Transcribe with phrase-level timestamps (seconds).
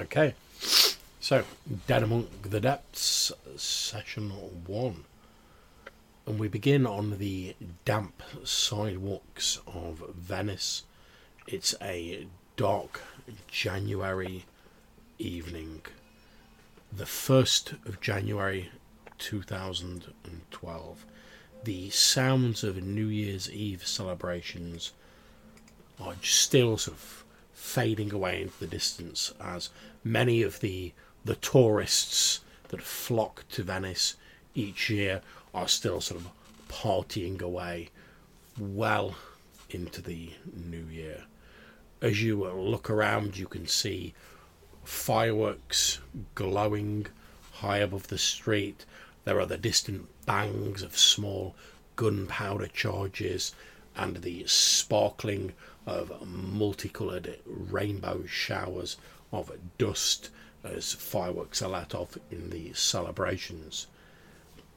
[0.00, 0.34] Okay,
[1.20, 1.44] so
[1.86, 4.30] Dead Among the Depths, session
[4.66, 5.04] one.
[6.26, 7.54] And we begin on the
[7.84, 10.84] damp sidewalks of Venice.
[11.46, 12.26] It's a
[12.56, 13.02] dark
[13.46, 14.46] January
[15.18, 15.82] evening,
[16.90, 18.70] the 1st of January
[19.18, 21.04] 2012.
[21.64, 24.92] The sounds of New Year's Eve celebrations
[26.00, 27.24] are still sort of
[27.60, 29.68] fading away into the distance as
[30.02, 30.92] many of the
[31.26, 34.16] the tourists that flock to Venice
[34.54, 35.20] each year
[35.52, 36.30] are still sort of
[36.68, 37.90] partying away
[38.58, 39.14] well
[39.68, 41.24] into the new year.
[42.00, 44.14] As you look around, you can see
[44.82, 46.00] fireworks
[46.34, 47.08] glowing
[47.52, 48.86] high above the street.
[49.24, 51.54] There are the distant bangs of small
[51.96, 53.54] gunpowder charges
[53.94, 55.52] and the sparkling
[55.86, 58.96] of multicoloured rainbow showers
[59.32, 60.30] of dust
[60.62, 63.86] as fireworks are let off in the celebrations.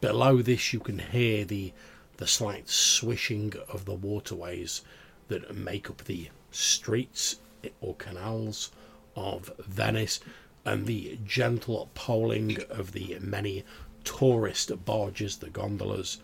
[0.02, 1.74] Below this, you can hear the
[2.18, 4.82] the slight swishing of the waterways
[5.30, 7.38] that make up the streets
[7.82, 8.72] or canals
[9.16, 10.20] of Venice
[10.64, 13.64] and the gentle poling of the many
[14.04, 16.20] tourist barges, the gondolas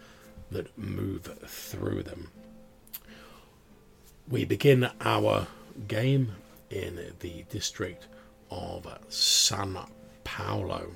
[0.52, 2.30] that move through them.
[4.30, 5.48] We begin our
[5.88, 6.34] game
[6.70, 8.06] in the district
[8.52, 9.76] of San
[10.24, 10.92] Paolo.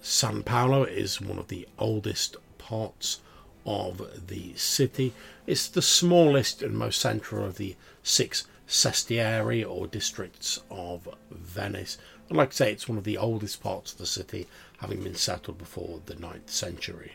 [0.00, 3.18] San Paolo is one of the oldest parts
[3.66, 5.12] of the city.
[5.44, 11.98] It's the smallest and most central of the six sestieri or districts of Venice.
[12.30, 14.46] I'd like to say it's one of the oldest parts of the city,
[14.78, 17.14] having been settled before the 9th century.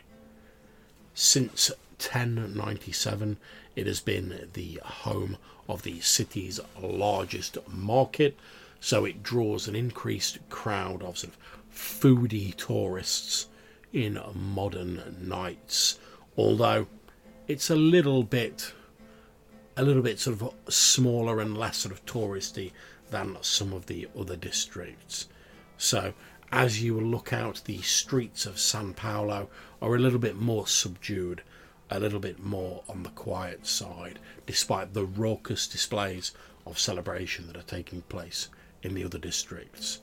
[1.14, 3.38] Since 1097,
[3.78, 5.36] it has been the home
[5.68, 8.36] of the city's largest market,
[8.80, 11.38] so it draws an increased crowd of sort of
[11.72, 13.46] foodie tourists
[13.92, 15.96] in modern nights.
[16.36, 16.88] Although
[17.46, 18.72] it's a little bit,
[19.76, 22.72] a little bit sort of smaller and less sort of touristy
[23.10, 25.28] than some of the other districts.
[25.76, 26.14] So
[26.50, 29.48] as you look out, the streets of San Paolo
[29.80, 31.42] are a little bit more subdued
[31.90, 36.32] a little bit more on the quiet side, despite the raucous displays
[36.66, 38.48] of celebration that are taking place
[38.82, 40.00] in the other districts.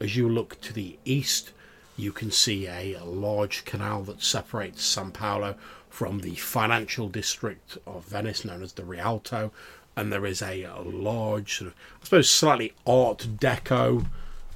[0.00, 1.52] As you look to the east,
[1.96, 5.56] you can see a large canal that separates San Paolo
[5.88, 9.52] from the financial district of Venice, known as the Rialto,
[9.96, 14.06] and there is a large, sort of, I suppose, slightly Art Deco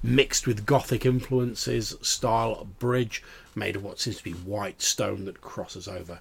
[0.02, 3.22] mixed with Gothic influences style bridge
[3.54, 6.20] made of what seems to be white stone that crosses over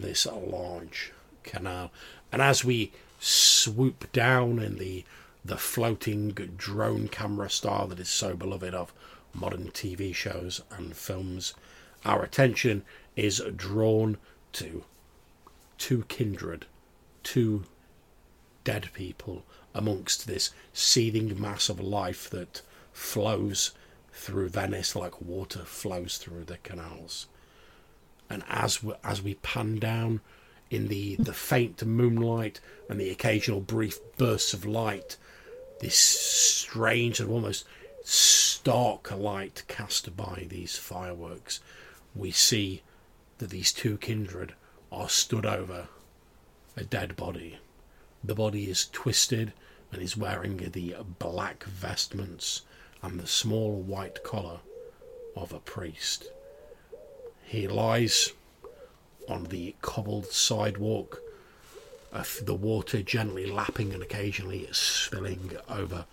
[0.00, 1.90] this large canal.
[2.30, 5.04] And as we swoop down in the
[5.44, 8.92] the floating drone camera style that is so beloved of
[9.32, 11.54] modern TV shows and films,
[12.04, 12.84] our attention
[13.16, 14.18] is drawn
[14.52, 14.84] to
[15.78, 16.66] two kindred,
[17.22, 17.64] two
[18.64, 19.42] dead people
[19.74, 22.60] amongst this seething mass of life that
[22.92, 23.72] flows
[24.12, 27.26] through Venice like water flows through the canals
[28.30, 30.20] and as we, as we pan down
[30.70, 35.16] in the, the faint moonlight and the occasional brief bursts of light,
[35.80, 37.64] this strange and almost
[38.04, 41.60] stark light cast by these fireworks,
[42.14, 42.82] we see
[43.38, 44.54] that these two kindred
[44.90, 45.88] are stood over
[46.76, 47.58] a dead body.
[48.22, 49.52] The body is twisted
[49.92, 52.62] and is wearing the black vestments
[53.02, 54.60] and the small white collar
[55.36, 56.28] of a priest.
[57.48, 58.34] He lies
[59.26, 61.22] on the cobbled sidewalk,
[62.12, 66.04] uh, the water gently lapping and occasionally spilling over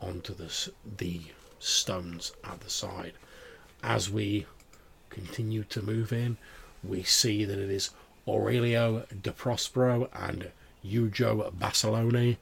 [0.00, 1.20] onto the, the
[1.58, 3.14] stones at the side.
[3.82, 4.46] As we
[5.10, 6.36] continue to move in,
[6.84, 7.90] we see that it is
[8.28, 10.52] Aurelio de Prospero and
[10.84, 12.36] Ugo Basilone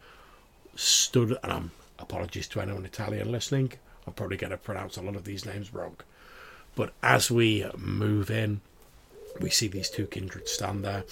[0.74, 3.72] stood, and I'm apologies to anyone Italian listening,
[4.06, 5.96] I'm probably going to pronounce a lot of these names wrong.
[6.76, 8.60] But as we move in,
[9.40, 11.04] we see these two kindred stand there.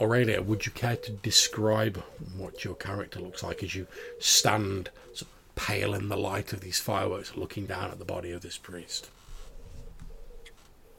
[0.00, 1.96] Aurelia, would you care to describe
[2.36, 3.86] what your character looks like as you
[4.20, 8.30] stand sort of pale in the light of these fireworks, looking down at the body
[8.30, 9.08] of this priest?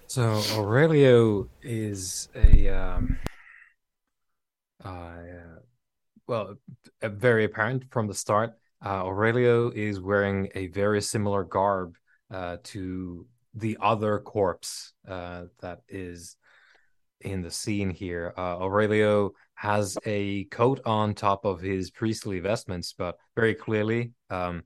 [0.07, 3.17] So Aurelio is a um,
[4.83, 5.17] uh,
[6.27, 6.55] well,
[7.03, 8.53] very apparent from the start.
[8.83, 11.95] Uh, Aurelio is wearing a very similar garb
[12.31, 16.37] uh, to the other corpse uh, that is
[17.21, 18.33] in the scene here.
[18.37, 24.63] Uh, Aurelio has a coat on top of his priestly vestments, but very clearly um,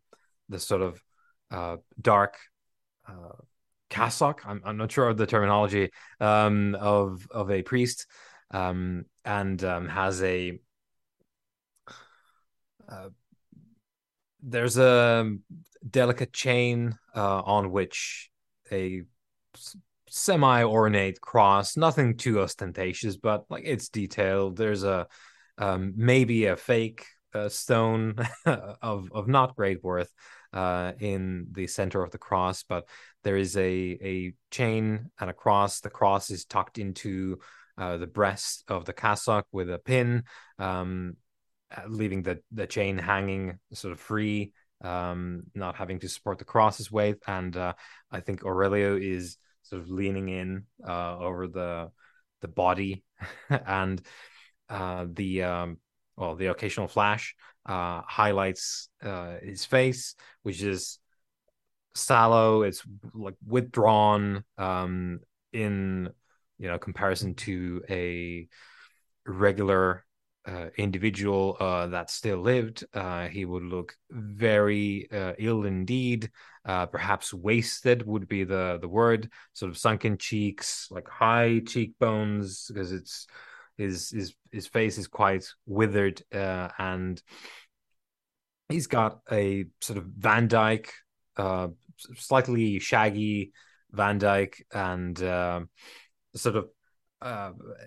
[0.49, 1.01] the sort of
[1.49, 2.37] uh, dark
[3.07, 3.35] uh,
[3.89, 4.41] cassock.
[4.45, 8.07] I'm, I'm not sure of the terminology um, of of a priest,
[8.51, 10.59] um, and um, has a
[12.89, 13.09] uh,
[14.43, 15.33] there's a
[15.87, 18.29] delicate chain uh, on which
[18.71, 19.03] a
[20.09, 24.57] semi ornate cross, nothing too ostentatious, but like it's detailed.
[24.57, 25.07] There's a
[25.57, 30.11] um, maybe a fake uh, stone of of not great worth
[30.53, 32.87] uh, in the center of the cross, but
[33.23, 35.79] there is a a chain and a cross.
[35.79, 37.39] The cross is tucked into
[37.77, 40.23] uh, the breast of the cassock with a pin,
[40.59, 41.15] um,
[41.75, 46.45] uh, leaving the the chain hanging sort of free, um, not having to support the
[46.45, 47.17] cross's weight.
[47.27, 47.73] And uh,
[48.11, 51.91] I think Aurelio is sort of leaning in uh, over the
[52.41, 53.03] the body
[53.49, 54.01] and
[54.69, 55.77] uh, the um,
[56.17, 57.35] well the occasional flash
[57.65, 60.99] uh, highlights uh, his face, which is
[61.95, 62.63] sallow.
[62.63, 62.81] It's
[63.13, 65.19] like withdrawn um,
[65.53, 66.09] in
[66.57, 68.47] you know comparison to a
[69.25, 70.03] regular
[70.45, 76.31] uh, individual uh, that still lived, uh, he would look very uh, ill indeed.
[76.65, 79.29] Uh, perhaps wasted would be the the word.
[79.53, 83.27] Sort of sunken cheeks, like high cheekbones, because it's
[83.77, 87.21] his his his face is quite withered, and
[88.69, 90.91] he's got a sort of Van Dyke,
[92.15, 93.53] slightly shaggy
[93.91, 95.17] Van Dyke, and
[96.35, 96.69] sort of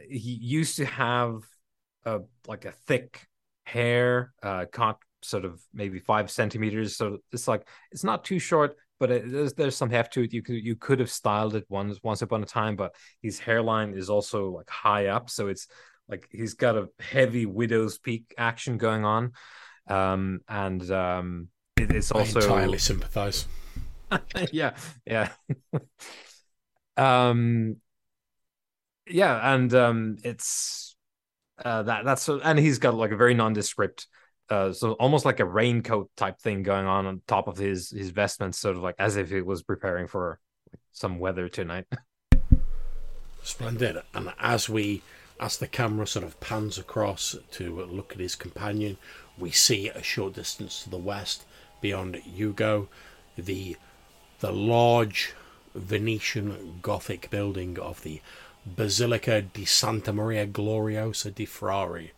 [0.08, 1.42] he used to have
[2.04, 3.26] a like a thick
[3.64, 6.96] hair, uh, caught sort of maybe five centimeters.
[6.96, 10.32] So it's like it's not too short, but it, there's there's some heft to it.
[10.32, 13.94] You could you could have styled it once once upon a time, but his hairline
[13.94, 15.66] is also like high up, so it's
[16.08, 19.32] like he's got a heavy widow's peak action going on,
[19.88, 23.48] um, and um, it, it's also I entirely sympathise.
[24.52, 25.30] yeah, yeah.
[26.96, 27.76] um,
[29.06, 30.83] yeah, and um, it's
[31.64, 34.06] uh, that that's and he's got like a very nondescript
[34.50, 38.10] uh, so almost like a raincoat type thing going on on top of his his
[38.10, 40.38] vestments, sort of like as if he was preparing for
[40.92, 41.86] some weather tonight.
[43.42, 43.98] Splendid.
[44.14, 45.02] And as we,
[45.40, 48.96] as the camera sort of pans across to look at his companion,
[49.38, 51.44] we see a short distance to the west,
[51.80, 52.88] beyond Hugo,
[53.36, 53.76] the
[54.40, 55.34] the large
[55.74, 58.20] Venetian Gothic building of the
[58.66, 62.10] Basilica di Santa Maria Gloriosa di Frari,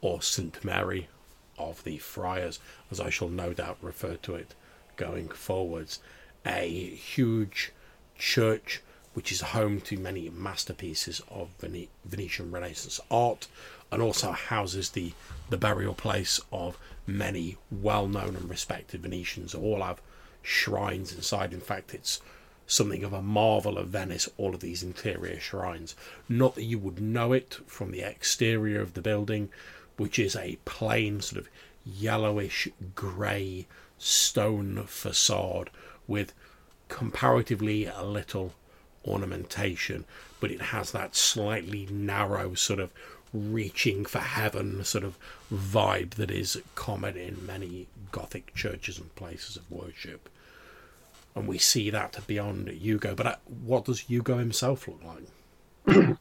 [0.00, 0.64] or St.
[0.64, 1.08] Mary
[1.58, 2.58] of the Friars,
[2.90, 4.54] as I shall no doubt refer to it
[4.96, 5.98] going forwards.
[6.46, 7.72] A huge
[8.16, 8.82] church
[9.14, 13.48] which is home to many masterpieces of Vene- Venetian Renaissance art
[13.90, 15.12] and also houses the,
[15.48, 19.54] the burial place of many well known and respected Venetians.
[19.54, 20.00] All have
[20.42, 21.52] shrines inside.
[21.52, 22.20] In fact, it's
[22.70, 25.96] something of a marvel of Venice, all of these interior shrines.
[26.28, 29.50] Not that you would know it from the exterior of the building,
[29.96, 31.50] which is a plain, sort of
[31.84, 33.66] yellowish grey
[33.98, 35.68] stone facade
[36.06, 36.32] with
[36.88, 38.54] comparatively little
[39.04, 40.04] ornamentation,
[40.38, 42.92] but it has that slightly narrow, sort of
[43.32, 45.18] reaching for heaven sort of
[45.52, 50.28] vibe that is common in many Gothic churches and places of worship
[51.34, 53.14] and we see that beyond Hugo.
[53.14, 56.16] But uh, what does Hugo himself look like?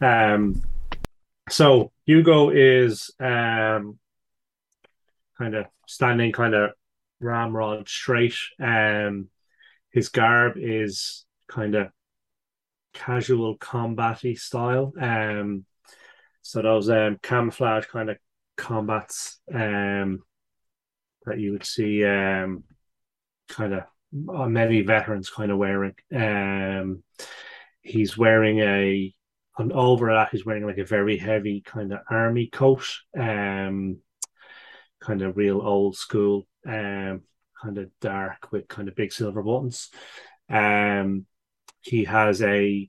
[0.00, 0.62] um,
[1.48, 3.98] so Hugo is um,
[5.38, 6.70] kind of standing kind of
[7.20, 8.36] ramrod straight.
[8.60, 9.28] Um,
[9.90, 11.88] his garb is kind of
[12.92, 14.92] casual combaty style.
[15.00, 15.64] Um,
[16.42, 18.16] so those um, camouflage kind of
[18.56, 20.22] combats um,
[21.24, 22.64] that you would see um,
[23.48, 25.94] kind of many veterans kind of wearing.
[26.14, 27.02] Um,
[27.80, 29.14] he's wearing a,
[29.58, 32.86] and over that, he's wearing like a very heavy kind of army coat,
[33.18, 33.98] um,
[35.00, 37.22] kind of real old school, um,
[37.60, 39.90] kind of dark with kind of big silver buttons.
[40.48, 41.26] Um,
[41.80, 42.88] he has a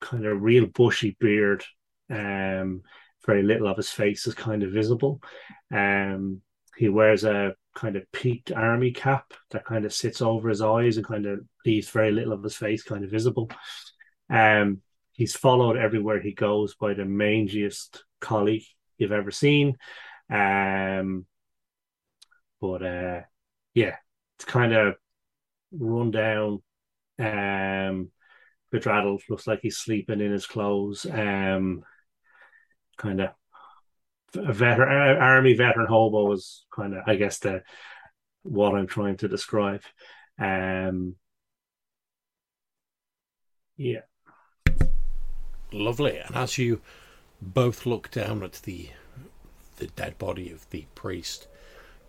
[0.00, 1.64] kind of real bushy beard.
[2.10, 2.82] Um,
[3.26, 5.20] very little of his face is kind of visible.
[5.72, 6.40] Um,
[6.76, 10.96] he wears a kind of peaked army cap that kind of sits over his eyes
[10.96, 13.48] and kind of leaves very little of his face kind of visible.
[14.28, 14.82] Um,
[15.12, 18.66] he's followed everywhere he goes by the mangiest collie
[18.98, 19.76] you've ever seen.
[20.28, 21.26] Um,
[22.60, 23.20] but uh,
[23.74, 23.94] yeah,
[24.36, 24.96] it's kind of
[25.70, 26.60] run down.
[27.20, 28.10] Um,
[28.72, 31.06] bedraddled, looks like he's sleeping in his clothes.
[31.06, 31.84] Um,
[32.96, 33.30] kind of
[34.34, 37.62] a veteran army veteran hobo is kind of I guess the
[38.42, 39.82] what I'm trying to describe.
[40.38, 41.16] Um,
[43.76, 44.00] yeah,
[45.72, 46.18] Lovely.
[46.18, 46.80] And as you
[47.42, 48.90] both look down at the
[49.76, 51.46] the dead body of the priest,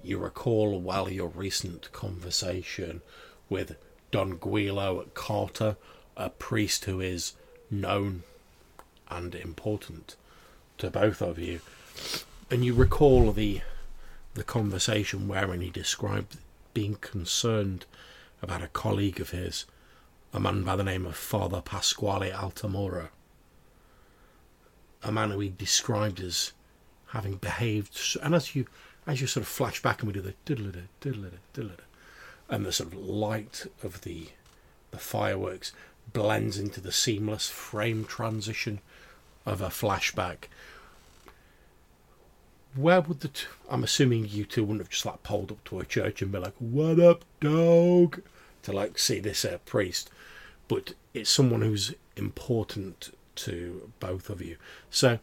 [0.02, 3.02] you recall while your recent conversation
[3.48, 3.76] with
[4.12, 5.78] Don Guilo Carter,
[6.18, 7.34] a priest who is
[7.70, 8.24] known
[9.10, 10.16] and important
[10.80, 11.60] to both of you.
[12.52, 13.62] And you recall the
[14.36, 16.38] the conversation wherein he described
[16.74, 17.86] being concerned
[18.42, 19.66] about a colleague of his,
[20.32, 23.10] a man by the name of Father Pasquale Altamora
[25.04, 26.54] a man who he described as
[27.08, 28.66] having behaved, and as you
[29.08, 31.72] as you sort of flash back and we do the diddle diddle diddle
[32.50, 34.28] and the sort of light of the
[34.92, 35.72] the fireworks
[36.12, 38.80] blends into the seamless frame transition
[39.46, 40.48] of a flashback.
[42.76, 43.32] Where would the?
[43.70, 46.38] I'm assuming you two wouldn't have just like pulled up to a church and be
[46.38, 48.22] like, "What up, dog?"
[48.64, 50.10] to like see this uh, priest,
[50.68, 54.58] but it's someone who's important to both of you.
[54.90, 55.20] So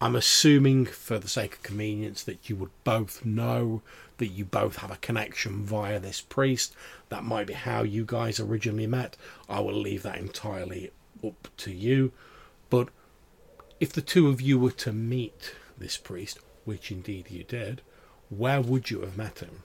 [0.00, 3.82] I'm assuming, for the sake of convenience, that you would both know
[4.18, 6.74] that you both have a connection via this priest.
[7.08, 9.16] That might be how you guys originally met.
[9.48, 10.90] I will leave that entirely
[11.24, 12.12] up to you.
[12.68, 12.88] But
[13.78, 17.82] if the two of you were to meet this priest, which indeed you did,
[18.28, 19.64] where would you have met him?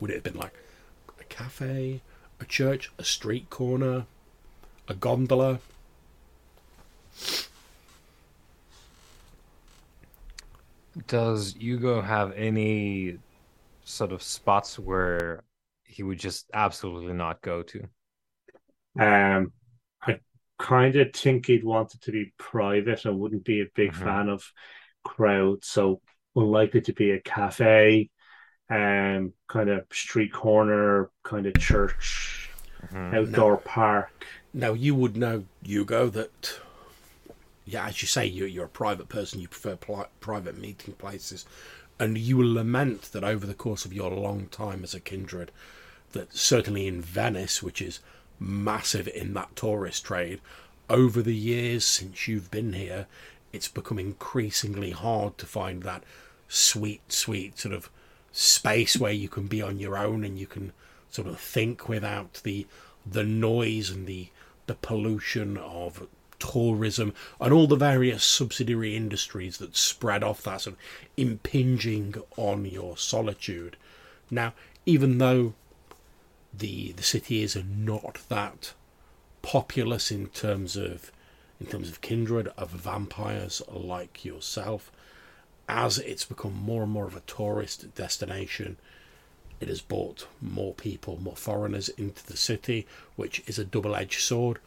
[0.00, 0.54] Would it have been like
[1.20, 2.00] a cafe,
[2.40, 4.06] a church, a street corner,
[4.88, 5.60] a gondola?
[11.06, 13.18] Does Hugo have any
[13.84, 15.44] sort of spots where
[15.84, 17.80] he would just absolutely not go to?
[18.98, 19.63] Um, I
[20.58, 23.06] kind of think he'd want it to be private.
[23.06, 24.04] I wouldn't be a big Mhm.
[24.04, 24.44] fan of
[25.04, 26.00] crowds, so
[26.36, 28.10] unlikely to be a cafe,
[28.70, 32.50] um, kind of street corner, kind of church,
[32.92, 33.14] Mhm.
[33.14, 34.26] outdoor park.
[34.52, 36.60] Now you would know, Hugo, that
[37.66, 39.40] yeah, as you say, you're, you're a private person.
[39.40, 41.46] You prefer pli- private meeting places,
[41.98, 45.50] and you will lament that over the course of your long time as a kindred,
[46.12, 48.00] that certainly in Venice, which is
[48.38, 50.40] massive in that tourist trade,
[50.90, 53.06] over the years since you've been here,
[53.52, 56.02] it's become increasingly hard to find that
[56.48, 57.90] sweet, sweet sort of
[58.32, 60.72] space where you can be on your own and you can
[61.08, 62.66] sort of think without the
[63.06, 64.28] the noise and the
[64.66, 66.06] the pollution of
[66.38, 70.80] tourism and all the various subsidiary industries that spread off that sort of
[71.16, 73.76] impinging on your solitude.
[74.30, 74.52] Now,
[74.84, 75.54] even though
[76.58, 78.72] the the city is not that
[79.42, 81.12] populous in terms of
[81.60, 84.90] in terms of kindred of vampires like yourself,
[85.68, 88.76] as it's become more and more of a tourist destination,
[89.60, 94.20] it has brought more people, more foreigners into the city, which is a double edged
[94.20, 94.58] sword.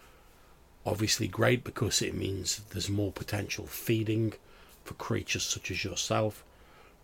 [0.86, 4.34] Obviously, great because it means there's more potential feeding
[4.86, 6.44] for creatures such as yourself,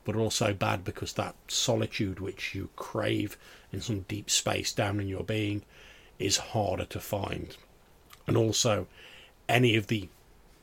[0.06, 3.38] but also bad because that solitude which you crave
[3.72, 5.64] in some deep space down in your being
[6.20, 7.58] is harder to find.
[8.28, 8.88] And also,
[9.50, 10.10] any of the,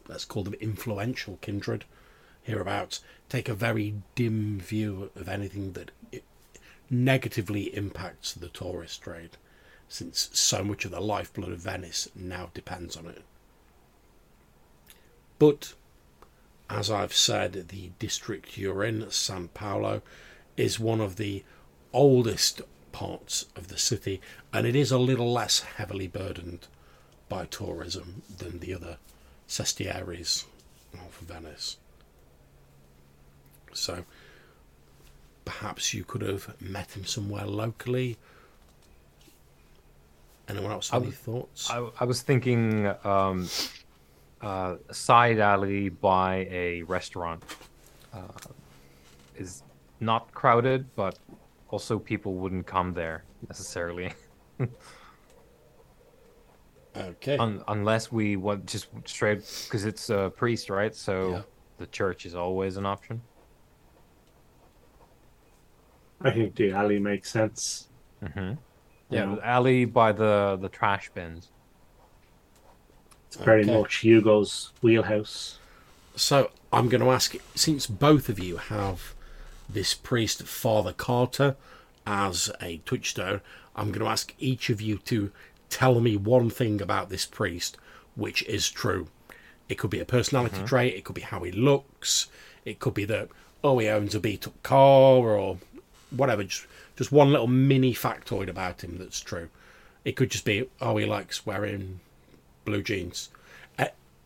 [0.09, 1.85] let's call them influential kindred
[2.43, 5.91] hereabouts, take a very dim view of anything that
[6.89, 9.37] negatively impacts the tourist trade,
[9.89, 13.23] since so much of the lifeblood of Venice now depends on it.
[15.39, 15.75] But,
[16.71, 20.03] as I've said, the district you're in, San Paulo,
[20.57, 21.45] is one of the
[21.93, 22.63] oldest
[22.93, 24.21] parts of the city,
[24.53, 26.69] and it is a little less heavily burdened
[27.29, 28.99] by tourism than the other
[29.49, 30.45] sestieres
[30.95, 31.77] of Venice.
[33.73, 34.05] So
[35.45, 38.17] perhaps you could have met him somewhere locally.
[40.49, 41.71] Anyone else have I any thoughts?
[41.71, 43.49] I, I was thinking um,
[44.43, 47.43] uh, side alley by a restaurant
[48.13, 48.21] uh,
[49.37, 49.63] is
[50.01, 51.19] not crowded, but
[51.69, 54.13] also people wouldn't come there necessarily
[56.97, 57.37] okay.
[57.39, 60.95] Un- unless we want just straight because it's a priest, right?
[60.95, 61.43] So Yeah.
[61.79, 63.21] the church is always an option.
[66.23, 67.89] I think the alley makes sense.
[68.23, 68.55] Mm-hmm.
[69.09, 69.41] Yeah, know.
[69.43, 71.51] alley by the the trash bins.
[73.31, 73.79] It's very Okay.
[73.79, 75.59] much Hugo's wheelhouse.
[76.17, 79.15] So I'm going to ask, since both of you have
[79.69, 81.55] this priest, Father Carter,
[82.05, 83.41] as a touchstone,
[83.77, 85.31] I'm going to ask each of you to
[85.69, 87.77] tell me one thing about this priest
[88.17, 89.07] which is true.
[89.69, 90.67] It could be a personality mm-hmm.
[90.67, 90.95] trait.
[90.95, 92.27] It could be how he looks.
[92.65, 93.29] It could be that
[93.63, 95.59] oh he owns a beat up car or
[96.11, 96.43] whatever.
[96.43, 99.49] Just just one little mini factoid about him that's true.
[100.05, 102.01] It could just be oh he likes wearing
[102.65, 103.31] blue jeans.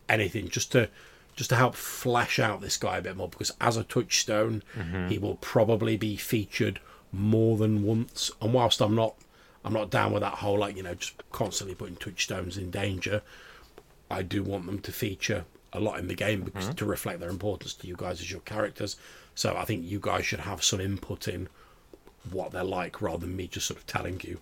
[0.07, 0.89] Anything just to
[1.35, 5.07] just to help flesh out this guy a bit more because as a touchstone mm-hmm.
[5.07, 6.79] he will probably be featured
[7.11, 8.31] more than once.
[8.41, 9.15] And whilst I'm not
[9.63, 13.21] I'm not down with that whole like you know just constantly putting touchstones in danger.
[14.09, 16.75] I do want them to feature a lot in the game because mm-hmm.
[16.75, 18.95] to reflect their importance to you guys as your characters.
[19.33, 21.49] So I think you guys should have some input in
[22.31, 24.39] what they're like rather than me just sort of telling you.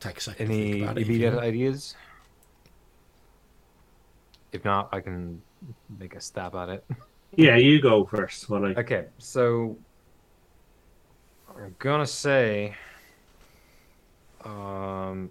[0.00, 0.48] Take a second.
[0.48, 1.44] to Any think about it immediate want.
[1.46, 1.94] ideas?
[4.52, 5.42] If not, I can
[5.98, 6.84] make a stab at it.
[7.36, 8.50] Yeah, you go first.
[8.50, 8.68] While I...
[8.70, 9.76] Okay, so
[11.56, 12.74] I'm gonna say,
[14.44, 15.30] um,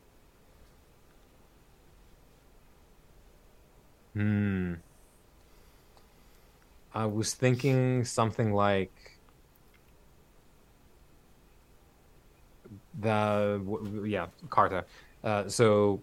[4.13, 4.75] hmm.
[6.93, 8.93] I was thinking something like
[12.99, 13.61] the
[14.05, 14.85] yeah Carta.
[15.23, 16.01] Uh, so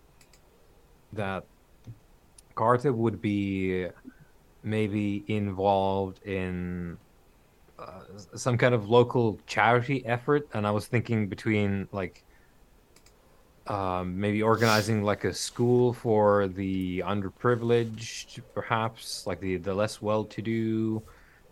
[1.13, 1.45] that
[2.55, 3.87] Carta would be
[4.63, 6.99] maybe involved in
[7.79, 8.01] uh,
[8.35, 12.25] some kind of local charity effort, and I was thinking between like
[13.67, 21.03] um, maybe organizing like a school for the underprivileged, perhaps like the the less well-to-do.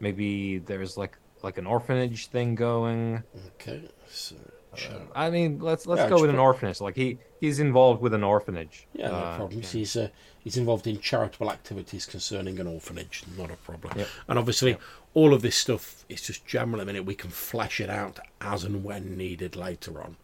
[0.01, 3.23] Maybe there's like like an orphanage thing going.
[3.55, 3.89] Okay.
[4.09, 4.37] So,
[4.77, 5.01] sure.
[5.15, 6.81] I mean, let's let's Yeah, go with an orphanage.
[6.81, 8.87] Like he he's involved with an orphanage.
[8.95, 9.73] Yeah, no Uh, problems.
[9.73, 10.09] He's uh,
[10.43, 13.25] he's involved in charitable activities concerning an orphanage.
[13.37, 13.99] Not a problem.
[13.99, 14.09] Yep.
[14.29, 14.77] And obviously,
[15.15, 16.81] all of this stuff is just general.
[16.81, 20.17] I mean, we can flesh it out as and when needed later on.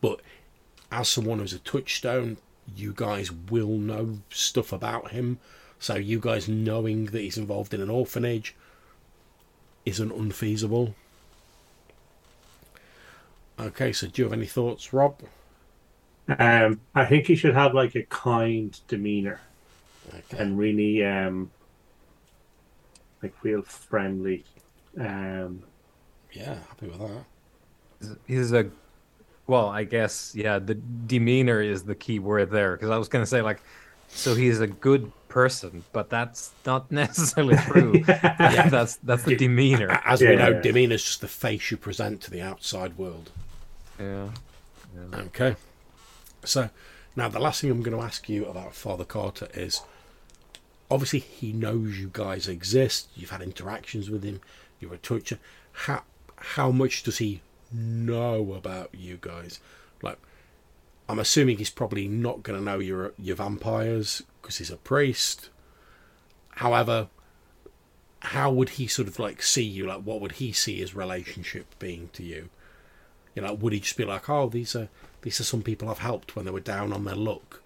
[0.00, 0.20] But
[0.90, 2.36] as someone who's a touchstone,
[2.76, 5.38] you guys will know stuff about him.
[5.78, 8.54] So you guys knowing that he's involved in an orphanage
[9.84, 10.94] isn't unfeasible.
[13.58, 15.22] Okay, so do you have any thoughts, Rob?
[16.38, 19.40] Um, I think he should have like a kind demeanor
[20.14, 20.38] Okay.
[20.38, 21.52] and really um,
[23.22, 24.44] like real friendly.
[24.98, 25.64] Um,
[26.32, 27.26] Yeah, happy with that.
[28.26, 28.70] he's a
[29.46, 30.74] well i guess yeah the
[31.06, 33.62] demeanor is the key word there because i was going to say like
[34.12, 40.20] so he's a good person but that's not necessarily true that's that's the demeanor As
[40.20, 40.60] we Yeah, know, yeah.
[40.60, 43.30] demeanor is just the face you present to the outside world.
[43.98, 44.28] yeah
[45.14, 45.56] Okay.
[46.44, 46.68] So,
[47.16, 49.80] now the last thing I'm going to ask you about Father Carter is
[50.90, 53.08] obviously he knows you guys exist.
[53.14, 54.40] You've had interactions with him.
[54.80, 55.38] You're a toucher.
[55.72, 56.02] How
[56.36, 57.40] how much does he
[57.72, 59.60] know about you guys?
[60.02, 60.18] Like,
[61.12, 65.50] I'm assuming he's probably not going to know you're you're vampires because he's a priest.
[66.52, 67.08] However,
[68.20, 69.86] how would he sort of like see you?
[69.86, 72.48] Like, what would he see his relationship being to you?
[73.34, 74.88] You know, would he just be like, "Oh, these are
[75.20, 77.60] these are some people I've helped when they were down on their luck,"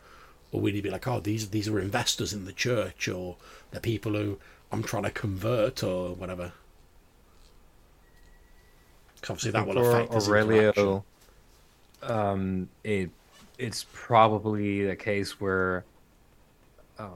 [0.50, 3.36] or would he be like, "Oh, these these are investors in the church, or
[3.70, 4.40] they're people who
[4.72, 6.52] I'm trying to convert, or whatever"?
[9.22, 11.04] 'Cause obviously, that will affect aurelio
[12.02, 13.10] um it
[13.58, 15.84] it's probably the case where
[16.98, 17.08] uh,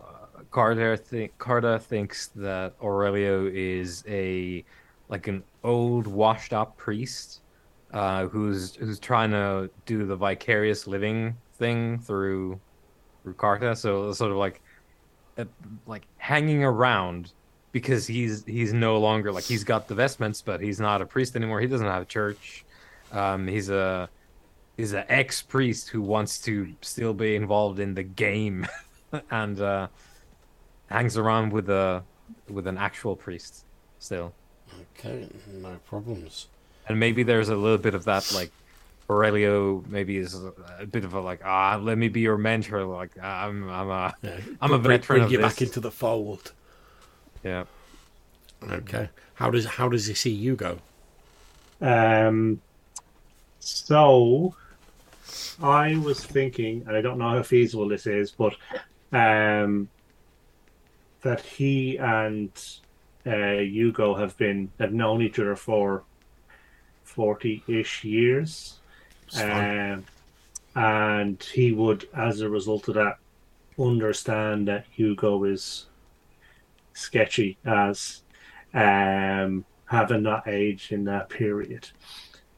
[0.50, 4.64] Carter think Carter thinks that Aurelio is a
[5.08, 7.40] like an old washed up priest
[7.92, 12.58] uh, who's who's trying to do the vicarious living thing through
[13.22, 13.76] through Carta.
[13.76, 14.60] So sort of like
[15.38, 15.44] uh,
[15.86, 17.32] like hanging around
[17.72, 21.36] because he's he's no longer like he's got the vestments, but he's not a priest
[21.36, 21.60] anymore.
[21.60, 22.64] He doesn't have a church.
[23.12, 24.08] Um, he's a
[24.80, 28.66] he's an ex priest who wants to still be involved in the game,
[29.30, 29.88] and uh,
[30.88, 32.02] hangs around with a
[32.48, 33.64] with an actual priest
[33.98, 34.32] still.
[34.98, 36.46] Okay, no problems.
[36.88, 38.50] And maybe there's a little bit of that, like
[39.08, 42.84] Aurelio maybe is a, a bit of a like, ah, let me be your mentor.
[42.84, 45.52] Like I'm, I'm a, Yeah, I'm a bring, veteran bring of you this.
[45.54, 46.52] back into the fold.
[47.44, 47.64] yeah.
[48.70, 50.78] Okay, how does how does he see you go?
[51.80, 52.60] um,
[53.58, 54.54] so
[55.62, 58.54] I was thinking, and I don't know how feasible this is, but
[59.12, 59.88] um,
[61.22, 62.50] that he and
[63.26, 66.04] uh, Hugo have been have known each other for
[67.04, 68.80] forty-ish years.
[69.40, 70.04] Um,
[70.74, 73.18] and he would, as a result of that,
[73.78, 75.86] understand that Hugo is
[76.92, 78.22] sketchy as
[78.74, 81.90] um, having that age in that period.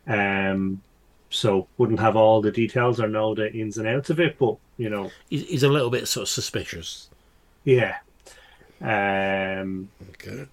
[0.07, 0.83] Um,
[1.33, 4.37] so wouldn't have all the details or know the ins and outs of it.
[4.38, 7.11] But you know, He's, he's a little bit sort of suspicious.
[7.64, 7.99] yeah.
[8.81, 10.47] Um, Okay.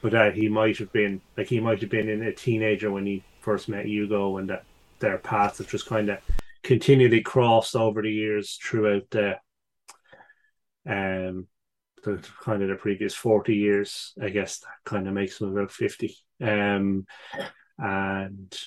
[0.00, 3.06] but uh, he might have been like he might have been in a teenager when
[3.06, 4.66] he first met Hugo, and that
[5.00, 6.18] their paths have just kind of
[6.62, 9.38] continually crossed over the years throughout the
[10.86, 11.46] um
[12.04, 15.70] the kind of the previous 40 years i guess that kind of makes him about
[15.70, 17.06] 50 um
[17.78, 18.58] and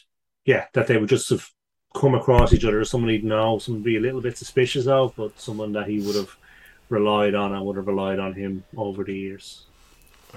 [0.46, 1.48] yeah that they would just have
[1.96, 5.16] come across each other as someone he'd know someone be a little bit suspicious of
[5.16, 6.36] but someone that he would have
[6.90, 9.66] relied on and would have relied on him over the years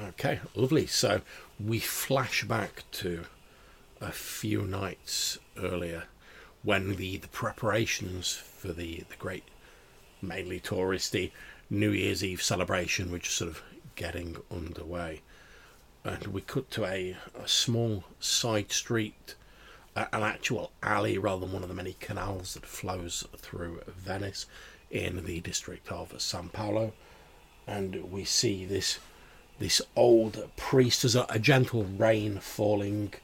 [0.07, 0.87] Okay, lovely.
[0.87, 1.23] So
[1.59, 3.25] we flash back to
[4.01, 6.05] a few nights earlier
[6.62, 9.44] when the, the preparations for the, the great,
[10.23, 11.33] mainly touristy
[11.68, 13.62] New Year's Eve celebration were just sort of
[13.97, 15.23] getting underway.
[16.05, 19.35] And we cut to a, a small side street,
[20.12, 24.46] an actual alley rather than one of the many canals that flows through Venice
[24.90, 26.92] in the district of San Paolo.
[27.66, 28.98] And we see this
[29.58, 31.02] this old priest.
[31.02, 33.14] There's a, a gentle rain falling.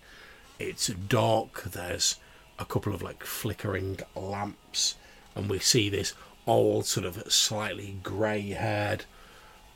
[0.59, 1.63] It's dark.
[1.63, 2.17] There's
[2.59, 4.97] a couple of like flickering lamps,
[5.35, 6.15] and we see this
[6.47, 9.05] old, sort of slightly grey-haired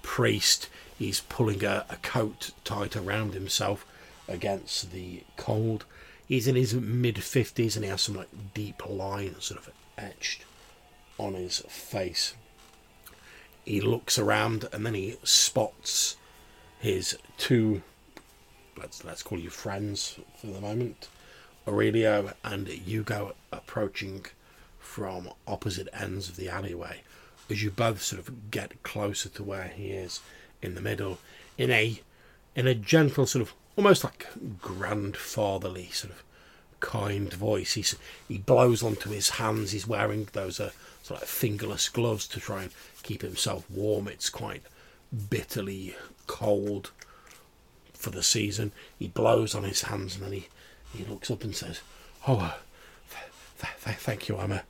[0.03, 0.69] priest.
[0.99, 3.87] He's pulling a, a coat tight around himself
[4.27, 5.85] against the cold.
[6.29, 10.45] He's in his mid fifties, and he has some like deep lines sort of etched
[11.17, 12.35] on his face.
[13.65, 16.17] He looks around, and then he spots
[16.79, 17.83] his two
[18.77, 21.09] let's let's call you friends for the moment
[21.67, 24.25] aurelio and hugo approaching
[24.79, 27.01] from opposite ends of the alleyway
[27.51, 30.21] as you both sort of get closer to where he is
[30.63, 31.19] in the middle
[31.57, 32.01] in a
[32.55, 34.27] in a gentle sort of almost like
[34.61, 36.23] grandfatherly sort of
[36.81, 37.97] kind voice he's,
[38.29, 40.71] he blows onto his hands he's wearing those uh,
[41.03, 44.63] sort of fingerless gloves to try and keep himself warm it's quite
[45.31, 46.91] bitterly cold
[47.95, 48.73] for the season.
[48.99, 50.49] He blows on his hands and then he,
[50.97, 51.81] he looks up and says,
[52.27, 52.53] "Oh, uh,
[53.61, 54.39] th- th- thank you.
[54.39, 54.63] I'm a,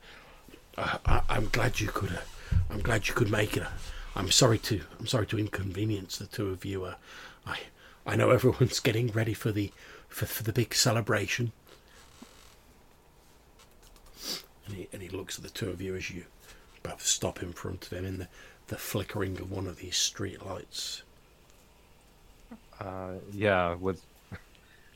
[0.77, 2.13] uh, I- I'm glad you could.
[2.13, 2.21] Uh,
[2.71, 3.65] I'm glad you could make it.
[4.17, 4.81] I'm sorry to.
[4.99, 6.85] I'm sorry to inconvenience the two of you.
[6.85, 6.95] Uh,
[7.47, 7.59] I
[8.09, 9.71] I know everyone's getting ready for the
[10.09, 11.53] for, for the big celebration."
[14.67, 16.25] And he, and he looks at the two of you as you
[16.83, 18.29] both stop in front of him in the,
[18.69, 21.03] the flickering of one of these street lights.
[22.81, 24.05] Uh, yeah, with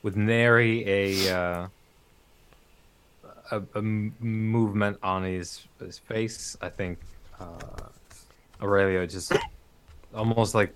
[0.02, 1.68] with nary a uh,
[3.50, 6.98] a, movement on his his face, I think
[7.40, 7.88] uh,
[8.60, 9.32] Aurelio just
[10.14, 10.74] almost like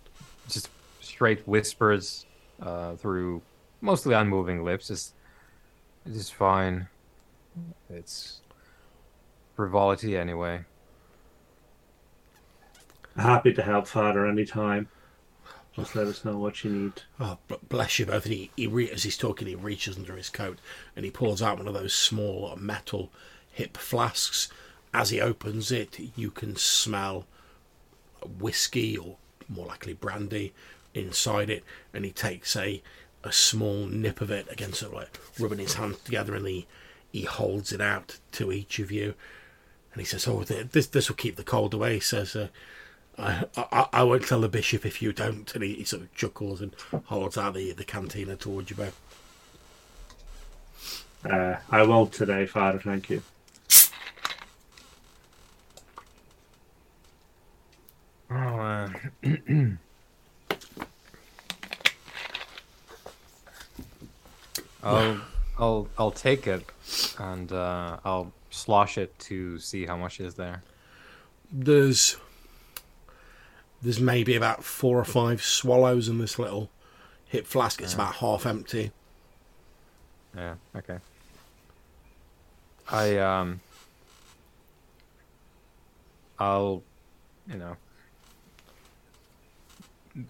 [0.49, 0.69] just
[1.17, 2.27] straight whispers
[2.61, 3.41] uh, through
[3.81, 4.89] mostly unmoving lips.
[4.89, 5.15] Just
[6.05, 6.89] it's just fine.
[7.89, 8.43] It's
[9.55, 10.65] frivolity anyway.
[13.17, 14.89] happy to help father anytime
[15.75, 17.39] just let us know what you need Oh,
[17.71, 18.27] bless you both.
[18.27, 20.59] And he, he re- as he's talking, he reaches under his coat
[20.95, 23.11] and he pulls out one of those small metal
[23.51, 24.51] hip flasks.
[24.93, 27.27] As he opens it, you can smell
[28.39, 29.17] whiskey or
[29.49, 30.53] more likely brandy
[30.97, 31.65] inside it.
[31.93, 32.83] And he takes a
[33.25, 36.67] a small nip of it again, sort of like rubbing his hands together, and he
[37.13, 39.15] he holds it out to each of you.
[39.93, 42.35] And he says, "Oh, this this will keep the cold away." He says.
[42.37, 42.49] Uh,
[43.19, 45.55] I, I, I won't tell the bishop if you don't.
[45.55, 46.75] And he, he sort of chuckles and
[47.07, 49.01] holds out the, the cantina towards you both.
[51.25, 53.23] uh, i won't today father thank you
[58.31, 58.89] Oh, uh,
[64.87, 65.21] I'll
[65.59, 66.65] I'll I'll take it,
[67.19, 70.63] and uh, I'll slosh it to see how much is there.
[71.53, 72.17] There's
[73.83, 76.71] there's maybe about four or five swallows in this little
[77.27, 77.83] hip flask.
[77.83, 78.93] It's about half empty.
[80.37, 80.55] Yeah.
[80.75, 80.99] Okay.
[82.89, 83.61] I um.
[86.39, 86.83] I'll,
[87.49, 87.77] you know,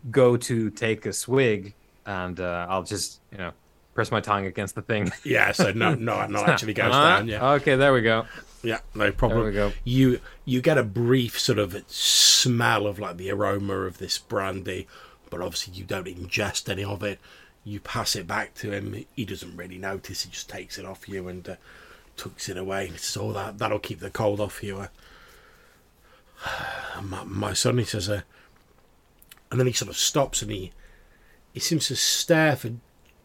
[0.09, 1.75] go to take a swig,
[2.07, 3.51] and uh, I'll just, you know,
[3.97, 5.11] press my tongue against the thing.
[5.25, 7.27] Yeah, so no, no, no, actually goes Uh, down.
[7.29, 8.27] Yeah, Okay, there we go.
[8.63, 9.45] yeah, no There problem.
[9.47, 9.73] we go.
[9.85, 14.87] You you get a brief sort of smell of like the aroma of this brandy,
[15.31, 17.19] but obviously you don't ingest any of it.
[17.65, 19.05] You pass it back to him.
[19.17, 20.23] He doesn't really notice.
[20.23, 21.57] He just takes it off you and uh,
[22.17, 22.87] tucks it away.
[22.87, 24.89] He says, "Oh, that that'll keep the cold off you." Uh,
[27.03, 28.23] my, my son, he says, uh,
[29.51, 30.73] and then he sort of stops and he
[31.53, 32.71] he seems to stare for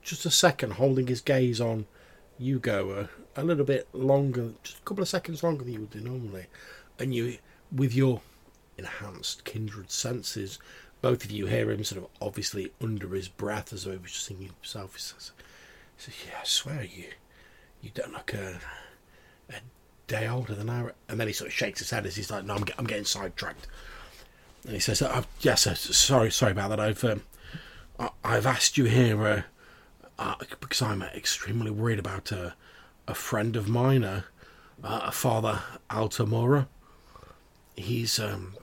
[0.01, 1.85] just a second, holding his gaze on
[2.37, 5.91] Hugo, uh, a little bit longer, just a couple of seconds longer than you would
[5.91, 6.47] do normally,
[6.99, 7.37] and you,
[7.71, 8.21] with your
[8.77, 10.59] enhanced kindred senses,
[11.01, 14.11] both of you hear him sort of obviously under his breath as though he was
[14.11, 14.95] just thinking himself.
[14.95, 15.31] He says,
[15.97, 17.05] he says "Yeah, I swear you,
[17.81, 18.59] you don't look a,
[19.49, 19.55] a
[20.07, 22.45] day older than I." And then he sort of shakes his head as he's like,
[22.45, 23.67] "No, I'm, I'm getting sidetracked."
[24.63, 25.63] And he says, oh, "Yes,
[25.95, 26.79] sorry, sorry about that.
[26.79, 27.23] I've um,
[28.23, 29.41] I, have asked you here uh,
[30.21, 32.53] uh, because I'm extremely worried about a,
[33.07, 34.25] a friend of mine, a,
[34.84, 36.67] uh, Father Altamora.
[37.75, 38.53] He's um,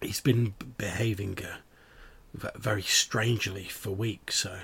[0.00, 4.60] he's been behaving uh, very strangely for weeks, uh,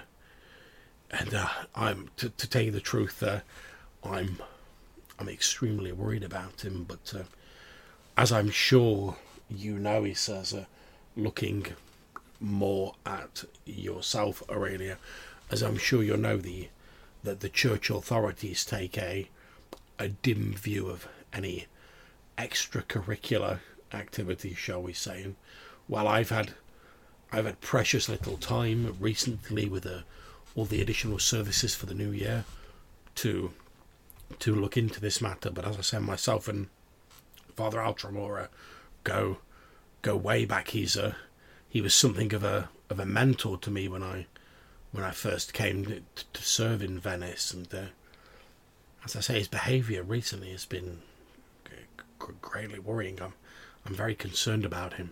[1.11, 3.41] and uh, I'm to, to, tell you the truth, uh,
[4.03, 4.39] I'm
[5.19, 6.87] I'm extremely worried about him.
[6.89, 7.25] But uh,
[8.17, 9.17] as I'm sure
[9.51, 10.57] you know, he says,
[11.17, 11.67] looking
[12.41, 14.97] more at yourself, Aurelia,
[15.51, 16.69] as I'm sure you'll know, the
[17.23, 19.29] that the church authorities take a
[19.99, 21.67] a dim view of any
[22.37, 23.61] extracurricular
[23.93, 25.23] activity, shall we say.
[25.23, 25.37] And
[25.87, 26.55] while I've had
[27.33, 30.03] I've had precious little time recently with the, uh,
[30.55, 32.45] all the additional services for the new year
[33.17, 33.53] to
[34.39, 35.51] to look into this matter.
[35.51, 36.69] But as I said, myself and
[37.57, 38.49] Father Altramora
[39.03, 39.39] go
[40.03, 40.69] go way back.
[40.69, 41.17] He's a
[41.69, 44.27] he was something of a of a mentor to me when I
[44.95, 46.03] when I first came to,
[46.33, 47.87] to serve in Venice, and uh,
[49.05, 51.03] as I say, his behaviour recently has been
[52.41, 53.21] greatly worrying.
[53.21, 53.35] I'm
[53.85, 55.11] I'm very concerned about him.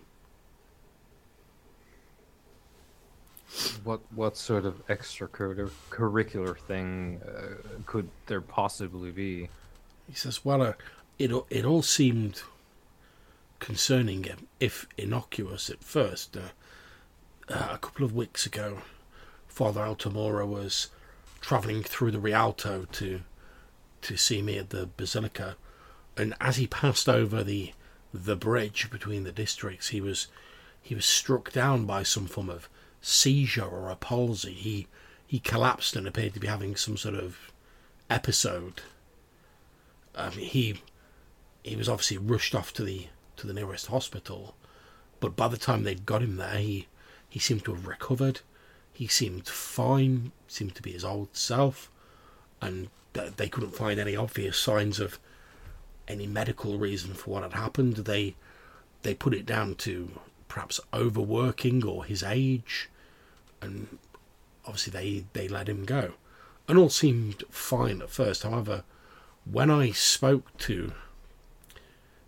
[3.83, 9.49] What what sort of extracurricular thing uh, could there possibly be?
[10.07, 10.73] He says, "Well, uh,
[11.19, 12.43] it it all seemed
[13.59, 14.25] concerning,
[14.61, 16.37] if innocuous at first.
[16.37, 16.51] Uh,
[17.49, 18.77] uh, a couple of weeks ago,
[19.53, 20.87] Father Altamora was
[21.39, 23.21] travelling through the Rialto to
[24.01, 25.55] to see me at the Basilica,
[26.17, 27.71] and as he passed over the
[28.11, 30.25] the bridge between the districts, he was
[30.81, 32.67] he was struck down by some form of
[32.99, 34.53] seizure or a palsy.
[34.53, 34.87] He
[35.27, 37.51] he collapsed and appeared to be having some sort of
[38.09, 38.81] episode.
[40.15, 40.81] Um, he
[41.63, 44.55] he was obviously rushed off to the to the nearest hospital,
[45.19, 46.87] but by the time they'd got him there, he
[47.29, 48.41] he seemed to have recovered.
[48.93, 51.89] He seemed fine, seemed to be his old self,
[52.61, 55.19] and they couldn't find any obvious signs of
[56.07, 57.97] any medical reason for what had happened.
[57.97, 58.35] They
[59.01, 62.89] they put it down to perhaps overworking or his age,
[63.61, 63.97] and
[64.65, 66.13] obviously they they let him go,
[66.67, 68.43] and all seemed fine at first.
[68.43, 68.83] However,
[69.45, 70.93] when I spoke to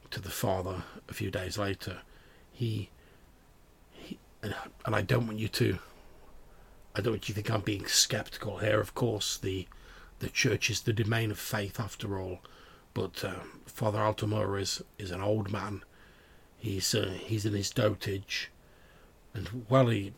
[0.10, 2.02] to the father a few days later,
[2.52, 2.90] he
[3.92, 5.78] he and, and I don't want you to.
[6.96, 8.80] I don't you think I'm being sceptical here.
[8.80, 9.68] Of course, the
[10.20, 12.40] the church is the domain of faith after all,
[12.94, 15.84] but uh, Father Altamora is is an old man.
[16.58, 18.50] He's uh, he's in his dotage,
[19.34, 20.14] and while he,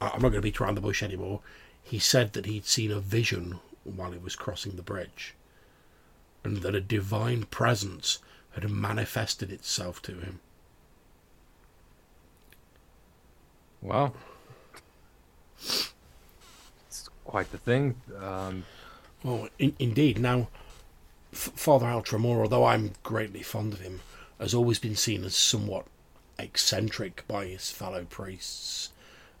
[0.00, 1.40] I'm not going to beat around the bush anymore.
[1.82, 5.34] He said that he'd seen a vision while he was crossing the bridge,
[6.44, 8.18] and that a divine presence
[8.50, 10.40] had manifested itself to him.
[13.80, 14.12] Wow,
[17.28, 17.94] quite the thing.
[18.20, 18.64] Um...
[19.22, 20.18] Well, in, indeed.
[20.18, 20.48] Now,
[21.32, 24.00] Father Altramore, although I'm greatly fond of him,
[24.40, 25.86] has always been seen as somewhat
[26.38, 28.90] eccentric by his fellow priests.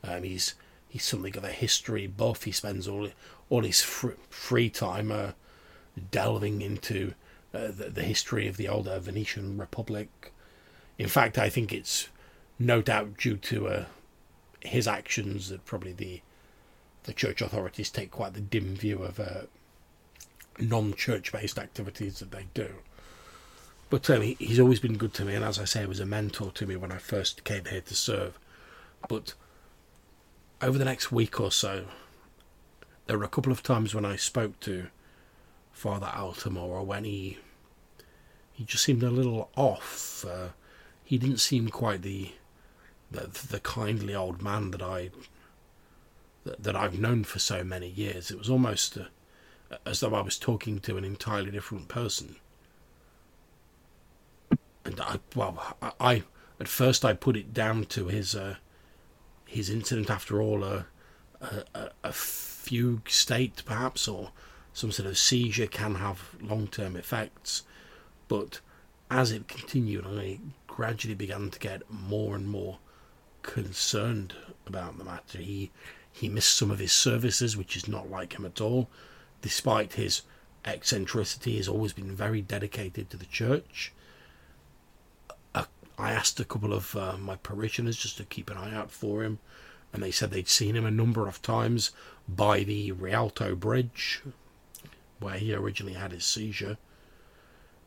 [0.02, 0.54] Um, he's
[0.88, 2.44] he's something of a history buff.
[2.44, 3.10] He spends all
[3.48, 5.32] all his fr- free time uh,
[6.10, 7.14] delving into
[7.54, 10.32] uh, the, the, history of the older Venetian Republic.
[10.98, 12.08] In fact, I think it's
[12.58, 13.84] no doubt due to uh,
[14.60, 16.20] his actions that probably the
[17.08, 19.40] the church authorities take quite the dim view of uh,
[20.60, 22.68] non-church based activities that they do.
[23.88, 26.00] But um, he, he's always been good to me, and as I say, he was
[26.00, 28.38] a mentor to me when I first came here to serve.
[29.08, 29.32] But
[30.60, 31.86] over the next week or so,
[33.06, 34.88] there were a couple of times when I spoke to
[35.72, 37.38] Father Altamora when he
[38.52, 40.26] he just seemed a little off.
[40.28, 40.48] Uh,
[41.02, 42.32] he didn't seem quite the,
[43.10, 45.08] the the kindly old man that I
[46.58, 48.30] that, I've known for so many years.
[48.30, 49.04] It was almost uh,
[49.84, 52.36] as though I was talking to an entirely different person.
[54.84, 56.22] And I, well, I, I
[56.60, 58.56] at first I put it down to his uh,
[59.44, 60.10] his incident.
[60.10, 60.82] After all, uh,
[61.40, 64.30] a, a fugue state, perhaps, or
[64.72, 67.64] some sort of seizure can have long-term effects.
[68.28, 68.60] But
[69.10, 72.78] as it continued, I gradually began to get more and more
[73.42, 74.34] concerned
[74.66, 75.38] about the matter.
[75.38, 75.70] He
[76.12, 78.88] he missed some of his services, which is not like him at all
[79.40, 80.22] despite his
[80.64, 81.52] eccentricity.
[81.52, 83.92] He's always been very dedicated to the church.
[85.54, 85.64] Uh,
[85.98, 89.22] I asked a couple of uh, my parishioners just to keep an eye out for
[89.22, 89.38] him,
[89.92, 91.90] and they said they'd seen him a number of times
[92.28, 94.22] by the Rialto Bridge,
[95.20, 96.76] where he originally had his seizure.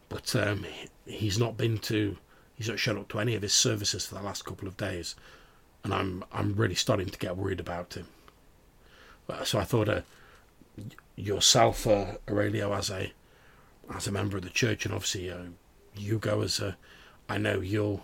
[0.10, 0.66] But um,
[1.06, 2.18] he's not been to,
[2.56, 5.16] he's not shown up to any of his services for the last couple of days,
[5.84, 8.08] and I'm I'm really starting to get worried about him.
[9.30, 10.02] Uh, so I thought, uh,
[11.16, 13.14] yourself, uh, Aurelio, as a
[13.94, 15.38] as a member of the church, and obviously uh,
[15.96, 16.78] Hugo as a,
[17.30, 18.02] I know you're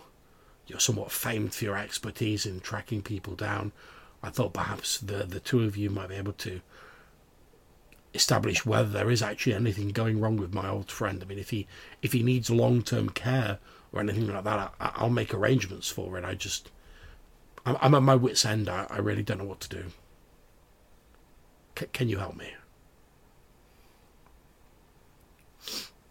[0.67, 3.71] you're somewhat famed for your expertise in tracking people down.
[4.23, 6.61] I thought perhaps the the two of you might be able to
[8.13, 11.21] establish whether there is actually anything going wrong with my old friend.
[11.21, 11.67] I mean, if he
[12.01, 13.59] if he needs long term care
[13.91, 16.25] or anything like that, I, will make arrangements for it.
[16.25, 16.69] I just
[17.67, 18.69] I'm, I'm at my wits' end.
[18.69, 19.85] I, I, really don't know what to do.
[21.77, 22.53] C- can you help me?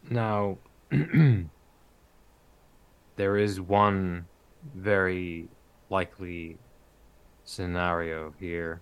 [0.08, 0.58] Now,
[3.16, 4.26] there is one
[4.74, 5.48] very
[5.90, 6.58] likely
[7.44, 8.80] scenario here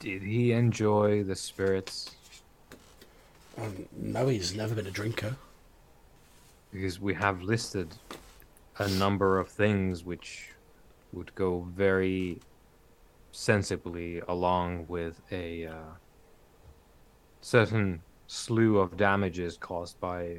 [0.00, 2.16] Did he enjoy the spirits?
[3.58, 5.36] Um, no, he's never been a drinker.
[6.72, 7.94] Because we have listed
[8.80, 10.48] a number of things which
[11.12, 12.40] would go very
[13.30, 15.92] sensibly along with a uh,
[17.42, 20.38] certain slew of damages caused by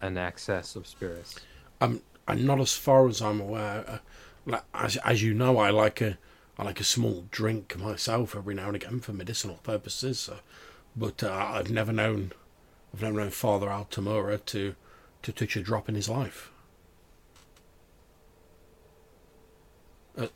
[0.00, 1.40] an excess of spirits.
[1.80, 3.84] I'm, I'm not as far as I'm aware.
[3.88, 3.98] Uh,
[4.46, 6.16] like, as, as you know, I like a
[6.56, 10.28] I like a small drink myself every now and again for medicinal purposes.
[10.28, 10.36] Uh,
[10.94, 12.30] but uh, I've never known,
[12.92, 14.76] I've never known Father Altamura to
[15.22, 16.52] to touch a drop in his life.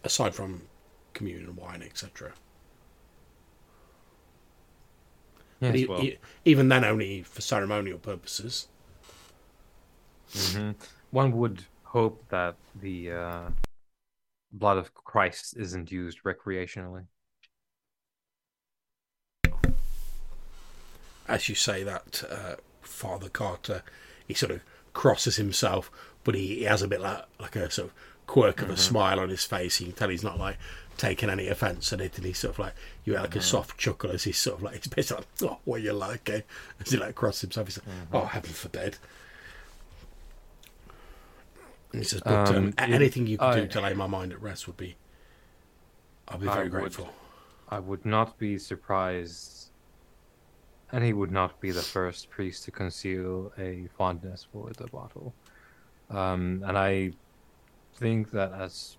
[0.05, 0.63] Aside from
[1.15, 2.33] communion, wine, etc.
[5.61, 6.07] Yes, well.
[6.45, 8.69] even then, only for ceremonial purposes.
[10.33, 10.71] Mm-hmm.
[11.11, 13.51] One would hope that the uh,
[14.53, 17.07] blood of Christ isn't used recreationally.
[21.27, 23.83] As you say that, uh, Father Carter,
[24.27, 24.61] he sort of
[24.93, 25.91] crosses himself,
[26.25, 27.95] but he, he has a bit like like a sort of
[28.29, 28.75] quirk of mm-hmm.
[28.75, 29.81] a smile on his face.
[29.81, 30.59] You can tell he's not like
[30.97, 33.41] taking any offence at it, and he's sort of like you get like mm-hmm.
[33.41, 36.31] a soft chuckle as he's sort of like he's basically like, "Oh, what you like?"
[36.31, 36.43] Eh?
[36.81, 38.17] As he like crosses himself, he's like, mm-hmm.
[38.17, 38.99] "Oh, heaven forbid."
[41.91, 44.33] And he says, but um, um, anything you can I, do to lay my mind
[44.33, 44.97] at rest would be,
[46.29, 47.07] I'll be very I grateful.
[47.07, 47.15] Would,
[47.71, 49.71] I would not be surprised,
[50.93, 55.33] and he would not be the first priest to conceal a fondness for the bottle.
[56.11, 57.13] Um, and I
[57.99, 58.97] think that as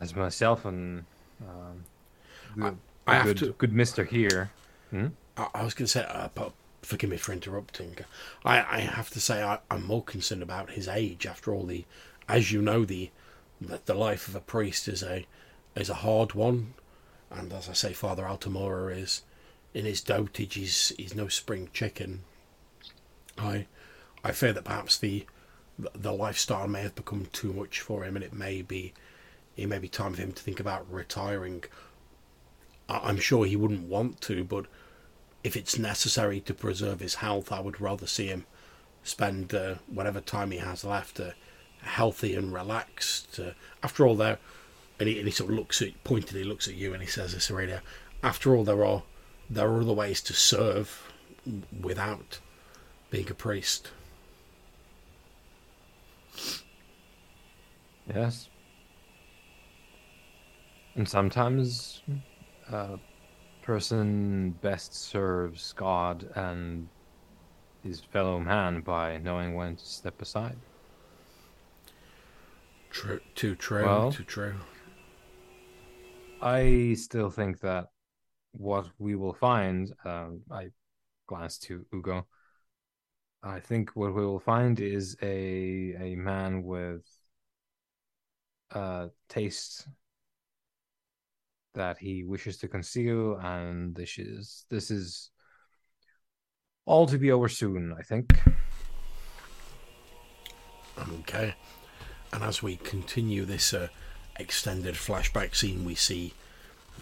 [0.00, 1.04] as myself and
[1.40, 1.84] um,
[2.54, 4.50] good, I, I good, good Mister here.
[4.90, 5.08] Hmm?
[5.36, 6.28] I, I was going to say, uh,
[6.82, 7.96] forgive me for interrupting.
[8.44, 11.26] I, I have to say I, am more concerned about his age.
[11.26, 11.84] After all, the
[12.28, 13.10] as you know, the
[13.60, 15.26] the life of a priest is a
[15.76, 16.74] is a hard one,
[17.30, 19.22] and as I say, Father Altamora is
[19.74, 20.54] in his dotage.
[20.54, 22.24] He's he's no spring chicken.
[23.36, 23.66] I
[24.24, 25.26] I fear that perhaps the
[25.94, 28.92] the lifestyle may have become too much for him, and it may be
[29.56, 31.64] it may be time for him to think about retiring.
[32.88, 34.66] I'm sure he wouldn't want to, but
[35.44, 38.46] if it's necessary to preserve his health, I would rather see him
[39.02, 41.30] spend uh, whatever time he has left uh,
[41.82, 43.38] healthy and relaxed.
[43.38, 43.50] Uh,
[43.82, 44.38] after all, there,
[44.98, 47.34] and he, and he sort of looks at pointedly looks at you and he says
[47.34, 47.80] this radio.
[48.22, 49.02] After all, there are
[49.50, 51.12] there are other ways to serve
[51.80, 52.40] without
[53.10, 53.90] being a priest.
[58.14, 58.48] Yes.
[60.94, 62.02] And sometimes
[62.70, 62.96] uh,
[63.62, 66.88] person best serves God and
[67.84, 70.56] his fellow man by knowing when to step aside.
[72.90, 74.54] True, too true, well, too true.
[76.40, 77.86] I still think that
[78.52, 80.70] what we will find, um, I
[81.26, 82.26] glance to Ugo.
[83.42, 87.04] I think what we will find is a a man with
[88.72, 89.88] uh, taste
[91.74, 95.30] that he wishes to conceal, and this is this is
[96.84, 98.40] all to be over soon, I think.
[101.20, 101.54] Okay,
[102.32, 103.88] and as we continue this uh,
[104.36, 106.34] extended flashback scene, we see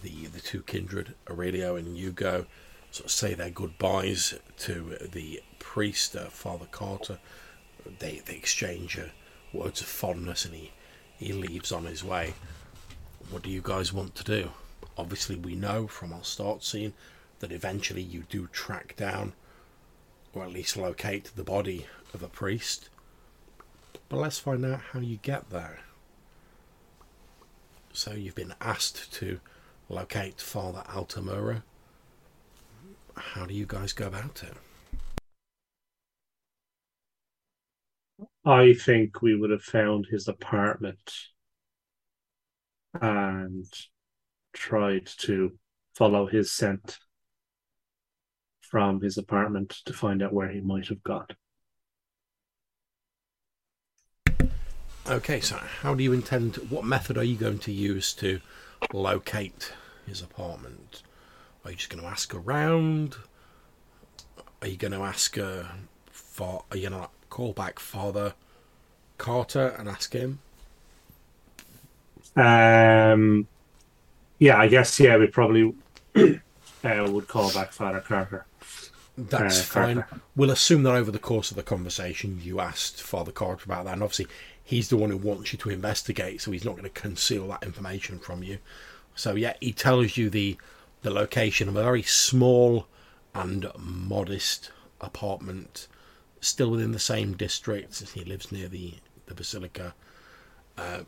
[0.02, 2.46] the the two kindred, Aurelio and Hugo,
[2.90, 7.18] sort of say their goodbyes to the priest, uh, Father Carter.
[7.98, 9.06] They they exchange uh,
[9.52, 10.72] words of fondness, and he
[11.18, 12.34] he leaves on his way.
[13.30, 14.50] What do you guys want to do?
[14.98, 16.92] Obviously, we know from our start scene
[17.40, 19.32] that eventually you do track down,
[20.32, 22.88] or at least locate, the body of a priest.
[24.08, 25.80] But let's find out how you get there.
[27.92, 29.40] So you've been asked to
[29.88, 31.62] locate Father Altamura.
[33.16, 34.54] How do you guys go about it?
[38.46, 41.12] I think we would have found his apartment
[42.94, 43.66] and
[44.52, 45.58] tried to
[45.96, 46.98] follow his scent
[48.60, 51.26] from his apartment to find out where he might have gone.
[55.08, 56.56] Okay, so how do you intend?
[56.70, 58.40] What method are you going to use to
[58.92, 59.72] locate
[60.06, 61.02] his apartment?
[61.64, 63.16] Are you just going to ask around?
[64.62, 65.64] Are you going to ask uh,
[66.10, 66.64] for?
[66.70, 68.34] Are you going to call back Father
[69.18, 70.40] Carter and ask him?
[72.36, 73.48] Um,
[74.38, 75.74] yeah, I guess yeah, we probably
[76.16, 78.46] uh, would call back Father Carter.
[79.16, 80.02] That's Uh, fine.
[80.02, 80.20] Carter.
[80.34, 83.94] We'll assume that over the course of the conversation, you asked Father Carter about that,
[83.94, 84.26] and obviously
[84.62, 87.62] he's the one who wants you to investigate, so he's not going to conceal that
[87.62, 88.58] information from you.
[89.14, 90.58] So yeah, he tells you the
[91.02, 92.86] the location of a very small
[93.34, 94.70] and modest
[95.00, 95.86] apartment,
[96.40, 98.00] still within the same district.
[98.10, 98.94] He lives near the
[99.26, 99.94] the basilica.
[100.78, 101.00] Uh,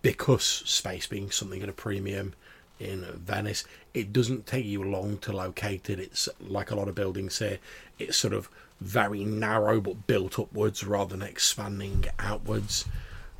[0.00, 2.34] because space being something at a premium
[2.78, 3.64] in Venice,
[3.94, 5.98] it doesn't take you long to locate it.
[5.98, 7.58] It's like a lot of buildings here,
[7.98, 8.48] it's sort of
[8.80, 12.84] very narrow but built upwards rather than expanding outwards.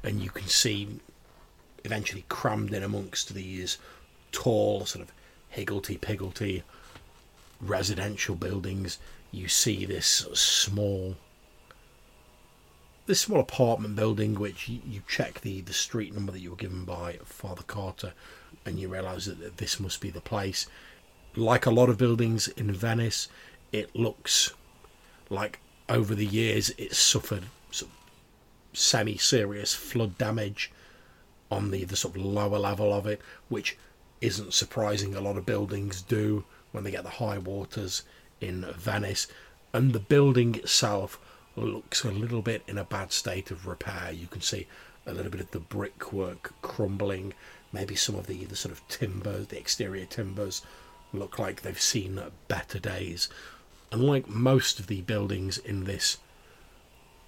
[0.02, 1.00] And you can see
[1.84, 3.78] eventually crammed in amongst these
[4.30, 5.12] tall, sort of
[5.48, 6.62] higgledy piggledy
[7.60, 8.98] residential buildings,
[9.32, 11.16] you see this small
[13.06, 16.84] this small apartment building, which you, check the, the street number that you were given
[16.84, 18.12] by Father Carter,
[18.64, 20.68] and you realise that this must be the place.
[21.34, 23.28] Like a lot of buildings in Venice,
[23.72, 24.52] it looks
[25.30, 25.58] like
[25.88, 30.70] over the years it's suffered sort of semi-serious flood damage
[31.50, 33.76] on the, the sort of lower level of it, which
[34.20, 35.14] isn't surprising.
[35.16, 38.04] A lot of buildings do when they get the high waters
[38.42, 39.26] in Venice,
[39.72, 41.18] and the building itself
[41.56, 44.10] looks a little bit in a bad state of repair.
[44.12, 44.66] You can see
[45.06, 47.34] a little bit of the brickwork crumbling,
[47.72, 50.62] maybe some of the, the sort of timber, the exterior timbers
[51.12, 53.28] look like they've seen better days.
[53.90, 56.18] Unlike most of the buildings in this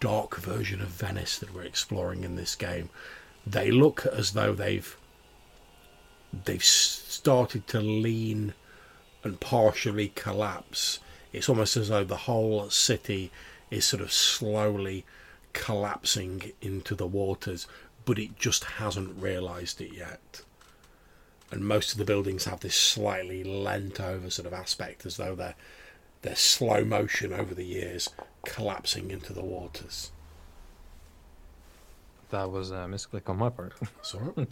[0.00, 2.88] dark version of Venice that we're exploring in this game,
[3.46, 4.96] they look as though they've
[6.46, 8.54] they've started to lean
[9.22, 10.98] and partially collapse.
[11.34, 13.32] It's almost as though the whole city
[13.68, 15.04] is sort of slowly
[15.52, 17.66] collapsing into the waters,
[18.04, 20.42] but it just hasn't realised it yet.
[21.50, 25.34] And most of the buildings have this slightly leant over sort of aspect, as though
[25.34, 25.56] they're
[26.22, 28.08] they're slow motion over the years
[28.46, 30.12] collapsing into the waters.
[32.30, 33.74] That was a misclick on my part.
[34.02, 34.32] Sorry.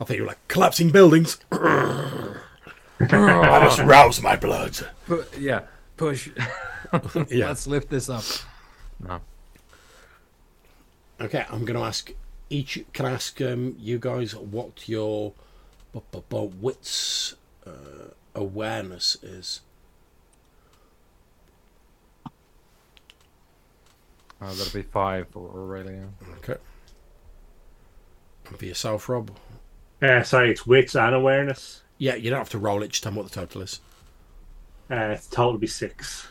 [0.00, 1.38] I think you were like collapsing buildings.
[3.00, 4.76] I must rouse my blood.
[5.06, 5.62] Pu- yeah,
[5.96, 6.30] push.
[7.28, 7.48] Yeah.
[7.48, 8.22] Let's lift this up.
[9.00, 9.20] No.
[11.20, 12.12] Okay, I'm going to ask
[12.48, 12.84] each.
[12.92, 15.32] Can I ask um, you guys what your
[15.92, 17.34] bu- bu- bu- wits
[17.66, 19.62] uh, awareness is?
[24.40, 26.08] Uh, that'll be five for Aurelia.
[26.38, 26.56] Okay.
[28.48, 29.30] And for yourself, Rob.
[30.00, 31.82] Uh, sorry, it's wits and awareness.
[31.98, 32.88] Yeah, you don't have to roll it.
[32.88, 33.80] Just tell me what the total is.
[34.90, 36.28] Uh, it's total to be six.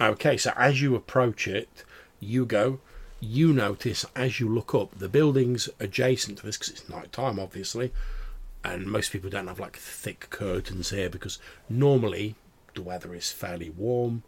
[0.00, 1.84] Okay, so as you approach it,
[2.18, 2.80] you go.
[3.20, 7.38] You notice as you look up the buildings adjacent to this because it's night time,
[7.38, 7.92] obviously,
[8.64, 11.38] and most people don't have like thick curtains here because
[11.68, 12.34] normally
[12.74, 14.24] the weather is fairly warm,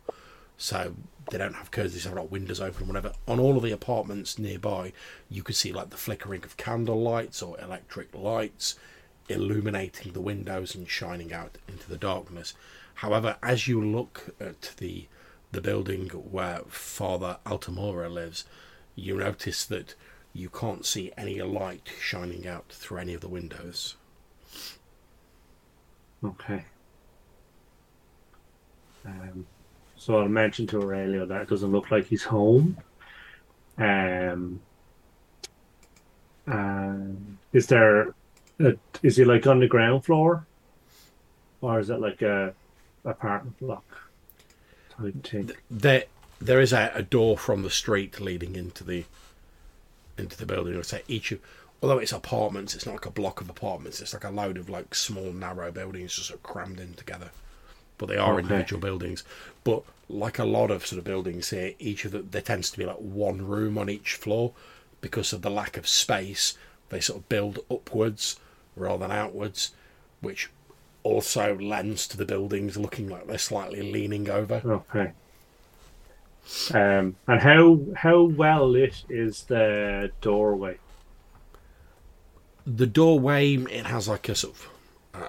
[0.57, 0.95] so
[1.31, 2.05] they don't have curtains.
[2.05, 3.13] They have like windows open or whatever.
[3.27, 4.93] On all of the apartments nearby,
[5.29, 8.77] you can see like the flickering of candle lights or electric lights
[9.29, 12.55] illuminating the windows and shining out into the darkness.
[12.95, 15.07] However, as you look at the
[15.53, 18.45] the building where Father Altamora lives,
[18.97, 19.95] you notice that
[20.33, 23.95] you can't see any light shining out through any of the windows.
[26.25, 26.65] Okay.
[29.07, 29.47] Um,
[29.97, 32.79] so I'll mention to Aurelio that it doesn't look like he's home.
[33.79, 34.61] Um,
[36.47, 38.15] and is there,
[38.61, 40.47] a, is he like on the ground floor,
[41.61, 42.55] or is it like a
[43.05, 43.85] apartment block
[44.91, 45.53] type thing?
[45.71, 46.05] There,
[46.41, 49.05] there is a, a door from the street leading into the
[50.17, 50.77] into the building.
[50.77, 51.41] I'd say each of
[51.83, 54.01] although it's apartments, it's not like a block of apartments.
[54.01, 57.31] It's like a load of like small, narrow buildings just sort of crammed in together.
[57.99, 58.43] But they are Okay.
[58.43, 59.25] individual buildings.
[59.65, 62.79] But like a lot of sort of buildings here, each of them there tends to
[62.79, 64.53] be like one room on each floor
[65.01, 66.57] because of the lack of space.
[66.89, 68.39] They sort of build upwards
[68.77, 69.73] rather than outwards,
[70.21, 70.51] which
[71.03, 74.63] also lends to the buildings looking like they're slightly leaning over.
[74.65, 75.13] Okay.
[76.73, 80.79] Um, and how how well lit is the doorway?
[82.67, 84.69] the doorway it has like a sort of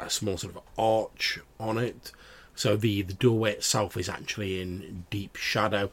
[0.06, 2.12] a small sort of arch on it
[2.56, 5.90] so the the doorway itself is actually in deep shadow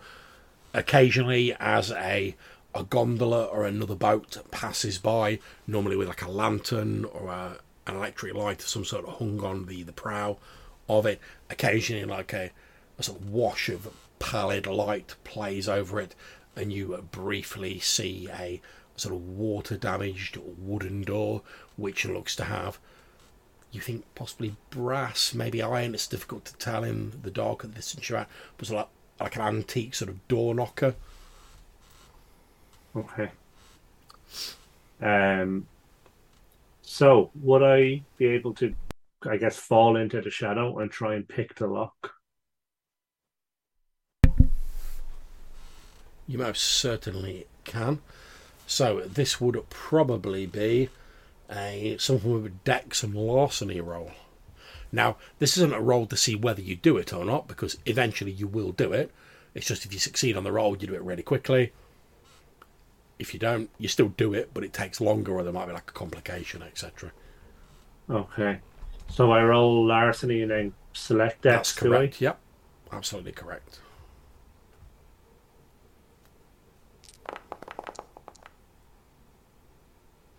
[0.73, 2.35] occasionally as a
[2.75, 7.97] a gondola or another boat passes by normally with like a lantern or a, an
[7.97, 10.39] electric light of some sort of hung on the the prow
[10.89, 11.21] of it.
[11.51, 12.51] Occasionally like a,
[12.99, 16.15] a sort of wash of pallid light plays over it
[16.57, 18.61] and you briefly see a
[18.97, 21.43] sort of water damaged wooden door
[21.77, 22.79] which looks to have
[23.73, 25.95] you think possibly brass maybe iron.
[25.95, 29.27] It's difficult to tell in the dark at distance you're at but sort of like,
[29.33, 30.95] like an antique sort of door knocker
[32.97, 33.31] Okay.
[35.01, 35.67] Um.
[36.83, 38.75] So would I be able to,
[39.23, 42.13] I guess, fall into the shadow and try and pick the lock?
[46.27, 48.01] You most certainly can.
[48.67, 50.91] So this would probably be
[51.51, 54.13] a something with a dex and larceny roll.
[54.93, 58.31] Now, this isn't a roll to see whether you do it or not, because eventually
[58.31, 59.11] you will do it.
[59.55, 61.73] It's just if you succeed on the roll, you do it really quickly.
[63.19, 65.73] If you don't, you still do it, but it takes longer, or there might be
[65.73, 67.13] like a complication, etc.
[68.11, 68.59] Okay.
[69.09, 71.99] So I roll larceny and then select That's do I?
[71.99, 72.21] correct.
[72.21, 72.39] Yep,
[72.93, 73.79] absolutely correct.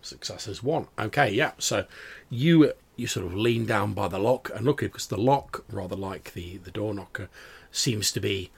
[0.02, 0.88] Success is one.
[0.98, 1.52] Okay, yeah.
[1.58, 1.86] So
[2.28, 5.96] you you sort of lean down by the lock and look because the lock, rather
[5.96, 7.28] like the the door knocker,
[7.72, 8.50] seems to be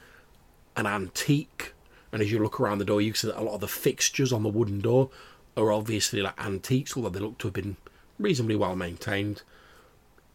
[0.77, 1.73] an antique.
[2.17, 3.69] And as you look around the door, you can see that a lot of the
[3.69, 5.11] fixtures on the wooden door
[5.55, 7.77] are obviously like antiques, although they look to have been
[8.19, 9.43] reasonably well maintained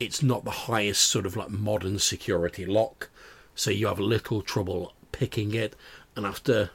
[0.02, 3.10] it's not the highest sort of like modern security lock,
[3.54, 5.76] so you have little trouble picking it.
[6.16, 6.72] And after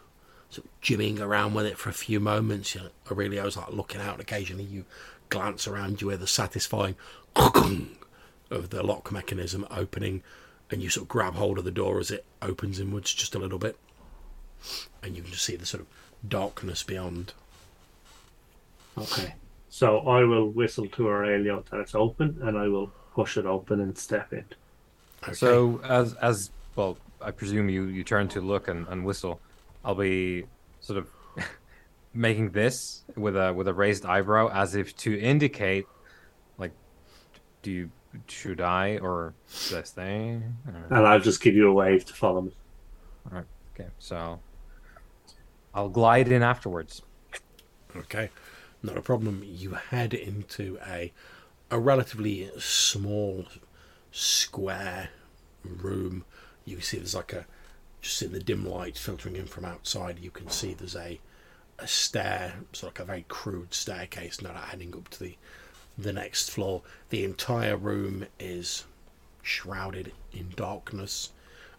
[0.49, 4.01] sort of jimmying around with it for a few moments, you know, Aurelio's like looking
[4.01, 4.21] out.
[4.21, 4.85] Occasionally, you
[5.29, 6.95] glance around, you hear the satisfying
[7.35, 10.23] of the lock mechanism opening,
[10.71, 13.41] and you sort of grab hold of the door as it opens inwards just a
[13.41, 13.77] little bit,
[15.03, 15.87] and you can just see the sort of
[16.29, 17.33] darkness beyond.
[18.99, 19.35] Okay.
[19.69, 23.81] So I will whistle to Aurelio that it's open, and I will push it open
[23.81, 24.45] and step in.
[25.23, 25.35] Okay.
[25.35, 29.41] So as as well, I presume you you turn to look and, and whistle.
[29.85, 30.45] I'll be
[30.81, 31.09] sort of
[32.14, 35.87] making this with a with a raised eyebrow as if to indicate,
[36.59, 36.73] like,
[37.62, 37.91] do you
[38.29, 40.41] should I or should I stay?
[40.67, 42.53] Or- And I'll just give you a wave to follow me.
[43.31, 43.47] All right.
[43.75, 44.41] Okay, so
[45.77, 47.03] I'll glide in afterwards.
[47.95, 48.31] Okay,
[48.83, 49.43] not a problem.
[49.45, 51.12] You head into a
[51.70, 53.45] a relatively small
[54.11, 55.11] square
[55.62, 56.24] room.
[56.64, 57.47] You see there's like a
[58.01, 60.18] just in the dim light filtering in from outside.
[60.18, 61.20] You can see there's a
[61.79, 65.37] a stair, sort of like a very crude staircase, not heading up to the
[65.99, 66.81] the next floor.
[67.11, 68.85] The entire room is
[69.43, 71.33] shrouded in darkness,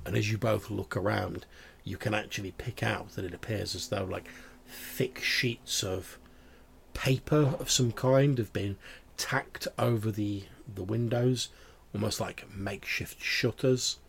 [0.05, 1.47] and as you both look around,
[1.87, 4.27] you can actually pick out that it appears as though like
[4.67, 6.19] thick sheets of
[6.93, 8.75] paper of some kind have been
[9.15, 11.47] tacked over the the windows,
[11.93, 13.99] almost like makeshift shutters.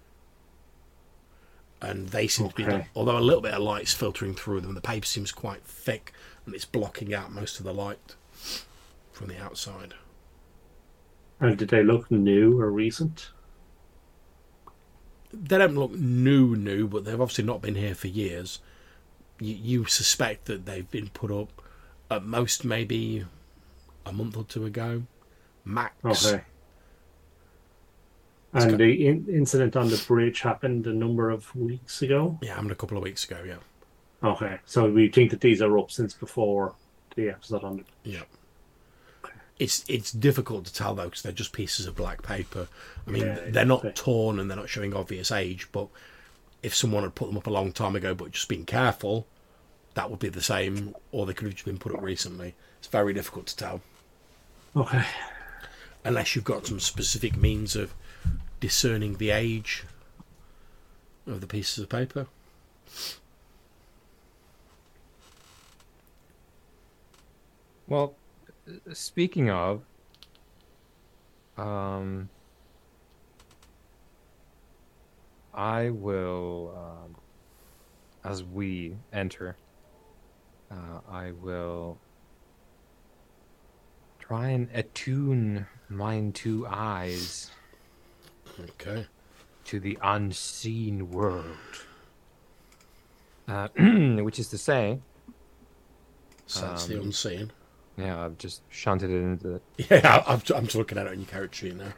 [1.81, 2.89] And they seem to be, Okay.
[2.97, 6.12] although a little bit of light's filtering through them, the paper seems quite thick
[6.45, 8.16] and it's blocking out most of the light
[9.12, 9.95] from the outside.
[11.39, 13.31] And did they look new or recent?
[15.33, 18.61] They don't look new, new, but they've obviously not been here for years.
[19.41, 21.51] You, you suspect that they've been put up
[22.11, 23.24] at most maybe
[24.07, 25.03] a month or two ago,
[25.64, 25.95] max.
[26.26, 26.43] Okay.
[28.55, 32.39] It's And got- the in- incident on the bridge happened a number of weeks ago.
[32.43, 33.43] Yeah, I mean a couple of weeks ago.
[33.47, 33.59] Yeah,
[34.22, 36.74] Okay, so we think that these are up since before
[37.14, 37.85] the episode on the.
[38.11, 38.22] yeah.
[39.59, 42.69] It's it's difficult to tell though because they're just pieces of black paper.
[43.07, 45.69] I mean, Yeah, they're not torn and they're not showing obvious age.
[45.73, 45.89] But
[46.63, 49.27] if someone had put them up a long time ago but just been careful,
[49.95, 50.95] that would be the same.
[51.11, 52.55] Or they could have just been put up recently.
[52.79, 53.81] It's very difficult to tell
[54.77, 55.05] Okay.
[56.05, 57.95] unless you've got some specific means of
[58.61, 59.85] discerning the age
[61.27, 62.27] of the pieces of paper.
[67.87, 68.15] Well,
[68.93, 69.83] speaking of,
[71.57, 72.29] um,
[75.55, 77.16] I will, um,
[78.25, 79.57] as we enter,
[80.71, 81.99] uh, I will
[84.19, 87.51] try and attune mine two eyes
[88.61, 89.07] Okay.
[89.64, 91.57] to the unseen world.
[93.47, 93.69] Uh,
[94.23, 95.01] which is to say,
[96.47, 97.53] Sense the Um, unseen.
[97.99, 99.61] Yeah, I've just shunted it into the.
[99.90, 101.92] Yeah, I'm, I'm just looking at it on your character sheet now.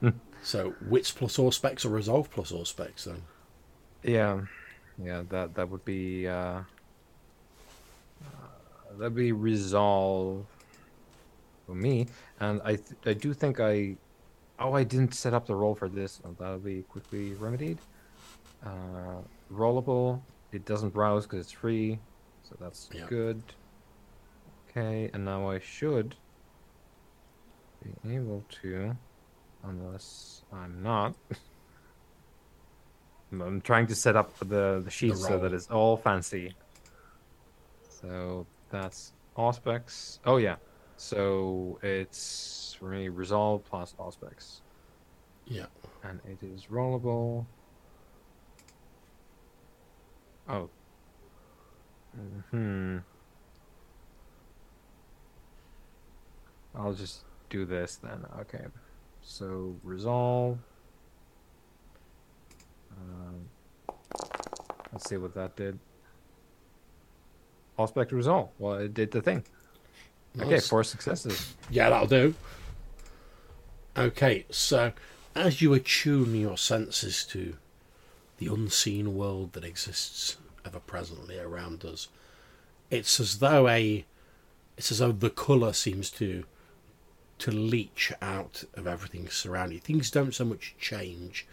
[0.00, 0.08] Hmm.
[0.42, 3.22] so, wits plus Auspex or resolve plus Auspex then?
[4.02, 4.40] Yeah,
[5.02, 6.62] yeah, that that would be uh, uh
[8.96, 10.44] that'd be resolve
[11.66, 12.06] for me,
[12.40, 13.96] and I th- I do think I
[14.58, 16.20] oh I didn't set up the roll for this.
[16.24, 17.78] Oh, that'll be quickly remedied.
[18.64, 19.20] Uh,
[19.52, 20.20] rollable.
[20.52, 21.98] It doesn't browse because it's free,
[22.42, 23.06] so that's Yeah.
[23.08, 23.42] good.
[24.70, 26.14] Okay, and now I should
[28.04, 28.96] be able to,
[29.64, 31.14] unless I'm not.
[33.32, 36.54] I'm- trying to set up the the sheet so that it's all fancy.
[37.88, 40.18] So that's Auspex.
[40.24, 40.56] Oh yeah.
[40.96, 44.60] So it's for me resolve plus Auspex.
[45.46, 45.66] Yeah.
[46.02, 47.44] And it is rollable.
[50.48, 50.68] Oh.
[52.50, 52.98] Hmm.
[56.74, 58.24] I'll just do this then.
[58.40, 58.64] Okay.
[59.22, 60.58] So resolve.
[62.90, 63.94] Um,
[64.92, 65.78] let's see what that did.
[67.78, 68.48] Auspex resolve.
[68.58, 69.44] Well, it did the thing.
[70.40, 71.54] Okay, four successes.
[71.70, 72.34] Yeah, that'll do.
[73.96, 74.92] Okay, so
[75.34, 77.56] as you attune your senses to
[78.38, 82.08] the unseen world that exists ever presently around us,
[82.90, 84.04] it's as though a
[84.76, 86.44] it's as though the colour seems to
[87.38, 89.80] to leach out of everything surrounding you.
[89.80, 91.46] Things don't so much change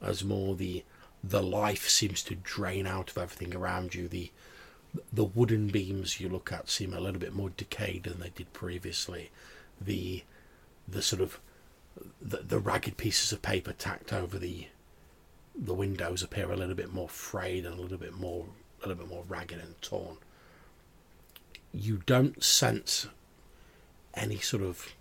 [0.00, 0.84] as more the
[1.22, 4.08] the life seems to drain out of everything around you.
[4.08, 4.30] The
[5.12, 8.52] the wooden beams you look at seem a little bit more decayed than they did
[8.52, 9.30] previously.
[9.80, 10.22] The
[10.86, 11.40] the sort of
[12.20, 14.68] the, the ragged pieces of paper tacked over the
[15.56, 18.46] the windows appear a little bit more frayed and a little bit more
[18.82, 20.18] a little bit more ragged and torn.
[21.72, 23.08] You don't sense
[24.14, 24.94] any sort of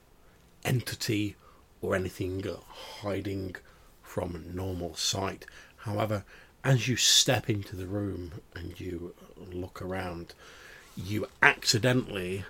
[0.65, 1.35] entity
[1.81, 2.43] or anything
[3.01, 3.55] hiding
[4.01, 5.45] from normal sight.
[5.77, 6.23] However,
[6.63, 9.13] as you step into the room and you
[9.51, 10.33] look around,
[10.95, 12.45] you accidentally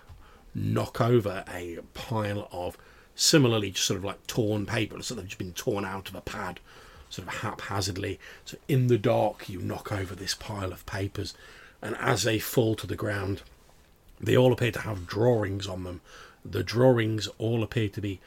[0.54, 2.78] knock over a pile of
[3.16, 6.22] similarly just sort of like torn paper, sort of just been torn out of a
[6.22, 6.60] pad,
[7.10, 8.20] sort of haphazardly.
[8.46, 11.34] So in the dark, you knock over this pile of papers,
[11.82, 13.42] and as they fall to the ground,
[14.20, 16.02] they all appear to have drawings on them.
[16.46, 18.20] The drawings all appear to be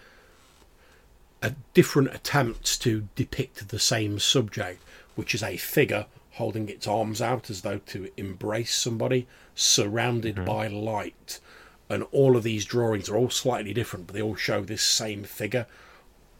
[1.43, 4.83] a different attempts to depict the same subject,
[5.15, 10.45] which is a figure holding its arms out as though to embrace somebody, surrounded mm-hmm.
[10.45, 11.41] by light.
[11.89, 15.25] And all of these drawings are all slightly different, but they all show this same
[15.25, 15.67] figure,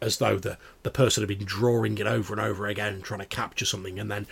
[0.01, 3.27] as though the, the person had been drawing it over and over again, trying to
[3.27, 4.27] capture something, and then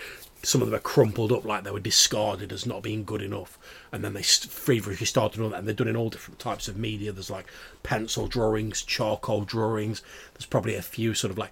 [0.47, 3.59] some of them are crumpled up like they were discarded as not being good enough,
[3.93, 6.77] and then they feverishly started on that, and they're done in all different types of
[6.77, 7.13] media.
[7.13, 7.47] There's like
[7.83, 10.03] pencil drawings, charcoal drawings.
[10.35, 11.51] There's probably a few sort of like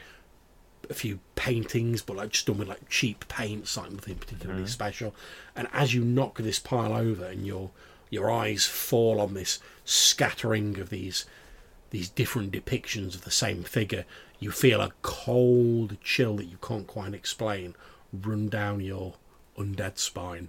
[0.90, 4.68] a few paintings, but like just done with like cheap paints, like nothing particularly mm-hmm.
[4.68, 5.14] special.
[5.54, 7.70] And as you knock this pile over, and your
[8.10, 11.24] your eyes fall on this scattering of these
[11.90, 14.04] these different depictions of the same figure,
[14.38, 17.74] you feel a cold chill that you can't quite explain
[18.12, 19.14] run down your
[19.58, 20.48] undead spine.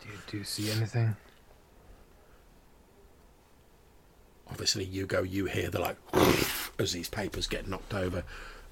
[0.00, 1.16] Do you, do you see anything?
[4.50, 5.96] Obviously, you go, you hear the like
[6.78, 8.24] as these papers get knocked over,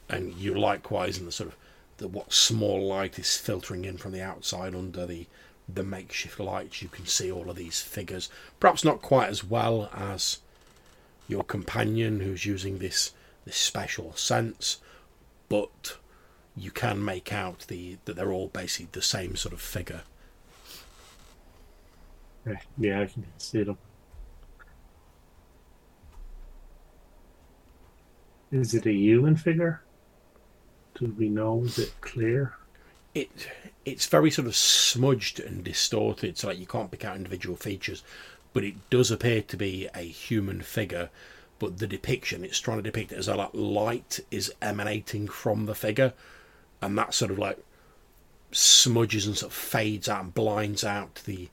[0.09, 1.57] and you likewise, in the sort of
[1.99, 5.27] the what small light is filtering in from the outside under the
[5.69, 8.31] the makeshift lights, you can see all of these figures.
[8.59, 10.39] Perhaps not quite as well as
[11.29, 13.13] your companion who's using this
[13.45, 14.79] this special sense,
[15.49, 15.97] but
[16.57, 20.03] you can make out the that they're all basically the same sort of figure.
[22.79, 23.79] Yeah, I can see them.
[28.51, 29.83] Is it a human figure?
[30.95, 31.63] Do we know?
[31.65, 32.55] Is it clear?
[33.15, 33.31] it
[33.85, 38.03] it's very sort of smudged and distorted, so like you can't pick out individual features,
[38.59, 41.11] but it does appear to be a human figure.
[41.61, 45.67] But the depiction, it's trying to depict it as though like light is emanating from
[45.67, 46.13] the figure,
[46.83, 47.65] and that sort of like
[48.51, 51.51] smudges and sort of fades out and blinds out the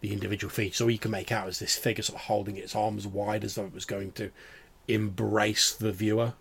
[0.00, 0.76] the individual features.
[0.76, 3.42] So all you can make out is this figure sort of holding its arms wide
[3.42, 4.30] as though it was going to
[4.86, 6.34] embrace the viewer,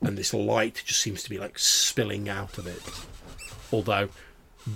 [0.00, 2.82] and this light just seems to be like spilling out of it.
[3.72, 4.10] Although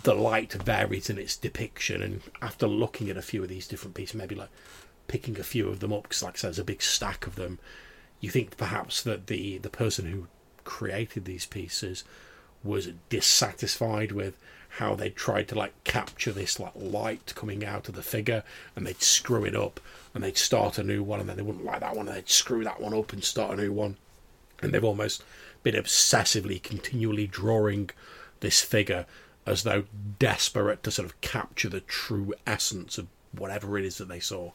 [0.03, 3.95] the light varies in its depiction, and after looking at a few of these different
[3.95, 4.51] pieces, maybe like
[5.09, 7.35] picking a few of them up, because like I said, there's a big stack of
[7.35, 7.59] them,
[8.21, 10.29] you think perhaps that the the person who
[10.65, 12.05] created these pieces
[12.65, 14.39] was dissatisfied with
[14.79, 18.43] how they tried to like capture this like light coming out of the figure
[18.75, 19.81] and they'd screw it up
[20.15, 22.31] and they'd start a new one and then they wouldn't like that one and they'd
[22.31, 23.97] screw that one up and start a new one.
[24.63, 25.25] And they've almost
[25.63, 27.91] been obsessively continually drawing
[28.41, 29.07] this figure
[29.47, 29.85] as though
[30.19, 34.53] desperate to sort of capture the true essence of whatever it is that they saw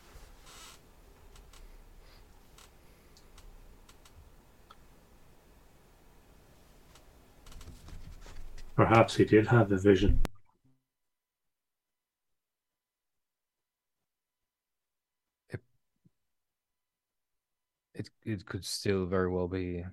[8.77, 10.21] Perhaps he did have a vision.
[15.49, 15.61] It,
[17.93, 19.83] it, it could still very well be,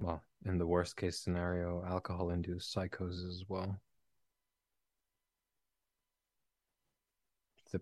[0.00, 3.80] well, in the worst case scenario, alcohol induced psychosis as well.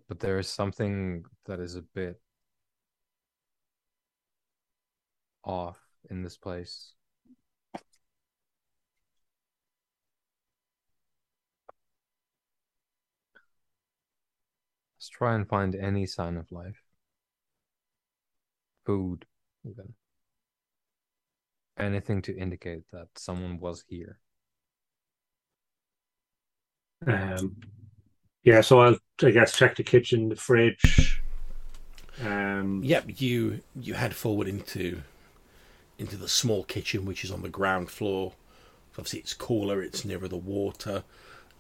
[0.09, 2.20] But there is something that is a bit
[5.44, 5.78] off
[6.11, 6.92] in this place.
[14.96, 16.82] Let's try and find any sign of life.
[18.84, 19.26] Food,
[19.64, 19.94] even.
[21.78, 24.18] Anything to indicate that someone was here.
[27.06, 27.56] Um,
[28.42, 31.22] yeah, so I'll, I guess, check the kitchen, the fridge.
[32.20, 35.02] Um, yep, you you head forward into
[35.98, 38.32] into the small kitchen, which is on the ground floor.
[38.92, 39.80] Obviously, it's cooler.
[39.80, 41.04] It's nearer the water.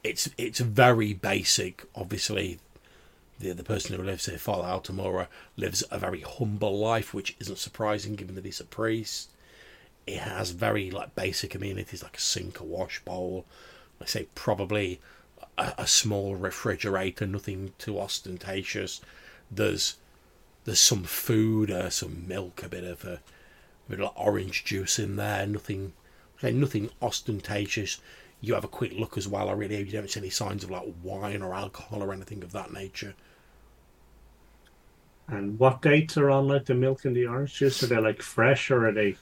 [0.02, 1.84] It's it's very basic.
[1.94, 2.58] Obviously,
[3.38, 7.58] the the person who lives here, Father Altamora, lives a very humble life, which isn't
[7.58, 9.30] surprising given that he's a priest.
[10.08, 13.44] It has very like basic amenities like a sink, a wash bowl.
[14.00, 15.00] I say probably
[15.58, 19.00] a, a small refrigerator, nothing too ostentatious.
[19.50, 19.96] There's
[20.64, 23.20] there's some food, uh, some milk, a bit of a,
[23.86, 25.46] a bit of orange juice in there.
[25.46, 25.92] Nothing,
[26.38, 28.00] okay, nothing ostentatious.
[28.40, 29.48] You have a quick look as well.
[29.48, 32.52] I really you don't see any signs of like wine or alcohol or anything of
[32.52, 33.14] that nature.
[35.26, 37.82] And what dates are on like the milk and the orange juice?
[37.82, 39.16] Are they like fresh or are they?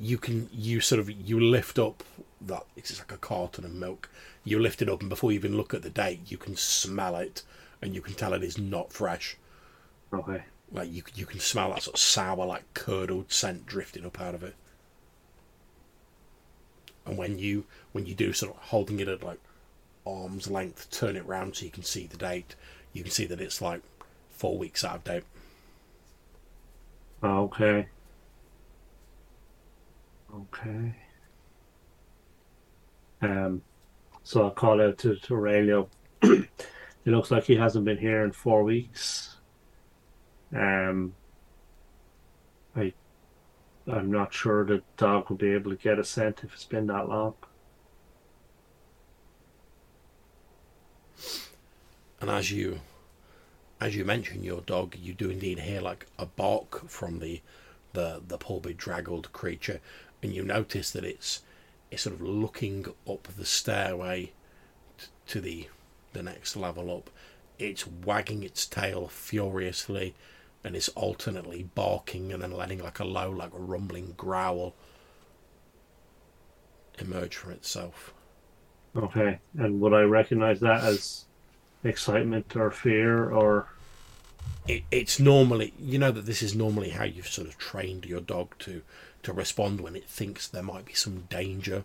[0.00, 2.02] You can you sort of you lift up
[2.40, 4.10] that it's like a carton of milk.
[4.44, 7.16] You lift it up, and before you even look at the date, you can smell
[7.16, 7.42] it,
[7.80, 9.36] and you can tell it is not fresh.
[10.12, 10.42] Okay.
[10.72, 14.34] Like you you can smell that sort of sour, like curdled scent drifting up out
[14.34, 14.54] of it.
[17.06, 19.40] And when you when you do sort of holding it at like
[20.06, 22.54] arm's length, turn it round so you can see the date.
[22.92, 23.82] You can see that it's like
[24.30, 25.24] four weeks out of date.
[27.22, 27.86] Okay.
[30.34, 30.94] Okay.
[33.22, 33.62] Um,
[34.22, 35.88] so I'll call out to, to Aurelio.
[36.22, 36.48] it
[37.06, 39.36] looks like he hasn't been here in four weeks.
[40.54, 41.14] Um,
[42.76, 42.92] I,
[43.86, 46.86] I'm not sure the dog will be able to get a scent if it's been
[46.88, 47.34] that long.
[52.20, 52.80] And as you
[53.80, 57.42] as you mentioned your dog, you do indeed hear like a bark from the
[57.92, 59.80] the the poor bedraggled creature,
[60.24, 61.42] and you notice that it's
[61.90, 64.32] it's sort of looking up the stairway
[64.98, 65.68] t- to the
[66.14, 67.10] the next level up.
[67.58, 70.14] It's wagging its tail furiously,
[70.64, 74.74] and it's alternately barking and then letting like a low, like a rumbling growl
[76.98, 78.14] emerge from itself.
[78.96, 81.26] Okay, and would I recognize that as
[81.84, 83.68] excitement or fear or
[84.66, 88.22] it, it's normally you know that this is normally how you've sort of trained your
[88.22, 88.80] dog to
[89.24, 91.84] to respond when it thinks there might be some danger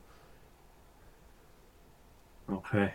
[2.52, 2.94] okay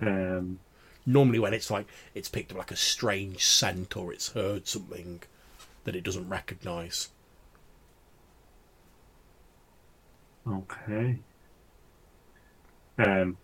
[0.00, 0.58] um
[1.06, 5.22] normally when it's like it's picked up like a strange scent or it's heard something
[5.84, 7.08] that it doesn't recognize
[10.46, 11.18] okay
[12.98, 13.36] um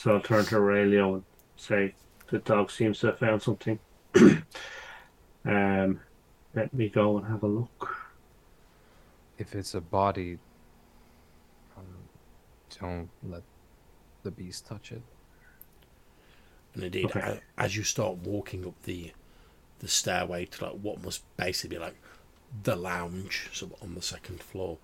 [0.00, 1.24] so I'll turn to Aurelio and
[1.58, 1.94] say
[2.30, 3.78] the dog seems to have found something.
[5.44, 6.00] um,
[6.54, 7.99] let me go and have a look.
[9.40, 10.38] If it's a body,
[11.76, 11.84] um,
[12.78, 13.42] don't let
[14.22, 15.02] the beast touch it.
[16.74, 17.20] And indeed, Okay.
[17.20, 19.12] a- as you start walking up the
[19.78, 21.96] the stairway to like what must basically be like
[22.64, 24.76] the lounge, so on the second floor,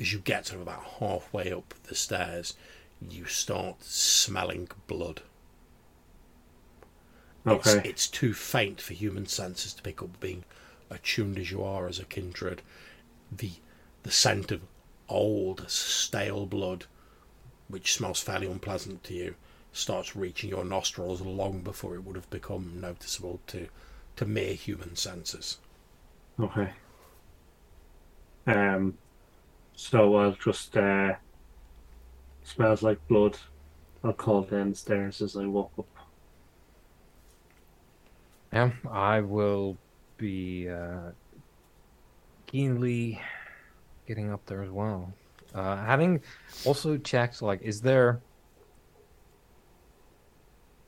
[0.00, 2.54] as you get sort of about halfway up the stairs,
[3.00, 5.22] you start smelling blood.
[7.46, 7.88] It's, Okay.
[7.88, 10.44] it's too faint for human senses to pick up, being
[10.90, 12.62] attuned as you are as a kindred.
[13.30, 13.52] The
[14.02, 14.62] the scent of
[15.08, 16.86] old, stale blood,
[17.68, 19.34] which smells fairly unpleasant to you,
[19.72, 23.68] starts reaching your nostrils long before it would have become noticeable to
[24.16, 25.58] to mere human senses.
[26.38, 26.70] Okay.
[28.46, 28.98] Um.
[29.74, 31.14] So I'll just uh.
[32.44, 33.38] Smells like blood.
[34.04, 35.86] I'll call downstairs as I walk up.
[38.52, 39.78] Yeah, I will
[40.18, 41.12] be uh,
[42.46, 43.20] keenly
[44.06, 45.12] getting up there as well.
[45.54, 46.20] Uh, having
[46.64, 48.20] also checked, like, is there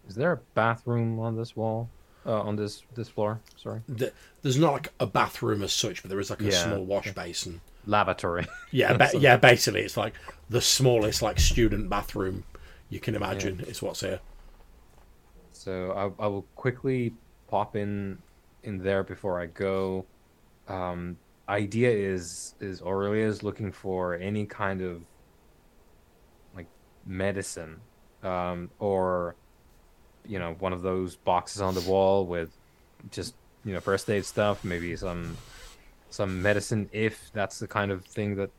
[0.08, 1.88] is there a bathroom on this wall,
[2.26, 3.40] uh, on this this floor?
[3.56, 4.12] Sorry, The,
[4.42, 6.64] there's not like a bathroom as such, but there is like a Yeah.
[6.64, 7.60] small wash basin.
[7.86, 8.46] lavatory.
[8.70, 9.36] Yeah, ba- yeah.
[9.36, 10.14] Basically, it's like
[10.50, 12.44] the smallest like student bathroom
[12.88, 14.20] you can imagine is what's here.
[15.52, 17.14] So I, I will quickly
[17.48, 18.18] pop in
[18.62, 20.06] in there before I go.
[20.68, 21.18] Um,
[21.48, 25.02] idea is is Aurelia is looking for any kind of
[26.56, 26.66] like
[27.06, 27.80] medicine,
[28.22, 29.34] um, or
[30.26, 32.50] you know one of those boxes on the wall with
[33.10, 33.34] just
[33.64, 35.36] you know first aid stuff, maybe some
[36.10, 38.50] some medicine if that's the kind of thing that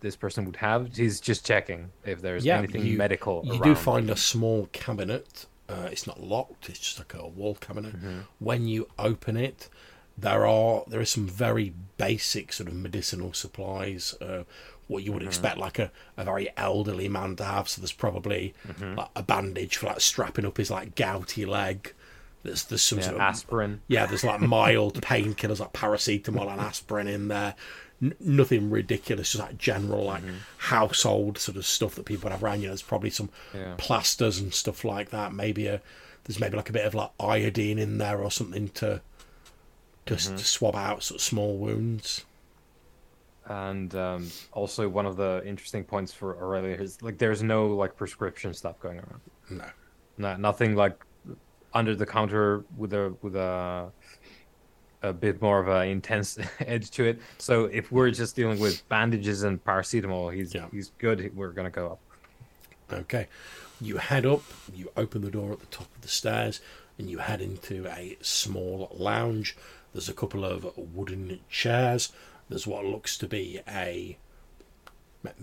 [0.00, 0.94] this person would have.
[0.94, 3.42] He's just checking if there's Yeah, anything you- medical.
[3.44, 5.46] You do find a small cabinet.
[5.68, 6.68] Uh, it's not locked.
[6.68, 7.94] It's just like a wall cabinet.
[8.38, 9.68] When you open it,
[10.18, 14.14] there are there is some very basic sort of medicinal supplies.
[14.20, 14.44] Uh,
[14.88, 15.28] what you would mm-hmm.
[15.28, 17.68] expect like a, a very elderly man to have.
[17.68, 18.94] So there's probably mm-hmm.
[18.96, 21.92] like a bandage for like strapping up his like gouty leg.
[22.42, 23.80] There's there's some Yeah, sort of aspirin.
[23.88, 27.54] yeah, there's like mild painkillers like paracetamol and aspirin in there.
[28.00, 30.36] N- nothing ridiculous, just like general like mm-hmm.
[30.58, 32.60] household sort of stuff that people have around.
[32.60, 33.74] You know, there's probably some Yeah.
[33.78, 35.32] plasters and stuff like that.
[35.32, 35.80] Maybe a
[36.24, 39.00] there's maybe like a bit of like iodine in there or something to
[40.06, 42.24] just to swab out sort of small wounds.
[43.48, 47.96] And um, also, one of the interesting points for Aurelia is like there's no like
[47.96, 49.20] prescription stuff going around.
[49.50, 49.64] No,
[50.18, 51.04] No, nothing like
[51.72, 53.90] under the counter with a with a
[55.02, 57.20] a bit more of an intense edge to it.
[57.38, 60.66] So if we're just dealing with bandages and paracetamol, he's Yeah.
[60.72, 61.30] he's good.
[61.36, 62.00] We're gonna go up.
[62.92, 63.28] Okay.
[63.80, 64.42] You head up,
[64.74, 66.60] you open the door at the top of the stairs,
[66.98, 69.56] and you head into a small lounge.
[69.96, 72.12] There's a couple of wooden chairs.
[72.50, 74.18] There's what looks to be a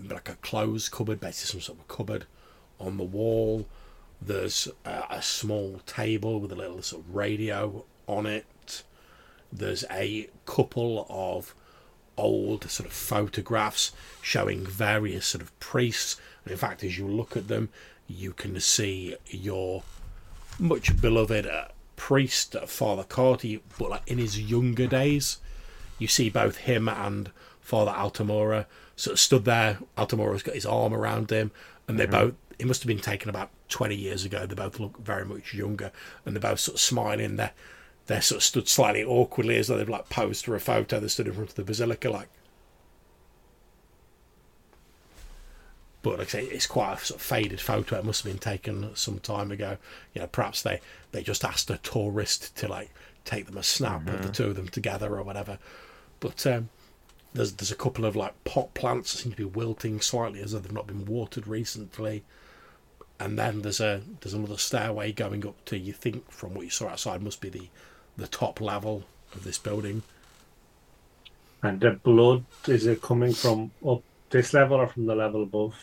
[0.08, 2.26] like a clothes cupboard, basically some sort of cupboard
[2.78, 3.66] on the wall.
[4.22, 8.84] There's a, a small table with a little sort of radio on it.
[9.52, 11.52] There's a couple of
[12.16, 13.90] old sort of photographs
[14.22, 16.20] showing various sort of priests.
[16.44, 17.70] And in fact, as you look at them,
[18.06, 19.82] you can see your
[20.60, 21.64] much beloved uh,
[21.96, 25.38] priest, Father Carty, but like in his younger days.
[25.98, 27.30] You see both him and
[27.60, 28.66] Father Altamora
[28.96, 29.78] sort of stood there.
[29.96, 31.50] Altamora's got his arm around him,
[31.88, 32.12] and they mm-hmm.
[32.12, 32.34] both.
[32.58, 34.46] It must have been taken about twenty years ago.
[34.46, 35.92] They both look very much younger,
[36.24, 37.36] and they're both sort of smiling.
[37.36, 37.52] They're
[38.06, 41.00] they're sort of stood slightly awkwardly as though they've like posed for a photo.
[41.00, 42.28] They stood in front of the basilica, like.
[46.04, 47.96] But like I say, it's quite a sort of faded photo.
[47.96, 49.78] It must have been taken some time ago.
[50.12, 50.80] You know, perhaps they
[51.12, 52.90] they just asked a tourist to like
[53.24, 55.58] take them a snap of the two of them together or whatever.
[56.20, 56.68] But um,
[57.32, 60.52] there's there's a couple of like pot plants that seem to be wilting slightly as
[60.52, 62.22] though they've not been watered recently.
[63.18, 66.70] And then there's a there's another stairway going up to you think from what you
[66.70, 67.70] saw outside must be the
[68.18, 70.02] the top level of this building.
[71.62, 75.74] And the blood is it coming from up this level or from the level above?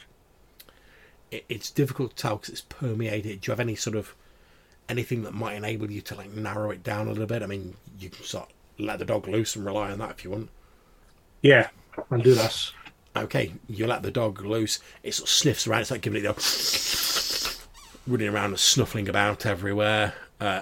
[1.31, 3.41] It, it's difficult to tell because it's permeated.
[3.41, 4.13] Do you have any sort of
[4.87, 7.41] anything that might enable you to like narrow it down a little bit?
[7.41, 10.23] I mean, you can sort of let the dog loose and rely on that if
[10.23, 10.49] you want.
[11.41, 11.69] Yeah,
[12.11, 12.71] I'll do that.
[13.15, 14.79] Okay, you let the dog loose.
[15.03, 15.81] It sort of sniffs around.
[15.81, 17.57] It's like giving it the
[18.07, 20.13] running around and snuffling about everywhere.
[20.39, 20.61] Uh,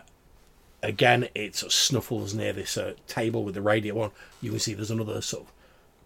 [0.82, 4.12] again, it sort of snuffles near this uh, table with the radio on.
[4.42, 5.52] You can see there's another sort of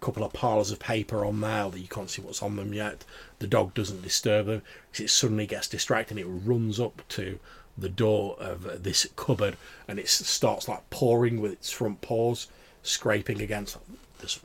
[0.04, 3.06] couple of piles of paper on there that you can't see what's on them yet.
[3.40, 7.40] The dog doesn't disturb them because it suddenly gets distracted and it runs up to
[7.78, 9.56] the door of uh, this cupboard
[9.88, 12.48] and it starts like pawing with its front paws,
[12.84, 13.78] scraping against
[14.20, 14.40] this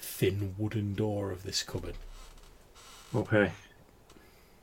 [0.00, 1.94] thin wooden door of this cupboard.
[3.14, 3.52] Okay.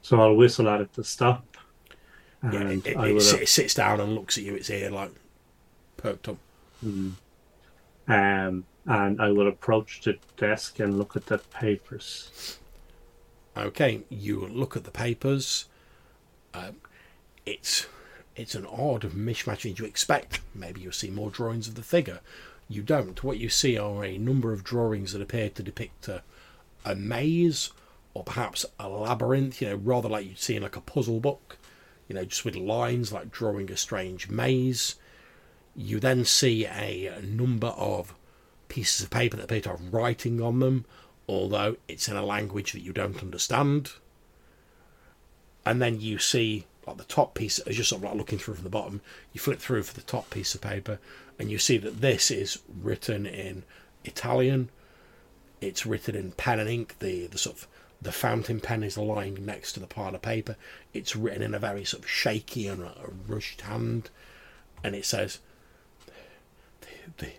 [0.02, 1.46] So I'll whistle at it to stop.
[2.44, 4.56] Yeah, it, it, it, sit- it sits down and looks at you.
[4.56, 5.12] Its ear like
[5.98, 6.38] perked up.
[6.84, 12.58] um, and I will approach the desk and look at the papers.
[13.56, 15.66] Okay, you look at the papers.
[16.54, 16.78] Um,
[17.46, 17.88] it's
[18.36, 19.78] it's an odd mishmash.
[19.78, 22.22] You expect maybe you'll see more drawings of the figure.
[22.70, 23.24] You don't.
[23.24, 26.24] What you see are a number of drawings that appear to depict a,
[26.86, 27.72] a maze
[28.14, 29.62] or perhaps a labyrinth.
[29.62, 31.58] You know, rather like you'd see in like a puzzle book.
[32.08, 34.96] You know, just with lines like drawing a strange maze.
[35.76, 38.14] You then see a number of
[38.72, 40.86] pieces of paper that appear to have writing on them,
[41.28, 43.92] although it's in a language that you don't understand.
[45.66, 48.56] And then you see like the top piece as you're sort of like looking through
[48.56, 49.02] from the bottom,
[49.34, 51.00] you flip through for the top piece of paper
[51.38, 53.64] and you see that this is written in
[54.06, 54.70] Italian.
[55.60, 56.96] It's written in pen and ink.
[57.00, 57.68] The the sort of
[58.02, 60.56] the fountain pen is lying next to the pile of paper.
[60.94, 62.94] It's written in a very sort of shaky and a,
[63.28, 64.10] rushed hand,
[64.84, 65.40] and it says,
[66.82, 67.32] "The the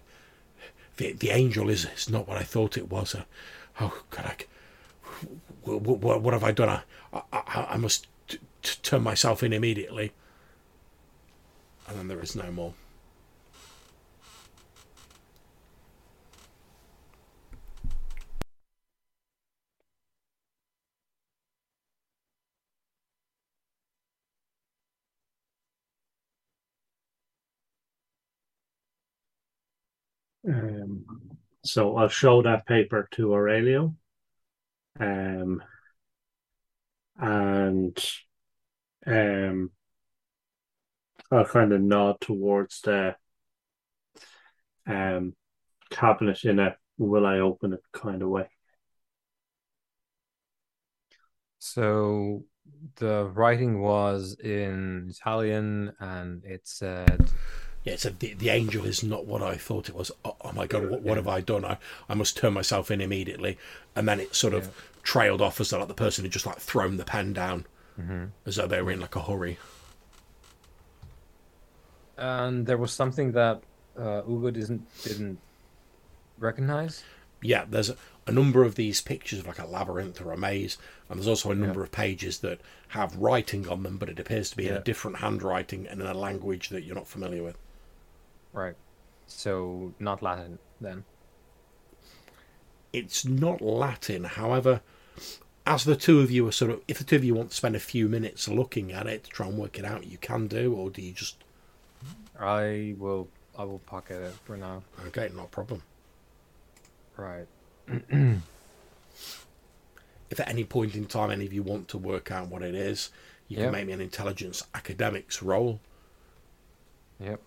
[1.03, 3.14] the, the angel is, is not what I thought it was.
[3.14, 3.24] Uh,
[3.80, 4.36] oh God, I,
[5.64, 6.68] what, what, what have I done?
[6.68, 6.82] I
[7.32, 10.12] I, I must to turn myself in immediately.
[11.88, 12.74] And then there is no more.
[30.44, 31.05] Um,
[31.64, 33.94] so I'll show that paper to Aurelio.
[34.98, 35.62] Um,
[37.18, 37.98] and
[39.06, 39.70] um,
[41.30, 43.16] I'll kind of nod towards the
[44.86, 45.34] um,
[45.90, 48.48] cabinet in a will I open it kind of way.
[51.58, 52.44] So
[52.96, 57.30] the writing was in Italian and it said
[57.85, 60.12] yeah, said the, the angel is not what I thought it was.
[60.24, 61.64] Oh, oh my god, what, what have I done?
[61.64, 61.78] I,
[62.09, 63.59] I must turn myself in immediately.
[63.97, 64.70] And then it sort of yeah.
[65.03, 67.66] trailed off as though like the person had just like thrown the pen down
[68.01, 68.26] mm-hmm.
[68.47, 69.59] as though they were in like a hurry.
[72.16, 73.62] And there was something that
[73.99, 75.39] uh, Ugo didn't didn't
[76.39, 77.03] recognize.
[77.41, 77.97] Yeah, there's a,
[78.28, 80.78] a, number of these pictures of like a labyrinth or a maze,
[81.09, 81.85] and there's also a number yeah.
[81.87, 84.70] of pages that have writing on them, but it appears to be yeah.
[84.70, 87.59] in a different handwriting and in a language that you're not familiar with.
[88.53, 88.74] Right.
[89.26, 91.05] So not Latin then.
[92.92, 94.82] It's not Latin, however,
[95.66, 97.57] as the two of you are sort of, if the two of you want to
[97.57, 100.46] spend a few minutes looking at it to try and work it out, you can
[100.46, 101.36] do, or do you just?
[102.38, 103.28] I will.
[103.57, 104.82] I will pocket it for now.
[105.09, 105.82] Okay, not a problem.
[107.16, 107.46] Right.
[110.30, 112.74] if at any point in time any of you want to work out what it
[112.74, 113.11] is,
[113.48, 113.66] you yep.
[113.66, 115.80] can make me an intelligence academics roll.
[117.20, 117.40] Yep.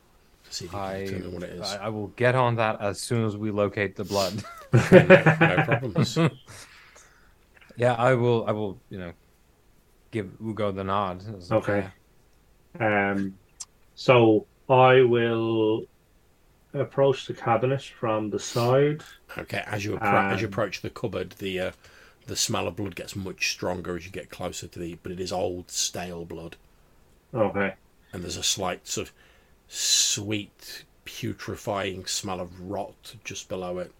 [0.50, 1.62] To see if you I, can determine what it is.
[1.62, 4.44] I, I will get on that as soon as we locate the blood.
[4.74, 6.18] no, no problems.
[7.78, 8.46] Yeah, I will.
[8.48, 8.80] I will.
[8.90, 9.14] You know,
[10.12, 11.24] give Ugo the nod.
[11.52, 11.88] Okay.
[12.80, 13.38] Um,
[13.96, 15.86] so I will
[16.74, 19.04] approach the cabinet from the side.
[19.38, 21.72] Okay, as you appro- um, as you approach the cupboard, the uh,
[22.28, 24.98] the smell of blood gets much stronger as you get closer to the.
[25.04, 26.56] But it is old, stale blood.
[27.34, 27.74] Okay.
[28.14, 29.14] And there's a slight sort of
[29.68, 33.92] sweet, putrefying smell of rot just below it.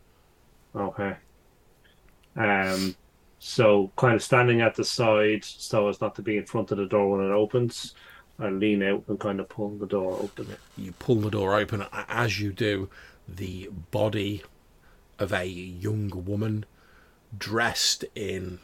[0.76, 1.16] Okay.
[2.36, 2.96] Um,
[3.40, 6.78] so, kind of standing at the side so as not to be in front of
[6.78, 7.94] the door when it opens.
[8.38, 10.58] I lean out and kind of pull the door open.
[10.78, 11.86] You pull the door open.
[11.94, 12.90] As you do,
[13.28, 14.44] the body
[15.20, 16.66] of a young woman
[17.38, 18.60] dressed in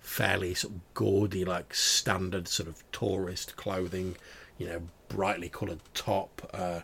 [0.00, 4.16] fairly sort of gaudy, like standard sort of tourist clothing,
[4.60, 6.80] you know, brightly coloured top, uh,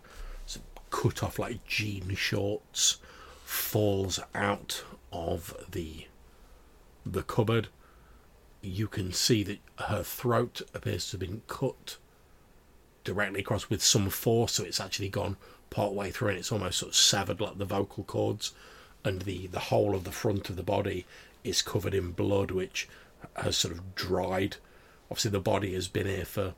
[0.91, 2.97] cut off like jean shorts,
[3.45, 6.07] falls out of the
[7.05, 7.69] the cupboard,
[8.63, 11.99] you can see that her throat appears to have been cut
[13.05, 15.37] directly across with some force, so it's actually gone
[15.71, 18.53] part way through and it's almost sort of severed like the vocal cords,
[19.05, 21.05] and the, the whole of the front of the body
[21.45, 22.89] is covered in blood, which
[23.37, 24.57] has sort of dried.
[25.11, 26.55] Obviously, the body has been here for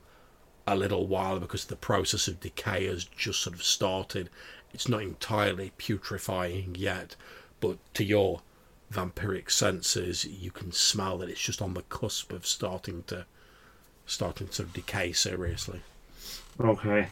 [0.72, 4.30] a little while because the process of decay has just sort of started.
[4.72, 7.16] It's not entirely putrefying yet,
[7.60, 8.42] but to your
[8.92, 13.26] vampiric senses, you can smell that it's just on the cusp of starting to
[14.06, 15.80] starting to decay seriously.
[16.58, 17.08] Okay.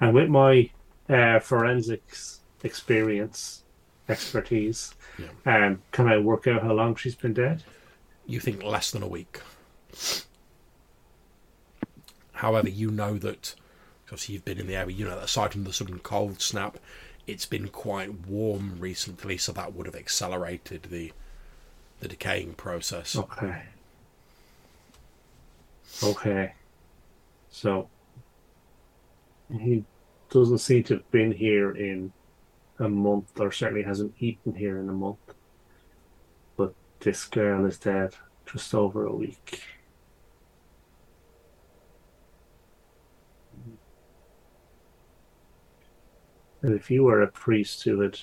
[0.00, 0.70] And with my
[1.08, 3.62] uh, forensics experience,
[4.08, 5.66] expertise, yeah.
[5.66, 7.64] um, can I work out how long she's been dead?
[8.26, 9.40] You think less than a week.
[12.36, 13.54] However, you know that,
[14.04, 16.78] because you've been in the area, you know that aside from the sudden cold snap,
[17.26, 21.12] it's been quite warm recently, so that would have accelerated the
[22.00, 23.16] the decaying process.
[23.16, 23.62] Okay.
[26.02, 26.52] Okay.
[27.50, 27.88] So
[29.50, 29.84] he
[30.28, 32.12] doesn't seem to have been here in
[32.78, 35.16] a month, or certainly hasn't eaten here in a month.
[36.56, 38.14] But this girl is dead
[38.44, 39.62] just over a week.
[46.66, 48.18] And if you were a priest who had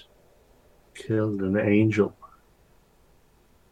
[0.95, 2.13] killed an angel,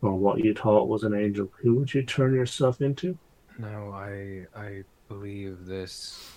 [0.02, 3.18] or what you thought was an angel, who would you turn yourself into?
[3.60, 6.32] No, I I believe this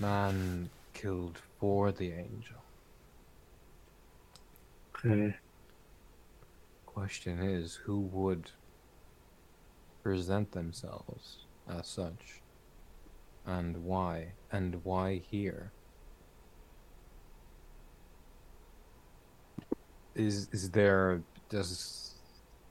[0.00, 2.56] man killed for the angel.
[4.96, 5.36] Okay.
[6.84, 8.50] Question is, who would
[10.02, 12.42] present themselves as such,
[13.46, 15.70] and why, and why here?
[20.16, 22.14] Is is there does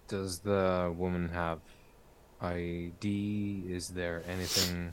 [0.08, 1.60] does the woman have
[2.42, 3.64] ID?
[3.70, 4.92] Is there anything?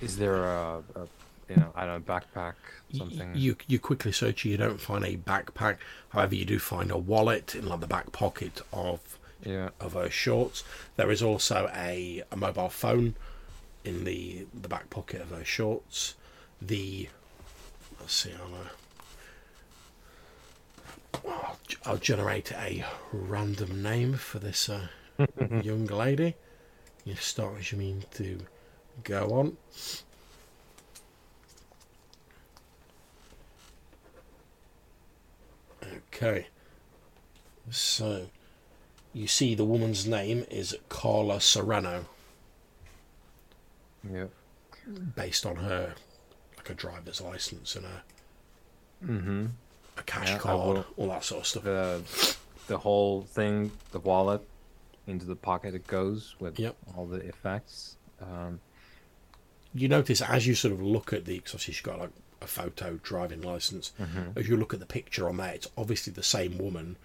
[0.00, 1.06] Is there a, a
[1.48, 2.54] you know I don't know backpack
[2.96, 3.32] something?
[3.34, 5.78] You you quickly search, you don't find a backpack.
[6.10, 9.70] However, you do find a wallet in like the back pocket of yeah.
[9.80, 10.64] of her shorts.
[10.96, 13.14] There is also a, a mobile phone
[13.84, 16.14] in the the back pocket of her shorts.
[16.62, 17.08] The
[18.00, 18.68] let's see, I'll, uh,
[21.84, 24.88] I'll, generate a random name for this uh,
[25.62, 26.34] young lady.
[27.04, 28.38] You start as you mean to
[29.02, 29.56] go on.
[36.12, 36.46] Okay.
[37.70, 38.28] So
[39.12, 42.06] you see the woman's name is Carla Serrano,
[44.08, 44.26] Yeah.
[45.14, 45.94] based on her
[46.56, 48.02] like a driver's license and a,
[49.04, 49.46] Mm-hmm.
[49.96, 51.64] A cash Yeah, card, all that sort of stuff.
[51.64, 52.02] The
[52.66, 54.40] the whole thing, the wallet,
[55.06, 56.76] into the pocket it goes with Yep.
[56.96, 57.96] all the effects.
[58.20, 58.60] Um,
[59.74, 62.46] You notice as you sort of look at the, because obviously she's got like a
[62.46, 63.92] photo driving license.
[64.36, 66.96] As you look at the picture on there, it's obviously the same woman,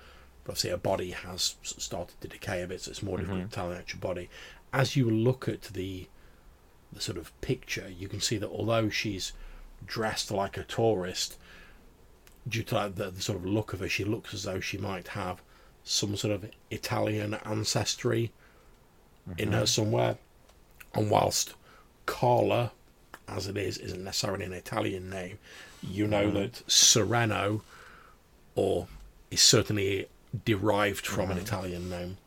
[0.44, 3.56] but obviously her body has started to decay a bit, so it's more difficult to
[3.56, 4.30] tell the actual body.
[4.72, 6.08] As you look at the
[6.94, 9.34] the sort of picture, you can see that although she's
[9.86, 11.38] dressed like a tourist,
[12.48, 14.78] due to like the, the sort of look of her, she looks as though she
[14.78, 15.42] might have
[15.84, 18.32] some sort of Italian ancestry
[19.38, 19.66] in her mm-hmm.
[19.66, 20.18] somewhere.
[20.94, 21.54] And whilst
[22.06, 22.72] Carla,
[23.28, 25.40] as it is, isn't necessarily an Italian name,
[25.82, 26.38] you know mm-hmm.
[26.38, 27.62] that Sereno,
[28.56, 28.88] or
[29.32, 30.08] is certainly
[30.46, 31.46] derived from an mm-hmm.
[31.46, 32.18] Italian name.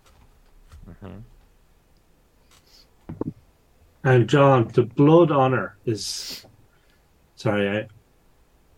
[4.05, 6.45] And John, the blood on her is
[7.37, 7.89] sorry, I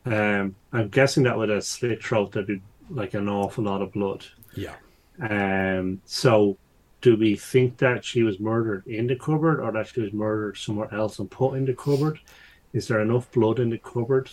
[0.04, 3.92] um I'm guessing that with a slit throat there'd be like an awful lot of
[3.92, 4.24] blood.
[4.54, 4.76] Yeah.
[5.20, 6.58] Um so
[7.00, 10.56] do we think that she was murdered in the cupboard or that she was murdered
[10.56, 12.18] somewhere else and put in the cupboard?
[12.72, 14.30] Is there enough blood in the cupboard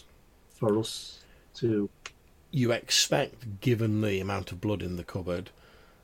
[0.49, 1.23] for us
[1.55, 1.89] to
[2.51, 5.51] You expect, given the amount of blood in the cupboard,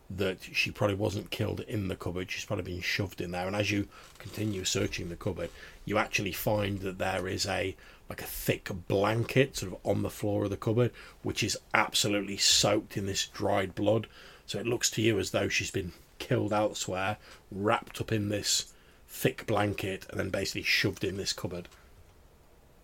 [0.10, 2.32] that she probably wasn't killed in the cupboard.
[2.32, 3.48] She's probably been shoved in there.
[3.48, 3.88] And as you
[4.20, 5.50] continue searching the cupboard,
[5.86, 7.76] you actually find that there is a
[8.10, 10.92] like a thick blanket sort of on the floor of the cupboard,
[11.24, 14.08] which is absolutely soaked in this dried blood.
[14.46, 17.18] So it looks to you as though she's been killed elsewhere,
[17.52, 18.74] wrapped up in this
[19.08, 21.68] thick blanket, and then basically shoved in this cupboard.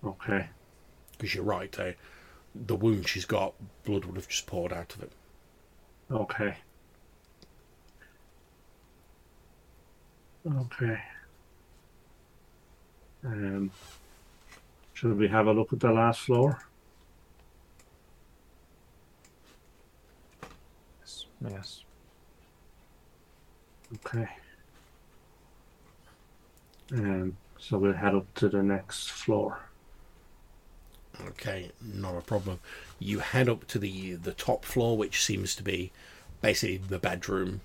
[0.04, 0.50] Okay.
[1.14, 1.94] Because you're right, eh?
[2.56, 5.12] the wound she's got, blood would have just poured out of it.
[6.12, 6.56] Okay.
[10.46, 11.02] Okay.
[13.26, 13.72] Um,
[15.04, 16.58] should we have a look at the last floor?
[21.02, 21.26] yes.
[21.42, 21.84] yes.
[23.96, 24.30] Okay.
[26.94, 29.60] Um, so we'll head up to the next floor.
[31.28, 32.62] Okay, not a problem.
[32.98, 35.92] You head up to the the top floor, which seems to be
[36.42, 37.60] basically the bedroom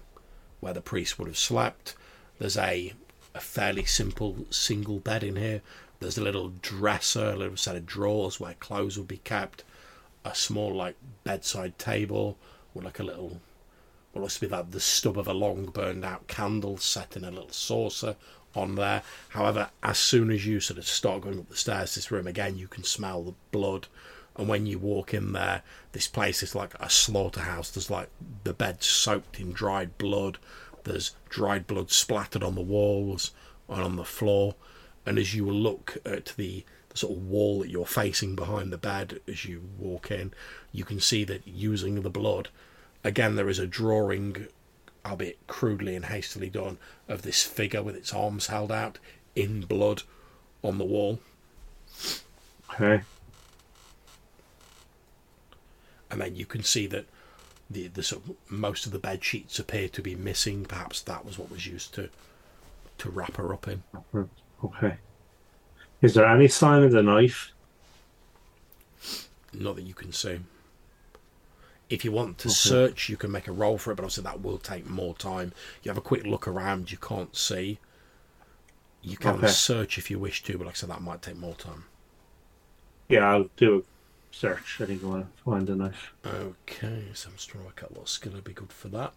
[0.58, 1.94] where the priest would have slept.
[2.40, 2.94] There's a
[3.32, 5.62] a fairly simple single bed in here.
[6.00, 9.64] There's a little dresser, a little set of drawers where clothes would be kept.
[10.24, 12.36] A small like bedside table
[12.74, 13.40] with like a little
[14.12, 17.24] what looks to be like the stub of a long burned out candle set in
[17.24, 18.16] a little saucer
[18.54, 19.02] on there.
[19.30, 22.56] However, as soon as you sort of start going up the stairs this room again,
[22.56, 23.86] you can smell the blood.
[24.36, 25.62] And when you walk in there,
[25.92, 27.70] this place is like a slaughterhouse.
[27.70, 28.08] There's like
[28.44, 30.38] the bed soaked in dried blood.
[30.84, 33.32] There's dried blood splattered on the walls
[33.68, 34.54] and on the floor.
[35.08, 38.78] And as you look at the the sort of wall that you're facing behind the
[38.78, 40.32] bed as you walk in,
[40.70, 42.48] you can see that using the blood,
[43.02, 44.48] again, there is a drawing,
[45.06, 46.78] albeit crudely and hastily done,
[47.08, 48.98] of this figure with its arms held out
[49.34, 50.02] in blood
[50.62, 51.20] on the wall.
[52.74, 53.02] Okay.
[56.10, 57.06] And then you can see that
[57.70, 60.64] the, the sort of, most of the bed sheets appear to be missing.
[60.64, 62.10] Perhaps that was what was used to
[62.98, 63.82] to wrap her up in.
[63.94, 64.22] Mm-hmm.
[64.64, 64.98] Okay.
[66.02, 67.52] Is there any sign of the knife?
[69.52, 70.40] Not that you can see.
[71.90, 72.58] If you want to Okay.
[72.58, 75.52] search, you can make a roll for it, but obviously that will take more time.
[75.82, 77.78] You have a quick look around, you can't see.
[79.02, 79.46] You can Okay.
[79.46, 81.84] search if you wish to, but like I said, that might take more time.
[83.08, 83.82] Yeah, I'll do a
[84.34, 84.80] search.
[84.80, 86.12] I think I want to find the knife.
[86.24, 89.14] Okay, so I'm just trying to work out what skill would be good for that.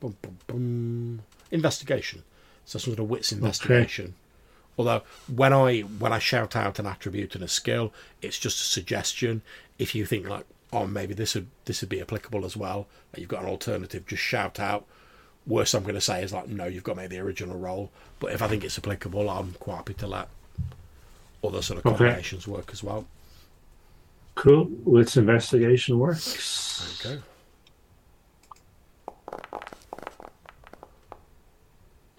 [0.00, 1.22] Boom, boom, boom.
[1.50, 2.22] Investigation.
[2.66, 4.14] So some sort of wits investigation.
[4.76, 7.92] Although when I when I shout out an attribute and a skill,
[8.22, 9.42] it's just a suggestion.
[9.78, 13.20] If you think like, oh, maybe this would this would be applicable as well, like
[13.20, 14.84] you've got an alternative, just shout out.
[15.46, 17.90] Worst I'm going to say is like, no, you've got to make the original roll.
[18.18, 20.28] But if I think it's applicable, I'm quite happy to let
[21.44, 21.96] other sort of Okay.
[21.98, 23.06] combinations work as well.
[24.34, 24.68] Cool.
[24.84, 27.04] Wits investigation works.
[27.06, 27.20] Okay.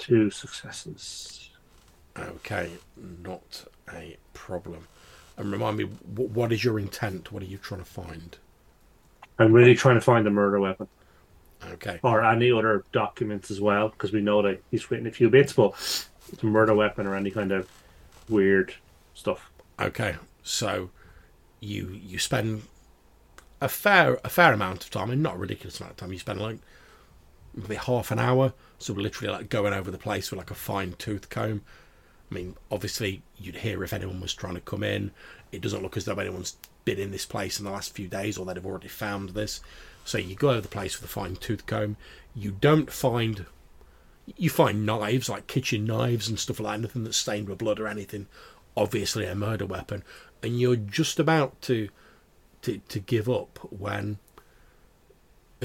[0.05, 1.49] Two successes.
[2.17, 4.87] Okay, not a problem.
[5.37, 7.31] And remind me, what is your intent?
[7.31, 8.37] What are you trying to find?
[9.39, 10.87] I'm really trying to find the murder weapon
[11.73, 15.29] Okay, or any other documents as well, because we know that he's written a few
[15.29, 15.73] bits, but
[16.39, 17.69] the murder weapon or any kind of
[18.29, 18.75] weird
[19.13, 19.51] stuff.
[19.79, 20.15] okay.
[20.43, 20.91] So
[21.59, 22.63] you you spend
[23.61, 26.13] a fair a fair amount of time, and not a ridiculous amount of time.
[26.13, 26.59] You spend like
[27.55, 30.55] maybe half an hour, so we're literally like going over the place with like a
[30.55, 31.61] fine tooth comb.
[32.29, 35.11] I mean, obviously you'd hear if anyone was trying to come in.
[35.51, 38.37] It doesn't look as though anyone's been in this place in the last few days,
[38.37, 39.61] or they'd have already found this.
[40.05, 41.97] So you go over the place with a fine tooth comb.
[42.35, 43.45] You don't find
[44.37, 47.79] you find knives like kitchen knives and stuff like that, nothing that's stained with blood
[47.79, 48.27] or anything.
[48.75, 50.03] Obviously, a murder weapon,
[50.43, 51.89] and you're just about to
[52.63, 54.17] to, to give up when,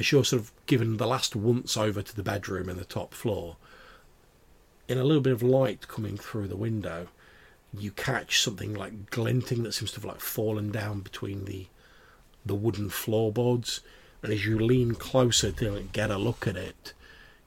[0.00, 3.12] as you're sort of given the last once over to the bedroom in the top
[3.12, 3.56] floor,
[4.88, 7.06] in a little bit of light coming through the window,
[7.72, 11.66] you catch something like glinting that seems to have like fallen down between the
[12.44, 13.80] the wooden floorboards,
[14.22, 16.94] and as you lean closer to like, get a look at it,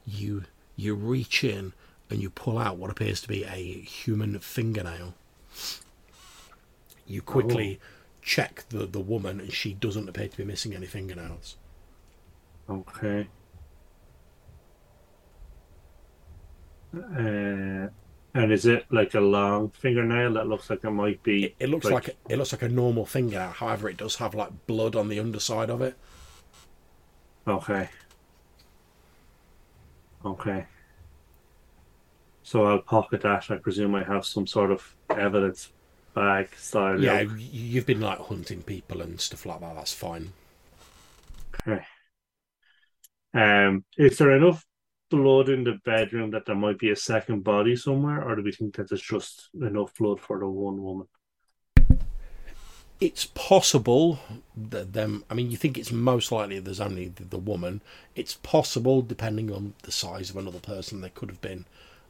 [0.06, 1.74] you you reach in
[2.10, 5.16] and you pull out what appears to be a human fingernail.
[7.08, 7.86] You quickly oh.
[8.22, 11.58] check the, the woman, and she doesn't appear to be missing any fingernails.
[12.70, 13.28] Okay.
[16.96, 17.88] Uh,
[18.36, 21.46] and is it like a long fingernail that looks like it might be?
[21.46, 23.52] It, it looks like, it looks like a normal fingernail.
[23.52, 25.96] However, it does have like blood on the underside of it.
[27.48, 27.90] Okay.
[30.26, 30.66] Okay.
[32.44, 33.50] So I'll pocket that.
[33.52, 35.72] I presume I have some sort of evidence
[36.14, 37.02] bag style.
[37.02, 37.32] Yeah, look.
[37.38, 39.76] you've been like hunting people and stuff like that.
[39.76, 40.34] That's fine.
[41.68, 41.86] Okay.
[43.34, 44.66] Um, is there enough
[45.10, 48.52] blood in the bedroom that there might be a second body somewhere, or do we
[48.52, 51.08] think that there's just enough blood for the one woman?
[53.00, 54.20] It's possible
[54.56, 55.26] that them.
[55.30, 57.82] I mean, you think it's most likely there's only the, the woman.
[58.16, 61.66] It's possible, depending on the size of another person, there could have been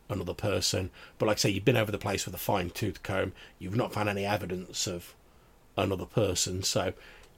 [0.09, 0.91] another person.
[1.17, 3.33] But like I say, you've been over the place with a fine tooth comb.
[3.59, 5.15] You've not found any evidence of
[5.75, 6.63] another person.
[6.63, 6.93] So,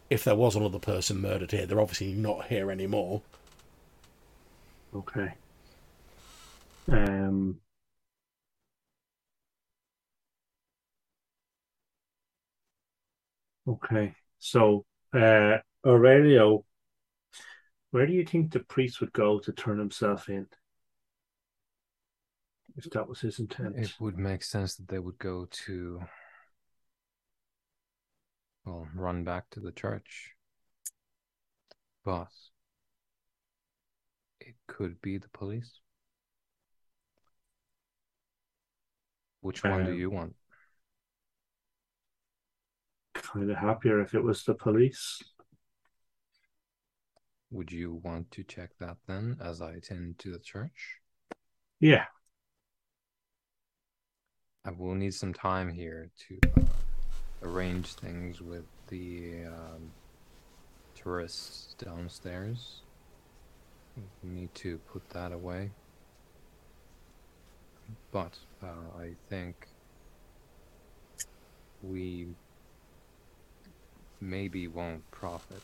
[0.09, 3.21] if there was another person murdered here, they're obviously not here anymore.
[4.95, 5.33] Okay.
[6.89, 7.59] Um.
[13.67, 14.15] Okay.
[14.39, 16.63] So, uh, Aurelio,
[17.91, 20.47] where do you think the priest would go to turn himself in?
[22.77, 23.75] If that was his intent.
[23.77, 26.01] It would make sense that they would go to,
[28.65, 30.31] well, run back to the church.
[32.03, 32.27] But
[34.45, 35.79] it could be the police.
[39.41, 40.35] Which one do Um, you want?
[43.13, 45.21] Kind of happier if it was the police.
[47.51, 50.99] Would you want to check that then as I attend to the church?
[51.79, 52.05] Yeah.
[54.65, 56.65] I will need some time here to uh,
[57.43, 59.91] arrange things with the um,
[60.95, 62.81] tourists downstairs.
[64.23, 65.71] We need to put that away.
[68.11, 69.67] But uh, I think
[71.83, 72.27] we
[74.19, 75.61] maybe won't profit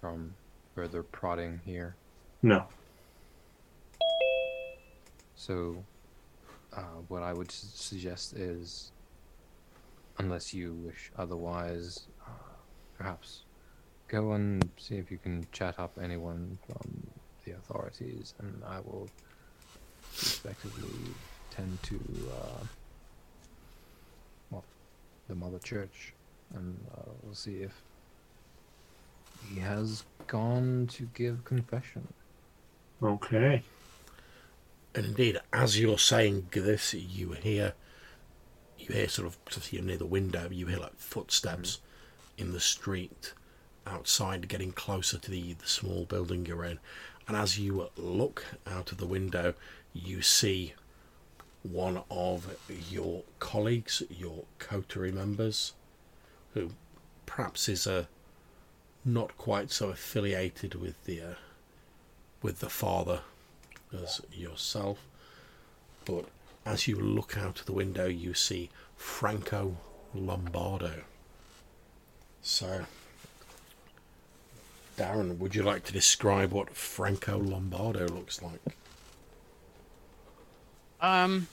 [0.00, 0.34] from
[0.74, 1.94] further prodding here.
[2.42, 2.66] No.
[5.36, 5.84] So,
[6.76, 8.92] uh, what I would s- suggest is,
[10.18, 12.30] unless you wish otherwise, uh,
[12.96, 13.42] perhaps
[14.12, 17.06] go and see if you can chat up anyone from
[17.44, 19.08] the authorities, and I will
[20.12, 20.90] respectively
[21.50, 21.98] tend to,
[22.30, 22.64] uh,
[24.50, 24.64] well,
[25.28, 26.12] the Mother Church,
[26.54, 27.72] and uh, we'll see if
[29.48, 32.06] he has gone to give confession.
[33.02, 33.62] Okay.
[34.94, 37.72] And indeed, as you're saying this, you hear,
[38.78, 41.80] you hear sort of, because you're near the window, you hear like footsteps
[42.36, 43.32] in the street
[43.86, 46.78] outside, getting closer to the, the small building you're in.
[47.28, 49.54] And as you look out of the window,
[49.92, 50.74] you see
[51.62, 52.56] one of
[52.90, 55.72] your colleagues, your coterie members,
[56.54, 56.70] who
[57.26, 58.08] perhaps is a
[59.04, 61.34] not quite so affiliated with the uh,
[62.40, 63.20] with the father
[63.92, 64.98] as yourself.
[66.04, 66.26] But
[66.64, 69.76] as you look out of the window, you see Franco
[70.14, 71.02] Lombardo.
[72.42, 72.86] So,
[74.96, 78.60] Darren, would you like to describe what Franco Lombardo looks like?
[81.00, 81.48] Um,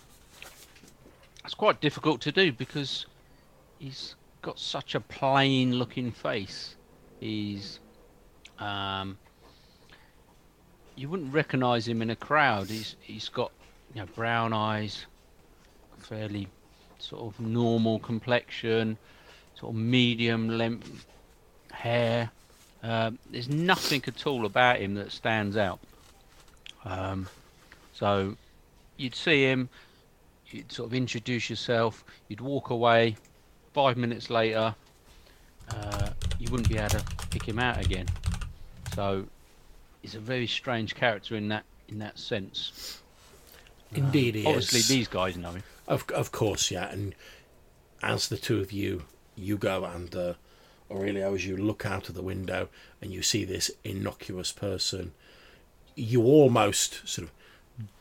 [1.44, 3.06] it's quite difficult to do because
[3.80, 6.76] he's got such a plain-looking face.
[7.20, 7.80] He's,
[8.60, 9.18] um,
[10.96, 12.70] you wouldn't recognise him in a crowd.
[12.70, 13.52] He's he's got
[13.94, 15.06] you know brown eyes,
[15.98, 16.48] fairly
[17.00, 18.98] sort of normal complexion,
[19.56, 21.06] sort of medium length
[21.72, 22.30] hair.
[22.82, 25.80] Um, there's nothing at all about him that stands out.
[26.86, 27.28] Um,
[27.94, 28.36] so
[28.98, 29.70] you'd see him,
[30.50, 33.18] you'd sort of introduce yourself, you'd walk away.
[33.74, 34.74] Five minutes later,
[35.70, 38.08] uh, you wouldn't be able to pick him out again.
[38.96, 39.26] So
[40.02, 43.02] he's a very strange character in that in that sense.
[43.94, 44.48] Indeed, he is.
[44.48, 44.88] Obviously, is.
[44.88, 45.64] these guys know him.
[45.88, 46.90] Of of course, yeah.
[46.90, 47.16] And
[48.02, 49.04] as the two of you,
[49.36, 50.34] you go and uh,
[50.92, 52.70] Aurelio, as you look out of the window
[53.02, 55.14] and you see this innocuous person,
[55.96, 57.34] you almost sort of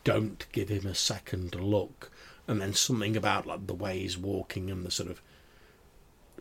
[0.03, 2.11] don't give him a second look,
[2.47, 5.21] and then something about like the way he's walking and the sort of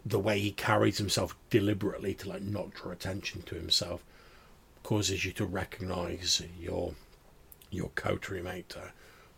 [0.04, 4.02] the way he carries himself deliberately to like not draw attention to himself
[4.82, 6.94] causes you to recognise your
[7.70, 8.88] your coterie mate uh,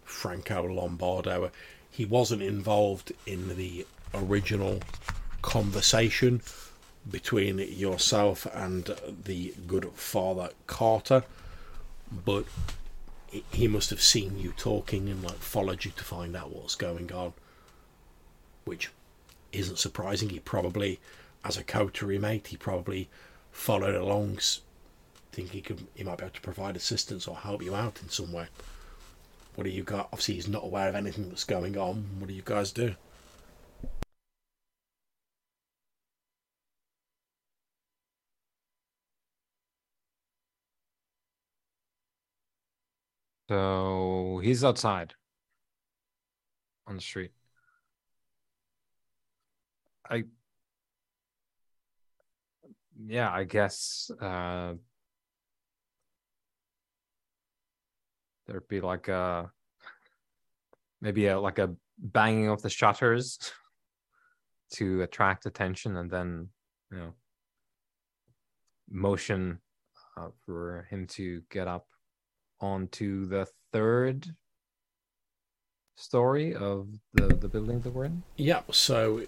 [0.04, 1.50] Franco Lombardo.
[1.90, 4.80] He wasn't involved in the original
[5.42, 6.40] conversation
[7.09, 8.94] between yourself and
[9.24, 11.24] the good father Carter,
[12.24, 12.44] but
[13.52, 17.12] he- must have seen you talking and like followed you to find out what's going
[17.12, 17.32] on,
[18.64, 18.90] which
[19.52, 20.31] isn't surprising.
[20.31, 21.01] He probably,
[21.44, 23.09] as a coterie mate, he probably
[23.52, 24.60] followed along, s-
[25.32, 28.09] think he could he might be able to provide assistance or help you out in
[28.09, 28.48] some way.
[29.55, 30.09] What do you got?
[30.12, 32.06] Obviously, he's not aware of anything that's going on.
[32.18, 32.94] What do you guys do?
[43.51, 45.14] So he's outside
[46.86, 47.32] on the street.
[50.09, 50.22] I
[53.05, 54.74] yeah, I guess uh
[58.47, 59.51] there'd be like a
[61.01, 63.36] maybe a like a banging of the shutters
[64.74, 66.51] to attract attention and then
[66.93, 67.14] you know
[68.89, 69.59] motion
[70.16, 71.89] uh, for him to get up
[72.60, 74.34] onto the third
[75.96, 78.22] story of the the building that we're in.
[78.36, 79.24] Yeah, So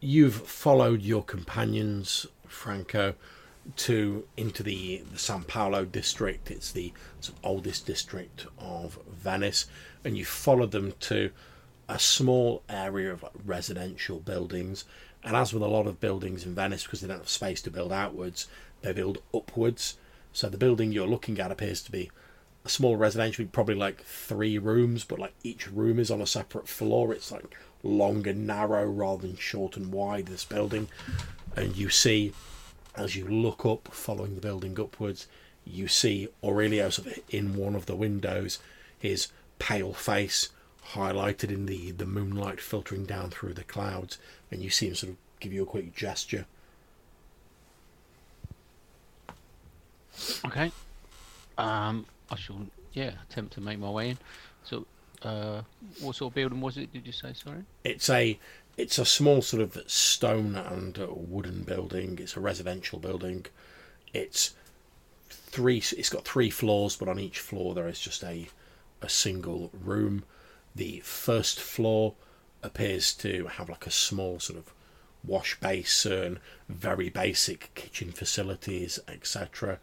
[0.00, 3.14] you've followed your companions, Franco,
[3.76, 6.50] to into the the San Paolo district.
[6.50, 6.92] It's the
[7.42, 9.66] oldest district of Venice,
[10.04, 11.30] and you followed them to
[11.88, 14.84] a small area of like residential buildings.
[15.22, 17.70] And as with a lot of buildings in Venice, because they don't have space to
[17.70, 18.46] build outwards,
[18.82, 19.96] they build upwards.
[20.32, 22.10] So the building you're looking at appears to be
[22.64, 26.68] a small residential, probably like three rooms, but like each room is on a separate
[26.68, 27.12] floor.
[27.12, 30.88] It's like long and narrow rather than short and wide, this building.
[31.56, 32.32] And you see,
[32.96, 35.26] as you look up, following the building upwards,
[35.66, 38.58] you see Aurelio sort of in one of the windows,
[38.98, 39.28] his
[39.58, 40.50] pale face
[40.92, 44.18] highlighted in the, the moonlight filtering down through the clouds,
[44.50, 46.46] and you see him sort of give you a quick gesture.
[50.44, 50.70] Okay.
[51.58, 54.18] Um, I shall, yeah, attempt to make my way in.
[54.64, 54.86] So,
[55.22, 55.62] Uh,
[56.00, 56.92] what sort of building was it?
[56.92, 57.32] Did you say?
[57.32, 57.62] Sorry.
[57.82, 58.38] It's a
[58.76, 60.98] it's a small sort of stone and
[61.32, 62.18] wooden building.
[62.18, 63.46] It's a residential building.
[64.12, 64.54] It's
[65.30, 65.78] three.
[65.78, 68.48] It's got three floors, but on each floor there is just a
[69.00, 70.24] a single room.
[70.74, 72.14] The first floor
[72.62, 74.74] appears to have like a small sort of
[75.22, 76.38] wash basin,
[76.68, 79.78] very basic kitchen facilities, etc.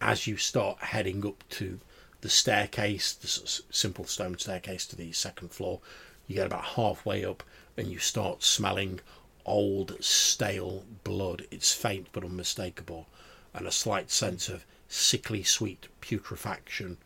[0.00, 1.80] As you start heading up to
[2.26, 5.78] the staircase, the simple stone staircase to the second floor,
[6.26, 7.44] you get about halfway up
[7.76, 8.98] and you start smelling
[9.44, 11.46] old, stale blood.
[11.52, 13.06] It's faint but unmistakable,
[13.54, 16.96] and a slight sense of sickly sweet putrefaction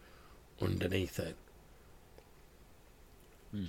[0.59, 1.37] underneath it.
[3.51, 3.65] Hmm.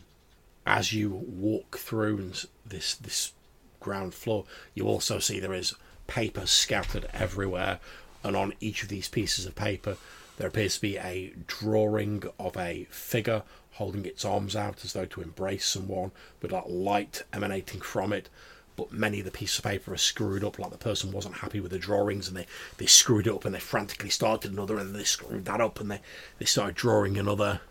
[0.65, 2.31] As you walk through
[2.65, 3.33] this this
[3.81, 5.75] ground floor, you also see there is
[6.07, 7.81] paper scattered everywhere,
[8.23, 9.97] and on each of these pieces of paper,
[10.41, 13.43] there appears to be a drawing of a figure
[13.73, 16.11] holding its arms out as though to embrace someone,
[16.41, 18.27] with that light emanating from it.
[18.75, 21.59] But many of the pieces of paper are screwed up, like the person wasn't happy
[21.59, 22.47] with the drawings, and they,
[22.77, 25.91] they screwed it up and they frantically started another, and they screwed that up and
[25.91, 26.01] they,
[26.39, 27.61] they started drawing another.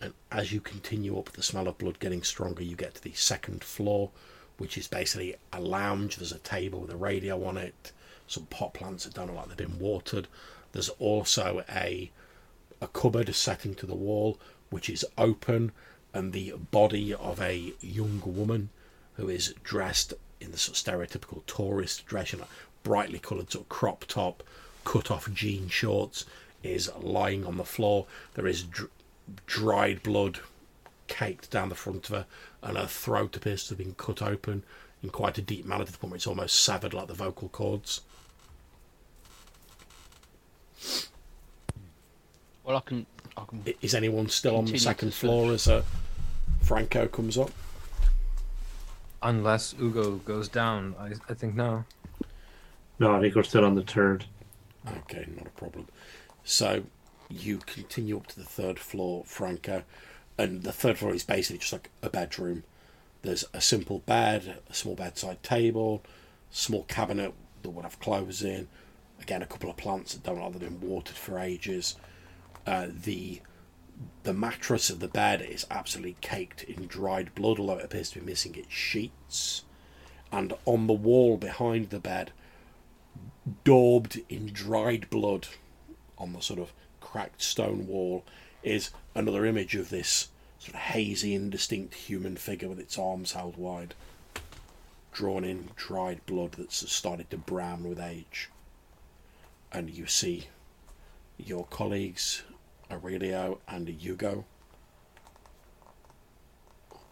[0.00, 3.12] And as you continue up, the smell of blood getting stronger, you get to the
[3.12, 4.10] second floor,
[4.56, 6.16] which is basically a lounge.
[6.16, 7.92] There's a table with a radio on it,
[8.26, 10.28] some pot plants that don't look like they've been watered.
[10.72, 12.10] There's also a
[12.80, 14.38] a cupboard set into the wall,
[14.70, 15.72] which is open,
[16.12, 18.68] and the body of a young woman
[19.14, 22.46] who is dressed in the sort of stereotypical tourist dress, you know,
[22.82, 24.42] brightly coloured sort of crop top,
[24.84, 26.26] cut off jean shorts,
[26.62, 28.06] is lying on the floor.
[28.34, 28.90] There is dr-
[29.46, 30.40] dried blood
[31.08, 32.26] caked down the front of her,
[32.62, 34.64] and her throat appears to have been cut open
[35.02, 37.48] in quite a deep manner to the point where it's almost severed like the vocal
[37.48, 38.02] cords.
[42.64, 43.06] Well, I can.
[43.36, 45.82] I can Is anyone still on the second floor as uh,
[46.62, 47.50] Franco comes up?
[49.22, 51.84] Unless Ugo goes down, I, I think no.
[52.98, 54.24] No, I think we're still on the third.
[54.98, 55.88] Okay, not a problem.
[56.44, 56.84] So
[57.28, 59.82] you continue up to the third floor, Franco,
[60.38, 62.62] and the third floor is basically just like a bedroom.
[63.22, 66.02] There's a simple bed, a small bedside table,
[66.50, 68.68] small cabinet that would have clothes in.
[69.26, 71.96] Again, a couple of plants that don't like they've been watered for ages.
[72.64, 73.40] Uh, the
[74.22, 78.20] the mattress of the bed is absolutely caked in dried blood, although it appears to
[78.20, 79.64] be missing its sheets.
[80.30, 82.30] And on the wall behind the bed,
[83.64, 85.48] daubed in dried blood
[86.16, 88.24] on the sort of cracked stone wall,
[88.62, 90.28] is another image of this
[90.60, 93.94] sort of hazy, indistinct human figure with its arms held wide,
[95.10, 98.50] drawn in dried blood that's started to brown with age.
[99.76, 100.46] And you see
[101.36, 102.44] your colleagues
[102.90, 104.46] Aurelio and Ugo.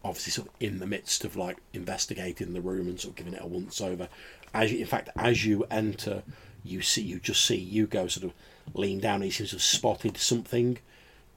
[0.02, 3.34] Obviously, sort of in the midst of like investigating the room and sort of giving
[3.34, 4.08] it a once over.
[4.54, 6.22] As you, in fact, as you enter,
[6.64, 8.32] you see you just see Ugo sort of
[8.72, 9.20] lean down.
[9.20, 10.78] He seems to have spotted something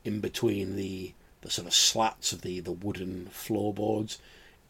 [0.05, 4.17] in between the the sort of slats of the the wooden floorboards.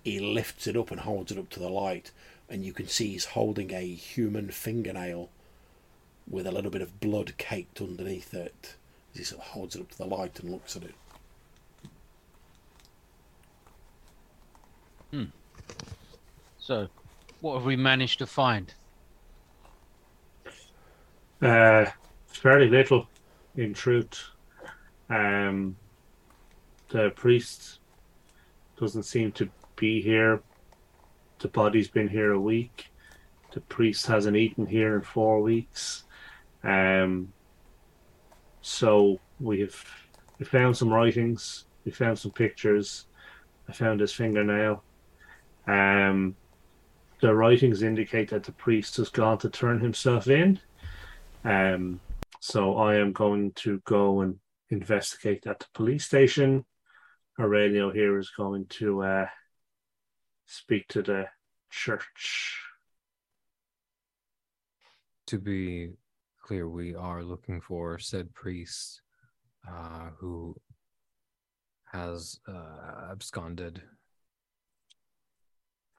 [0.03, 2.09] He lifts it up and holds it up to the light,
[2.49, 5.29] and you can see he's holding a human fingernail
[6.29, 8.75] with a little bit of blood caked underneath it
[9.17, 10.95] he sort of holds it up to the light and looks at it.
[15.11, 15.23] Hmm.
[16.59, 16.87] So,
[17.41, 18.73] what have we managed to find?
[21.41, 21.85] Uh,
[22.27, 23.07] fairly little,
[23.55, 24.23] in truth.
[25.09, 25.75] Um,
[26.89, 27.79] the priest
[28.79, 30.41] doesn't seem to be here.
[31.39, 32.87] The body's been here a week.
[33.53, 36.03] The priest hasn't eaten here in four weeks.
[36.67, 37.31] Um,
[38.61, 39.83] so we've
[40.37, 43.07] we found some writings, we found some pictures.
[43.69, 44.83] I found his fingernail.
[45.65, 46.35] Um,
[47.21, 50.59] the writings indicate that the priest has gone to turn himself in.
[51.43, 51.99] Um,
[52.39, 54.37] so I am going to go and
[54.69, 56.65] investigate at the police station.
[57.39, 59.25] Aurelio here is going to uh,
[60.45, 61.25] speak to the
[61.69, 62.59] church.
[65.27, 65.91] To be
[66.47, 69.01] clear, we are looking for said priest
[69.69, 70.55] uh, who
[71.91, 73.81] has uh, absconded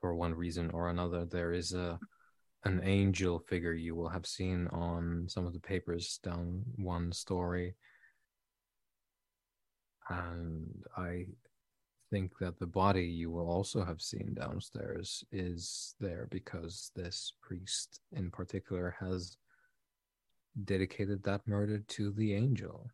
[0.01, 1.27] for one reason or another.
[1.27, 1.99] There is a
[2.65, 7.75] an angel figure you will have seen on some of the papers down one story.
[10.09, 11.27] And I
[12.11, 18.01] think that the body you will also have seen downstairs is there because this priest
[18.13, 19.37] in particular has
[20.65, 22.91] dedicated that murder to the angel.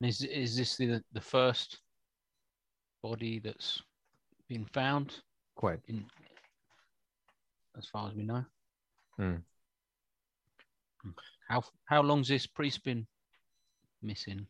[0.00, 1.80] Is is this the the first
[3.02, 3.82] body that's
[4.48, 5.22] been found
[5.54, 5.80] Quite.
[5.88, 6.04] in,
[7.78, 8.44] as far as we know?
[9.16, 9.36] Hmm.
[11.48, 13.06] How how long's this priest been
[14.02, 14.46] missing?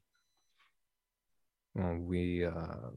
[1.75, 2.91] Well, we, uh,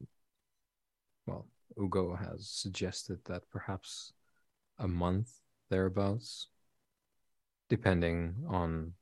[1.26, 1.46] well,
[1.78, 4.14] Ugo has suggested that perhaps
[4.78, 5.30] a month
[5.68, 6.48] thereabouts,
[7.70, 8.92] depending on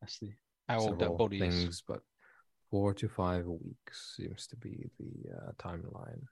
[0.00, 0.30] That's the
[0.68, 1.42] how old that several body is.
[1.42, 2.00] things, but
[2.70, 6.22] four to five weeks seems to be the uh, timeline.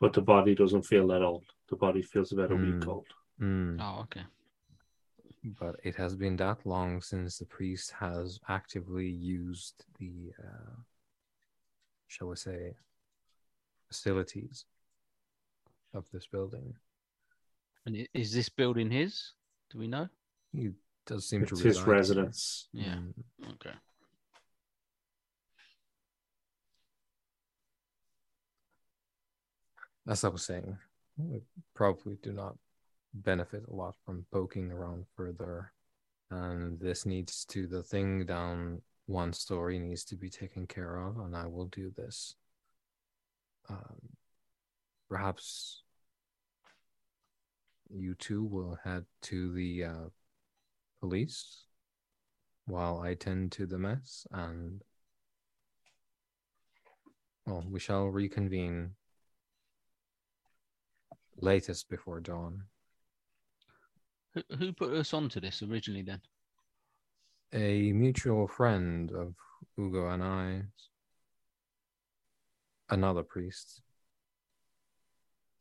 [0.00, 1.44] But the body doesn't feel that old.
[1.70, 2.88] The body feels about a week Mm.
[2.88, 3.06] old.
[3.40, 4.22] Mm, Oh, okay.
[5.60, 10.74] But it has been that long since the priest has actively used the, uh,
[12.08, 12.74] shall we say,
[13.86, 14.66] facilities
[15.94, 16.74] of this building.
[17.86, 19.32] And is this building his?
[19.70, 20.08] Do we know?
[20.52, 20.70] He
[21.06, 21.94] does seem to It's his reside here.
[21.94, 22.68] residence.
[22.72, 22.94] Yeah.
[22.96, 23.14] Mm,
[23.54, 23.74] Okay.
[30.06, 30.76] As I was saying,
[31.18, 31.40] we
[31.74, 32.56] probably do not
[33.12, 35.72] benefit a lot from poking around further.
[36.30, 41.18] And this needs to, the thing down one story needs to be taken care of,
[41.18, 42.34] and I will do this.
[43.68, 43.96] Um,
[45.08, 45.82] perhaps
[47.90, 50.08] you two will head to the uh,
[51.00, 51.64] police
[52.66, 54.82] while I tend to the mess, and
[57.46, 58.90] well, we shall reconvene
[61.40, 62.64] latest before dawn.
[64.34, 66.20] Who, who put us onto this originally then?
[67.54, 69.34] A mutual friend of
[69.78, 70.62] Ugo and I,
[72.90, 73.80] another priest,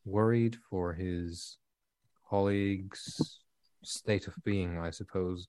[0.03, 1.57] worried for his
[2.29, 3.39] colleagues'
[3.87, 5.47] state of being, I suppose.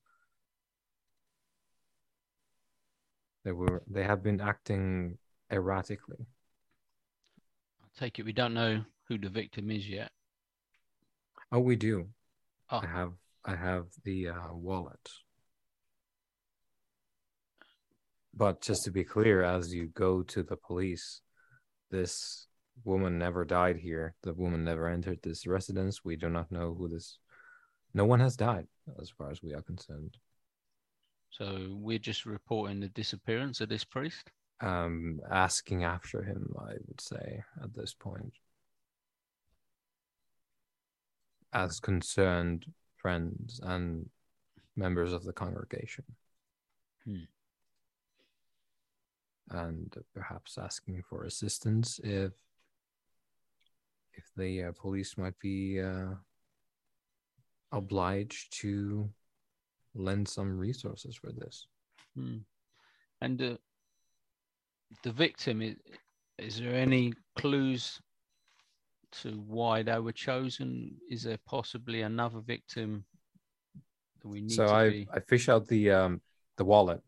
[3.44, 5.18] They were they have been acting
[5.50, 6.26] erratically.
[7.82, 10.10] I take it we don't know who the victim is yet.
[11.50, 12.08] Oh, we do.
[12.70, 13.12] Oh, I have
[13.44, 15.08] I have the uh, wallet.
[18.34, 21.22] But just to be clear, as you go to the police,
[21.90, 22.46] this
[22.84, 24.14] woman never died here.
[24.22, 26.04] The woman never entered this residence.
[26.04, 27.18] We do not know who this.
[27.98, 28.68] No one has died,
[29.02, 30.16] as far as we are concerned.
[31.30, 34.30] so we're just reporting the disappearance of this priest.
[34.60, 38.34] Um, asking after him, I would say at this point,
[41.52, 42.66] as concerned
[42.96, 44.08] friends and
[44.76, 46.04] members of the congregation.
[47.04, 47.26] Hmm.
[49.50, 52.32] and perhaps asking for assistance if
[54.12, 56.14] if the uh, police might be uh,
[57.72, 59.08] obliged to
[59.94, 61.66] lend some resources for this.
[62.16, 62.38] Hmm.
[63.20, 63.56] And uh,
[65.02, 65.76] the victim is.
[66.38, 68.00] Is there any clues
[69.10, 70.94] to why they were chosen?
[71.10, 73.04] Is there possibly another victim
[74.22, 75.08] that we need so to I be?
[75.12, 76.20] I fish out the um
[76.56, 77.02] the wallet,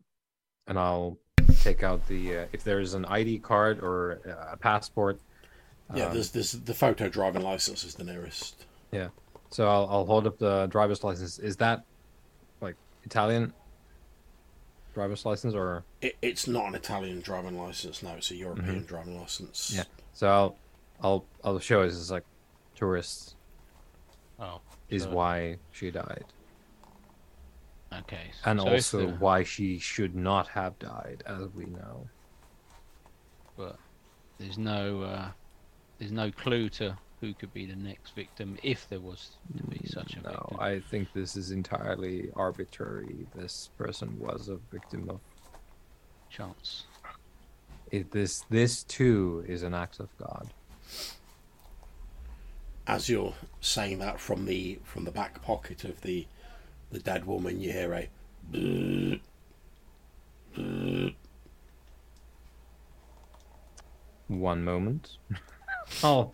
[0.67, 1.17] and I'll
[1.61, 5.19] take out the uh, if there's an ID card or uh, a passport.
[5.95, 8.65] Yeah, um, there's there's the photo driving license is the nearest.
[9.51, 11.37] So I'll I'll hold up the driver's license.
[11.37, 11.83] Is that
[12.61, 13.53] like Italian
[14.93, 15.83] driver's license or?
[16.01, 18.01] It, it's not an Italian driving license.
[18.01, 19.73] No, it's a European driving license.
[19.75, 19.83] Yeah.
[20.13, 20.55] So I'll
[21.03, 22.23] I'll I'll show it as like
[22.75, 23.35] tourists
[24.39, 26.25] oh, is so- why she died,
[27.93, 28.31] okay.
[28.45, 32.07] and so also the- why she should not have died, as we know.
[33.57, 33.77] but
[34.37, 35.29] there's no uh,
[35.99, 39.79] there's no clue to who could be the next victim if there was to be
[39.79, 40.59] mm, such a No, victim.
[40.59, 43.27] I think this is entirely arbitrary.
[43.35, 45.21] This person was a victim of
[46.29, 46.87] Chance.
[47.91, 48.11] it.
[48.11, 50.53] This this too is an act of God.
[52.87, 56.27] As you're saying that from the from the back pocket of the
[56.91, 58.09] the dead woman, you hear a.
[64.27, 65.17] One moment.
[66.03, 66.33] I'll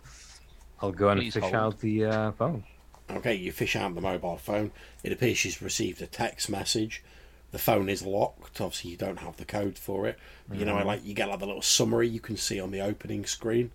[0.80, 1.54] I'll go and Please fish hold.
[1.54, 2.64] out the uh, phone.
[3.10, 4.70] Okay, you fish out the mobile phone.
[5.02, 7.02] It appears she's received a text message.
[7.50, 8.60] The phone is locked.
[8.60, 10.18] Obviously, you don't have the code for it.
[10.48, 12.80] But you know, like you get like the little summary you can see on the
[12.80, 13.70] opening screen.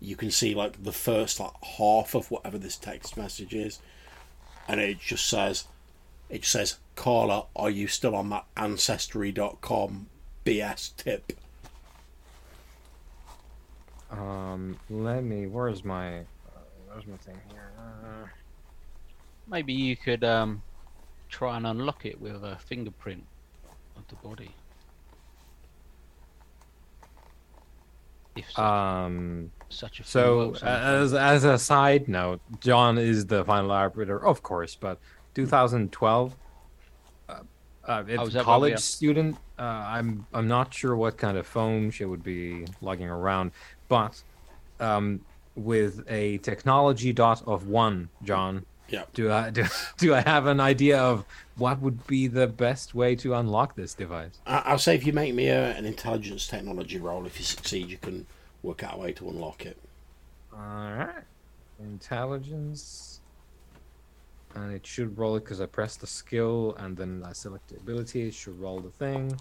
[0.00, 3.80] You can see like the first like half of whatever this text message is,
[4.68, 5.64] and it just says,
[6.28, 10.06] it just says, Carla, are you still on that ancestry.com
[10.46, 11.32] BS tip?
[14.10, 15.46] Um, let me.
[15.46, 16.20] Where's my?
[16.20, 16.22] Uh,
[16.88, 17.70] where's my thing here?
[17.78, 18.26] Uh,
[19.48, 20.62] Maybe you could um,
[21.28, 23.24] try and unlock it with a fingerprint
[23.96, 24.54] of the body.
[28.38, 33.26] such, Um, such a so, works on the as as a side note, John is
[33.26, 34.98] the final arbiter, of course, but
[35.34, 36.36] 2012.
[37.28, 37.34] Uh,
[37.84, 39.36] uh, it's Oh, is that what we college student.
[39.58, 43.50] Uh, I'm I'm not sure what kind of phone she would be lugging around,
[43.90, 44.22] but
[44.80, 45.20] um,
[45.54, 48.64] with a technology dot of one, John.
[48.88, 49.04] Yeah.
[49.12, 49.66] Do I do,
[49.98, 51.24] do I have an idea of
[51.56, 54.38] what would be the best way to unlock this device?
[54.46, 57.88] I- I'll say if you make me a, an intelligence technology roll, if you succeed,
[57.90, 58.26] you can
[58.62, 59.76] work out a way to unlock it.
[60.52, 61.22] All right.
[61.78, 63.20] Intelligence.
[64.56, 67.76] And it should roll it because I pressed the skill and then I select the
[67.76, 68.22] ability.
[68.28, 69.38] It should roll the thing.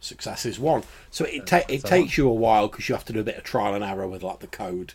[0.00, 0.82] Success is one.
[1.10, 3.20] So it, ta- it that's a takes you a while because you have to do
[3.20, 4.94] a bit of trial and error with like the code,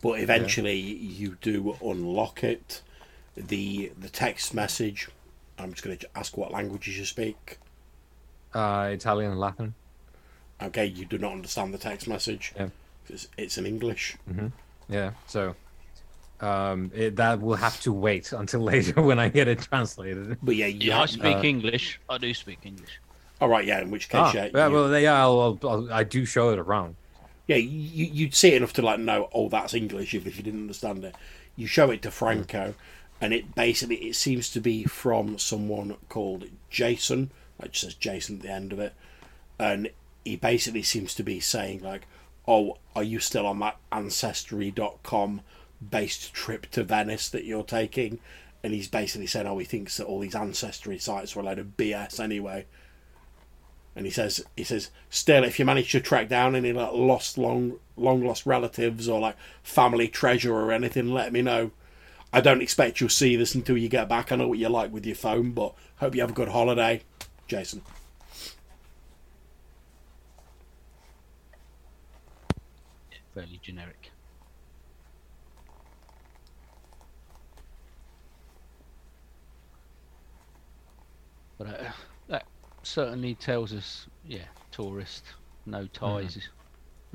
[0.00, 2.80] but eventually you do unlock it.
[3.36, 5.08] The the text message.
[5.58, 7.58] I'm just going to ask what languages you speak.
[8.54, 9.74] Uh, Italian and Latin.
[10.62, 12.52] Okay, you do not understand the text message.
[12.56, 12.68] Yeah.
[13.08, 14.16] It's, it's in English.
[14.88, 15.12] Yeah.
[15.26, 15.54] So
[16.40, 20.38] um, it, that will have to wait until later when I get it translated.
[20.42, 22.00] But yeah, you Yeah, I speak uh, English.
[22.08, 23.00] I do speak English.
[23.42, 23.64] All right.
[23.66, 26.24] Yeah, in which case, Ah, yeah, yeah, you- well, yeah, I'll, I'll, I'll, I do
[26.24, 26.96] show it around.
[27.46, 30.42] yeah, you, you'd see it enough to like know, oh, that's English, even if you
[30.42, 31.14] didn't understand it.
[31.56, 32.74] You show it to Franco,
[33.20, 38.36] and it basically it seems to be from someone called Jason, like just says Jason
[38.36, 38.94] at the end of it,
[39.58, 39.90] and
[40.24, 42.06] he basically seems to be saying like,
[42.48, 43.76] oh, are you still on that
[44.46, 45.40] Ancestry.com
[45.90, 48.18] based trip to Venice that you're taking?
[48.64, 51.58] And he's basically saying, oh, he thinks that all these ancestry sites are a load
[51.58, 52.66] of BS anyway.
[53.94, 57.36] And he says, he says, still, if you manage to track down any like lost,
[57.36, 61.72] long, long lost relatives or like family treasure or anything, let me know.
[62.32, 64.32] I don't expect you'll see this until you get back.
[64.32, 67.02] I know what you're like with your phone, but hope you have a good holiday,
[67.46, 67.82] Jason.
[73.34, 74.10] Fairly generic.
[81.58, 81.94] But uh, that
[82.82, 85.24] certainly tells us, yeah, tourist,
[85.66, 86.48] no ties.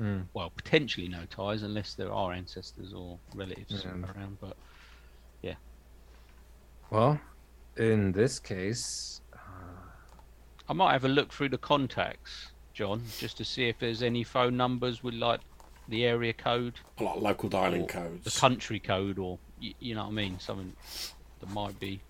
[0.00, 0.26] Mm.
[0.32, 3.90] Well, potentially no ties unless there are ancestors or relatives Yeah.
[3.92, 4.38] around.
[4.40, 4.56] But
[5.42, 5.54] yeah.
[6.90, 7.20] Well,
[7.76, 9.20] in this case,
[10.68, 14.22] I might have a look through the contacts, John, just to see if there's any
[14.22, 15.40] phone numbers with like
[15.88, 19.94] the area code, A lot of local dialing codes, the country code, or you, you
[19.94, 20.74] know what I mean, something
[21.40, 22.00] that might be.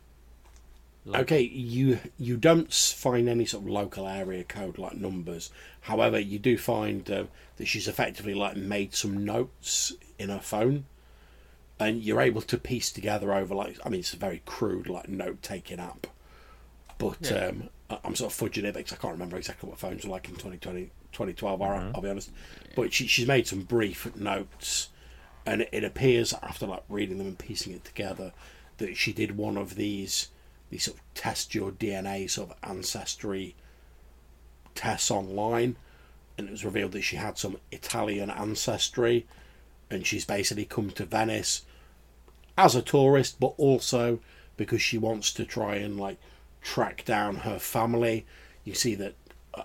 [1.08, 1.22] Local.
[1.22, 5.50] Okay, you you don't find any sort of local area code like numbers.
[5.82, 7.24] However, you do find uh,
[7.56, 10.84] that she's effectively like made some notes in her phone,
[11.80, 15.08] and you're able to piece together over like I mean it's a very crude like
[15.08, 16.06] note taking app,
[16.98, 17.46] but Yeah.
[17.48, 17.70] um,
[18.04, 20.34] I'm sort of fudging it because I can't remember exactly what phones were like in
[20.34, 21.62] 2020, 2012.
[21.62, 22.30] I'll- I'll be honest,
[22.76, 24.90] but she, she's made some brief notes,
[25.46, 28.32] and it appears after like reading them and piecing it together
[28.76, 30.28] that she did one of these
[30.70, 33.54] these sort of test your DNA sort of ancestry
[34.74, 35.76] tests online,
[36.36, 39.26] and it was revealed that she had some Italian ancestry,
[39.90, 41.62] and she's basically come to Venice
[42.56, 44.20] as a tourist, but also
[44.56, 46.18] because she wants to try and like
[46.60, 48.26] track down her family.
[48.64, 49.14] You see that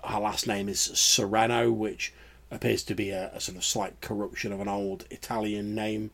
[0.04, 2.12] her last name is Sereno, which
[2.50, 6.10] appears to be a, a sort of slight corruption of an old Italian name.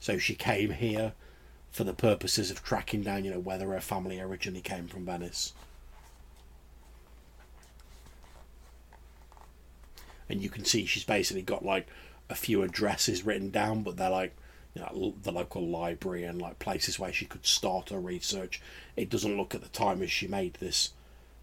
[0.00, 1.12] So she came here
[1.72, 5.54] for the purposes of tracking down, you know, whether her family originally came from Venice.
[10.28, 11.88] And you can see she's basically got like
[12.30, 14.34] a few addresses written down, but they're like
[14.74, 18.60] you know, the local library and like places where she could start her research.
[18.96, 20.90] It doesn't look at the time as she made this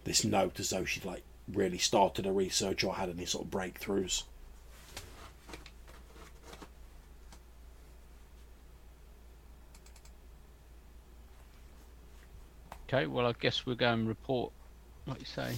[0.04, 3.52] this note as though she'd like really started her research or had any sort of
[3.52, 4.24] breakthroughs.
[12.92, 14.52] Okay, well, I guess we'll go and report,
[15.06, 15.54] like you say,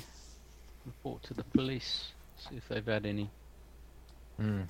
[0.86, 3.30] report to the police, see if they've had any,
[4.38, 4.66] mm,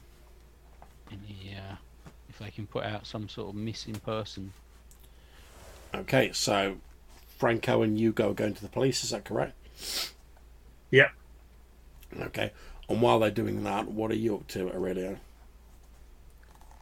[1.09, 1.75] any, uh,
[2.29, 4.53] if they can put out some sort of missing person.
[5.95, 6.77] Okay, so
[7.39, 9.55] Franco and Ugo are going to the police, is that correct?
[10.91, 11.09] Yeah.
[12.21, 12.51] Okay.
[12.87, 15.17] And while they're doing that, what are you up to, Aurelio?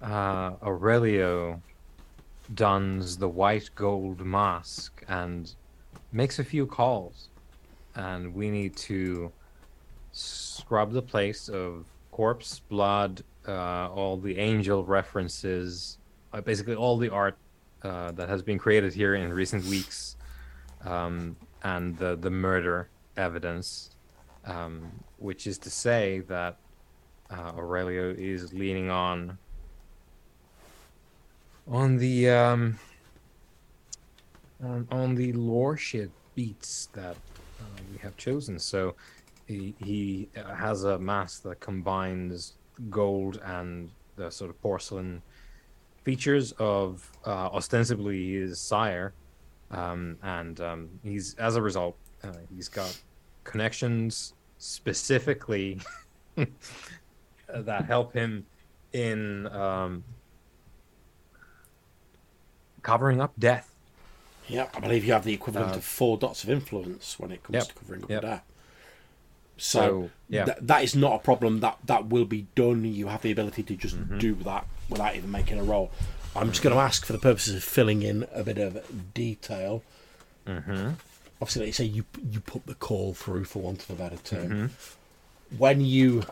[0.01, 1.61] uh, Aurelio
[2.53, 5.53] dons the white gold mask and
[6.11, 7.30] makes a few calls.
[7.95, 9.31] And we need to
[10.11, 15.98] scrub the place of corpse, blood, uh, all the angel references,
[16.34, 17.38] uh, basically all the art
[17.84, 20.15] uh, that has been created here in recent weeks,
[20.86, 23.91] um, and the, the murder evidence.
[24.45, 26.57] um, which is to say that
[27.30, 29.38] uh, Aurelio is leaning on
[31.68, 32.80] on the um,
[34.64, 38.60] on, on the lordship beats that uh, we have chosen.
[38.60, 38.95] So
[39.48, 42.53] he, he uh, has a mask that combines
[42.90, 45.22] gold and the sort of porcelain
[46.03, 49.14] features of uh, ostensibly his sire,
[49.72, 52.98] um, and um, he's as a result uh, he's got
[53.44, 55.80] connections specifically
[57.48, 58.45] that help him
[58.94, 60.03] in um,
[62.81, 63.76] covering up death.
[64.49, 67.43] Yeah, I believe you have the equivalent Uh, of four dots of influence when it
[67.43, 68.23] comes Yep, to covering up yep.
[69.57, 70.45] So, So, yeah.
[70.45, 71.59] th- that is not a problem.
[71.59, 72.85] That that will be done.
[72.85, 74.17] You have the ability to just Mm-hmm.
[74.17, 75.91] do that without even making a roll.
[76.35, 79.84] I'm just going to ask for the purposes of filling in a bit of detail.
[80.47, 80.91] Mm-hmm.
[81.41, 84.17] Obviously, like you say, you you put the call through, for want of a better
[84.17, 84.49] term.
[84.49, 85.57] Mm-hmm.
[85.57, 86.23] When you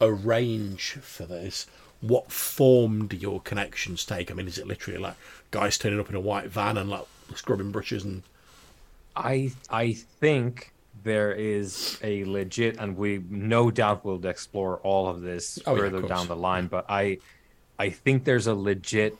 [0.00, 1.66] arrange for this,
[2.00, 4.30] what form do your connections take?
[4.30, 5.14] I mean, is it literally like
[5.50, 7.04] guys turning up in a white van and like
[7.36, 8.22] scrubbing brushes and
[9.16, 10.72] I I think
[11.04, 15.84] there is a legit, and we no doubt will explore all of this Oh, yeah,
[15.84, 16.66] of further down the line.
[16.66, 17.18] But I
[17.78, 19.16] I think there's a legit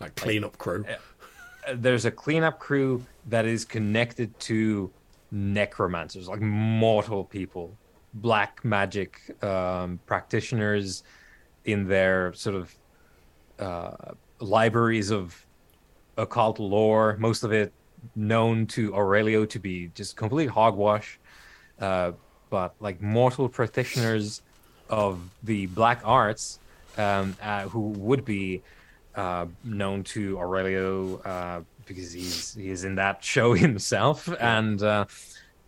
[0.00, 0.84] like cleanup crew?
[1.74, 4.90] there's a cleanup crew that is connected to
[5.30, 7.76] necromancers, like mortal people,
[8.14, 11.04] black magic um, practitioners
[11.66, 12.74] in their sort of
[13.58, 15.46] uh, libraries of
[16.22, 17.16] occult lore.
[17.18, 17.72] Most of it
[18.14, 21.18] known to Aurelio to be just complete hogwash.
[21.80, 22.12] Uh,
[22.50, 24.42] but like mortal practitioners
[24.88, 26.58] of the black arts
[26.98, 28.62] um, uh, who would be
[29.14, 35.04] uh, known to Aurelio uh, because he's he is in that show himself, and uh,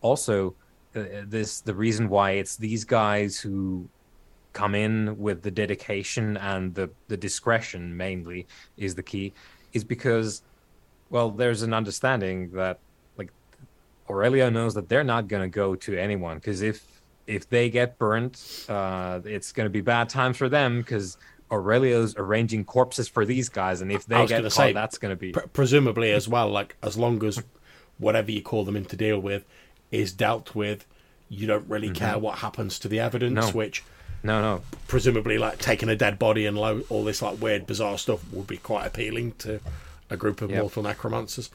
[0.00, 0.54] also
[0.94, 3.88] uh, this the reason why it's these guys who
[4.52, 8.46] come in with the dedication and the the discretion mainly
[8.76, 9.32] is the key,
[9.72, 10.42] is because
[11.10, 12.78] well there's an understanding that
[13.16, 13.30] like
[14.08, 16.84] Aurelio knows that they're not going to go to anyone because if
[17.26, 21.16] if they get burnt, uh, it's going to be bad times for them because
[21.52, 25.12] Aurelio's arranging corpses for these guys, and if they get gonna caught, say, that's going
[25.12, 27.40] to be Pre- presumably as well like as long as
[27.98, 29.44] whatever you call them in to deal with
[29.92, 30.84] is dealt with
[31.28, 33.48] you don't really care what happens to the evidence Mm-hmm.
[33.50, 33.56] No.
[33.56, 33.84] which
[34.22, 37.98] no, no, presumably like taking a dead body and lo- all this like weird bizarre
[37.98, 39.60] stuff would be quite appealing to
[40.10, 40.60] a group of Yep.
[40.60, 41.50] mortal necromancers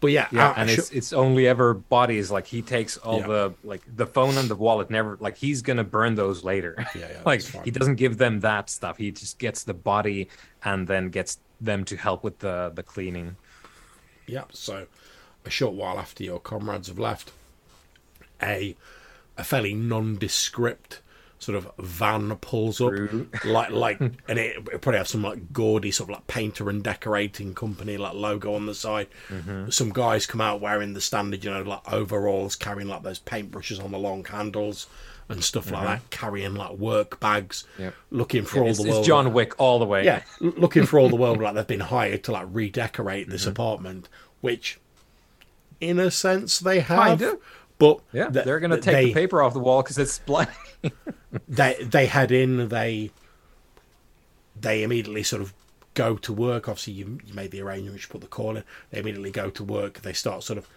[0.00, 2.28] but yeah, yeah, I- and it's it's only ever bodies.
[2.28, 3.26] Like he takes all Yeah.
[3.28, 4.90] the like the phone and the wallet.
[4.90, 6.74] Never like he's gonna burn those later.
[6.96, 8.96] Yeah, yeah, like he doesn't give them that stuff.
[8.98, 10.28] He just gets the body
[10.64, 13.36] and then gets them to help with the the cleaning.
[14.26, 14.86] Yeah, so
[15.44, 17.30] a short while after your comrades have left,
[18.42, 18.74] a
[19.38, 21.00] a fairly nondescript
[21.42, 23.28] sort of van pulls up, True.
[23.44, 27.52] like like, and it, probably have some like gaudy sort of like painter and decorating
[27.52, 29.08] company like logo on the side.
[29.28, 29.70] Mm-hmm.
[29.70, 33.82] Some guys come out wearing the standard, you know, like overalls, carrying like those paintbrushes
[33.82, 34.86] on the long handles
[35.28, 35.86] and stuff like mm-hmm.
[35.86, 37.94] that, carrying like work bags, Yep.
[38.10, 39.06] looking for all It's, the it's.
[39.06, 40.04] John Wick all the way.
[40.04, 43.50] Yeah, looking for all the world like they've been hired to like redecorate this mm-hmm.
[43.50, 44.08] apartment,
[44.40, 44.78] which,
[45.80, 47.18] in a sense, they have.
[47.18, 47.38] Kinda.
[47.82, 48.28] But yeah.
[48.28, 50.54] th- They're gonna take they, the paper off the wall because it's black.
[51.48, 52.68] They they head in.
[52.68, 53.10] They
[54.60, 55.52] they immediately sort of
[55.94, 56.68] go to work.
[56.68, 58.64] Obviously, you you made the arrangements, you put the call in.
[58.90, 60.02] They immediately go to work.
[60.02, 60.68] They start sort of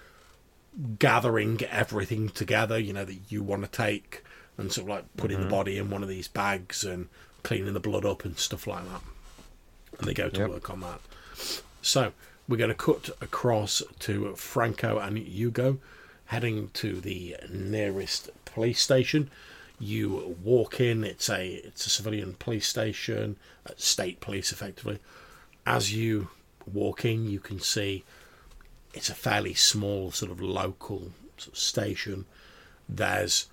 [0.97, 2.79] gathering everything together.
[2.79, 4.23] You know that you want to take
[4.57, 5.51] and sort of like putting the mm-hmm.
[5.51, 7.09] body in one of these bags and
[7.43, 9.01] cleaning the blood up and stuff like that.
[9.99, 10.49] And they go to Yep.
[10.49, 11.01] work on that.
[11.81, 12.13] So
[12.47, 15.79] we're going to cut across to Franco and Ugo,
[16.25, 19.29] heading to the nearest police station.
[19.79, 21.03] You walk in.
[21.03, 23.37] It's a it's a civilian police station,
[23.69, 24.99] uh, state police, effectively.
[25.65, 26.29] As you
[26.71, 28.03] walk in, you can see
[28.93, 32.25] it's a fairly small sort of local sort of station.
[32.87, 33.47] There's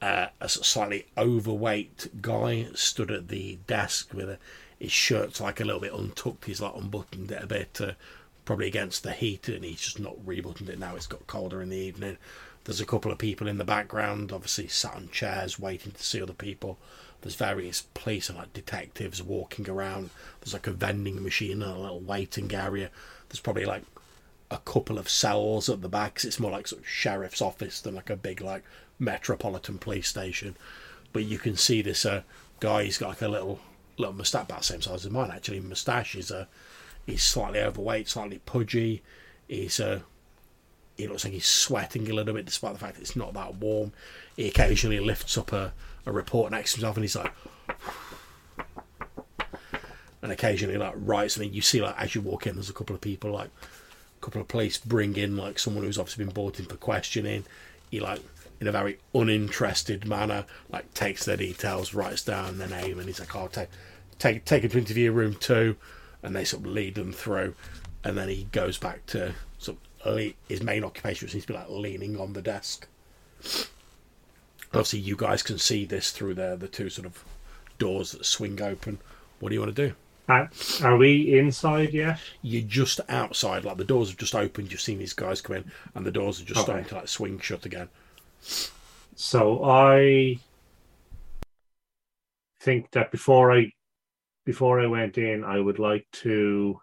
[0.00, 4.38] uh, a slightly overweight guy stood at the desk with a,
[4.78, 6.44] his shirt's like a little bit untucked.
[6.46, 7.92] He's like unbuttoned it a bit, uh,
[8.48, 10.96] probably against the heat, and he's just not rebuttoned it now.
[10.96, 12.16] It's got colder in the evening.
[12.64, 16.22] There's a couple of people in the background, obviously sat on chairs waiting to see
[16.22, 16.78] other people.
[17.20, 20.08] There's various police and like detectives walking around.
[20.40, 22.88] There's like a vending machine and a little waiting area.
[23.28, 23.82] There's probably like
[24.50, 26.24] a couple of cells at the back.
[26.24, 28.64] it's more like sort of sheriff's office than like a big like
[28.98, 30.56] metropolitan police station.
[31.12, 32.22] But you can see this uh,
[32.60, 32.84] guy.
[32.84, 33.60] He's got like a little
[33.98, 35.60] little moustache, about the same size as mine actually.
[35.60, 36.46] Moustache is uh,
[37.08, 39.02] he's slightly overweight, slightly pudgy.
[39.48, 40.00] He's uh,
[40.96, 43.56] he looks like he's sweating a little bit, despite the fact that it's not that
[43.56, 43.92] warm.
[44.36, 45.72] He occasionally lifts up a,
[46.06, 47.32] a report next to himself, and he's like,
[50.22, 52.94] and occasionally like writes, then you see like as you walk in, there's a couple
[52.94, 53.50] of people like
[54.20, 57.44] a couple of police bring in like someone who's obviously been brought in for questioning.
[57.90, 58.20] He like
[58.60, 63.20] in a very uninterested manner, like takes their details, writes down their name, and he's
[63.20, 63.68] like, "I'll take
[64.18, 65.76] take take it to interview room two,
[66.22, 67.54] and they sort of lead them through,
[68.04, 71.52] and then he goes back to sort of le- his main occupation, which seems to
[71.52, 72.86] be like leaning on the desk.
[74.72, 77.24] Obviously, you guys can see this through the the two sort of
[77.78, 78.98] doors that swing open.
[79.40, 79.94] What do you want to do?
[80.28, 80.46] Uh,
[80.82, 82.18] are we inside yet?
[82.42, 84.70] You're just outside, like the doors have just opened.
[84.70, 86.64] You've seen these guys come in, and the doors are just Okay.
[86.66, 87.88] starting to like swing shut again.
[89.16, 90.38] So I
[92.60, 93.72] think that before I
[94.48, 96.80] before I went in, I would like to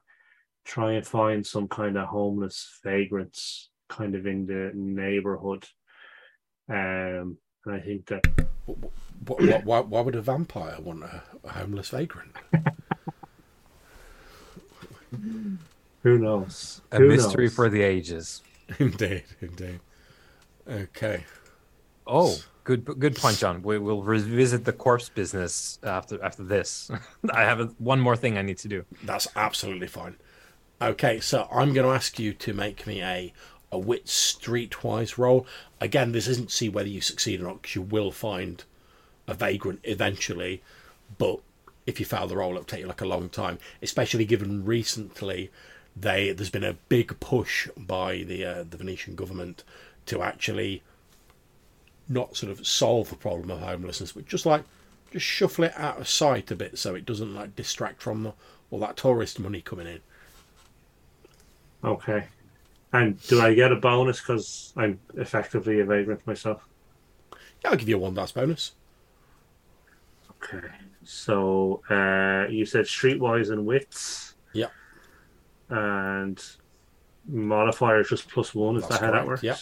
[0.66, 5.66] try and find some kind of homeless vagrants kind of in the neighborhood.
[6.70, 8.22] Um, and I think that
[8.68, 12.34] What, what, why, why would a vampire want a, a homeless vagrant?
[16.04, 16.82] who knows?
[16.92, 17.56] A Who mystery knows?
[17.56, 18.44] for the ages.
[18.78, 19.80] indeed, indeed.
[20.70, 21.24] Okay.
[22.06, 23.62] Oh, good good point, John.
[23.62, 26.92] We will revisit the corpse business after after this.
[27.32, 28.84] I have a, one more thing I need to do.
[29.04, 30.18] That's absolutely fine.
[30.82, 33.32] Okay, so I'm going to ask you to make me a
[33.72, 35.48] a wit streetwise roll.
[35.80, 38.64] Again, this isn't to see whether you succeed or not, because you will find
[39.28, 40.62] a vagrant eventually.
[41.18, 41.40] But
[41.86, 43.60] if you fail the roll, it'll take you like a long time.
[43.82, 45.52] Especially given recently,
[45.96, 49.64] they there's been a big push by the uh, the Venetian government
[50.08, 50.84] to actually
[52.08, 54.64] not sort of solve the problem of homelessness, but just like
[55.12, 58.34] just shuffle it out of sight a bit so it doesn't like distract from the,
[58.70, 60.00] all that tourist money coming in.
[61.84, 62.26] Okay.
[62.94, 66.68] And do I get a bonus because I'm effectively a vagrant myself?
[67.64, 68.74] Yeah, I'll give you a one dice bonus.
[70.44, 70.68] Okay.
[71.04, 74.36] So uh, you said streetwise and wits.
[74.54, 74.68] Yeah.
[75.70, 76.42] And
[77.28, 78.78] modifier is just plus one.
[78.78, 79.44] Is That's that how that works?
[79.44, 79.58] yep.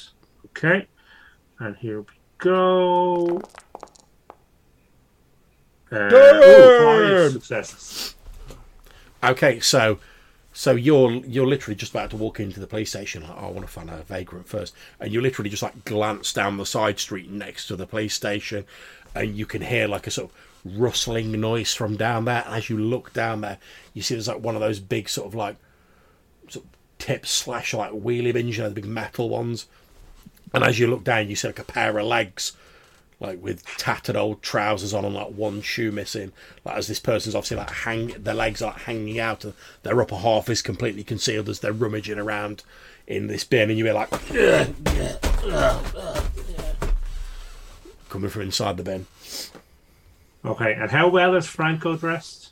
[0.48, 0.88] Okay.
[1.60, 2.08] And here we
[2.44, 3.42] go.
[5.92, 8.16] Uh, ooh, five successes.
[9.24, 10.00] Okay, so
[10.52, 13.24] so you're you're literally just about to walk into the police station.
[13.24, 16.34] Like, oh, I want to find a vagrant first, and you literally just like glance
[16.34, 18.66] down the side street next to the police station,
[19.16, 22.44] and you can hear like a sort of rustling noise from down there.
[22.46, 23.58] And as you look down there,
[23.94, 25.56] you see there's like one of those big sort of like
[26.50, 29.68] sort of tip slash like wheelie bins, you know, the big metal ones.
[30.54, 32.54] And as you look down, you see like a pair of legs
[33.20, 36.34] like with tattered old trousers on and like one shoe missing.
[36.66, 39.54] Like as this person's obviously like hang, their legs are like hanging out, and
[39.84, 42.64] their upper half is completely concealed as they're rummaging around
[43.08, 44.10] in this bin, and you hear like
[48.10, 49.08] coming from inside the bin.
[50.46, 50.74] Okay.
[50.74, 52.50] And how well is Franco dressed?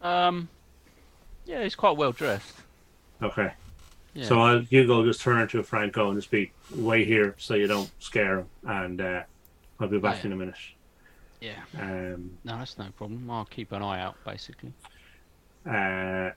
[0.00, 0.48] Um,
[1.44, 2.54] yeah, he's quite well dressed.
[3.22, 3.52] Okay.
[4.14, 4.24] Yeah.
[4.26, 7.90] So I'll Ugo just turn to Franco and just be wait here so you don't
[8.00, 9.22] scare him, and uh,
[9.78, 10.26] I'll be back Yeah.
[10.26, 10.54] in a minute.
[11.40, 13.30] yeah, Um, no, that's no problem.
[13.30, 14.72] I'll keep an eye out, basically.
[15.64, 16.30] uh,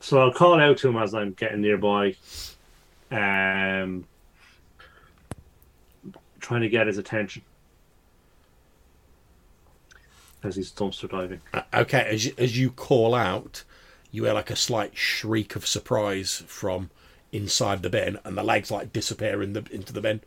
[0.00, 2.14] so I'll call out to him as I'm getting nearby,
[3.10, 4.04] um,
[6.40, 7.42] trying to get his attention
[10.42, 11.40] as he's dumpster diving.
[11.52, 13.64] Uh, Okay, as you, as you call out,
[14.14, 16.90] you hear like a slight shriek of surprise from
[17.32, 20.20] inside the bin, and the legs like disappear in the into the bin.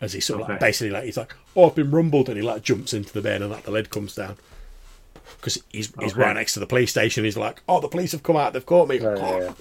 [0.00, 2.42] As he sort of like, basically like he's like, "Oh, I've been rumbled," and he
[2.42, 4.36] like jumps into the bin, and like the lid comes down
[5.36, 6.20] because he's he's Okay.
[6.22, 7.24] right next to the police station.
[7.24, 8.54] He's like, "Oh, the police have come out.
[8.54, 9.52] They've caught me," yeah.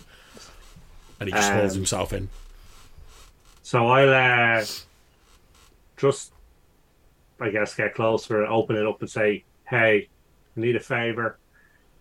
[1.20, 2.30] and he just Um, himself in.
[3.64, 4.66] So I'll uh,
[5.98, 6.32] just,
[7.42, 10.08] I guess, get closer, and open it up, and say, "Hey,
[10.56, 11.39] I need a favor."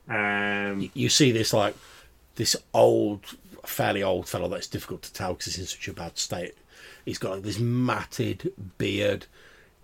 [0.09, 1.76] Um, you see this like
[2.36, 3.24] this old,
[3.64, 6.55] fairly old fellow that's difficult to tell because he's in such a bad state.
[7.05, 9.26] He's got like this matted beard.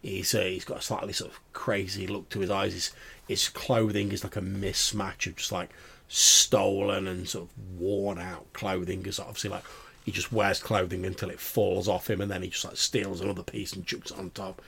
[0.03, 2.73] He's uh, he's got a slightly sort of crazy look to his eyes.
[2.73, 2.93] His,
[3.29, 5.71] his clothing is like a mismatch of just like
[6.09, 9.01] stolen and sort of worn out clothing.
[9.01, 9.65] Because obviously like
[10.05, 13.21] he just wears clothing until it falls off him, and then he just like steals
[13.21, 14.63] another piece and chucks it on top.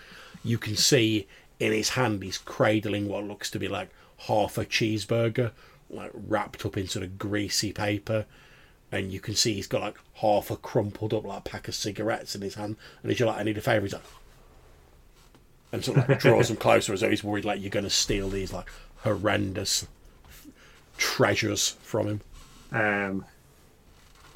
[0.44, 1.26] You can see
[1.58, 5.52] in his hand he's cradling what looks to be like half a cheeseburger,
[5.90, 8.26] like wrapped up in sort of greasy paper.
[8.92, 12.34] And you can see he's got like half a crumpled up like pack of cigarettes
[12.34, 12.76] in his hand.
[13.02, 13.82] And he's like, I need a favour.
[13.82, 14.02] He's like,
[15.72, 17.90] and sort of like draws him closer as though he's worried like you're going to
[17.90, 18.66] steal these like
[18.98, 19.86] horrendous
[20.96, 22.20] treasures from him.
[22.72, 23.24] um,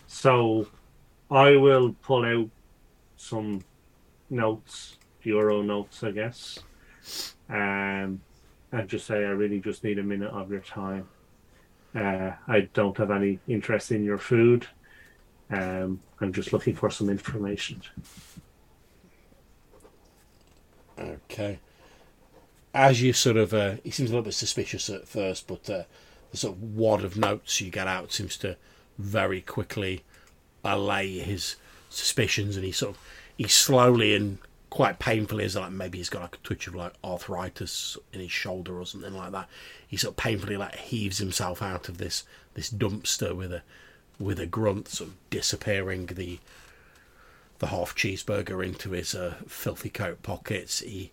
[0.07, 0.67] so
[1.31, 2.51] I will pull out
[3.17, 3.65] some
[4.29, 6.59] notes, euro notes, I guess,
[7.49, 8.21] um,
[8.73, 11.09] and just say I really just need a minute of your time.
[11.95, 14.67] Uh, I don't have any interest in your food.
[15.51, 17.83] Um, I'm just looking for some information.
[20.99, 21.59] Okay.
[22.73, 25.83] As you sort of, uh, he seems a little bit suspicious at first, but uh,
[26.31, 28.57] the sort of wad of notes you get out seems to
[28.99, 30.05] very quickly
[30.65, 31.57] allay his
[31.89, 33.03] suspicions, and he sort of,
[33.37, 34.39] he slowly and
[34.71, 38.31] quite painfully, as like maybe he's got like a touch of like arthritis in his
[38.31, 39.49] shoulder or something like that.
[39.87, 42.25] He sort of painfully like heaves himself out of this
[42.55, 43.63] this dumpster with a
[44.19, 46.39] with a grunt, sort of disappearing the
[47.59, 50.79] the half cheeseburger into his uh, filthy coat pockets.
[50.81, 51.11] He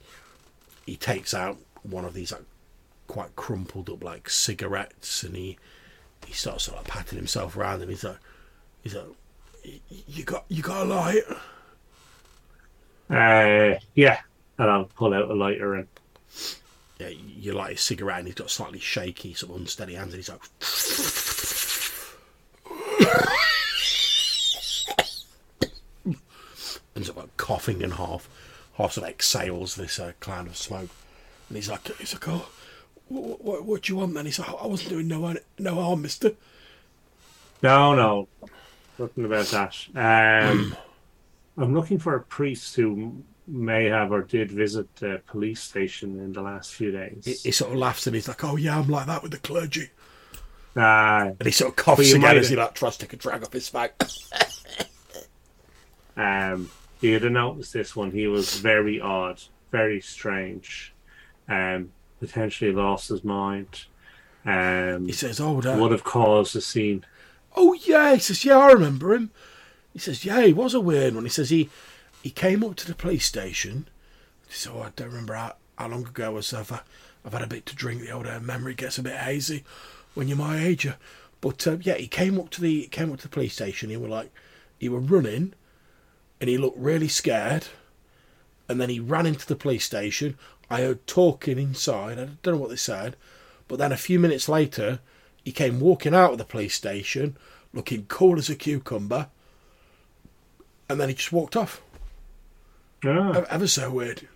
[0.85, 2.45] he takes out one of these like
[3.07, 5.57] quite crumpled up like cigarettes, and he
[6.25, 8.19] he starts sort of patting himself around, and he's like
[8.83, 9.05] he's like,
[10.07, 11.23] you got you got a light.
[13.09, 14.19] Uh, yeah,
[14.57, 15.87] and I'll pull out a lighter and
[16.99, 20.23] Yeah, you light his cigarette, and he's got slightly shaky, sort of unsteady hands, and
[20.23, 20.41] he's like.
[26.95, 28.27] and sort of like coughing and half,
[28.77, 30.89] half sort of exhales this uh, cloud of smoke.
[31.49, 32.49] And he's like, he's like, oh,
[33.07, 34.25] what, what, what do you want then?
[34.25, 36.33] He's like, I wasn't doing no, no harm, mister.
[37.61, 38.27] No, no,
[38.99, 39.75] nothing about that.
[39.95, 40.75] Um,
[41.57, 46.33] I'm looking for a priest who may have or did visit the police station in
[46.33, 47.23] the last few days.
[47.25, 49.37] He, he sort of laughs and he's like, oh yeah, I'm like that with the
[49.39, 49.89] clergy.
[50.75, 53.43] Uh, And he sort of coughs again as he like tries to take a drag
[53.43, 53.91] off his fag.
[56.17, 56.69] um,
[57.01, 58.11] you'd have noticed this one.
[58.11, 60.93] He was very odd, very strange,
[61.47, 63.85] um, potentially lost his mind.
[64.45, 65.77] Um, He says, oh, no.
[65.81, 67.05] would have caused a scene.
[67.55, 69.31] Oh yeah, he says, yeah, I remember him.
[69.93, 71.23] He says, yeah, he was a weird one.
[71.23, 71.69] He says he
[72.21, 73.87] he came up to the police station.
[74.49, 76.53] Says, oh, I don't remember how, how long ago was.
[76.53, 76.79] I've, uh,
[77.25, 78.01] I've had a bit to drink.
[78.01, 79.63] The old uh, memory gets a bit hazy
[80.13, 80.85] when you're my age.
[80.87, 80.93] uh,
[81.41, 83.89] But uh, yeah, he came up to the came up to the police station.
[83.89, 84.31] He were like,
[84.77, 85.53] he were running,
[86.39, 87.67] and he looked really scared.
[88.69, 90.37] And then he ran into the police station.
[90.69, 92.19] I heard talking inside.
[92.19, 93.15] I don't know what they said,
[93.67, 94.99] but then a few minutes later,
[95.43, 97.37] he came walking out of the police station,
[97.73, 99.29] looking cool as a cucumber,
[100.89, 101.81] and then he just walked off.
[103.35, 104.27] Ever, ever so weird.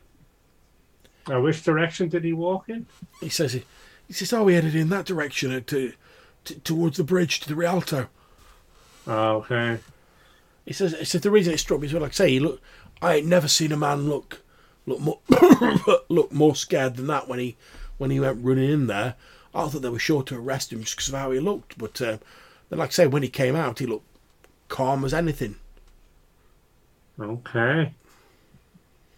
[1.28, 2.86] Now, which direction did he walk in?
[3.20, 3.64] He says he,
[4.08, 5.94] he says, "Oh, we headed in that direction uh, to,
[6.46, 8.08] to towards the bridge to the Rialto."
[9.08, 9.80] Oh, okay.
[10.66, 12.40] He says, "He says the reason it struck me is, well, like I say, he
[12.40, 12.62] look.
[13.02, 14.42] I ain't never seen a man look
[14.86, 15.20] look more
[16.10, 17.58] look more scared than that when he
[17.98, 19.16] when he went running in there.
[19.54, 22.02] I thought they were sure to arrest him just because of how he looked, but
[22.02, 22.18] uh,
[22.70, 24.08] then, like I say, when he came out, he looked
[24.70, 25.58] calm as anything.
[27.20, 27.94] Okay.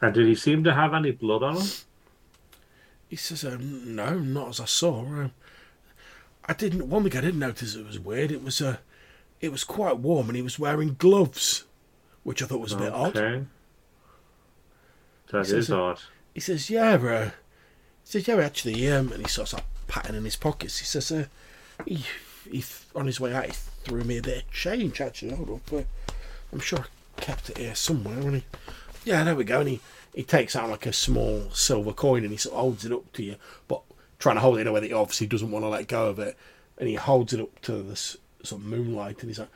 [0.01, 1.67] And did he seem to have any blood on him?
[3.09, 5.05] He says, uh, "No, not as I saw.
[5.05, 5.29] Uh,
[6.45, 6.89] I didn't.
[6.89, 8.31] One thing I didn't notice it was weird.
[8.31, 8.77] It was uh,
[9.39, 11.63] it was quite warm, and he was wearing gloves,
[12.23, 13.45] which I thought was a bit odd." Okay.
[15.31, 15.99] That He is says odd.
[16.33, 17.31] He says, "Yeah, bro." he
[18.03, 20.79] says, yeah, actually, um," and he starts like patting in his pockets.
[20.79, 21.25] He says, uh,
[21.85, 22.03] he,
[22.49, 22.63] he
[22.95, 24.99] on his way out, he threw me a bit of change.
[24.99, 26.13] Actually, hold up, uh,
[26.51, 26.85] I'm sure I
[27.17, 28.19] kept it here somewhere.
[28.19, 28.43] And he,
[29.05, 29.61] yeah, there we go.
[29.61, 29.79] And he,
[30.13, 33.11] he takes out like a small silver coin and he sort of holds it up
[33.13, 33.35] to you,
[33.67, 33.81] but
[34.19, 36.07] trying to hold it in a way that he obviously doesn't want to let go
[36.07, 36.37] of it.
[36.77, 39.49] And he holds it up to the s- sort of moonlight, and he's like,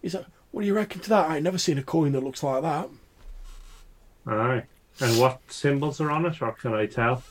[0.00, 1.28] he's like, what do you reckon to that?
[1.30, 2.88] I ain't never seen a coin that looks like that.
[4.26, 4.64] Aye.
[5.00, 7.22] And what symbols are on it, or can I tell?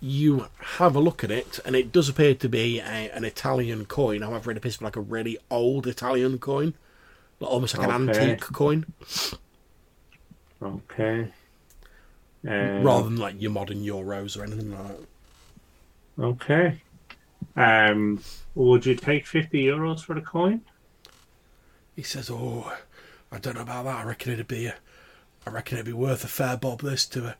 [0.00, 3.86] you have a look at it, and it does appear to be a, an Italian
[3.86, 4.20] coin.
[4.20, 6.74] However, it appears to be like a really old Italian coin,
[7.40, 7.92] like almost like an Okay.
[7.92, 8.86] antique coin,
[10.62, 11.32] Okay.
[12.46, 15.06] Um, rather than like your modern euros or anything like that.
[16.18, 16.82] Okay.
[17.56, 18.22] Um,
[18.54, 20.62] would you take fifty euros for the coin?
[21.96, 22.72] He says, "Oh,
[23.32, 23.96] I don't know about that.
[23.96, 24.76] I reckon it'd be, a,
[25.46, 27.36] I reckon it'd be worth a fair bob this to a,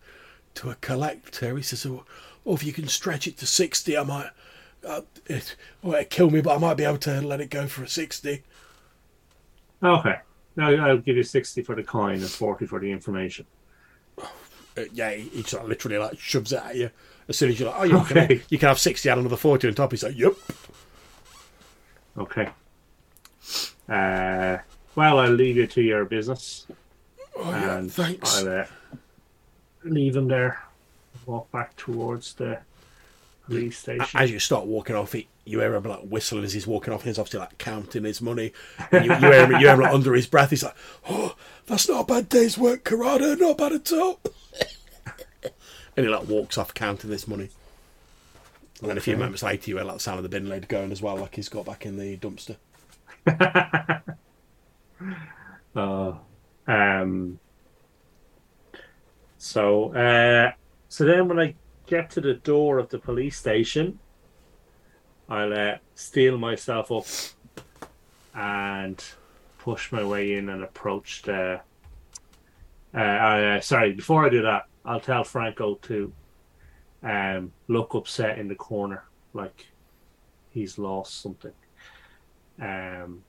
[0.54, 2.04] to a collector." He says, "Oh,
[2.44, 4.30] oh if you can stretch it to sixty, I might."
[4.84, 7.66] Uh, it, oh, it'd kill me, but I might be able to let it go
[7.66, 8.42] for a sixty.
[9.82, 10.16] Okay.
[10.56, 13.46] Now I'll give you sixty for the coin and forty for the information.
[14.18, 14.24] Uh,
[14.92, 16.90] yeah, he, he sort of literally like shoves it at you
[17.28, 18.26] as soon as you're like, oh, you, Okay.
[18.26, 19.90] can, you can have 60 and another 40 on top.
[19.90, 20.34] He's like, yep.
[22.16, 22.48] Okay.
[23.88, 24.58] Uh,
[24.94, 26.66] well, I'll leave you to your business,
[27.36, 28.38] Oh, yeah, and thanks.
[28.42, 28.64] I'll uh,
[29.84, 30.62] leave him there.
[31.26, 32.58] Walk back towards the
[33.46, 34.20] police station.
[34.20, 37.00] As you start walking off, he, you hear him like whistling as he's walking off,
[37.00, 38.52] and he's obviously like counting his money.
[38.90, 40.50] And you, you hear him, you hear him like, under his breath.
[40.50, 40.76] He's like,
[41.08, 41.34] "Oh,
[41.66, 43.34] that's not a bad day's work, Corrado.
[43.34, 44.20] Not bad at all."
[45.42, 47.50] and he like walks off counting this money.
[48.80, 50.68] And then a few moments later, you hear like the sound of the bin lid
[50.68, 52.56] going as well, like he's got back in the dumpster.
[55.74, 56.12] Uh,
[56.66, 57.38] um,
[59.38, 60.52] so, uh,
[60.88, 61.54] so then when I
[61.86, 63.98] get to the door of the police station,
[65.28, 67.06] I'll uh, steal myself up
[68.34, 69.02] and
[69.58, 71.60] push my way in and approach the.
[72.94, 76.12] Uh, uh, sorry, before I do that, I'll tell Franco to
[77.02, 79.66] um, look upset in the corner, like
[80.50, 81.52] he's lost something.
[82.60, 83.22] Um,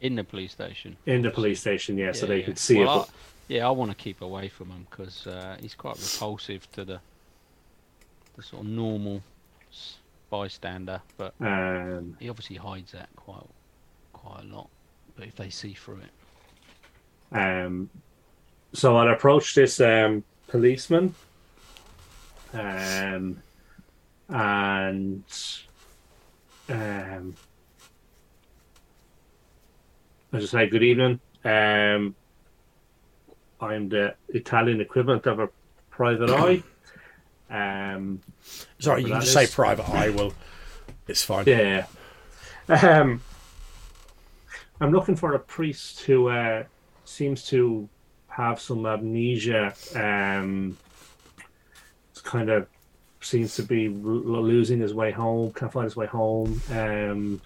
[0.00, 0.96] in the police station.
[1.06, 2.44] in the police station, yeah, so they yeah.
[2.44, 3.08] could see Well, it.
[3.08, 3.12] I-
[3.48, 7.00] yeah, I want to keep away from him because uh, he's quite repulsive to the
[8.36, 9.22] the sort of normal
[10.30, 11.00] bystander.
[11.16, 13.46] But um, he obviously hides that quite
[14.12, 14.68] quite a lot.
[15.16, 17.90] But if they see through it, um,
[18.72, 21.14] so I'll approach this um, policeman,
[22.52, 23.42] um,
[24.28, 25.24] and
[26.68, 27.34] um,
[30.32, 31.20] I just say good evening.
[31.44, 32.14] Um,
[33.60, 35.48] I'm the Italian equivalent of a
[35.90, 36.62] private eye.
[37.50, 38.20] Um,
[38.78, 40.10] Sorry, you can just say private eye.
[40.10, 40.32] Will
[41.08, 41.44] it's fine.
[41.46, 41.86] Yeah.
[42.68, 43.20] Um,
[44.80, 46.64] I'm looking for a priest who uh,
[47.04, 47.88] seems to
[48.28, 49.72] have some amnesia.
[49.94, 50.76] Um,
[52.10, 52.66] it's kind of
[53.20, 55.52] seems to be losing his way home.
[55.52, 56.60] Can't find his way home.
[56.70, 57.40] Um,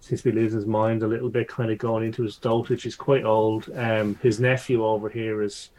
[0.00, 1.48] seems to be losing his mind a little bit.
[1.48, 2.82] Kind of going into his dotage.
[2.82, 3.68] He's quite old.
[3.74, 5.70] Um, his nephew over here is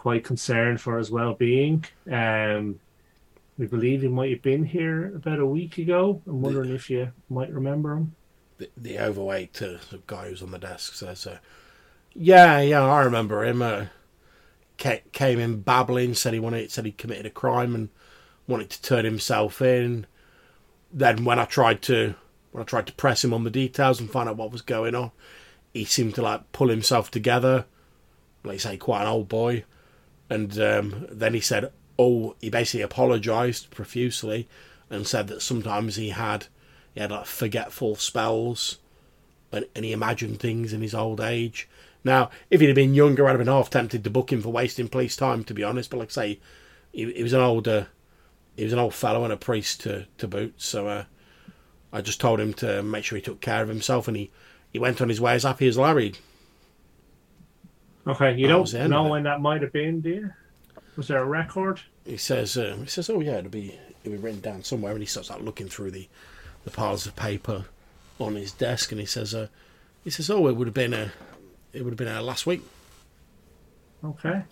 [0.00, 1.84] quite concerned for his well-being.
[2.10, 2.80] Um,
[3.58, 6.22] we believe he might have been here about a week ago.
[6.26, 8.14] I'm wondering if you might remember him.
[8.56, 11.36] the, the overweight uh, the guy who's on the desk says, uh,
[12.14, 13.60] "Yeah, yeah, I remember him.
[13.60, 13.86] Uh,
[14.78, 17.90] ca- came in babbling, said he wanted, said he committed a crime and
[18.48, 20.06] wanted to turn himself in.
[20.90, 22.14] Then when I tried to,
[22.52, 24.94] when I tried to press him on the details and find out what was going
[24.94, 25.10] on,
[25.74, 27.66] he seemed to like pull himself together.
[28.42, 29.64] Like say, quite an old boy.
[30.30, 34.48] And um, then he said, oh, he basically apologised profusely
[34.88, 36.46] and said that sometimes he had
[36.94, 38.78] he had like forgetful spells
[39.52, 41.68] and, and he imagined things in his old age.
[42.02, 44.48] Now, if he'd have been younger, I'd have been half tempted to book him for
[44.50, 45.90] wasting police time, to be honest.
[45.90, 46.40] But like I say,
[46.92, 47.88] he, he was an older,
[48.56, 50.54] he was an old fellow and a priest to, to boot.
[50.56, 51.04] So uh,
[51.92, 54.30] I just told him to make sure he took care of himself, and he,
[54.72, 56.14] he went on his way as happy as Larry.
[58.06, 60.30] Okay, you don't was the end know when that might have been, do you?
[60.96, 61.80] Was there a record?
[62.04, 65.00] He says, uh, he says, oh yeah, it'll be it'll be written down somewhere, and
[65.00, 66.08] he starts like looking through the,
[66.64, 67.66] the piles of paper
[68.18, 69.48] on his desk, and he says, uh,
[70.04, 71.12] he says, oh, it would have been a,
[71.72, 72.62] it would have been uh, last week.
[74.04, 74.42] Okay.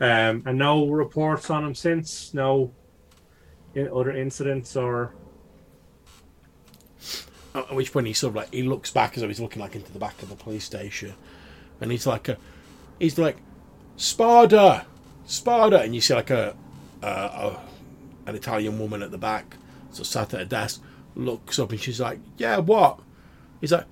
[0.00, 2.32] Um, and no reports on him since.
[2.32, 2.72] No
[3.74, 5.14] in other incidents or
[7.54, 9.74] At which point he sort of like he looks back as though he's looking like
[9.74, 11.14] into the back of the police station,
[11.80, 12.36] and he's like, a,
[12.98, 13.36] he's like,
[13.96, 14.86] Spada,
[15.26, 16.54] Spada, and you see like a,
[17.02, 17.60] a, a
[18.26, 19.56] an Italian woman at the back,
[19.90, 20.82] so sat at a desk,
[21.14, 23.00] looks up and she's like, yeah, what?
[23.60, 23.86] He's like,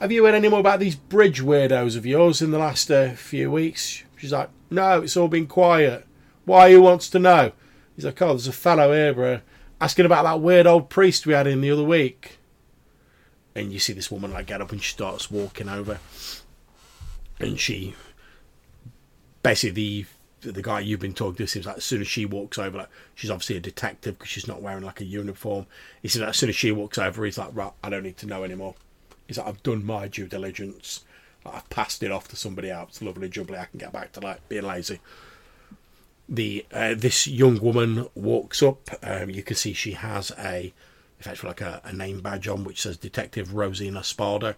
[0.00, 3.10] have you heard any more about these bridge weirdos of yours in the last uh,
[3.12, 4.02] few weeks?
[4.16, 6.06] She's like, no, it's all been quiet.
[6.44, 6.72] Why?
[6.72, 7.52] Who wants to know?
[7.94, 9.40] He's like, oh, there's a fellow here, bro,
[9.80, 12.38] asking about that weird old priest we had in the other week
[13.54, 15.98] and you see this woman like get up and she starts walking over
[17.42, 17.94] and she
[19.42, 20.06] basically
[20.42, 22.78] the the guy you've been talking to seems like as soon as she walks over
[22.78, 25.66] like she's obviously a detective because she's not wearing like a uniform.
[26.00, 28.26] He says as soon as she walks over he's like right I don't need to
[28.26, 28.74] know anymore.
[29.28, 31.04] He's like I've done my due diligence.
[31.44, 33.00] Like, I've passed it off to somebody else.
[33.02, 35.00] Lovely jubbly I can get back to like being lazy.
[36.28, 40.72] The uh, this young woman walks up um, you can see she has a
[41.20, 44.56] effectively like a, a name badge on which says Detective Rosina Spada.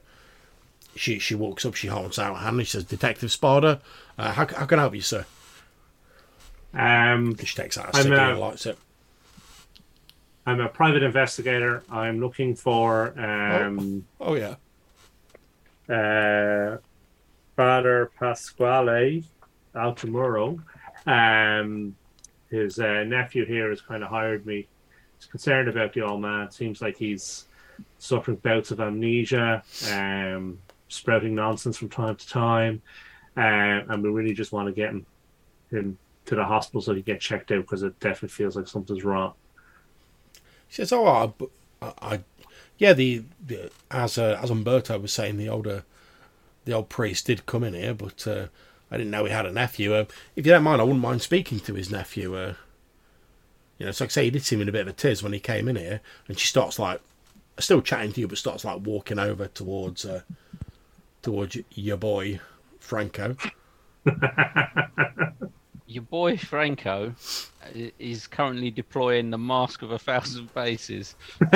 [0.97, 3.81] She she walks up, she holds out her hand, and she says, "Detective Spada,
[4.19, 5.27] uh, how, how can I help you, sir?"
[6.75, 8.79] um, she takes out a cigarette and lights it.
[10.47, 11.83] I'm a private investigator.
[11.91, 14.57] I'm looking for um, Oh yeah,
[15.89, 16.79] uh,
[17.57, 19.25] Father Pasquale
[19.75, 20.61] Altamuro.
[21.07, 21.97] Um,
[22.51, 24.67] his uh, nephew here has kind of hired me.
[25.19, 26.51] He's concerned about the old man.
[26.51, 27.47] Seems like he's
[27.99, 30.59] suffering bouts of amnesia, um,
[30.89, 32.83] sprouting nonsense from time to time,
[33.37, 35.07] um, and we really just want to get him,
[35.71, 39.05] him to the hospital so you get checked out because it definitely feels like something's
[39.05, 39.35] wrong.
[40.69, 41.33] She says, "Oh, I,
[41.83, 42.21] I, I
[42.79, 45.85] yeah, the, the as uh, as Umberto was saying, the older
[46.65, 48.47] the old priest did come in here, but uh,
[48.91, 49.95] I didn't know he had a nephew.
[49.95, 50.05] Uh,
[50.35, 52.37] if you don't mind, I wouldn't mind speaking to his nephew.
[52.37, 52.55] Uh,
[53.79, 55.23] you know, so like I say, he did seem in a bit of a tiz
[55.23, 57.01] when he came in here, and she starts like
[57.59, 60.23] still chatting to you, but starts like walking over towards uh,
[61.25, 62.39] towards your boy
[62.79, 63.37] Franco.
[65.87, 67.15] Your boy Franco
[67.99, 71.15] is currently deploying the Mask of a Thousand Faces.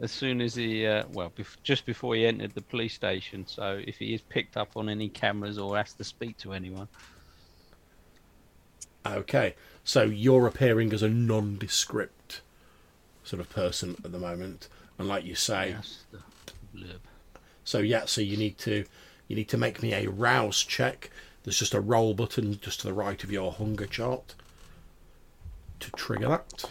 [0.00, 3.46] as soon as he, uh, well, bef- just before he entered the police station.
[3.46, 6.88] So if he is picked up on any cameras or has to speak to anyone,
[9.04, 9.54] Okay,
[9.84, 12.40] so you're appearing as a nondescript
[13.22, 14.68] sort of person at the moment,
[14.98, 16.04] and like you say, that's
[16.80, 17.00] the.
[17.64, 18.84] So yeah, so you need to
[19.28, 21.10] you need to make me a rouse check.
[21.42, 24.34] There's just a roll button just to the right of your hunger chart
[25.80, 26.64] to trigger that.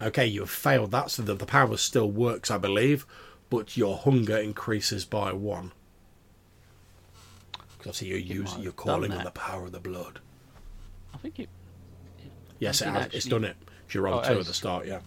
[0.00, 3.06] Okay, you have failed that, so that the power still works, I believe,
[3.50, 5.72] but your hunger increases by one.
[7.52, 10.18] Because obviously you're using, you're calling on the power of the blood.
[11.14, 11.48] I think it.
[12.58, 13.56] Yes, I it has, it's done it.
[13.90, 15.00] You roll Oh, it two at the start, yeah.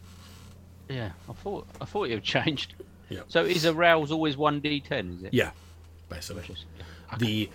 [0.90, 2.74] Yeah, I thought I thought it had changed.
[3.08, 3.20] Yeah.
[3.28, 5.18] So is a rouse always one d10?
[5.18, 5.34] Is it?
[5.34, 5.52] Yeah,
[6.10, 6.42] basically.
[6.42, 7.18] Just- yeah.
[7.20, 7.50] the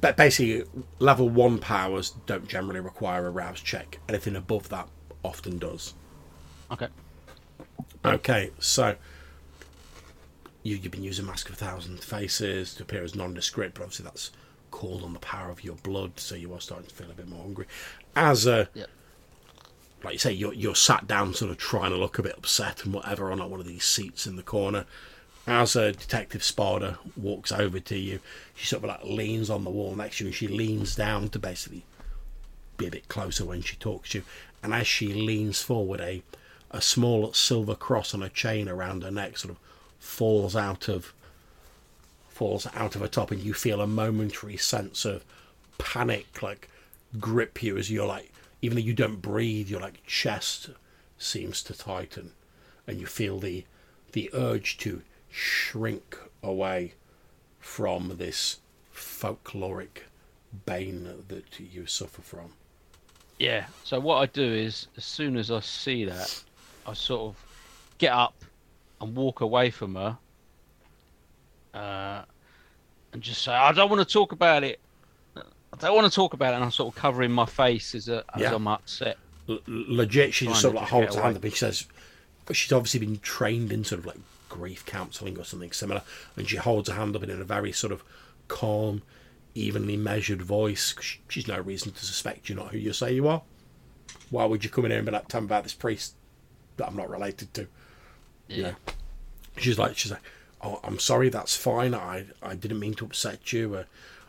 [0.00, 0.62] but basically
[1.00, 4.86] level one powers don't generally require a rouse check anything above that
[5.24, 5.94] often does
[6.70, 6.86] Okay.
[8.04, 8.94] okay so
[10.62, 14.04] you, you've been using mask of a thousand faces to appear as nondescript but obviously
[14.04, 14.30] that's
[14.70, 17.28] called on the power of your blood so you are starting to feel a bit
[17.28, 17.66] more hungry
[18.16, 18.88] as a Yep.
[20.04, 22.84] Like you say you're, you're sat down sort of trying to look a bit upset
[22.84, 24.84] and whatever on one of these seats in the corner
[25.46, 28.20] as a detective Spada walks over to you,
[28.54, 31.28] she sort of like leans on the wall next to you and she leans down
[31.30, 31.84] to basically
[32.76, 34.24] be a bit closer when she talks to you.
[34.62, 36.22] And as she leans forward, a
[36.72, 39.58] a small silver cross on a chain around her neck sort of
[39.98, 41.12] falls out of
[42.30, 45.22] falls out of her top, and you feel a momentary sense of
[45.76, 46.68] panic like
[47.20, 48.32] grip you as you're like
[48.62, 50.70] even though you don't breathe, your like chest
[51.18, 52.32] seems to tighten,
[52.86, 53.64] and you feel the
[54.12, 56.94] the urge to shrink away
[57.58, 58.60] from this
[58.94, 60.04] folkloric
[60.66, 62.52] bane that you suffer from.
[63.38, 63.66] Yeah.
[63.84, 66.42] So what I do is, as soon as I see that,
[66.86, 67.44] I sort of
[67.98, 68.44] get up
[69.00, 70.18] and walk away from her,
[71.74, 72.22] uh,
[73.12, 74.78] and just say, "I don't want to talk about it.
[75.72, 78.08] I don't want to talk about it." And I'm sort of covering my face as,
[78.08, 78.54] a, as Yeah.
[78.54, 79.16] I'm upset.
[79.48, 81.86] L- legit, she just sort of like holds her hand up and she says,
[82.52, 84.18] she's obviously been trained in sort of like
[84.48, 86.02] grief counselling or something similar,
[86.36, 88.02] and she holds her hand up in a very sort of
[88.48, 89.02] calm,
[89.54, 90.94] evenly measured voice.
[91.00, 93.42] she- She's no reason to suspect you're not who you say you are.
[94.30, 96.14] Why would you come in here and be like, tell me about this priest
[96.76, 97.66] that I'm not related to?
[98.48, 98.72] Yeah.
[99.56, 100.22] She's like, she's like,
[100.62, 101.94] oh, I'm sorry, that's fine.
[101.94, 103.74] I I didn't mean to upset you.
[103.74, 103.84] Uh,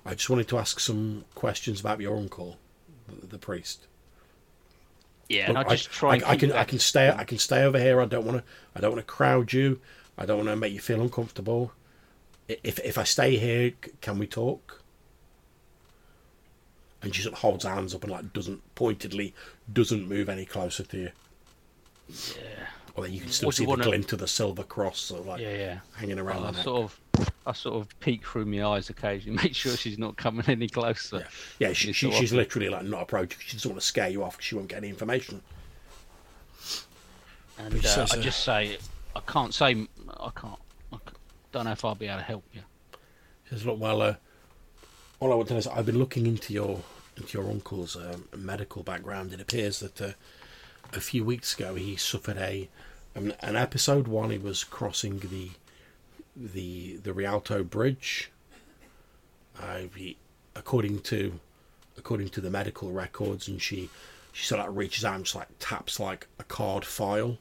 [0.06, 2.58] I just wanted to ask some questions about your uncle,
[3.08, 3.88] the, the priest.
[5.30, 5.48] Yeah.
[5.50, 6.16] And I Look, just try.
[6.26, 8.02] I, I can I can stay I can stay over here.
[8.02, 8.44] I don't want to
[8.76, 9.80] I don't want to crowd you.
[10.18, 11.72] I don't want to make you feel uncomfortable.
[12.48, 13.72] If if I stay here,
[14.02, 14.82] can we talk?
[17.02, 19.34] And she sort of holds her hands up and like doesn't pointedly
[19.72, 21.10] doesn't move any closer to you.
[22.10, 22.68] Yeah.
[22.96, 25.22] Or you can mm, still What see the wanna- glint of the silver cross sort
[25.22, 25.56] of like Yeah.
[25.56, 25.80] Yeah.
[25.96, 26.64] hanging around neck.
[26.64, 26.84] sort
[27.18, 30.68] of, I sort of peek through my eyes occasionally, make sure she's not coming any
[30.68, 31.18] closer.
[31.60, 32.38] Yeah, yeah she, she, she's often.
[32.38, 33.40] literally like not approaching.
[33.46, 35.42] She doesn't want to scare you off because she won't get any information.
[37.58, 38.78] And uh, I uh, just say,
[39.16, 39.88] I can't say,
[40.20, 40.60] I can't,
[40.92, 40.98] I
[41.52, 42.62] don't know if I'll be able to help you.
[43.44, 44.16] She says, "Look, well, uh,
[45.20, 46.82] all I want to know is I've been looking into your
[47.16, 49.34] into your uncle's um, medical background.
[49.34, 50.12] It appears that uh,
[50.94, 52.70] a few weeks ago he suffered a
[53.16, 55.52] an, an episode while he was crossing the
[56.36, 58.32] the the Rialto Bridge.
[59.60, 60.18] Uh, he,
[60.56, 61.40] according to
[61.98, 63.90] according to the medical records, and she
[64.32, 67.38] she sort of reaches out and just like taps like a card file.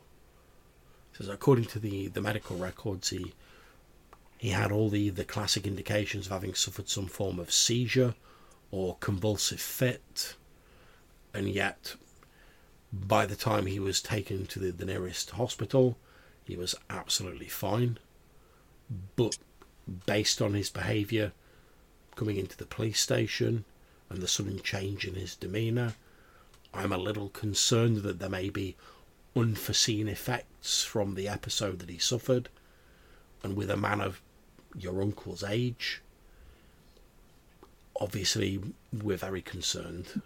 [1.12, 3.32] Says according to the the medical records, he
[4.38, 8.14] he had all the, the classic indications of having suffered some form of seizure
[8.72, 10.34] or convulsive fit,
[11.32, 11.94] and yet
[12.92, 15.96] by the time he was taken to the, the nearest hospital,
[16.44, 17.98] he was absolutely fine.
[19.16, 19.38] But
[20.06, 21.32] based on his behaviour
[22.14, 23.64] coming into the police station
[24.10, 25.94] and the sudden change in his demeanour,
[26.74, 28.76] I'm a little concerned that there may be
[29.34, 32.48] unforeseen effects from the episode that he suffered.
[33.42, 34.20] And with a man of
[34.76, 36.02] your uncle's age,
[38.00, 38.60] obviously
[38.92, 40.22] we're very concerned.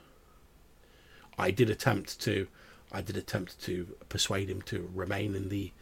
[1.38, 2.48] I did attempt to,
[2.92, 5.72] I did attempt to persuade him to remain in the,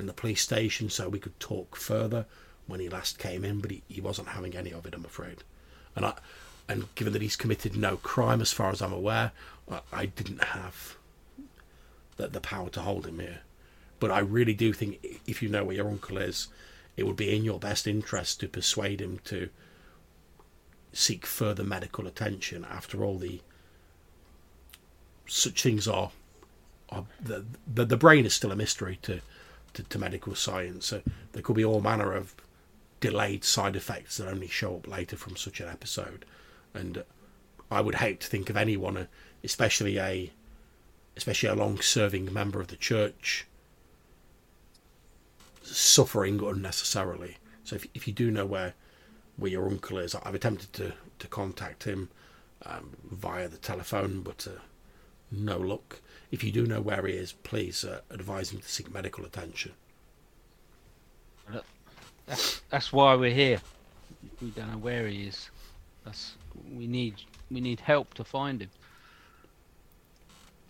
[0.00, 2.26] in the police station so we could talk further
[2.66, 5.42] when he last came in, but he, he wasn't having any of it, I'm afraid.
[5.96, 6.14] And I,
[6.68, 9.32] and given that he's committed no crime as far as I'm aware,
[9.70, 10.96] I, I didn't have
[12.16, 13.40] the, the power to hold him here.
[13.98, 16.48] But I really do think if you know where your uncle is,
[16.96, 19.48] it would be in your best interest to persuade him to
[20.92, 22.64] seek further medical attention.
[22.64, 23.40] After all, the
[25.26, 26.10] such things are,
[26.88, 29.20] are the, the the brain is still a mystery to
[29.74, 30.86] to, to medical science.
[30.86, 31.02] So
[31.32, 32.34] there could be all manner of
[33.00, 36.24] delayed side effects that only show up later from such an episode.
[36.74, 37.04] And
[37.70, 39.08] I would hate to think of anyone,
[39.42, 40.30] especially a
[41.16, 43.46] especially a long-serving member of the church,
[45.62, 47.36] suffering unnecessarily.
[47.64, 48.74] So if if you do know where
[49.36, 52.10] where your uncle is, I've attempted to to contact him
[52.66, 54.60] um, via the telephone, but uh,
[55.30, 56.00] no luck.
[56.30, 59.72] If you do know where he is, please uh, advise him to seek medical attention.
[62.26, 63.60] That's that's why we're here.
[64.40, 65.50] We don't know where he is.
[66.04, 66.34] That's
[66.72, 67.14] we need
[67.50, 68.70] we need help to find him.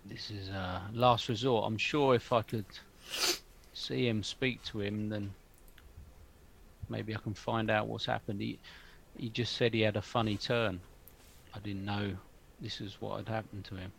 [0.07, 1.66] This is uh, last resort.
[1.66, 2.65] I'm sure if I could
[3.74, 5.32] see him, speak to him, then
[6.89, 8.41] maybe I can find out what's happened.
[8.41, 8.59] He
[9.19, 10.81] he just said he had a funny turn.
[11.55, 12.16] I didn't know
[12.61, 13.93] this is what had happened to him.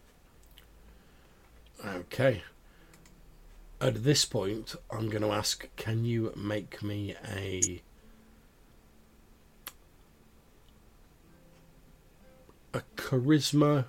[1.86, 2.44] Okay.
[3.80, 7.82] At this point, I'm going to ask can you make me a.
[12.74, 13.86] a charisma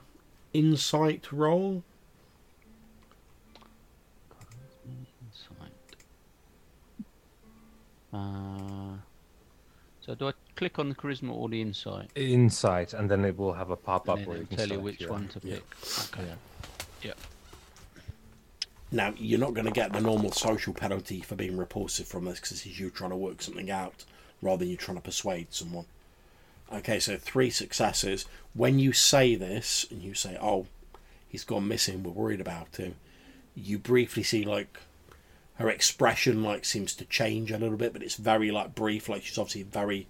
[0.52, 1.84] insight roll?
[4.84, 5.72] Insight.
[8.12, 8.96] Uh,
[10.00, 12.10] so do I click on the charisma or the insight?
[12.16, 14.80] Insight, and then it will have a pop up where then you can tell you
[14.80, 15.54] which your- one to Yeah.
[15.56, 16.14] pick.
[16.18, 16.32] Okay.
[17.02, 17.12] Yeah.
[18.92, 22.34] Now, you're not going to get the normal social penalty for being repulsive from this
[22.34, 24.04] because this is you trying to work something out
[24.42, 25.86] rather than you trying to persuade someone.
[26.70, 28.26] Okay, so three successes.
[28.52, 30.66] When you say this and you say, oh,
[31.26, 32.96] he's gone missing, we're worried about him,
[33.54, 34.78] you briefly see like
[35.54, 39.08] her expression like seems to change a little bit, but it's very like brief.
[39.08, 40.06] Like she's obviously very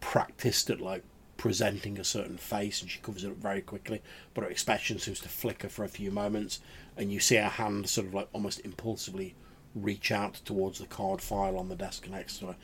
[0.00, 1.02] practiced at like
[1.38, 4.02] presenting a certain face and she covers it up very quickly,
[4.34, 6.60] but her expression seems to flicker for a few moments,
[6.96, 9.34] and you see her hand sort of like almost impulsively
[9.74, 12.56] reach out towards the card file on the desk next to her,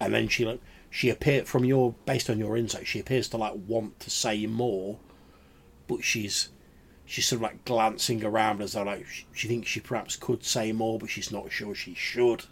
[0.00, 0.60] and then she like
[0.90, 4.46] she appear from your based on your insight, she appears to like want to say
[4.46, 4.98] more,
[5.86, 6.48] but she's
[7.04, 10.72] she's sort of like glancing around as though like she- thinks she perhaps could say
[10.72, 12.44] more, but she's not sure she should.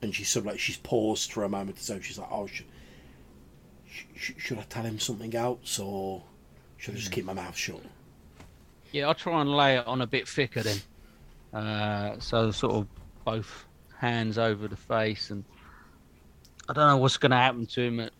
[0.00, 2.46] And she's sort of like she's paused for a moment as though she's like, oh,
[2.46, 2.66] should,
[4.16, 6.22] sh- should I tell him something else or
[6.76, 7.14] should I just hmm.
[7.14, 7.82] keep my mouth shut?
[8.92, 10.78] Yeah, I'll try and lay it on a bit thicker then.
[11.52, 12.86] Uh, so sort of
[13.24, 13.64] both
[13.98, 15.44] hands over the face, and
[16.68, 18.10] I don't know what's going to happen to him.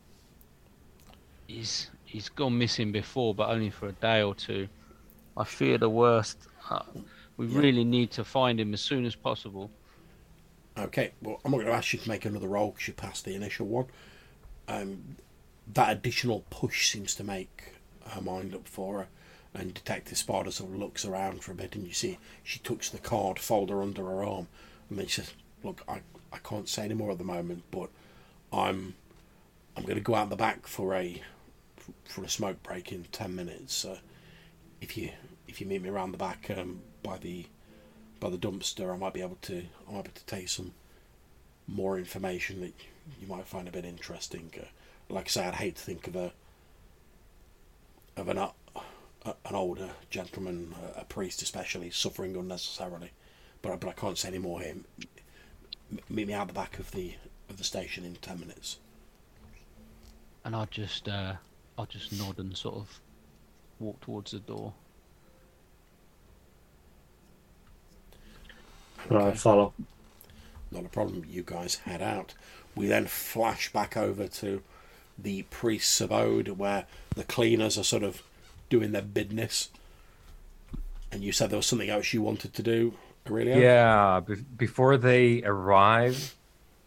[1.47, 4.69] He's he's gone missing before, but only for a day or two.
[5.37, 6.39] I fear the worst.
[6.69, 6.83] Uh,
[7.37, 7.59] we Yeah.
[7.59, 9.71] really need to find him as soon as possible.
[10.77, 13.25] Okay, well, I'm not going to ask you to make another roll because you passed
[13.25, 13.87] the initial one.
[14.69, 15.17] Um,
[15.75, 17.75] that additional push seems to make
[18.07, 19.09] her mind up for her.
[19.55, 22.89] And Detective Spada sort of looks around for a bit, and you see she tucks
[22.89, 24.49] the card folder under her arm,
[24.89, 26.01] and then she says, "Look, I,
[26.33, 27.91] I can't say any more at the moment, but
[28.53, 28.95] I'm
[29.77, 31.23] I'm going to go out the back for a
[32.05, 33.75] for a smoke break in ten minutes.
[33.75, 33.99] So
[34.81, 35.11] if you
[35.49, 37.47] if you meet me around the back um, by the
[38.21, 40.73] by the dumpster, I might be able to I might be able to you some
[41.67, 42.75] more information that
[43.21, 44.51] you might find a bit interesting.
[44.57, 44.65] Uh,
[45.09, 46.33] like I say, I'd hate to think of a
[48.17, 48.39] of an
[49.25, 53.13] an older gentleman, uh, a priest especially, suffering unnecessarily.
[53.61, 54.77] But I- but I can't say any more here.
[56.09, 57.15] Meet me out the back of the
[57.49, 58.79] of the station in ten minutes.
[60.45, 61.35] And I'll just uh,
[61.79, 63.01] I'll just nod and sort of
[63.79, 64.75] walk towards the door.
[69.09, 69.73] Right, follow.
[70.71, 71.25] Not a problem.
[71.29, 72.35] You guys head out.
[72.75, 74.63] We then flash back over to
[75.19, 78.23] the priest's abode where the cleaners are sort of
[78.73, 79.69] doing their business.
[81.13, 82.95] And you said there was something else you wanted to do,
[83.29, 83.59] Aurelio?
[83.59, 86.35] Yeah, be- before they arrive,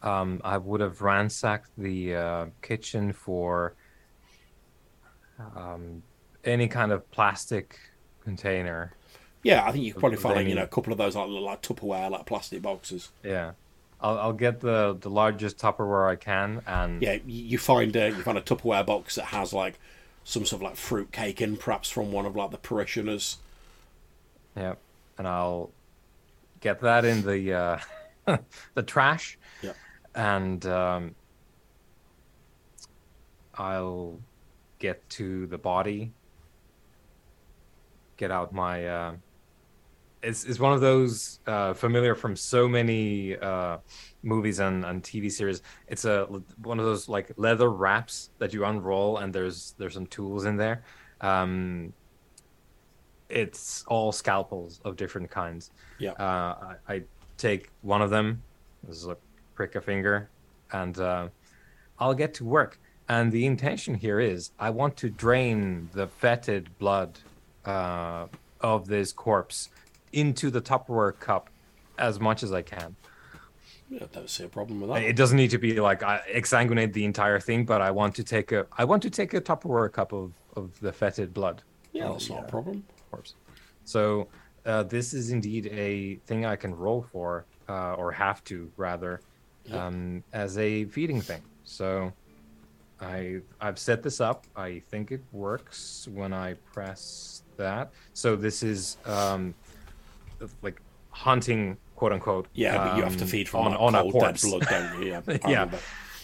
[0.02, 3.76] um, I would have ransacked the uh, kitchen for
[5.56, 6.02] um,
[6.44, 7.78] any kind of plastic
[8.24, 8.94] container.
[9.44, 11.30] Yeah, I think you could probably find like, you know a couple of those like,
[11.30, 13.10] like Tupperware, like plastic boxes.
[13.24, 13.52] Yeah,
[14.02, 18.24] I'll, I'll get the the largest Tupperware I can, and Yeah, you find a you
[18.24, 19.78] find a Tupperware box that has like
[20.26, 23.38] some sort of like fruit cake in, perhaps from one of like the parishioners.
[24.58, 24.74] yeah,
[25.18, 25.72] and I'll
[26.60, 27.54] get that in the
[28.28, 28.38] uh,
[28.74, 29.74] the trash, Yeah.
[30.14, 31.16] and um,
[33.56, 34.20] I'll
[34.80, 36.12] get to the body.
[38.18, 38.88] Get out my.
[38.88, 39.14] Uh,
[40.26, 43.78] it's it's one of those uh, familiar from so many uh,
[44.24, 45.62] movies and, and TV series.
[45.88, 46.26] It's a
[46.62, 50.58] one of those like leather wraps that you unroll, and there's there's some tools in
[50.58, 50.84] there.
[51.22, 51.94] Um,
[53.30, 55.72] it's all scalpels of different kinds.
[56.00, 56.12] Yeah.
[56.12, 57.04] Uh, I, I
[57.38, 58.42] take one of them.
[58.84, 59.18] This is a
[59.54, 60.30] prick a finger,
[60.72, 61.30] and uh,
[62.00, 62.80] I'll get to work.
[63.08, 67.20] And the intention here is I want to drain the fetid blood
[67.64, 68.26] uh,
[68.62, 69.70] of this corpse
[70.16, 71.50] into the Tupperware cup
[71.98, 72.96] as much as I can.
[73.90, 75.04] Yeah, I don't see a problem with that.
[75.04, 78.24] It doesn't need to be like I exsanguinate the entire thing, but I want to
[78.24, 81.62] take a I want to take a Tupperware cup of, of the fetid blood
[81.92, 82.84] yeah, that's the, not a problem.
[83.12, 83.36] corpse.
[83.84, 84.28] So
[84.66, 89.22] uh, this is indeed a thing I can roll for, uh, or have to rather,
[89.66, 89.86] Yeah.
[89.86, 91.42] um, as a feeding thing.
[91.64, 92.12] So
[93.00, 94.46] I I've set this up.
[94.56, 97.92] I think it works when I press that.
[98.14, 99.54] So this is um,
[100.62, 100.82] like
[101.12, 102.48] hunting, quote unquote.
[102.54, 104.42] Yeah, but you have to um, feed from on, on a cold dead corpse.
[104.50, 105.10] blood, don't you?
[105.10, 105.72] Yeah, Yeah.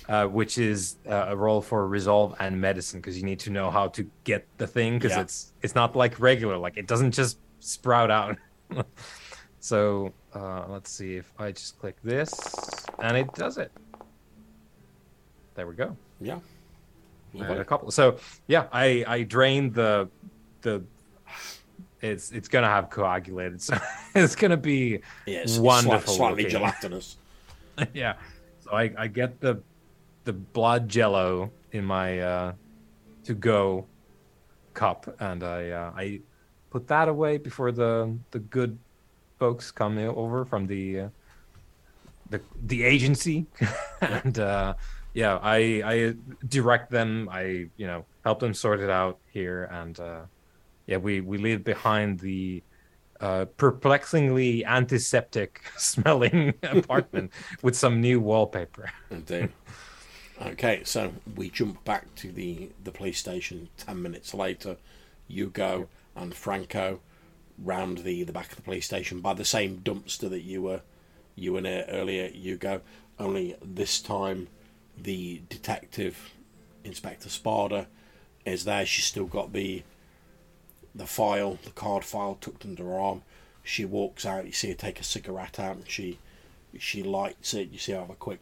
[0.09, 3.69] uh, which is uh, a role for resolve and medicine because you need to know
[3.71, 5.21] how to get the thing because Yeah.
[5.21, 8.35] it's it's not like regular like it doesn't just sprout out
[9.59, 12.33] so uh, let's see if i just click this
[12.99, 13.71] and it does it
[15.55, 16.39] there we go yeah.
[17.37, 18.17] Had a couple so
[18.47, 20.09] yeah i i drained the
[20.63, 20.83] the
[22.01, 23.77] it's it's gonna have coagulated so
[24.15, 26.57] it's gonna be Yeah, it's wonderful sli- slightly looking.
[26.59, 27.17] gelatinous.
[27.93, 28.15] yeah.
[28.63, 29.61] So I, I get the
[30.23, 32.53] the blood jello in my uh
[33.25, 33.85] to go
[34.73, 36.21] cup and I uh, I
[36.69, 38.77] put that away before the the good
[39.39, 41.09] folks come over from the uh,
[42.29, 43.45] the the agency
[44.01, 44.73] and uh
[45.13, 46.13] yeah I I
[46.47, 50.21] direct them I you know help them sort it out here and uh
[50.91, 52.61] yeah we we leave behind the
[53.21, 57.31] uh, perplexingly antiseptic smelling apartment
[57.61, 58.91] with some new wallpaper.
[59.09, 59.49] Indeed.
[60.41, 63.69] Okay, so we jump back to the the police station.
[63.77, 64.75] Ten minutes later,
[65.29, 66.99] Ugo and Franco
[67.57, 70.81] round the the back of the police station by the same dumpster that you were
[71.35, 72.81] you were near earlier, Ugo.
[73.17, 74.49] Only this time,
[74.97, 76.33] the detective,
[76.83, 77.87] Inspector Spada,
[78.45, 78.85] is there.
[78.85, 79.83] She's still got the
[80.93, 83.23] the file, the card file tucked under her arm.
[83.63, 84.45] She walks out.
[84.45, 86.17] You see her take a cigarette out, and she
[86.79, 87.69] she lights it.
[87.71, 88.41] You see her have a quick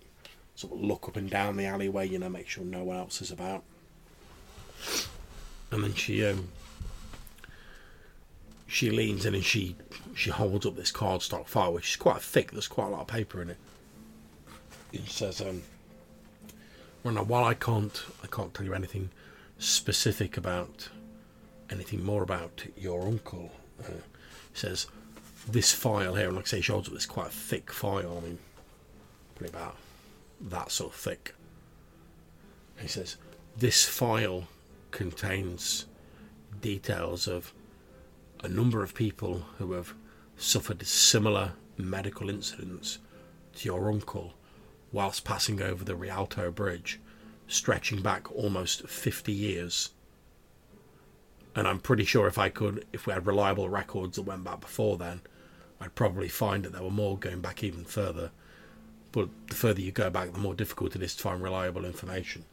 [0.56, 3.22] sort of look up and down the alleyway, you know, make sure no one else
[3.22, 3.64] is about.
[5.72, 6.50] And then she um
[8.68, 9.76] she leans in and she
[10.16, 12.52] she holds up this cardstock file, which is quite thick.
[12.52, 13.58] There's quite a lot of paper in it.
[14.94, 15.64] And she says, um,
[17.04, 19.10] "Well, now, while I can't I can't tell you anything
[19.58, 20.90] specific about
[21.72, 23.52] anything more about your uncle,"
[23.84, 24.02] uh,
[24.54, 24.88] says
[25.48, 28.18] this file here, and like I say, she holds up this quite a thick file.
[28.18, 28.40] I mean,
[29.36, 29.78] probably about
[30.42, 31.34] that sort of thick.
[32.80, 33.18] He says,
[33.58, 34.48] This file
[34.92, 35.86] contains
[36.62, 37.54] details of
[38.44, 39.94] a number of people who have
[40.38, 43.00] suffered similar medical incidents
[43.56, 44.34] to your uncle
[44.92, 47.00] whilst passing over the Rialto Bridge,
[47.48, 49.92] stretching back almost 50 years.
[51.56, 54.62] And I'm pretty sure if I could, if we had reliable records that went back
[54.62, 55.22] before then,
[55.82, 58.32] I'd probably find that there were more going back even further
[59.12, 62.46] but the further you go back, the more difficult it is to find reliable information.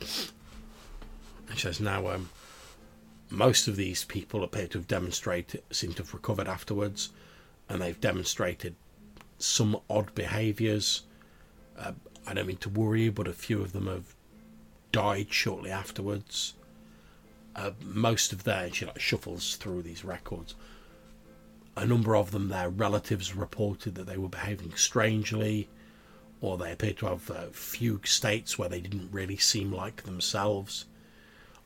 [0.00, 2.30] She says now, um,
[3.28, 7.10] most of these people appear to have demonstrated, seem to have recovered afterwards,
[7.68, 8.74] and they've demonstrated
[9.38, 11.02] some odd behaviours.
[11.78, 11.92] Uh,
[12.26, 14.14] I don't mean to worry you, but a few of them have
[14.92, 16.54] died shortly afterwards.
[17.60, 20.54] Uh, most of their, she like shuffles through these records
[21.76, 25.68] a number of them, their relatives reported that they were behaving strangely,
[26.40, 30.84] or they appeared to have uh, fugue states where they didn't really seem like themselves.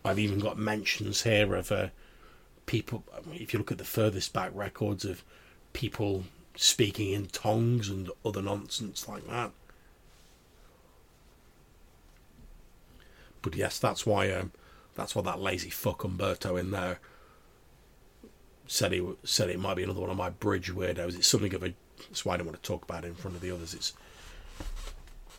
[0.05, 1.89] I've even got mentions here of uh,
[2.67, 3.03] people,
[3.33, 5.25] if you look at the furthest back records of
[5.73, 9.51] people speaking in tongues and other nonsense like that.
[13.43, 14.53] But yes, that's why um,
[14.95, 17.01] that's why that lazy fuck Umberto in there
[18.67, 21.17] said he said it might be another one of my bridge weirdos.
[21.17, 21.75] It's something of a
[22.09, 23.75] that's why I don't want to talk about it in front of the others.
[23.75, 23.93] It's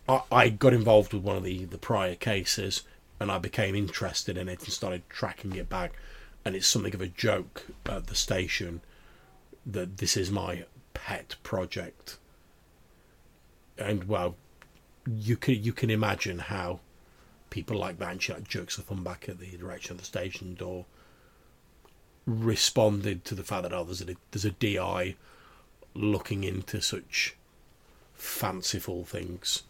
[0.08, 2.84] I, I got involved with one of the the prior cases,
[3.20, 5.94] and I became interested in it and started tracking it back.
[6.44, 8.82] And it's something of a joke at the station
[9.66, 12.18] that this is my pet project.
[13.78, 14.36] And well,
[15.08, 16.80] you can you can imagine how
[17.50, 20.06] people like that and she like jerks the thumb back at the direction of the
[20.06, 20.86] station door
[22.26, 25.16] responded to the fact that oh there's a there's a DI
[25.94, 27.36] looking into such
[28.14, 29.64] fanciful things.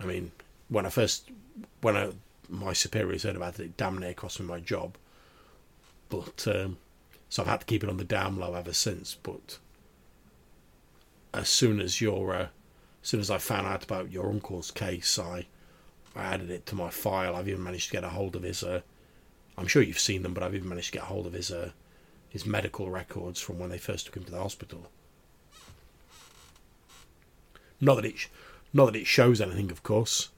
[0.00, 0.32] I mean,
[0.68, 1.30] when I first
[1.80, 2.10] when I,
[2.48, 4.96] my superiors heard about it, it damn near cost me my job.
[6.08, 6.78] But um,
[7.28, 9.16] so I've had to keep it on the down low ever since.
[9.22, 9.58] But
[11.32, 12.48] as soon as your uh,
[13.02, 15.46] as soon as I found out about your uncle's case, I
[16.16, 17.36] I added it to my file.
[17.36, 18.62] I've even managed to get a hold of his.
[18.62, 18.80] Uh,
[19.58, 21.50] I'm sure you've seen them, but I've even managed to get a hold of his
[21.50, 21.70] uh,
[22.28, 24.90] his medical records from when they first took him to the hospital.
[27.80, 28.28] Not that it, sh-
[28.72, 30.30] not that it shows anything, of course.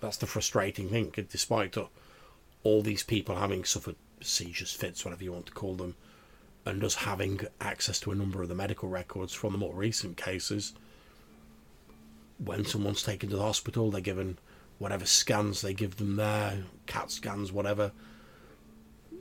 [0.00, 1.12] That's the frustrating thing.
[1.30, 1.76] Despite
[2.62, 5.94] all these people having suffered seizures, fits, whatever you want to call them,
[6.66, 10.16] and us having access to a number of the medical records from the more recent
[10.16, 10.74] cases,
[12.38, 14.38] when someone's taken to the hospital, they're given
[14.78, 17.92] whatever scans they give them there, CAT scans, whatever.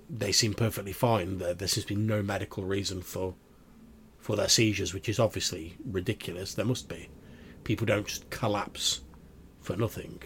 [0.10, 1.38] They seem perfectly fine.
[1.38, 3.36] There, there seems to be no medical reason for
[4.20, 6.56] for their seizures, which is obviously ridiculous.
[6.56, 7.10] There must be.
[7.64, 9.02] People don't just collapse
[9.62, 10.22] for nothing.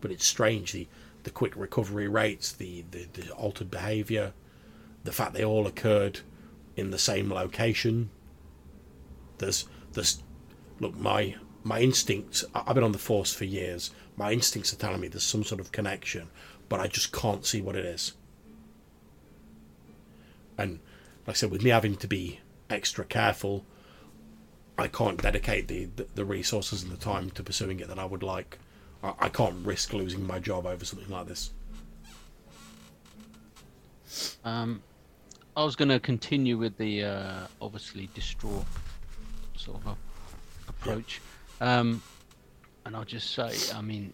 [0.00, 0.86] But it's strange the
[1.24, 4.34] the quick recovery rates, the, the, the altered behaviour,
[5.04, 6.20] the fact they all occurred
[6.76, 8.10] in the same location.
[9.38, 10.22] There's there's
[10.80, 13.90] look my my instincts I've been on the force for years.
[14.16, 16.28] My instincts are telling me there's some sort of connection,
[16.68, 18.12] but I just can't see what it is.
[20.56, 20.80] And
[21.26, 22.40] like I said, with me having to be
[22.70, 23.64] extra careful,
[24.78, 28.22] I can't dedicate the, the, resources and the time to pursuing it that I would
[28.22, 28.58] like.
[29.02, 31.50] I, I can't risk losing my job over something like this.
[34.44, 34.82] Um,
[35.56, 38.64] I was going to continue with the uh, obviously distraught
[39.56, 39.96] sort of
[40.84, 41.20] approach,
[41.60, 42.02] um,
[42.84, 44.12] and I'll just say, I mean,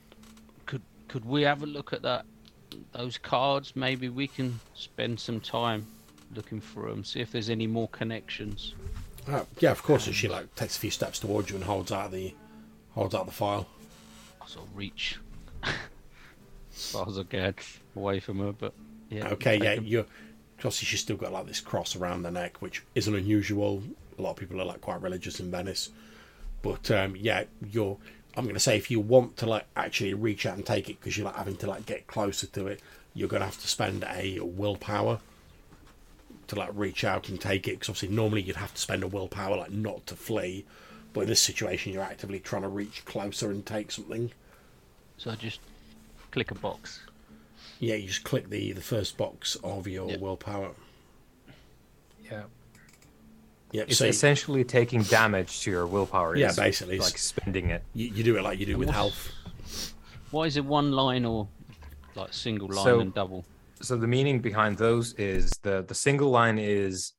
[0.66, 2.24] could could we have a look at that
[2.92, 3.74] those cards?
[3.74, 5.86] Maybe we can spend some time
[6.34, 8.74] looking through them, see if there's any more connections.
[9.28, 10.06] Uh, yeah, of course.
[10.06, 12.34] And she like takes a few steps towards you and holds out the
[12.94, 13.66] holds out the file.
[14.40, 15.18] I sort of reach
[15.64, 17.54] as far as I can
[17.96, 18.72] away from her, but
[19.10, 19.28] yeah.
[19.28, 19.84] Okay, yeah, yeah, 'em.
[19.84, 20.06] you.
[20.58, 23.82] Obviously, she's still got like this cross around the neck, which isn't unusual.
[24.18, 25.88] A lot of people are like quite religious in Venice,
[26.62, 27.98] but um, yeah, you're.
[28.36, 31.00] I'm going to say if you want to like actually reach out and take it
[31.00, 32.80] because you're like having to like get closer to it,
[33.12, 35.18] you're going to have to spend a willpower
[36.46, 37.72] to like reach out and take it.
[37.72, 40.64] Because obviously, normally you'd have to spend a willpower like not to flee,
[41.12, 44.30] but in this situation, you're actively trying to reach closer and take something.
[45.18, 45.60] So I just
[46.30, 47.00] click a box.
[47.80, 50.16] Yeah, you just click the the first box of your Yeah.
[50.18, 50.70] willpower.
[52.24, 52.44] Yeah.
[53.72, 53.88] Yep.
[53.88, 56.36] It's so essentially taking damage to your willpower.
[56.36, 57.82] Yeah, It's basically, it's- Like spending it.
[57.94, 59.30] you, you do it like you do with health.
[60.30, 61.48] Why is it one line or
[62.14, 63.44] like single line So- and double?
[63.82, 67.14] So the meaning behind those is the the single line is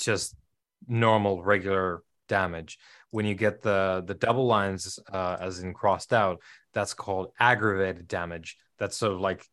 [0.00, 0.34] just
[0.88, 2.76] normal regular damage.
[3.10, 6.42] When you get the the double lines uh, as in crossed out,
[6.74, 8.56] that's called aggravated damage.
[8.78, 9.46] That's sort of like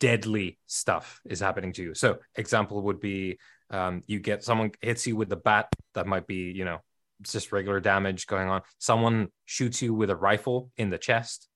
[0.00, 1.94] deadly stuff is happening to you.
[1.94, 3.38] So example would be
[3.70, 6.80] um, you get someone hits you with the bat that might be you know
[7.20, 8.62] it's just regular damage going on.
[8.78, 11.48] Someone shoots you with a rifle in the chest,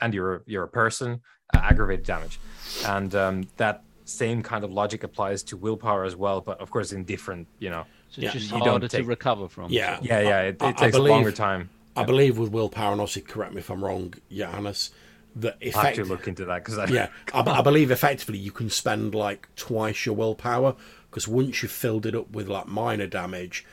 [0.00, 1.20] and you're you're a person,
[1.54, 2.40] uh, aggravated damage,
[2.86, 6.92] and um, that same kind of logic applies to willpower as well, but of course
[6.92, 7.84] in different you know.
[8.10, 9.70] So Yeah, it's just you don't harder to recover from.
[9.70, 9.96] Yeah.
[9.96, 10.06] sort of.
[10.06, 11.70] Yeah, yeah, it, it I- I takes a longer time.
[11.96, 14.90] I believe with willpower, and obviously correct me if I'm wrong, Johannes,
[15.36, 18.68] that I have to look into that because yeah, I, I believe effectively you can
[18.68, 20.74] spend like twice your willpower
[21.14, 23.64] because once you've filled it up with like minor damage,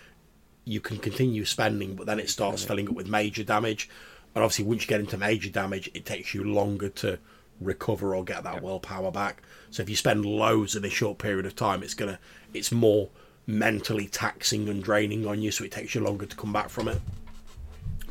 [0.64, 3.90] you can continue spending, but then it starts filling up with major damage,
[4.36, 7.18] and obviously once you get into major damage, it takes you longer to
[7.60, 9.42] recover or get that willpower back.
[9.72, 12.20] So if you spend loads in a short period of time, it's gonna,
[12.54, 13.10] it's more
[13.48, 16.90] mentally taxing and draining on you, so it takes you longer to come back from
[16.90, 17.02] it.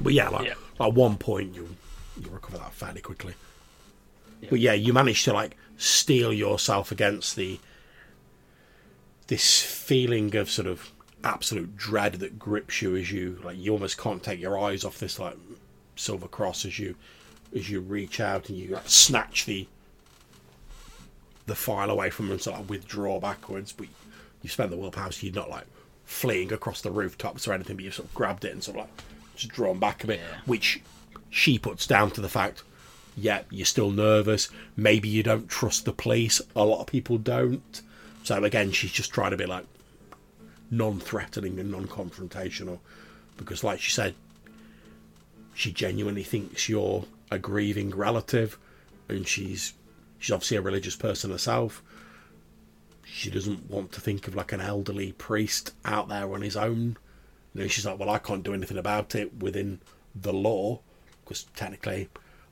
[0.00, 0.54] But yeah, like Yeah.
[0.84, 1.76] at one point you
[2.20, 3.34] you recover that fairly quickly.
[4.48, 7.60] But yeah, you manage to like steel yourself against the
[9.30, 10.90] this feeling of sort of
[11.22, 14.98] absolute dread that grips you as you like you almost can't take your eyes off
[14.98, 15.36] this like
[15.94, 16.94] silver cross as you
[17.54, 19.66] as you reach out and you like, snatch the
[21.46, 23.86] the file away from them and sort of withdraw backwards but
[24.42, 25.66] you spend the willpower so you're not like
[26.04, 28.82] fleeing across the rooftops or anything, but you've sort of grabbed it and sort of
[28.84, 29.02] like
[29.36, 30.38] just drawn back a bit, Yeah.
[30.44, 30.80] which
[31.30, 32.64] she puts down to the fact,
[33.16, 34.48] yeah, you're still nervous.
[34.76, 36.42] Maybe you don't trust the police.
[36.56, 37.80] A lot of people don't.
[38.30, 39.64] So again, she's just trying to be like
[40.70, 42.78] non-threatening and non-confrontational,
[43.36, 44.14] because like she said,
[45.52, 48.56] she genuinely thinks you're a grieving relative,
[49.08, 49.72] and she's
[50.20, 51.82] she's obviously a religious person herself.
[53.02, 56.98] She doesn't want to think of like an elderly priest out there on his own.
[57.52, 59.80] You know, she's like, well, I can't do anything about it within
[60.14, 60.78] the law
[61.24, 62.08] because technically,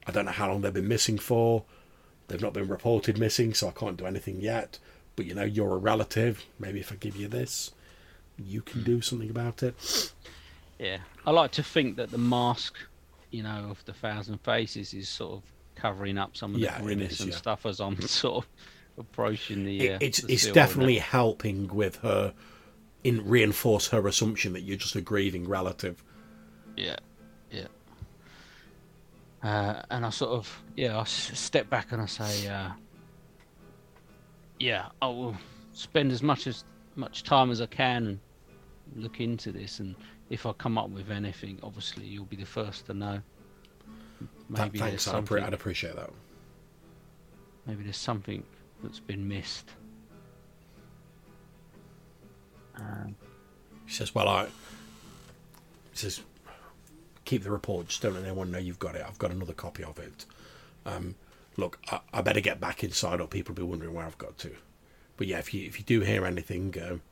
[0.09, 1.63] I don't know how long they've been missing for.
[2.27, 4.81] They've not been reported missing, so I can't do anything yet.
[5.19, 6.47] But you know, you're a relative.
[6.61, 7.73] Maybe if I give you this,
[8.39, 10.13] you can do something about it.
[10.79, 12.77] Yeah, I like to think that the mask,
[13.33, 15.43] you know, of the thousand faces is sort of
[15.75, 17.37] covering up some of the grimace is, and yeah.
[17.37, 18.51] stuff as I'm sort of
[18.97, 19.81] approaching the.
[19.81, 22.33] It- Uh, it's the it's definitely helping with her
[23.03, 26.05] in reinforce her assumption that you're just a grieving relative.
[26.77, 26.95] Yeah,
[27.51, 27.67] yeah.
[29.43, 32.71] Uh, and I sort of, yeah, I step back and I say, uh,
[34.59, 35.37] yeah, I will
[35.73, 36.65] spend as much as
[36.97, 38.21] much time as I can and
[38.97, 39.79] look into this.
[39.81, 39.95] And
[40.31, 43.21] if I come up with anything, obviously you'll be the first to know.
[44.49, 45.37] Maybe there's Thanks, I'd, something.
[45.39, 46.11] appre- I'd appreciate that.
[47.67, 48.43] Maybe there's something
[48.83, 49.71] that's been missed.
[52.77, 53.15] Um,
[53.87, 54.51] He says, "Well, I." He
[55.95, 56.21] says,
[57.25, 57.89] "Keep the report.
[57.89, 59.05] Just don't let anyone know you've got it.
[59.07, 60.27] I've got another copy of it.
[60.87, 61.15] Um,
[61.59, 64.39] look, I, I better get back inside, or people will be wondering where I've got
[64.39, 64.53] to.
[65.19, 67.03] But yeah, if you if you do hear anything, um,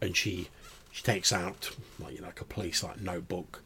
[0.00, 0.48] and she
[0.92, 3.62] she takes out like you know like a police like notebook,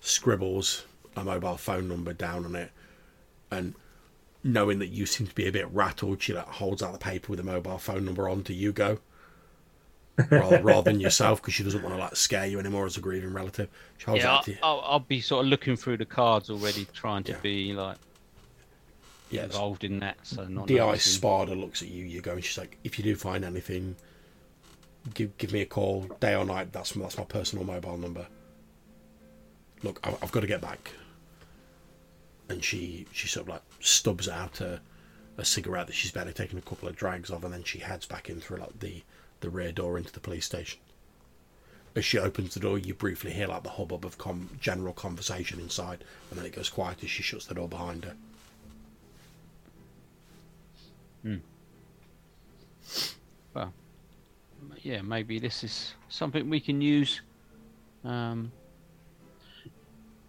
[0.00, 0.84] scribbles
[1.14, 2.72] a mobile phone number down on it,
[3.50, 3.74] and
[4.42, 7.30] knowing that you seem to be a bit rattled, she like holds out the paper
[7.30, 8.98] with a mobile phone number on to Ugo."
[10.30, 13.00] rather, rather than yourself because she doesn't want to like scare you anymore as a
[13.00, 13.68] grieving relative.
[13.98, 14.58] She holds yeah, it I'll, to you.
[14.62, 17.38] I'll, I'll be sort of looking through the cards already, trying to Yeah.
[17.42, 17.98] be like
[19.30, 20.18] It's- involved in that.
[20.24, 20.96] So not Di.
[20.98, 22.04] Spada looks at you.
[22.04, 23.96] You go and she's like, "If you do find anything,
[25.14, 26.72] give give me a call, day or night.
[26.72, 28.26] That's that's my personal mobile number.
[29.82, 30.92] Look, I've, I've got to get back."
[32.48, 34.80] And she she sort of like stubs out a,
[35.36, 38.06] a cigarette that she's barely taken a couple of drags of, and then she heads
[38.06, 39.02] back in through like the
[39.40, 40.78] the rear door into the police station.
[41.96, 45.58] As she opens the door, you briefly hear like the hubbub of com- general conversation
[45.58, 48.14] inside, and then it goes quiet as she shuts the door behind her.
[53.54, 53.72] Well,
[54.82, 57.20] yeah, maybe this is something we can use.
[58.04, 58.52] Um,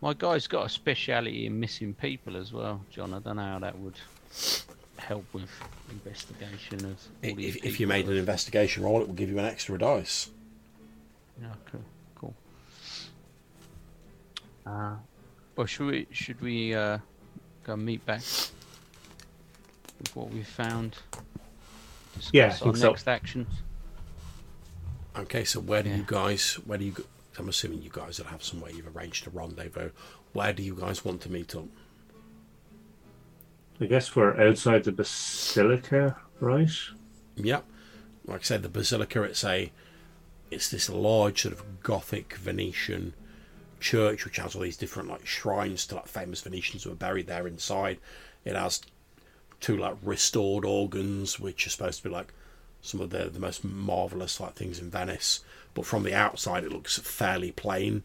[0.02, 3.14] my guy's got a speciality in missing people as well, John.
[3.14, 4.00] I don't know how that would
[4.98, 5.50] help with
[5.92, 9.78] investigation of If, if you made an investigation roll, it will give you an extra
[9.78, 10.30] dice.
[11.42, 11.84] Yeah, cool,
[12.16, 12.36] cool.
[14.66, 14.96] Uh,
[15.56, 16.98] well, should we should we uh,
[17.64, 18.22] go meet back
[20.00, 20.98] with what we found?
[22.16, 22.90] Discuss Yeah, I our think so.
[22.90, 23.48] next actions.
[25.16, 25.98] Okay, so where do Yeah.
[25.98, 26.54] you guys?
[26.66, 27.06] Where do you?
[27.40, 29.92] I'm assuming you guys will have somewhere you've arranged a rendezvous.
[30.34, 31.66] Where do you guys want to meet up?
[33.80, 36.72] I guess we're outside the basilica, right?
[37.36, 37.64] Yep.
[38.26, 39.24] Like I said, the basilica.
[39.24, 39.72] It's a.
[40.50, 43.14] It's this large sort of Gothic Venetian
[43.82, 47.28] church, which has all these different like shrines to like famous Venetians who are buried
[47.28, 48.00] there inside.
[48.46, 48.82] It has
[49.60, 52.34] two like restored organs, which are supposed to be like
[52.82, 55.44] some of the the most marvelous like things in Venice.
[55.74, 58.04] But from the outside, it looks fairly plain,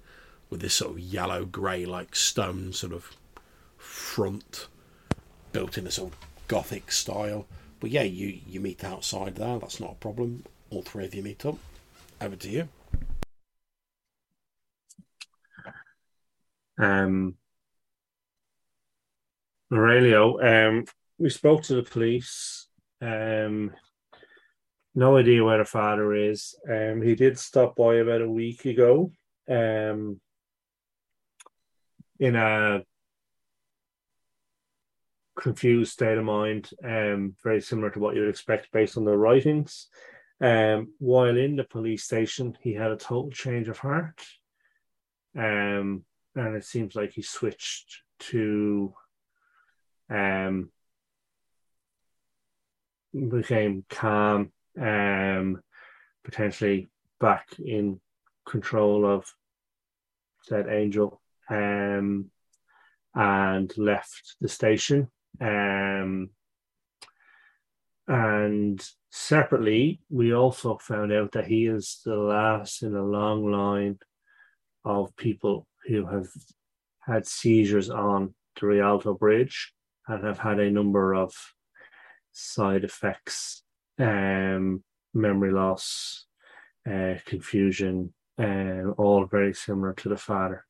[0.51, 3.17] with this sort of yellow grey like stone sort of
[3.79, 4.69] front,
[5.53, 7.47] built in a sort of Gothic style.
[7.81, 9.59] But yeah, you you meet outside there.
[9.59, 10.45] That's not a problem.
[10.71, 11.57] All three of you meet up.
[12.21, 12.69] Over to you.
[16.79, 17.37] Um,
[19.73, 20.85] Aurelio, um,
[21.19, 22.67] we spoke to the police.
[23.01, 23.73] Um,
[24.95, 26.55] no idea where the father is.
[26.69, 29.11] Um, he did stop by about a week ago.
[29.49, 30.21] Um,
[32.19, 32.83] in a
[35.39, 39.17] confused state of mind, um, very similar to what you would expect based on the
[39.17, 39.89] writings.
[40.41, 44.21] Um, while in the police station, he had a total change of heart.
[45.37, 48.95] Um, and it seems like he switched to
[50.11, 50.71] um
[53.13, 54.51] became calm
[54.81, 55.61] um
[56.25, 56.89] potentially
[57.21, 58.01] back in
[58.47, 59.27] control of
[60.45, 62.31] said angel um
[63.15, 65.09] and left the station
[65.41, 66.31] um
[68.09, 73.99] and separately, we also found out that he is the last in a long line
[74.85, 76.27] of people who have
[77.01, 79.73] had seizures on the Rialto Bridge
[80.09, 81.33] and have had a number of
[82.33, 83.62] side effects,
[83.99, 84.83] um,
[85.15, 86.27] memory loss,
[86.91, 90.65] uh, confusion, um, all very similar to the father.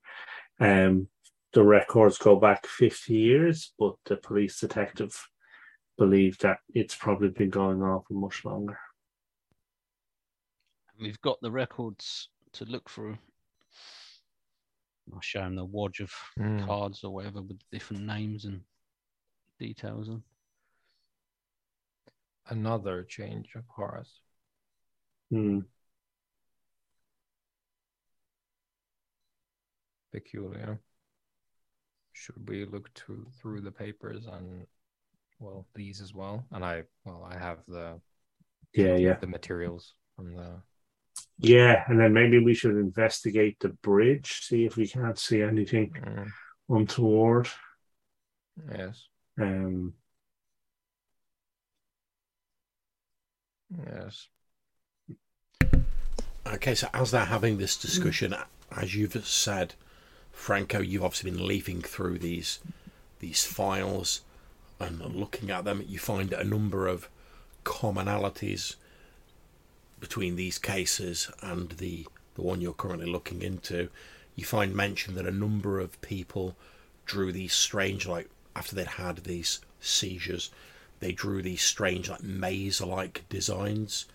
[0.60, 1.08] Um,
[1.52, 5.14] the records go back 50 years, but the police detective
[5.98, 8.78] believe that it's probably been going on for much longer.
[11.00, 13.18] We've got the records to look through.
[15.12, 16.64] I'll show him the wad of Mm.
[16.64, 18.62] cards or whatever with different names and
[19.58, 20.22] details on.
[22.48, 24.06] Another change of heart.
[25.30, 25.60] Hmm.
[30.12, 30.80] Peculiar.
[32.12, 34.66] Should we look to, through the papers and
[35.40, 36.46] well these as well?
[36.52, 38.00] And I well I have the
[38.74, 39.18] Yeah, yeah.
[39.20, 40.62] the materials from the
[41.38, 45.92] Yeah, and then maybe we should investigate the bridge, see if we can't see anything
[45.94, 46.32] Mm,
[46.68, 47.48] untoward.
[48.70, 49.08] yes
[49.40, 49.94] Um,
[53.86, 54.28] yes
[56.44, 58.34] Okay, so as they're having this discussion,
[58.76, 59.74] as you've said,
[60.32, 62.58] Franco, you've obviously been leafing through these
[63.20, 64.22] these files
[64.80, 65.84] and looking at them.
[65.86, 67.08] You find a number of
[67.64, 68.74] commonalities
[70.00, 73.88] between these cases and the the one you're currently looking into.
[74.34, 76.56] You find mention that a number of people
[77.06, 80.50] drew these strange, like after they'd had these seizures,
[81.02, 84.06] they drew these strange, like maze-like designs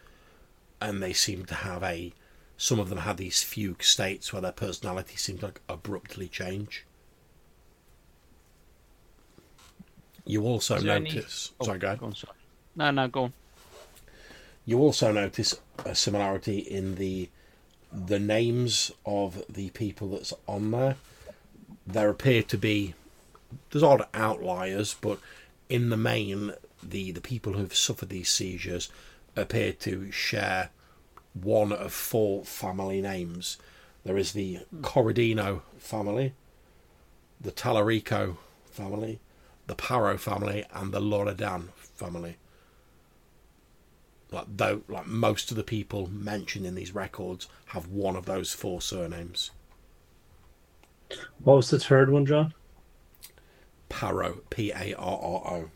[0.82, 2.14] and they seemed to have a
[2.56, 6.85] some of them had these fugue states where their personality seemed to like abruptly change
[10.25, 11.99] you also there any- notice Oh, sorry go ahead.
[12.01, 12.33] on, sorry.
[12.75, 13.33] No, no, go on.
[14.66, 17.30] you also notice a similarity in the
[17.91, 20.95] the names of the people that's on there
[21.85, 22.93] there appear to be
[23.72, 25.19] there's odd outliers but
[25.69, 26.51] in the main
[26.88, 28.90] the the people who've suffered these seizures
[29.35, 30.69] appear to share
[31.33, 33.57] one of four family names.
[34.03, 36.33] There is the corradino family
[37.40, 38.38] the talarico
[38.72, 39.19] family
[39.67, 42.38] the paro family and the loredan family.
[44.32, 48.53] Like though like most of the people mentioned in these records have one of those
[48.53, 49.51] four surnames.
[51.40, 52.53] What was the third one, John?
[53.90, 55.69] paro p-a-r-r-o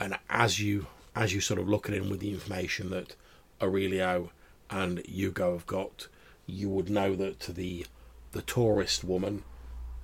[0.00, 3.14] and as you as you sort of look at in with the information that
[3.62, 4.30] aurelio
[4.70, 6.08] and Ugo have got
[6.46, 7.86] you would know that the
[8.32, 9.42] the tourist woman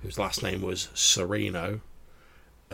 [0.01, 1.81] whose last name was sereno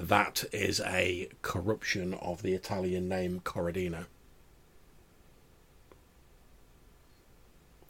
[0.08, 4.06] that is a corruption of the Italian name Corradino.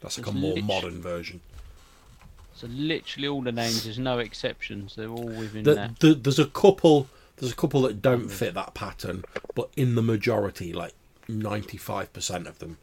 [0.00, 1.40] That's like a more modern version.
[2.54, 4.96] So literally all the names, there's no exceptions.
[4.96, 6.00] They're all within The, that.
[6.00, 7.08] the, there's a couple.
[7.40, 9.24] There's a couple that don't fit that pattern,
[9.56, 10.94] but in the majority, like
[11.28, 12.78] ninety-five percent of them,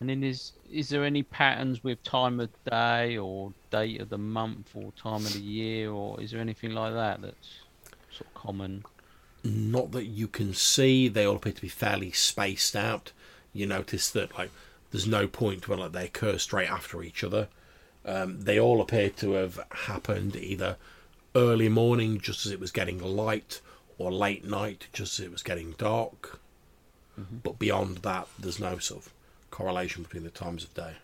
[0.00, 4.18] And then is is there any patterns with time of day or date of the
[4.18, 7.64] month or time of the year or is there anything like that that's
[8.10, 8.84] sort of common?
[9.42, 11.08] not that you can see.
[11.08, 13.12] They all appear to be fairly spaced out.
[13.52, 14.50] You notice that like
[14.90, 17.48] there's no point where like they occur straight after each other.
[18.04, 20.76] Um, they all appear to have happened either
[21.34, 23.60] early morning, just as it was getting light,
[23.98, 26.40] or late night, just as it was getting dark.
[27.16, 29.12] But beyond that, there's no sort of
[29.50, 30.94] correlation between the times of day.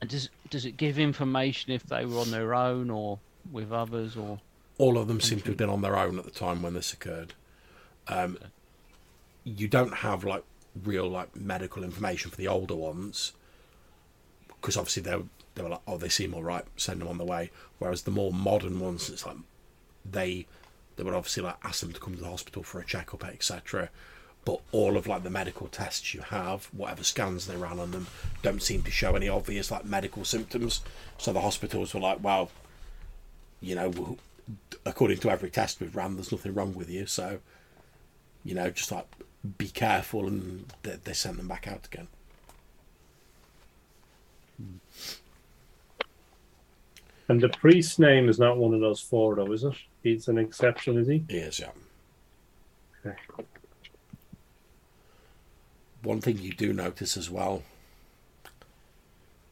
[0.00, 3.18] And does does it give information if they were on their own or
[3.50, 4.40] with others or
[4.78, 6.92] all of them seem to have been on their own at the time when this
[6.92, 7.34] occurred.
[8.08, 8.38] Um,
[9.44, 10.42] you don't have like
[10.82, 13.32] real like medical information for the older ones
[14.48, 17.18] because obviously they were, they were like, oh, they seem all right, send them on
[17.18, 17.50] the way.
[17.78, 19.36] Whereas the more modern ones, it's like
[20.04, 20.46] they
[20.96, 23.90] they would obviously like ask them to come to the hospital for a checkup, etc.
[24.44, 28.06] But all of like the medical tests you have, whatever scans they ran on them,
[28.42, 30.82] don't seem to show any obvious like medical symptoms.
[31.18, 32.50] So the hospitals were like, well,
[33.60, 34.18] you know,
[34.84, 37.06] according to every test we've ran, there's nothing wrong with you.
[37.06, 37.40] So,
[38.44, 39.06] you know, just like
[39.58, 42.08] be careful, and they, they sent them back out again.
[47.28, 49.74] And the priest's name is not one of those four, though, is it?
[50.02, 51.24] He's an exception, is he?
[51.28, 51.70] Yes, yeah.
[53.06, 53.16] Okay.
[56.02, 57.62] One thing you do notice as well,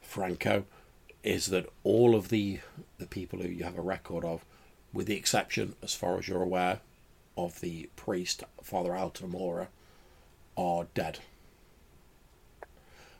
[0.01, 0.65] Franco,
[1.23, 2.59] is that all of the
[2.99, 4.45] the people who you have a record of,
[4.93, 6.79] with the exception, as far as you're aware,
[7.35, 9.69] of the priest, Father Altamora,
[10.55, 11.19] are dead.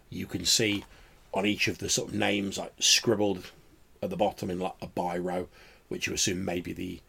[0.10, 0.86] You can see
[1.34, 3.52] on each of the sort of names like scribbled
[4.04, 5.48] at the bottom in like a biro,
[5.88, 7.00] which you assume maybe the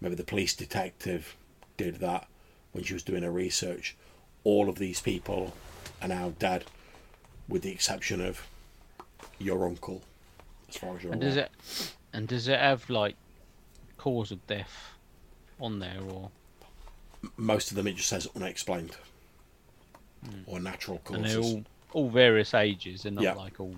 [0.00, 1.36] maybe the police detective
[1.76, 2.26] did that
[2.72, 3.96] when she was doing her research.
[4.44, 5.54] All of these people
[6.00, 6.64] are now dead,
[7.48, 8.46] with the exception of
[9.38, 10.02] your uncle,
[10.68, 11.34] as far as you're And aware.
[11.34, 13.16] does it and does it have like
[13.98, 14.90] cause of death
[15.60, 16.30] on there or
[17.36, 18.96] Most of them it just says unexplained
[20.46, 21.14] or natural Hmm.
[21.16, 21.34] and causes.
[21.34, 23.32] they're all all various ages, they're not Yeah.
[23.34, 23.76] like all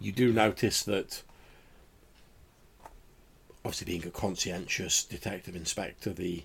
[0.00, 1.22] you do notice that
[3.64, 6.44] obviously being a conscientious detective inspector the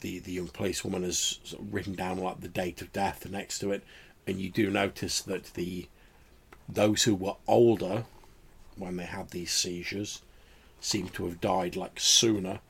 [0.00, 3.58] the the young policewoman has sort of written down like the date of death next
[3.58, 3.82] to it
[4.26, 5.88] and you do notice that the
[6.68, 8.04] those who were older
[8.76, 10.22] when they had these seizures
[10.80, 12.60] seem to have died like sooner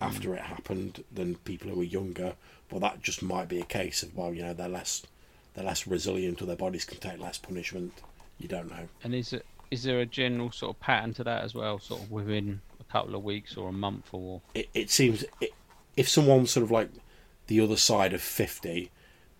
[0.00, 0.34] after mm.
[0.34, 2.34] it happened than people who were younger.
[2.68, 5.02] But that just might be a case of well you know they're less
[5.54, 8.00] they're less resilient or their bodies can take less punishment
[8.42, 11.42] you don't know and is it is there a general sort of pattern to that
[11.42, 14.90] as well, sort of within a couple of weeks or a month or it, it
[14.90, 15.54] seems it,
[15.96, 16.90] if someone's sort of like
[17.46, 18.90] the other side of 50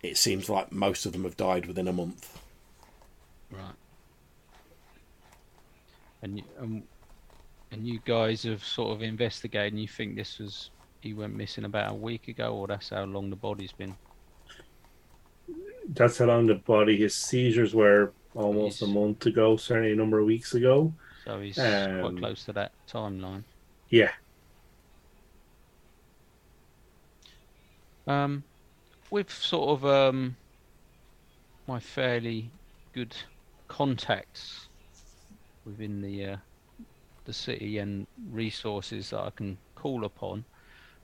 [0.01, 2.41] it seems like most of them have died within a month
[3.51, 3.75] right?
[6.23, 6.83] And you, um,
[7.71, 11.65] and you guys have sort of investigated and you think this was he went missing
[11.65, 13.95] about a week ago or that's how long the body's been
[15.89, 16.97] That's how long the body.
[16.97, 20.93] His seizures were almost a month ago, certainly a number of weeks ago.
[21.25, 23.43] so he's Um, quite close to that timeline
[23.89, 24.11] Yeah.
[28.05, 28.43] Um,
[29.11, 30.35] with sort of um,
[31.67, 32.51] my fairly
[32.93, 33.15] good
[33.67, 34.67] contacts
[35.65, 36.37] within the uh,
[37.25, 40.43] the city and resources that I can call upon,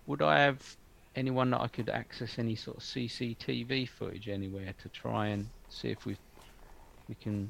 [0.07, 0.75] would I have
[1.15, 5.89] anyone that I could access any sort of CCTV footage anywhere to try and see
[5.89, 6.17] if we
[7.09, 7.49] we can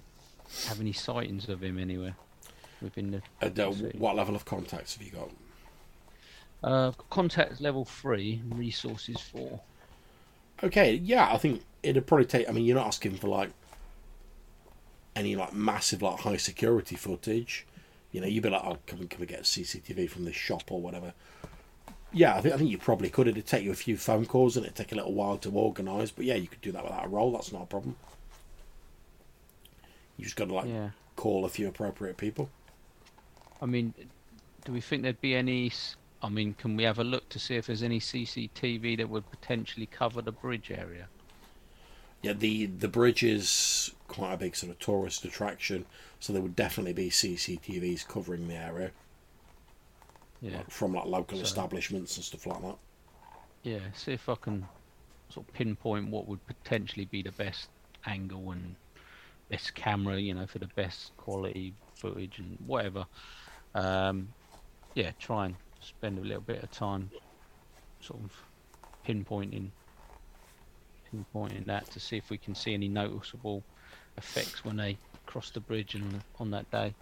[0.67, 2.15] have any sightings of him anywhere
[2.81, 5.29] within the and, uh, what level of contacts have you got?
[6.63, 9.61] Uh, contact level three, resources four.
[10.63, 13.49] okay yeah i think it'd probably take i mean you're not asking for like
[15.15, 17.65] any like massive like high security footage.
[18.11, 20.71] You know you'd be like oh can we, can we get cctv from this shop
[20.71, 21.13] or whatever?
[22.11, 23.27] Yeah i think i think you probably could.
[23.27, 26.11] It'd take you a few phone calls and it'd take a little while to organize
[26.11, 27.95] but yeah you could do that without a roll that's not a problem
[30.19, 30.89] you just got to like Yeah.
[31.15, 32.49] call a few appropriate people
[33.61, 33.93] I mean,
[34.63, 35.69] do we think there'd be any?
[36.23, 39.29] I mean, can we have a look to see if there's any CCTV that would
[39.29, 41.07] potentially cover the bridge area?
[42.21, 45.85] Yeah, the the bridge is quite a big sort of tourist attraction,
[46.21, 48.91] so there would definitely be CCTVs covering the area
[50.41, 52.77] Yeah, from like local So- establishments and stuff like that.
[53.63, 53.79] yeah.
[53.93, 54.69] See if I can
[55.29, 57.67] sort of pinpoint what would potentially be the best
[58.05, 58.75] angle and
[59.49, 63.05] best camera, you know, for the best quality footage and whatever.
[63.73, 64.29] Um,
[64.95, 67.11] yeah, try and spend a little bit of time,
[68.01, 68.31] sort of
[69.07, 69.71] pinpointing,
[71.11, 73.63] pinpointing that to see if we can see any noticeable
[74.17, 76.93] effects when they cross the bridge and on that day.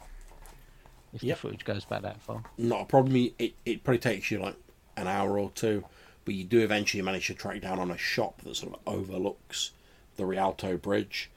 [1.14, 1.38] If Yep.
[1.38, 2.44] the footage goes back that far.
[2.58, 3.16] Not a problem.
[3.38, 4.58] It it probably takes you like
[4.96, 5.86] an hour or two,
[6.26, 9.72] but you do eventually manage to track down on a shop that sort of overlooks
[10.16, 11.30] the Rialto Bridge.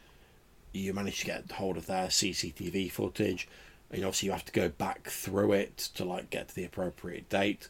[0.72, 3.48] You manage to get hold of their CCTV footage,
[3.90, 7.28] and obviously you have to go back through it to like get to the appropriate
[7.28, 7.68] date.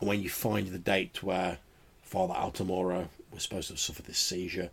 [0.00, 1.58] And when you find the date where
[2.02, 4.70] Father Altamora was supposed to have suffered this seizure,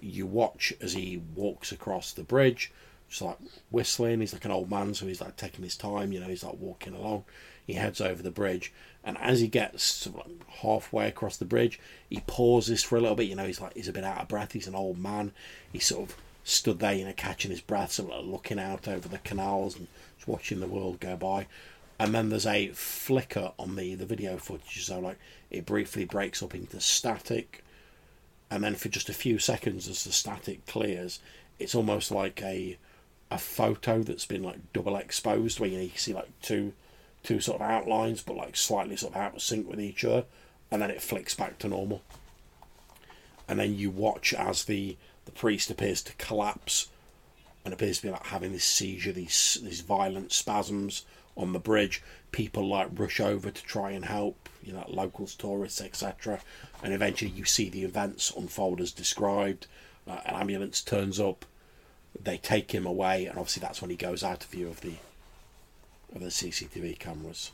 [0.00, 2.70] you watch as he walks across the bridge,
[3.08, 3.38] just like
[3.70, 4.20] whistling.
[4.20, 6.12] He's like an old man, so he's like taking his time.
[6.12, 7.24] You know, he's like walking along.
[7.66, 8.72] He heads over the bridge,
[9.04, 13.00] and as he gets sort of like halfway across the bridge, he pauses for a
[13.00, 13.28] little bit.
[13.28, 14.52] You know, he's like he's a bit out of breath.
[14.52, 15.32] He's an old man.
[15.72, 16.16] He's sort of
[16.48, 19.86] stood there, you know, catching his breath, sort of looking out over the canals and
[20.16, 21.46] just watching the world go by.
[21.98, 25.18] And then there's a flicker on the the video footage, so like
[25.50, 27.64] it briefly breaks up into static,
[28.50, 31.20] and then for just a few seconds, as the static clears,
[31.58, 32.78] it's almost like a
[33.30, 36.72] a photo that's been like double exposed, where you, know, you see like two
[37.24, 40.24] two sort of outlines, but like slightly sort of out of sync with each other,
[40.70, 42.00] and then it flicks back to normal.
[43.48, 44.96] And then you watch as the
[45.28, 46.88] the priest appears to collapse,
[47.62, 51.04] and appears to be like having this seizure, these these violent spasms
[51.36, 52.02] on the bridge.
[52.32, 56.40] People like rush over to try and help, you know, locals, tourists, etc.
[56.82, 59.66] And eventually, you see the events unfold as described.
[60.06, 61.44] Uh, an ambulance turns up,
[62.18, 64.94] they take him away, and obviously that's when he goes out of view of the
[66.14, 67.52] of the CCTV cameras.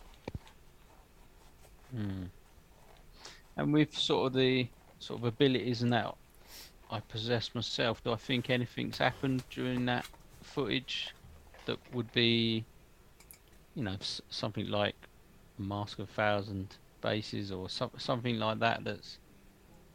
[3.56, 4.68] And with sort of the
[5.00, 6.14] sort of abilities and that
[6.94, 10.06] I possess myself, do I think anything's happened during that
[10.42, 11.12] footage
[11.66, 12.64] that would be,
[13.74, 13.96] you know,
[14.30, 14.94] something like
[15.58, 19.18] a Mask of Thousand Faces or some, something like that that's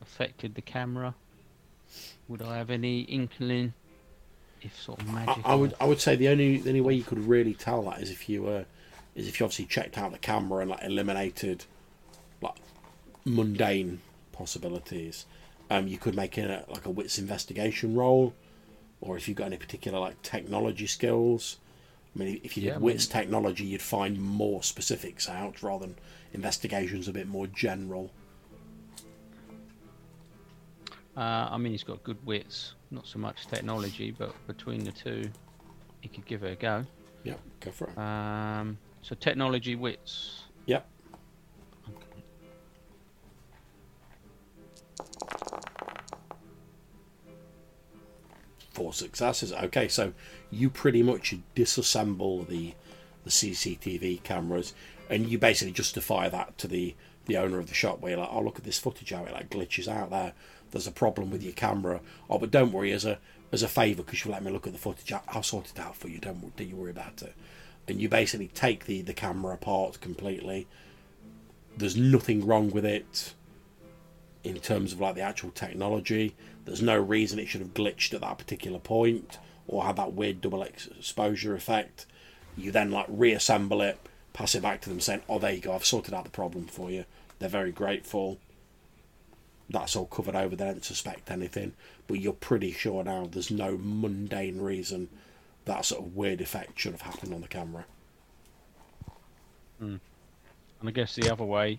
[0.02, 1.16] affected the camera?
[2.28, 3.74] Would I have any inkling
[4.62, 5.46] if sort of magic?
[5.46, 7.82] I or- would I would say the only the only way you could really tell
[7.84, 8.66] that is if you were
[9.16, 11.64] is if you obviously checked out the camera and like eliminated
[12.42, 12.58] like
[13.24, 14.02] mundane
[14.34, 15.26] possibilities.
[15.70, 18.34] Um, you could make it a, like a wits investigation roll,
[19.02, 21.58] or if you've got any particular like technology skills.
[22.16, 25.86] I mean, if you did Yeah, I wits technology, you'd find more specifics out rather
[25.86, 25.96] than
[26.34, 28.12] investigations a bit more general.
[31.16, 35.30] Uh, I mean, he's got good wits, not so much technology, but between the two,
[36.02, 36.86] he could give it a go.
[37.24, 37.98] Yeah, go for it.
[37.98, 40.44] Um, so technology wits.
[40.66, 40.88] Yep.
[48.72, 49.52] Four successes.
[49.52, 50.14] Okay, so
[50.52, 52.74] you pretty much disassemble the
[53.26, 54.74] the CCTV cameras,
[55.10, 58.00] and you basically justify that to the the owner of the shop.
[58.00, 60.34] Where you're like, "Oh, look at this footage how it like glitches out there.
[60.72, 62.02] There's a problem with your camera.
[62.30, 63.20] Oh, but don't worry, as a
[63.52, 65.96] as a favour, because you let me look at the footage, I'll sort it out
[65.96, 66.20] for you.
[66.20, 67.34] Don't don't you worry about it."
[67.88, 70.68] And you basically take the the camera apart completely.
[71.76, 73.34] There's nothing wrong with it
[74.50, 76.36] in terms of like the actual technology.
[76.66, 79.38] There's no reason it should have glitched at that particular point
[79.68, 82.06] or had that weird double ex- exposure effect.
[82.58, 84.00] You then like reassemble it,
[84.34, 85.74] pass it back to them, saying, "Oh, there you go.
[85.74, 87.06] I've sorted out the problem for you."
[87.38, 88.40] They're very grateful.
[89.70, 90.56] That's all covered over.
[90.56, 91.74] They don't suspect anything,
[92.08, 95.10] but you're pretty sure now there's no mundane reason
[95.66, 97.86] that sort of weird effect should have happened on the camera.
[99.78, 99.98] Hmm.
[100.80, 101.78] And I guess the other way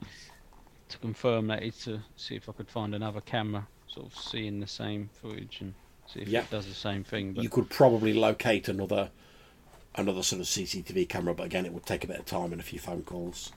[0.91, 4.61] to confirm that is to see if I could find another camera, sort of seeing
[4.61, 5.75] the same footage and
[6.07, 6.41] see if Yeah.
[6.41, 7.33] it does the same thing.
[7.33, 9.11] But You could probably locate another
[9.97, 12.61] another sort of CCTV camera, but again, it would take a bit of time and
[12.61, 13.53] a few phone calls.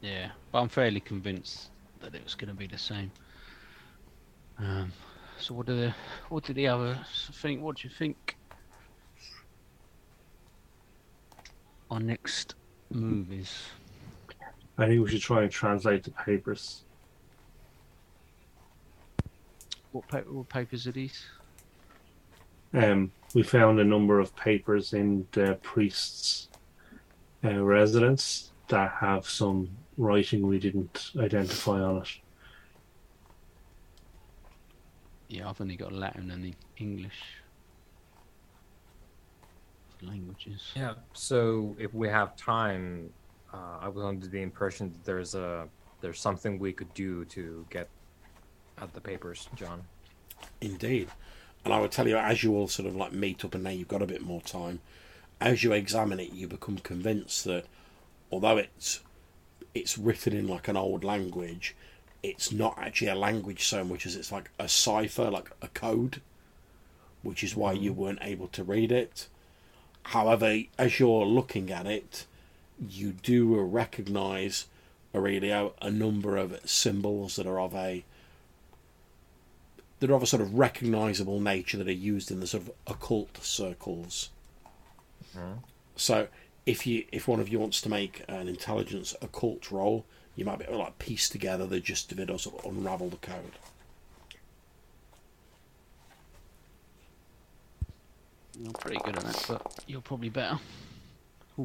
[0.00, 3.12] yeah, but I'm fairly convinced that it was going to be the same.
[4.58, 4.92] Um,
[5.38, 5.94] so what do the
[6.28, 7.62] what do the others think?
[7.62, 8.36] What do you think?
[11.90, 12.54] Our next
[12.90, 13.52] move is
[14.78, 16.84] I think we should try and translate the papers.
[19.92, 21.24] what, pa- what papers are these?
[22.74, 26.48] Um, we found a number of papers in the priest's
[27.44, 29.68] uh, residence that have some
[29.98, 32.08] writing we didn't identify on it.
[35.28, 37.18] Yeah, I've only got Latin and English
[40.00, 40.72] languages.
[40.74, 40.94] Yeah.
[41.12, 43.10] So if we have time,
[43.52, 45.68] uh, I was under the impression that there's a
[46.00, 47.88] there's something we could do to get
[48.78, 49.84] at the papers, John.
[50.60, 51.08] Indeed.
[51.64, 53.70] And I would tell you, as you all sort of like meet up and now
[53.70, 54.80] you've got a bit more time,
[55.40, 57.66] as you examine it, you become convinced that
[58.30, 59.00] although it's
[59.74, 61.74] it's written in like an old language,
[62.22, 66.20] it's not actually a language so much as it's like a cipher, like a code,
[67.22, 69.28] which is why you weren't able to read it.
[70.04, 72.26] However, as you're looking at it,
[72.88, 74.66] you do recognize
[75.14, 78.04] Aurelio a number of symbols that are of a
[80.00, 82.72] that are of a sort of recognizable nature that are used in the sort of
[82.88, 84.30] occult circles.
[85.36, 85.58] Mm-hmm.
[85.96, 86.26] So
[86.66, 90.04] if you if one of you wants to make an intelligence occult roll,
[90.34, 92.72] you might be able to like piece together the gist of it or sort of
[92.72, 93.52] unravel the code.
[98.64, 100.58] I'm pretty good at that, but you're probably better.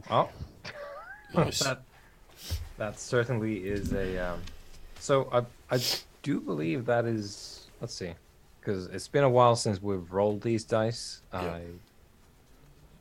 [0.09, 0.29] Oh,
[1.35, 1.59] Nice.
[1.59, 1.81] that
[2.77, 4.17] that certainly is a.
[4.17, 4.41] Um,
[4.99, 5.79] so I I
[6.23, 7.67] do believe that is.
[7.81, 8.13] Let's see,
[8.59, 11.21] because it's been a while since we've rolled these dice.
[11.33, 11.59] Yeah.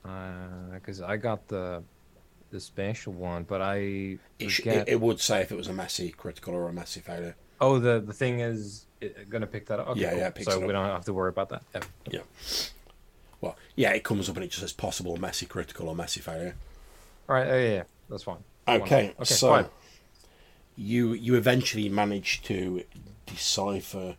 [0.05, 1.83] I because I got the
[2.51, 5.73] the special one, but I It, sh- it, it would say if it was a
[5.73, 7.35] messy critical or a messy failure.
[7.61, 9.89] oh, the the thing is it, gonna pick that up.
[9.89, 11.63] Okay, Yeah, yeah, So we don't have to worry about that.
[11.75, 11.81] Yeah.
[12.11, 12.21] Yeah.
[13.41, 16.55] Well, yeah, it comes up and it just says possible messy critical or messy failure.
[17.29, 17.47] All right.
[17.49, 18.39] Oh, yeah, yeah, that's fine.
[18.69, 19.67] Okay, Okay, so fine.
[20.77, 22.83] you you eventually manage to
[23.27, 24.17] decipher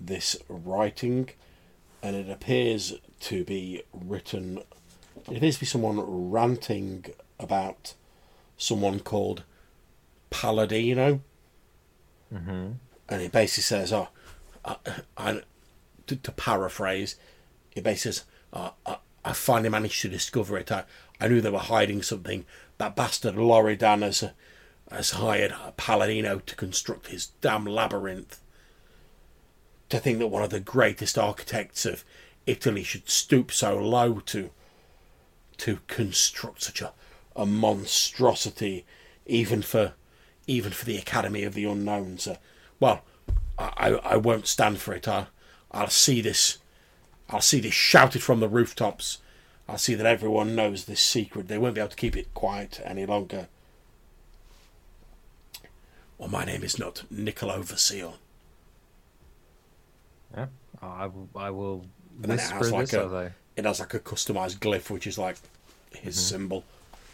[0.00, 1.30] this writing,
[2.02, 4.58] and it appears to be written.
[5.30, 5.98] It appears to be someone
[6.30, 7.06] ranting
[7.38, 7.94] about
[8.56, 9.42] someone called
[10.30, 11.20] Palladino,
[12.32, 12.72] Mm-hmm.
[13.08, 14.08] and it basically says, "Oh,
[14.64, 14.76] I,
[15.16, 15.40] I,
[16.08, 17.16] to, to paraphrase,
[17.74, 20.70] it basically says, uh, I, I finally managed to discover it.
[20.72, 20.84] I,
[21.20, 22.44] I knew they were hiding something.
[22.78, 24.24] That bastard Loredan has,
[24.90, 28.40] has hired Palladino to construct his damn labyrinth.
[29.88, 32.04] To think that one of the greatest architects of
[32.46, 34.50] Italy should stoop so low to
[35.58, 36.92] to construct such a,
[37.34, 38.84] a monstrosity,
[39.24, 39.94] even for
[40.46, 42.26] even for the Academy of the Unknowns.
[42.26, 42.36] Uh,
[42.78, 43.02] well,
[43.58, 45.08] I, I won't stand for it.
[45.08, 45.26] I,
[45.72, 46.58] I'll see this.
[47.28, 49.18] I'll see this shouted from the rooftops.
[49.68, 51.48] I'll see that everyone knows this secret.
[51.48, 53.48] They won't be able to keep it quiet any longer.
[56.18, 58.16] Well, my name is not Niccolo Vasile.
[60.34, 60.46] Yeah,
[60.80, 61.28] I will.
[61.34, 61.84] I will
[62.22, 63.30] And then it has like this a, I.
[63.56, 65.36] it has like a customized glyph, which is like
[65.90, 66.36] his mm-hmm.
[66.36, 66.64] symbol,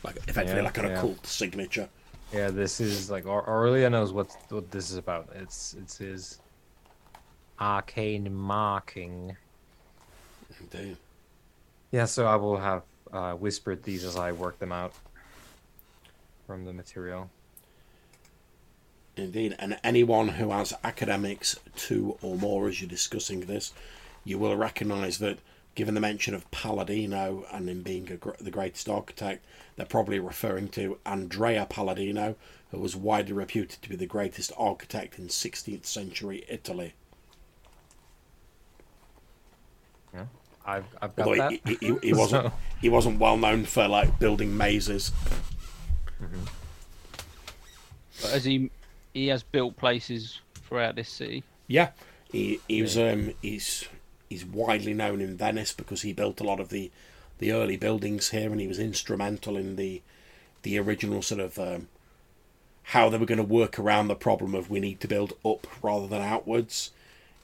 [0.05, 0.99] like effectively Yeah, like an yeah.
[0.99, 1.89] occult signature.
[2.33, 5.29] Yeah, this is like Aur- Aurelio knows what what this is about.
[5.35, 6.39] It's it's his
[7.59, 9.37] arcane marking.
[10.61, 10.97] Indeed.
[11.93, 14.95] Yeah, so I will have uh, whispered these as I work them out
[16.47, 17.31] from the material.
[19.15, 23.75] Indeed, and anyone who has academics two or more as you're discussing this,
[24.25, 25.39] you will recognise that,
[25.75, 29.45] given the mention of Palladino and him being a, gr- the greatest architect,
[29.77, 32.37] they're probably referring to Andrea Palladino,
[32.71, 36.95] who was widely reputed to be the greatest architect in 16th century Italy.
[40.15, 40.25] Yeah,
[40.65, 41.53] I've I've got Although that.
[41.53, 45.13] he, he, he, he wasn't So- he wasn't well known for like building mazes.
[48.21, 48.71] But as he
[49.15, 51.45] he has built places throughout this city.
[51.67, 51.91] Yeah,
[52.31, 53.89] he he was um he's
[54.29, 56.91] he's widely known in Venice because he built a lot of the
[57.39, 60.03] the early buildings here, and he was instrumental in the
[60.63, 61.89] the original sort of um,
[62.85, 65.67] how they were going to work around the problem of we need to build up
[65.83, 66.91] rather than outwards.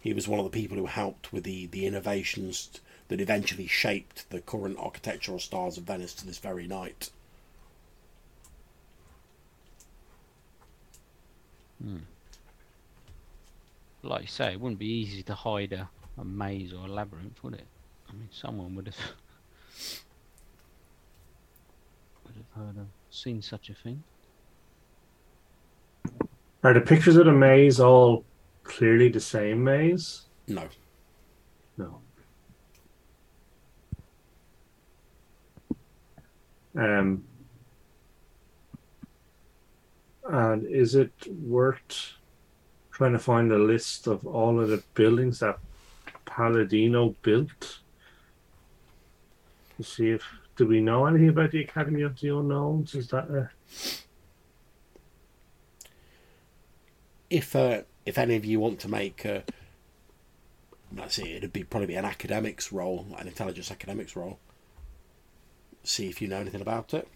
[0.01, 2.71] He was one of the people who helped with the the innovations
[3.09, 7.11] that eventually shaped the current architectural styles of Venice to this very night.
[11.83, 11.99] Hmm.
[14.03, 15.89] Like you say, it wouldn't be easy to hide a,
[16.19, 17.67] a maze or a labyrinth, would it?
[18.09, 18.97] I mean, someone would have
[22.25, 24.03] would have heard of seen such a thing.
[26.65, 28.25] Are the pictures of the maze all
[28.65, 30.23] clearly the same maze?
[30.47, 30.69] No, No.
[36.79, 37.25] Um,
[40.25, 42.13] and is it worth
[42.93, 45.59] trying to find a list of all of the buildings that
[46.25, 47.81] Palladino built?
[49.77, 50.23] To see if
[50.57, 52.95] do we know anything about the Academy of the Unknowns?
[52.95, 53.51] Is that a
[57.31, 59.41] if uh, if any of you want to make uh,
[60.97, 64.39] let's see it'd be probably be an academics role an intelligence academics role
[65.85, 67.09] see if you know anything about it.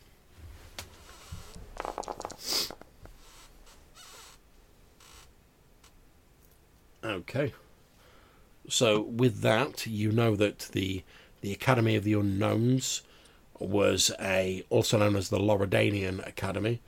[7.05, 7.53] Okay.
[8.69, 11.03] So with that you know that the
[11.41, 13.03] the academy of the unknowns
[13.59, 16.81] was a also known as the Loredanian Academy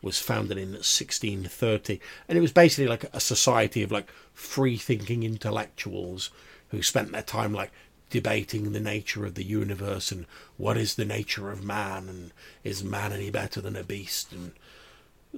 [0.00, 5.22] was founded in 1630 and it was basically like a society of like free thinking
[5.22, 6.30] intellectuals
[6.68, 7.72] who spent their time like
[8.10, 12.32] debating the nature of the universe and what is the nature of man and
[12.64, 14.52] is man any better than a beast and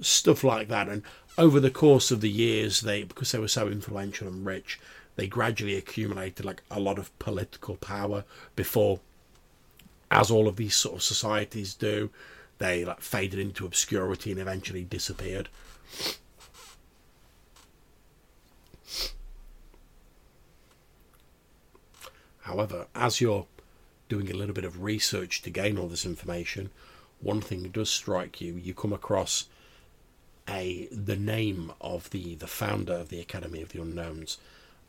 [0.01, 1.03] stuff like that and
[1.37, 4.79] over the course of the years they because they were so influential and rich
[5.17, 8.23] they gradually accumulated like a lot of political power
[8.55, 8.99] before
[10.09, 12.09] as all of these sort of societies do
[12.61, 15.49] they like faded into obscurity and eventually disappeared.
[22.51, 23.47] However, as you're
[24.09, 26.69] doing a little bit of research to gain all this information,
[27.21, 28.55] one thing does strike you.
[28.55, 29.47] You come across
[30.49, 34.37] a the name of the, the founder of the Academy of the Unknowns,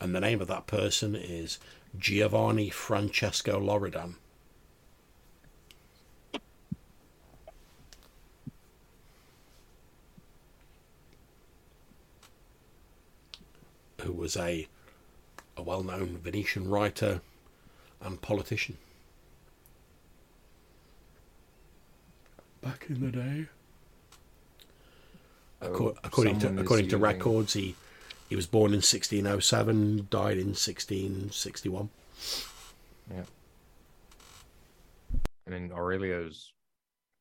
[0.01, 1.61] and the name of that person is
[1.97, 4.17] Giovanni Francesco Loredan.
[14.01, 14.67] who was a
[15.57, 17.21] a well-known Venetian writer
[18.03, 18.77] and politician
[22.63, 23.47] back in the day.
[25.61, 27.75] Acco- So oh, according to according to using- records, he
[28.29, 31.91] he was born in 1607, died in 1661.
[33.11, 33.25] Yeah.
[35.47, 36.53] I mean, Aurelio's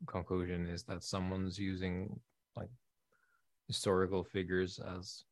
[0.07, 2.19] conclusion is that someone's using
[2.55, 2.69] like
[3.67, 5.23] historical figures as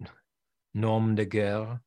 [0.00, 0.10] like,
[0.74, 1.80] nom de guerre.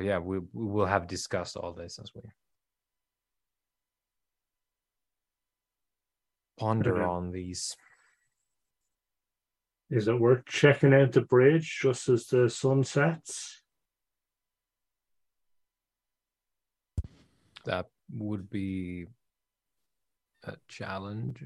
[0.00, 2.22] But yeah, we we will have discussed all this as we
[6.58, 7.04] ponder Okay.
[7.04, 7.76] on these.
[9.90, 13.60] Is it worth checking out the bridge just as the sun sets?
[17.66, 19.04] That would be
[20.44, 21.44] a challenge.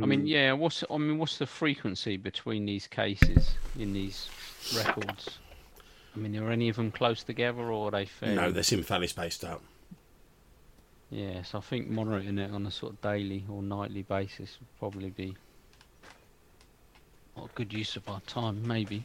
[0.00, 0.26] I mean, Hmm.
[0.26, 0.52] yeah.
[0.54, 4.30] What's I mean, what's the frequency between these cases in these
[4.74, 5.40] records?
[6.14, 8.36] I mean, are any of them close together, or are they fairly?
[8.36, 9.62] No, they seem fairly spaced out.
[11.10, 15.10] Yes, I think monitoring it on a sort of daily or nightly basis would probably
[15.10, 15.36] be
[17.36, 19.04] a good use of our time, maybe.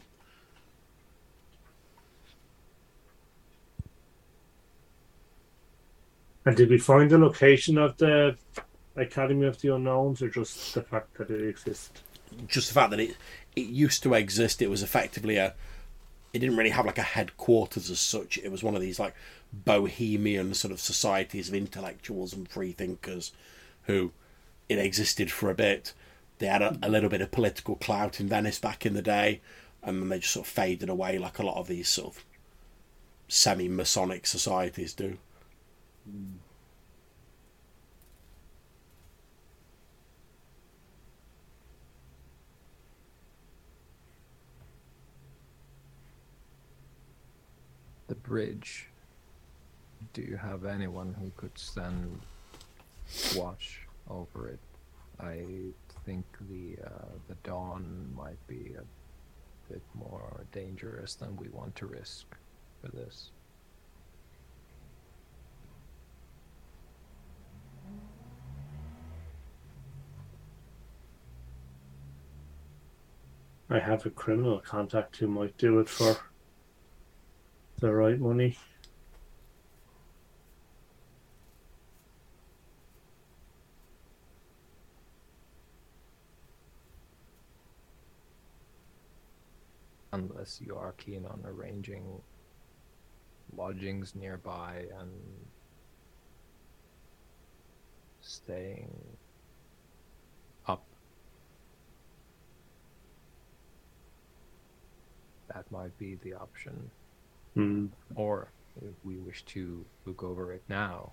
[6.44, 8.36] And did we find the location of the
[8.94, 12.02] Academy of the Unknowns, or just the fact that it exists?
[12.46, 13.16] Just the fact that it
[13.56, 15.54] it used to exist, it was effectively a.
[16.36, 18.36] It didn't really have like a headquarters as such.
[18.36, 19.14] It was one of these like
[19.54, 23.32] bohemian sort of societies of intellectuals and free thinkers,
[23.84, 24.12] who
[24.68, 25.94] it existed for a bit.
[26.36, 29.40] They had a, a little bit of political clout in Venice back in the day,
[29.82, 32.24] and then they just sort of faded away like a lot of these sort of
[33.28, 35.16] semi-Masonic societies do.
[48.08, 48.88] The bridge.
[50.12, 52.20] Do you have anyone who could stand
[53.34, 54.60] watch over it?
[55.18, 55.42] I
[56.04, 61.86] think the uh, the dawn might be a bit more dangerous than we want to
[61.86, 62.26] risk
[62.80, 63.30] for this.
[73.68, 76.16] I have a criminal contact who might do it for
[77.80, 78.56] the right money.
[90.12, 92.22] unless you are keen on arranging
[93.54, 95.10] lodgings nearby and
[98.22, 98.90] staying
[100.66, 100.84] up.
[105.54, 106.90] That might be the option.
[107.56, 107.86] Hmm.
[108.14, 108.48] Or
[108.82, 111.12] if we wish to look over it now,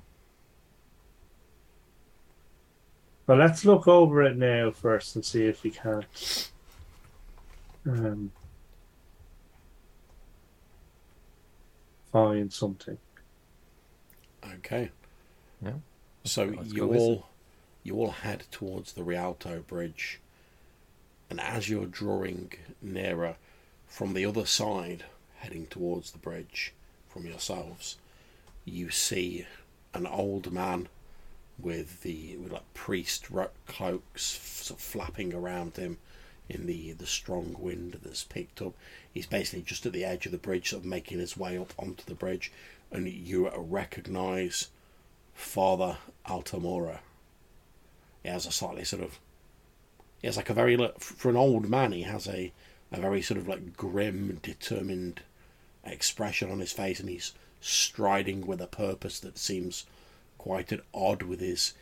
[3.25, 6.51] But let's look over it now first and see if we can't.
[7.87, 8.31] Um,
[12.11, 12.97] find something.
[14.55, 14.91] Okay.
[15.61, 15.71] Yeah.
[16.25, 17.01] So Let's you go visit.
[17.01, 17.29] all
[17.83, 20.19] you all head towards the Rialto Bridge,
[21.29, 23.35] and as you're drawing nearer
[23.87, 25.05] from the other side,
[25.43, 26.73] heading towards the bridge
[27.09, 27.97] from yourselves,
[28.63, 29.45] you see
[29.93, 30.87] an old man
[31.59, 33.27] with the with like priest
[33.67, 35.97] cloaks sort of flapping around him
[36.47, 38.73] in the the strong wind that's picked up.
[39.13, 41.73] He's basically just at the edge of the bridge, sort of making his way up
[41.77, 42.51] onto the bridge,
[42.89, 44.69] and you recognise
[45.33, 47.01] Father Altamora.
[48.23, 49.19] He has a slightly sort of.
[50.21, 51.91] He has like a very for an old man.
[51.91, 52.53] He has a
[52.93, 55.21] a very sort of like grim, determined
[55.83, 59.85] expression on his face, and he's striding with a purpose that seems
[60.37, 61.73] quite at odd with his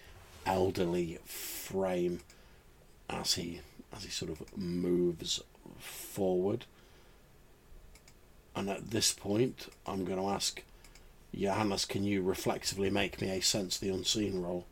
[0.46, 2.20] elderly frame
[3.10, 3.62] as he
[3.94, 5.42] as he sort of moves
[5.80, 6.66] forward.
[8.56, 10.62] And at this point, I'm going to ask
[11.34, 14.66] Johannes, can you reflexively make me a sense the unseen roll?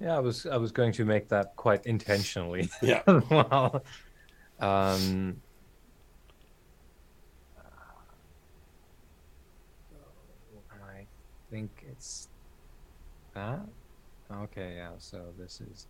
[0.00, 2.68] yeah, I was I was going to make that quite intentionally.
[2.82, 3.02] Yeah.
[3.30, 3.82] well,
[4.60, 5.40] um,
[10.70, 11.06] I
[11.54, 12.28] think it's
[13.34, 13.60] that.
[14.28, 14.94] Okay, yeah.
[14.98, 15.86] So this is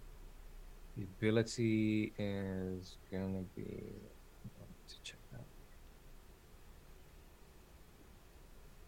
[0.97, 3.95] the ability is gonna be.
[4.87, 5.47] To check that.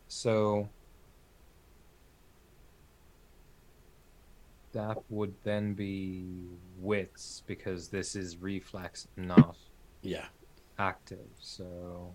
[0.08, 0.68] So
[4.72, 6.34] that would then be
[6.76, 9.56] wits because this is reflex not
[10.02, 10.26] Yeah.
[10.78, 11.30] active.
[11.40, 12.14] So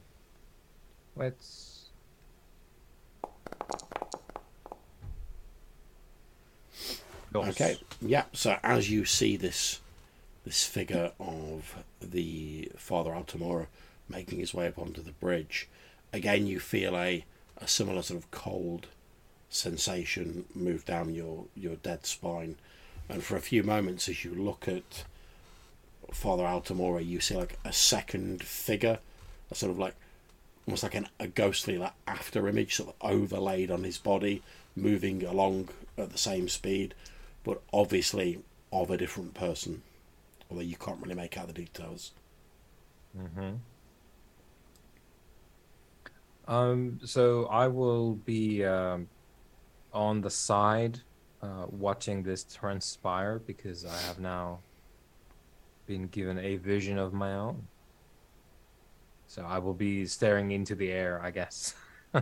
[1.16, 1.90] wits.
[7.34, 7.78] Okay.
[8.02, 8.26] Yeah.
[8.34, 9.80] So as you see this
[10.44, 13.68] this figure of the Father Altamora
[14.10, 15.70] making his way up onto the bridge,
[16.12, 17.24] again you feel a,
[17.58, 18.88] a similar sort of cold
[19.50, 22.56] sensation move down your, your dead spine.
[23.08, 25.04] And for a few moments as you look at
[26.12, 29.00] Father Altamora, you see like a second figure,
[29.52, 29.96] a sort of like
[30.66, 34.42] almost like an, a ghostly like after image sort of overlaid on his body,
[34.76, 36.94] moving along at the same speed.
[37.44, 39.82] But obviously, of a different person,
[40.50, 42.12] although you can't really make out the details.
[43.18, 43.56] Mm-hmm.
[46.48, 49.08] Um, so I will be um,
[49.94, 51.00] on the side
[51.42, 54.60] uh, watching this transpire because I have now
[55.86, 57.68] been given a vision of my own.
[59.28, 61.74] So I will be staring into the air, I guess.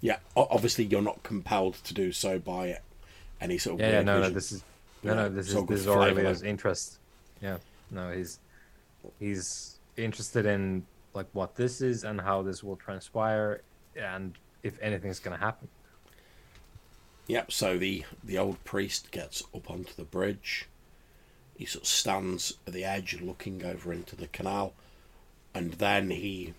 [0.00, 2.78] Yeah, obviously you're not compelled to do so by
[3.40, 4.64] any sort of yeah, yeah, no, no, this is
[5.02, 6.98] no, no, this is this is Aurelio's interest.
[7.40, 7.58] Yeah,
[7.90, 8.38] no, he's
[9.18, 13.62] he's interested in like what this is and how this will transpire,
[13.96, 15.68] and if anything's gonna happen.
[17.26, 17.52] Yep.
[17.52, 20.68] So the the old priest gets up onto the bridge.
[21.56, 24.74] He sort of stands at the edge, looking over into the canal,
[25.54, 26.54] and then he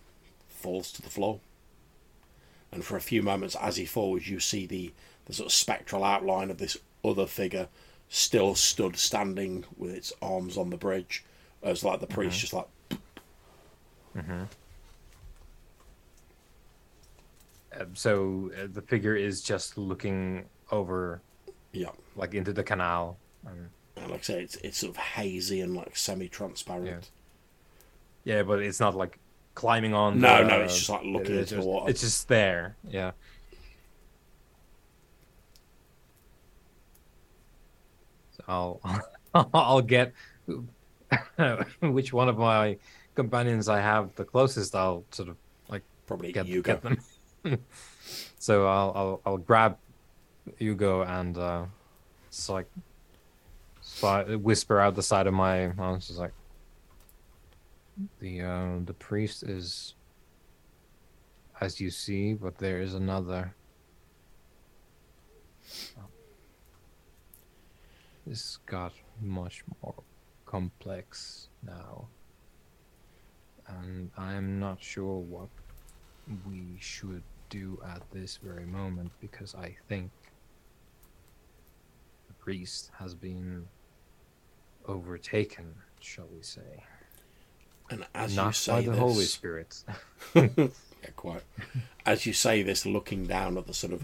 [0.48, 1.40] falls to the floor.
[2.72, 4.92] And for a few moments, as he falls, you see the
[5.28, 6.76] the sort of spectral outline of this
[7.06, 7.68] other figure
[8.10, 11.24] still stood standing with its arms on the bridge,
[11.62, 12.68] as like the priest just like
[17.78, 21.22] Uh, so uh, the figure is just looking over,
[21.74, 21.90] yeah.
[22.16, 23.18] like into the canal.
[23.46, 27.12] Um, And like I say, it's it's sort of hazy and like semi-transparent.
[28.24, 29.20] yeah, but it's not like
[29.54, 30.20] climbing on.
[30.20, 31.90] No, the- no, it's just like looking it's into the water.
[31.92, 32.76] It's just there.
[32.90, 33.12] Yeah.
[38.48, 38.80] I'll
[39.54, 40.14] I'll get
[41.82, 42.78] which one of my
[43.16, 44.76] companions I have the closest.
[44.76, 45.38] I'll sort of
[45.70, 46.62] like Probably get, Ugo.
[46.62, 46.98] get them.
[48.40, 49.78] so I'll, I'll I'll grab
[50.62, 51.66] Ugo and uh,
[52.28, 52.68] it's like
[53.82, 56.06] si- whisper out the side of my mouth.
[56.06, 56.34] Just like
[58.20, 59.96] the uh, the priest is
[61.60, 63.54] as you see, but there is another.
[68.28, 68.92] This got
[69.22, 69.94] much more
[70.46, 72.08] complex now.
[73.68, 75.48] And I'm not sure what
[76.46, 80.12] we should do at this very moment because I think
[82.28, 83.66] the priest has been
[84.86, 86.84] overtaken, shall we say.
[87.90, 89.84] And as you say by the this, Holy Spirit.
[90.36, 90.68] yeah,
[91.16, 91.44] quite.
[92.06, 94.04] As you say this, looking down at the sort of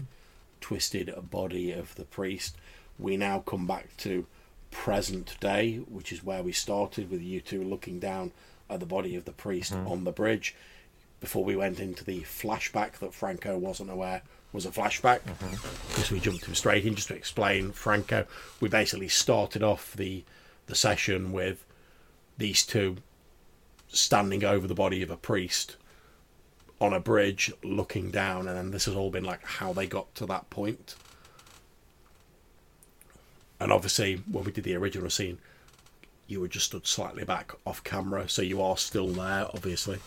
[0.62, 2.56] twisted body of the priest,
[2.98, 4.26] we now come back to
[4.70, 8.32] present day, which is where we started with you two looking down
[8.68, 9.86] at the body of the priest hmm.
[9.86, 10.54] on the bridge.
[11.20, 15.88] Before we went into the flashback that Franco wasn't aware was a flashback, mm-hmm.
[15.88, 18.26] because we jumped him straight in just to explain Franco.
[18.60, 20.24] We basically started off the
[20.66, 21.64] the session with
[22.38, 22.96] these two
[23.88, 25.76] standing over the body of a priest
[26.80, 30.12] on a bridge looking down and then this has all been like how they got
[30.14, 30.96] to that point
[33.64, 35.38] and obviously when we did the original scene
[36.28, 39.98] you were just stood slightly back off camera so you are still there obviously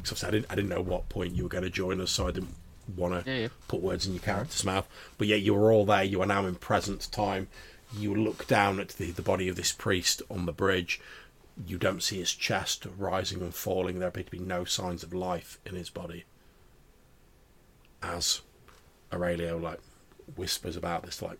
[0.00, 2.28] because I didn't, I didn't know what point you were going to join us so
[2.28, 2.54] I didn't
[2.96, 3.48] want to Yeah, yeah.
[3.66, 6.46] put words in your character's mouth but yet you were all there you are now
[6.46, 7.48] in present time
[7.96, 11.00] you look down at the, the body of this priest on the bridge
[11.66, 13.98] you don't see his chest rising and falling.
[13.98, 16.22] There appear to be no signs of life in his body.
[18.00, 18.42] As
[19.12, 19.80] Aurelio like
[20.36, 21.38] whispers about this like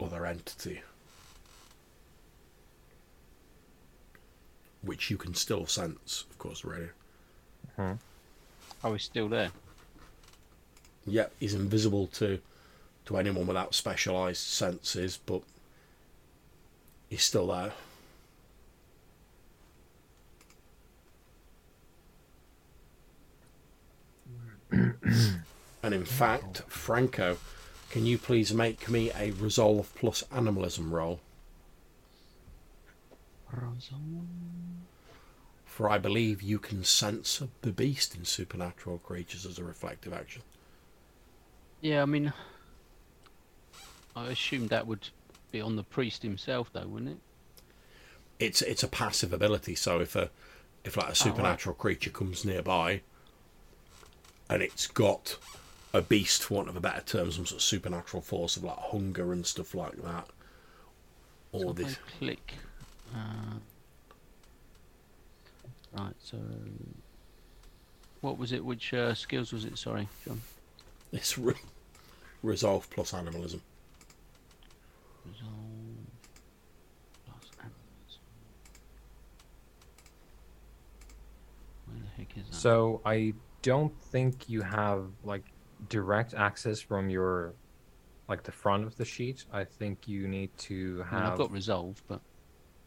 [0.00, 0.82] other entity,
[4.82, 6.90] which you can still sense, of course, Aurelio.
[8.82, 9.50] Oh, he's still there.
[11.06, 12.40] Yep, he's invisible to
[13.06, 15.42] to anyone without specialised senses, but
[17.10, 17.72] he's still there.
[25.82, 27.36] and in fact, Franco,
[27.94, 31.20] can you please make me a resolve plus animalism roll?
[35.64, 40.42] For I believe you can sense the beast in supernatural creatures as a reflective action.
[41.80, 42.32] Yeah, I mean,
[44.16, 45.08] I assume that would
[45.52, 47.18] be on the priest himself, though, wouldn't it?
[48.40, 49.76] it's it's a passive ability.
[49.76, 50.30] So if a
[50.84, 53.02] if like a oh, supernatural creature comes nearby,
[54.50, 55.36] and it's got
[55.94, 58.76] a beast, for want of a better term, some sort of supernatural force of like
[58.76, 60.26] hunger and stuff like that,
[61.52, 62.54] or if this click.
[63.14, 63.54] Uh,
[65.96, 66.36] right, so.
[68.22, 68.64] What was it?
[68.64, 69.78] Which uh, skills was it?
[69.78, 70.40] Sorry, John.
[71.12, 71.54] this re-
[72.42, 73.62] resolve plus animalism.
[75.24, 75.52] Resolve
[77.24, 78.22] plus animalism.
[81.86, 82.56] Where the heck is that?
[82.56, 85.44] So I don't think you have like
[85.88, 87.54] direct access from your
[88.28, 91.32] like the front of the sheet, I think you need to I mean, have.
[91.32, 92.20] I've got resolve, but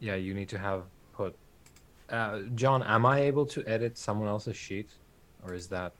[0.00, 1.36] Yeah, you need to have put.
[2.08, 4.90] Uh, John, am I able to edit someone else's sheet,
[5.44, 5.92] or is that?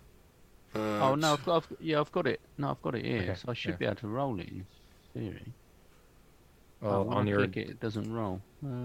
[0.74, 2.40] oh no, I've got, I've, yeah, I've got it.
[2.58, 3.76] No, I've got it here, Okay, so I should yeah.
[3.76, 4.66] be able to roll it in
[5.14, 5.52] theory.
[6.80, 8.40] Well, oh, when on I your click it, it doesn't roll.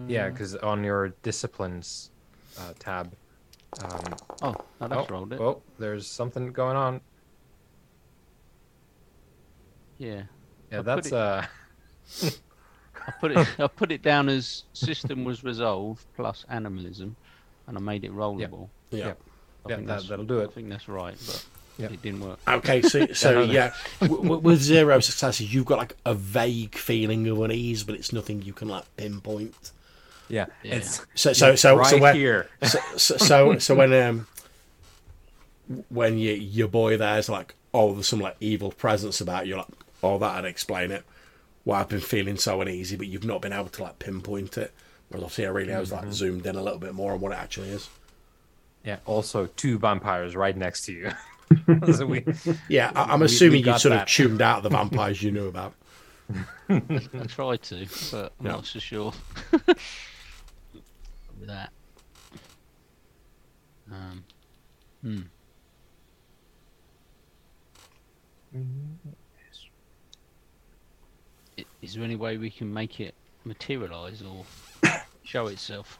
[0.08, 2.12] yeah, Uh, because on your disciplines
[2.60, 3.16] uh, tab.
[3.82, 5.42] Um, Oh, no, that's oh, rolled it.
[5.42, 7.02] oh, there's something going on.
[10.06, 10.24] Yeah,
[10.72, 11.44] Yeah, I put that's it- uh.
[13.08, 13.48] I put it.
[13.60, 17.16] I put it down as system was resolved plus animalism,
[17.68, 18.70] and I made it rollable.
[18.92, 19.08] yeah.
[19.08, 19.20] Yep.
[19.66, 20.50] I Yeah, think that, that'll do it.
[20.50, 21.46] I think that's right, but
[21.80, 21.92] Yep.
[21.92, 22.40] it didn't work.
[22.48, 23.52] Okay, so so no, no.
[23.52, 27.96] yeah, w- w- with zero successes, you've got like a vague feeling of unease, but
[27.96, 29.72] it's nothing you can like pinpoint.
[30.30, 30.76] Yeah, Yeah.
[30.76, 32.48] it's So so so right so when here.
[32.62, 34.28] so, so so so when um
[35.90, 39.66] when you, your boy there's like oh there's some like evil presence about you like
[40.04, 41.04] oh that'd explain it
[41.64, 44.72] why I've been feeling so uneasy but you've not been able to like pinpoint it
[45.10, 47.70] whereas obviously Aurelio was like zoomed in a little bit more on what it actually
[47.70, 47.90] is
[48.84, 48.98] Yeah.
[49.06, 51.12] Also, two vampires right next to you.
[51.94, 52.26] so we,
[52.68, 54.04] yeah I, I'm assuming we you sort that.
[54.04, 55.74] of tuned out the vampires you knew about
[56.70, 58.52] I tried to, but I'm Yeah.
[58.54, 59.14] not so sure.
[59.52, 59.76] With
[61.48, 61.72] that.
[63.92, 64.24] Um,
[65.02, 65.22] hmm.
[71.84, 73.14] Is there any way we can make it
[73.44, 74.46] materialize or
[75.24, 76.00] show itself?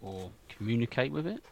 [0.00, 1.42] Or communicate with it?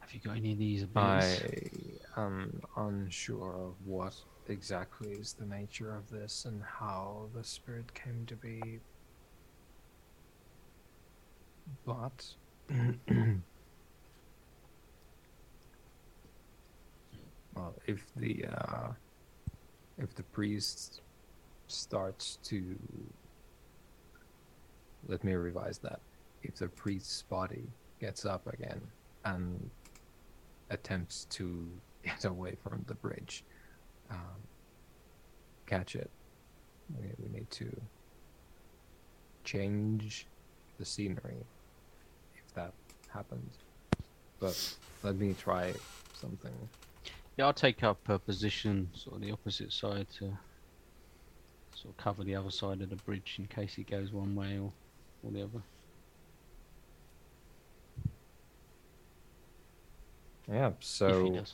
[0.00, 1.98] Have you got any of these abilities?
[2.14, 4.14] I am unsure of what
[4.50, 8.80] exactly is the nature of this and how the spirit came to be.
[11.86, 12.34] But
[17.56, 18.88] well, if the uh,
[19.98, 21.00] if the priest
[21.68, 22.76] starts to
[25.08, 26.00] let me revise that.
[26.42, 27.64] If the priest's body
[28.00, 28.80] gets up again
[29.24, 29.70] and
[30.70, 31.68] attempts to
[32.04, 33.44] get away from the bridge,
[34.10, 34.18] um,
[35.66, 36.10] catch it.
[36.98, 37.80] We, we need to
[39.44, 40.26] change
[40.78, 41.36] the scenery
[42.36, 42.72] if that
[43.08, 43.54] happens.
[44.40, 45.72] But let me try
[46.20, 46.52] something.
[47.36, 50.36] Yeah, I'll take up a position sort of the opposite side to
[51.74, 54.58] sort of cover the other side of the bridge in case he goes one way
[54.58, 54.72] or,
[55.22, 55.62] or the other.
[60.50, 61.44] Yeah, so.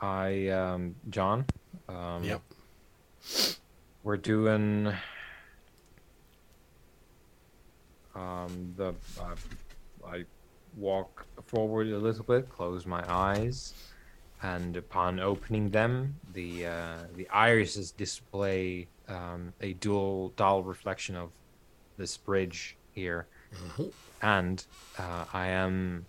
[0.00, 1.46] I, um, John,
[1.88, 2.42] um, Yep.
[4.02, 4.92] we're doing
[8.14, 9.34] um, the uh,
[10.06, 10.24] I
[10.76, 13.72] walk forward a little bit, close my eyes,
[14.42, 21.30] and upon opening them, the uh, the irises display um, a dual dull reflection of
[21.96, 23.92] this bridge here, Mhm.
[24.22, 24.66] and
[24.98, 26.06] uh, I am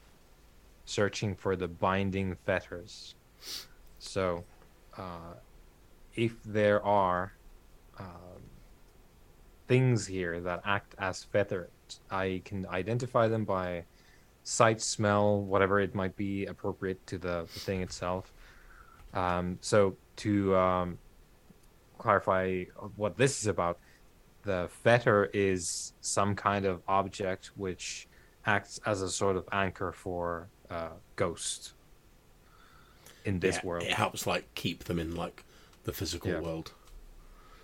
[0.86, 3.16] searching for the binding fetters.
[4.00, 4.46] So,
[4.98, 5.36] uh,
[6.16, 7.34] if there are
[8.00, 8.42] um,
[9.68, 11.70] things here that act as fetters,
[12.10, 13.86] I can identify them by
[14.48, 18.32] sight, smell, whatever it might be appropriate to the, the thing itself.
[19.14, 20.98] Um, so, to um,
[21.98, 22.64] clarify
[22.96, 23.80] what this is about,
[24.44, 28.08] the fetter is some kind of object which
[28.46, 31.74] acts as a sort of anchor for uh, ghost
[33.26, 33.84] in this Yeah, world.
[33.84, 35.44] it helps like keep them in like
[35.84, 36.40] the physical Yeah.
[36.40, 36.72] world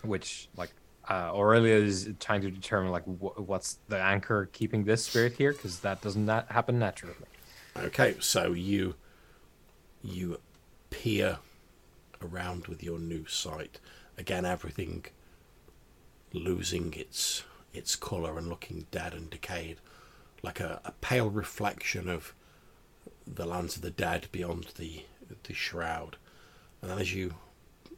[0.04, 0.72] which like
[1.10, 5.52] uh, Aurelio is trying to determine like wh- what's the anchor keeping this spirit here
[5.52, 7.16] because that doesn't that happen naturally.
[7.76, 8.96] Okay, so you
[10.02, 10.40] you
[10.90, 11.40] peer
[12.22, 13.80] around with your new sight.
[14.18, 15.06] Again, everything
[16.32, 19.78] losing its its colour and looking dead and decayed,
[20.44, 22.34] like a, a pale reflection of
[23.26, 25.04] the lands of the dead beyond the
[25.44, 26.18] the shroud.
[26.82, 27.36] And then as you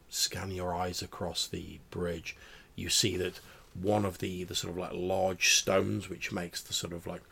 [0.08, 2.36] scan your eyes across the bridge,
[2.76, 3.40] you see that
[3.74, 7.22] one of the, the sort of like large stones which makes the sort of like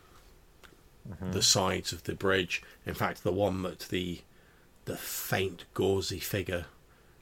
[1.32, 2.62] the sides of the bridge.
[2.86, 4.22] In fact, the one that the
[4.86, 6.66] the faint gauzy figure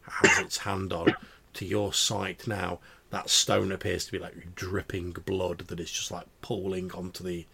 [0.03, 1.15] has its hand on,
[1.55, 2.79] to your sight now,
[3.11, 7.47] that stone appears to be like dripping blood that is just like pooling onto the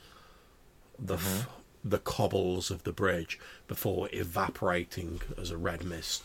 [0.99, 1.49] the f-
[1.85, 6.25] the cobbles of the bridge before evaporating as a red mist.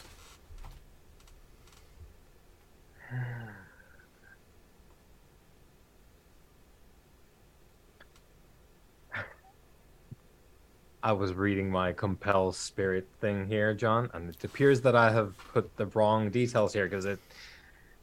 [11.03, 15.37] I was reading my compel spirit thing here, John, and it appears that I have
[15.53, 17.19] put the wrong details here because it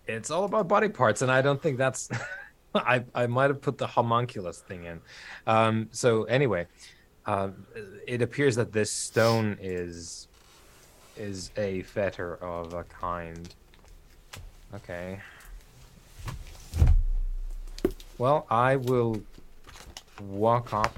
[0.06, 2.10] it's all about body parts, and I don't think that's.
[2.74, 5.00] I I might have put the homunculus thing in.
[5.46, 6.66] Um, so anyway,
[7.24, 7.66] um,
[8.06, 10.28] it appears that this stone is
[11.16, 13.54] is a fetter of a kind.
[14.74, 15.20] Okay.
[18.18, 19.22] Well, I will
[20.20, 20.94] walk up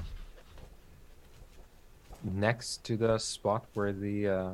[2.24, 4.50] next to the spot where the uh,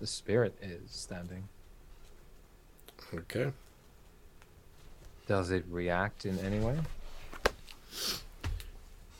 [0.00, 1.44] the spirit is standing.
[3.12, 3.52] Okay.
[5.26, 6.78] Does it react in any way?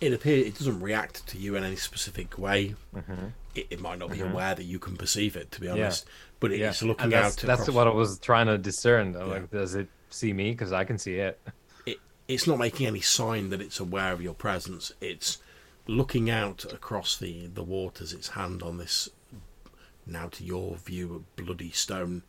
[0.01, 2.75] It appears it doesn't react to you in any specific way.
[2.95, 3.27] Mm-hmm.
[3.55, 4.33] It, it might not be Mhm.
[4.33, 5.73] aware that you can perceive it, to be Yeah.
[5.75, 6.07] honest.
[6.41, 7.47] But Yeah, it's looking and that's, out.
[7.47, 9.13] That's across- what I was trying to discern.
[9.15, 9.25] Yeah.
[9.25, 10.51] Like, does it see me?
[10.51, 11.41] Because I can see it.
[11.87, 14.93] it, it's not making any sign that it's aware of your presence.
[15.01, 15.39] It's
[15.87, 19.09] looking out across the, the waters, its hand on this,
[20.07, 22.23] now to your view, bloody stone.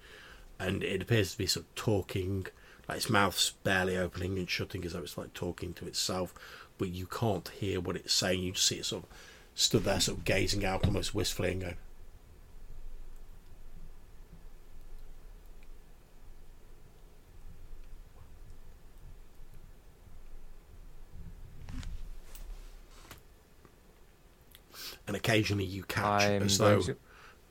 [0.60, 2.48] And it appears to be sort of talking,
[2.88, 6.34] like its mouth's barely opening and shutting as though it's like talking to itself.
[6.78, 8.42] But you can't hear what it's saying.
[8.42, 9.10] You just see it sort of
[9.54, 11.78] stood there, sort of gazing out almost wistfully and going,
[25.08, 26.98] and occasionally you catch I'm as though to-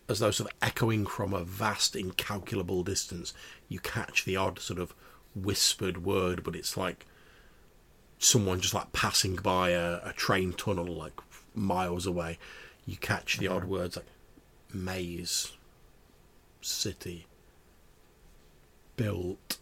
[0.08, 3.32] as though sort of echoing from a vast incalculable distance
[3.68, 4.94] you catch the odd sort of
[5.34, 7.06] whispered word but it's like
[8.18, 11.12] someone just like passing by a, a train tunnel like
[11.54, 12.38] miles away.
[12.86, 13.66] You catch the odd uh-huh.
[13.66, 14.06] words like
[14.72, 15.52] maze
[16.60, 17.26] city
[18.96, 19.58] built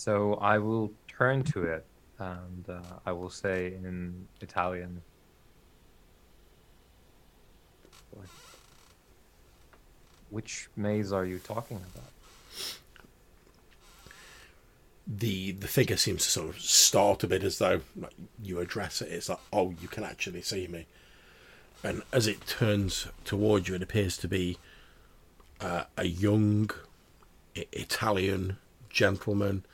[0.00, 1.84] So I will turn to it
[2.18, 5.02] and uh, I will say in Italian.
[10.30, 12.08] Which maze are you talking about?
[15.06, 19.02] the the figure seems to sort of start a bit as though like, you address
[19.02, 19.12] it.
[19.12, 20.86] It's like, oh, you can actually see me.
[21.84, 24.56] And as it turns towards you, it appears to be
[25.60, 26.70] uh, a young
[27.54, 28.56] Italian
[28.88, 29.64] gentleman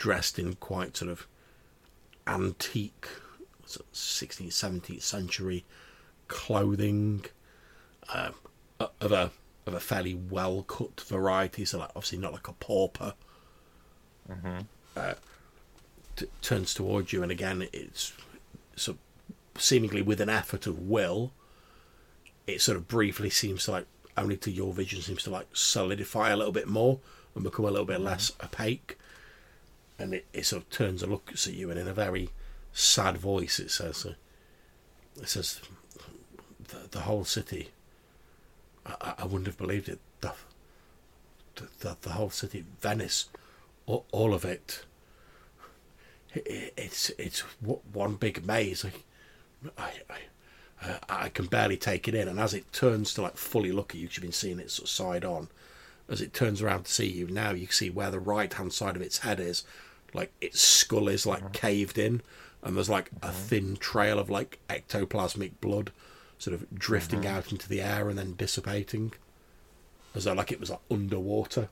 [0.00, 1.28] dressed in quite sort of
[2.26, 3.06] antique
[3.66, 5.64] sort of 16th, 17th century
[6.26, 7.24] clothing
[8.12, 8.30] uh,
[9.00, 9.30] of a
[9.66, 11.64] of a fairly well cut variety.
[11.64, 13.14] So, like, obviously, not like a pauper
[14.28, 14.60] mm-hmm.
[14.96, 15.14] uh,
[16.16, 18.12] t- turns towards you, and again, it's
[18.74, 21.32] sort of seemingly with an effort of will.
[22.46, 26.30] It sort of briefly seems to like only to your vision seems to like solidify
[26.30, 26.98] a little bit more
[27.34, 28.06] and become a little bit mm-hmm.
[28.06, 28.98] less opaque.
[30.00, 32.30] And it, it sort of turns and looks at you, and in a very
[32.72, 34.14] sad voice, it says, uh,
[35.20, 35.60] "It says
[36.68, 37.68] the, the whole city.
[38.86, 40.00] I, I- wouldn't have believed it.
[40.22, 40.32] The,
[41.80, 43.26] the, the whole city, Venice,
[43.86, 44.84] all, all of it.
[46.34, 47.40] I- It's it's
[47.92, 48.84] one big maze.
[48.84, 48.92] I
[49.76, 49.92] I,
[50.82, 53.90] I, I can barely take it in, and as it turns to like fully look
[53.94, 55.48] at you, you've been seeing it sort of side on.
[56.08, 58.72] As it turns around to see you, now you can see where the right hand
[58.72, 59.62] side of its head is,
[60.14, 61.52] like its skull is like mm-hmm.
[61.52, 62.22] caved in,
[62.62, 63.34] and there's like a mm-hmm.
[63.34, 65.92] thin trail of like ectoplasmic blood,
[66.38, 67.36] sort of drifting mm-hmm.
[67.36, 69.12] out into the air and then dissipating,
[70.14, 71.68] as though like it was like underwater.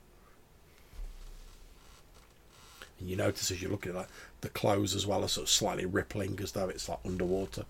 [3.00, 4.08] And you notice as you look at like
[4.40, 7.64] the clothes as well as sort of slightly rippling as though it's like underwater.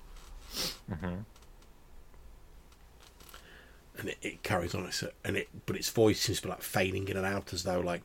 [3.99, 4.89] And it, it carries on,
[5.25, 7.81] and it but its voice seems to be like fading in and out as though
[7.81, 8.03] like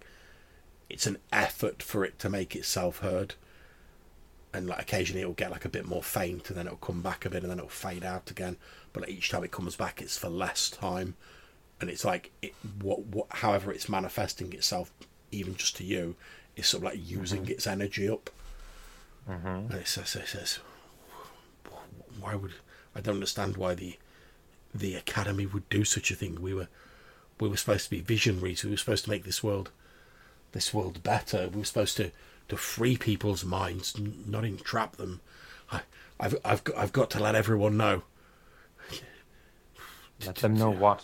[0.94, 3.34] it's an effort for it to make itself heard.
[4.54, 7.26] And like occasionally it'll get like a bit more faint, and then it'll come back
[7.26, 8.58] a bit, and then it'll fade out again.
[8.92, 11.16] But like, each time it comes back, it's for less time,
[11.82, 14.92] and it's like it what what however it's manifesting itself,
[15.32, 16.16] even just to you,
[16.56, 17.52] is sort of like using mm-hmm.
[17.52, 18.30] its energy up.
[19.28, 19.48] Mm-hmm.
[19.48, 20.60] And it says, it says,
[22.20, 22.54] why would
[22.96, 23.98] I don't understand why the
[24.74, 26.42] the academy would do such a thing.
[26.42, 26.68] We were
[27.40, 28.64] we were supposed to be visionaries.
[28.64, 29.72] We were supposed to make this world
[30.53, 31.49] this world better.
[31.49, 32.11] We were supposed to
[32.49, 35.22] to free people's minds, not entrap them.
[35.72, 35.82] I
[36.19, 38.03] I've I've got, I've got to let everyone know.
[40.25, 41.03] Let them know what.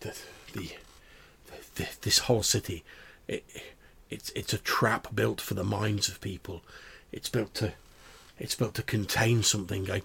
[0.00, 0.14] the
[0.52, 0.72] the,
[1.76, 2.84] the this whole city
[3.26, 3.44] it,
[4.10, 6.62] it's it's a trap built for the minds of people
[7.10, 7.72] it's built to
[8.38, 10.02] it's built to contain something I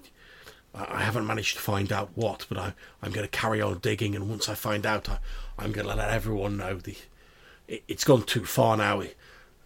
[0.74, 3.80] I, I haven't managed to find out what, but I, I'm going to carry on
[3.80, 5.20] digging, and once I find out, I,
[5.58, 6.96] I'm going to let everyone know the.
[7.70, 9.02] It, it's gone too far now.
[9.02, 9.14] A,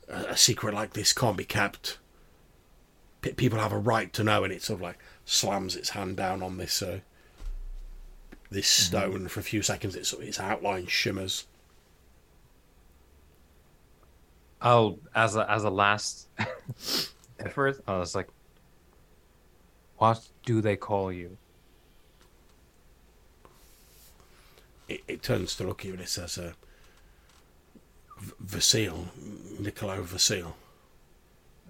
[0.09, 1.97] a secret like this can't be kept.
[3.21, 6.17] P- people have a right to know, and it sort of like slams its hand
[6.17, 6.99] down on this uh,
[8.51, 9.95] this stone for a few seconds.
[9.95, 11.47] Its its outline shimmers.
[14.61, 16.27] I'll as a as a last
[17.39, 17.81] effort.
[17.87, 18.27] I was like,
[19.97, 21.37] "What do they call you?"
[24.89, 26.51] It, it turns to look at you and it says, uh,
[28.39, 29.07] "Vasile,
[29.59, 30.55] Niccolo Vasile."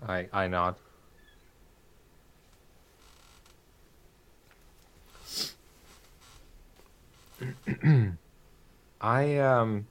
[0.07, 0.75] I I nod.
[9.01, 9.87] I um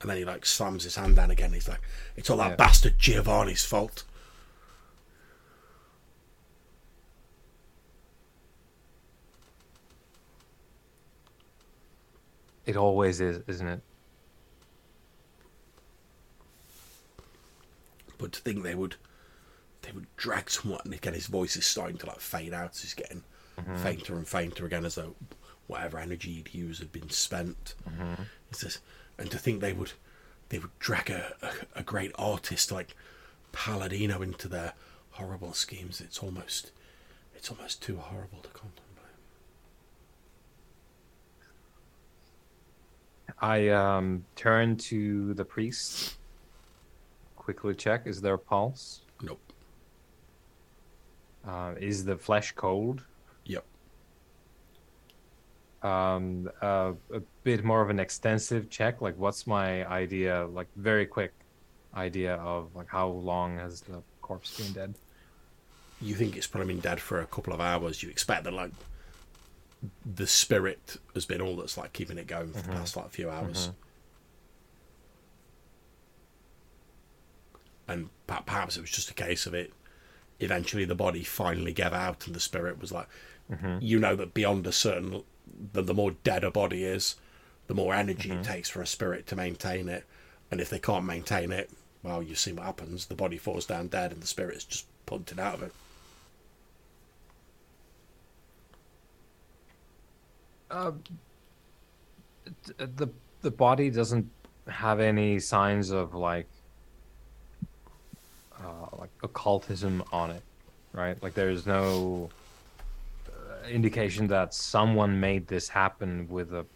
[0.00, 1.52] And then he like slams his hand down again.
[1.52, 1.82] He's like,
[2.16, 2.56] "It's all that Yeah.
[2.56, 4.04] bastard Giovanni's fault."
[12.66, 13.80] it always is, isn't it?
[18.20, 18.96] But to think they would,
[19.82, 20.80] they would drag someone.
[20.84, 22.76] And again, his voice is starting to like fade out.
[22.76, 23.24] He's getting
[23.76, 25.14] fainter and fainter again, as though
[25.66, 27.74] whatever energy he'd used had been spent.
[28.48, 28.78] He says,
[29.18, 29.92] and to think they would,
[30.48, 32.96] they would drag a, a, a great artist like
[33.52, 34.72] Palladino into their
[35.12, 36.00] horrible schemes.
[36.00, 36.72] It's almost,
[37.34, 38.86] it's almost too horrible to contemplate.
[43.40, 46.16] I um turn to the priest.
[47.54, 49.02] Quickly check: is there a pulse?
[49.22, 49.40] Nope.
[51.46, 53.02] Uh, is the flesh cold?
[53.46, 53.64] Yep.
[55.82, 59.00] Um, uh, a bit more of an extensive check.
[59.00, 60.46] Like, what's my idea?
[60.46, 61.32] Like, very quick
[61.94, 64.94] idea of like how long has the corpse been dead?
[66.00, 68.02] you think it's probably been dead for a couple of hours.
[68.02, 68.72] You expect that like
[70.14, 73.30] the spirit has been all that's like keeping it going for the past like few
[73.30, 73.70] hours.
[77.90, 79.72] And perhaps it was just a case of it.
[80.38, 83.08] Eventually, the body finally gave out, and the spirit was like,
[83.50, 83.78] mm-hmm.
[83.80, 85.22] you know that beyond a certain,
[85.72, 87.16] the, the more dead a body is,
[87.66, 88.42] the more energy it mm-hmm.
[88.42, 90.04] takes for a spirit to maintain it.
[90.50, 91.70] And if they can't maintain it,
[92.02, 93.06] well, you see what happens.
[93.06, 95.72] The body falls down dead, and the spirit's just punted out of it.
[100.70, 101.02] Um,
[102.66, 103.08] D- the
[103.42, 104.30] the body doesn't
[104.68, 106.48] have any signs of like
[108.62, 110.42] uh, like occultism on it,
[110.92, 111.20] right?
[111.22, 112.30] Like there's no
[113.28, 116.66] uh, indication that someone made this happen with a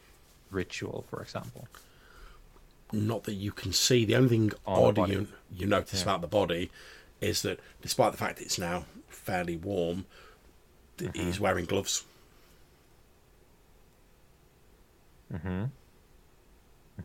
[0.50, 1.68] ritual, for example.
[2.92, 4.04] not that you can see.
[4.04, 6.70] The only thing On odd you, you notice about the body
[7.20, 10.04] is that despite the fact it's now fairly warm,
[10.98, 11.20] Mm-hmm.
[11.24, 12.04] he's wearing gloves.
[15.32, 15.64] Hmm.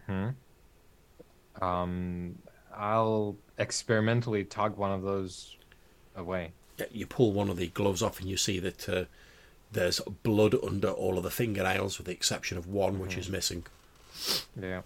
[0.06, 0.30] Hmm.
[1.62, 2.38] Um,
[2.76, 5.56] I'll experimentally tug one of those
[6.16, 6.52] away.
[6.80, 9.06] Yeah, You pull one of the gloves off and you see that uh,
[9.72, 13.20] there's blood under all of the fingernails, with the exception of one which Mm-hmm.
[13.20, 13.66] is missing.
[14.60, 14.82] Yeah.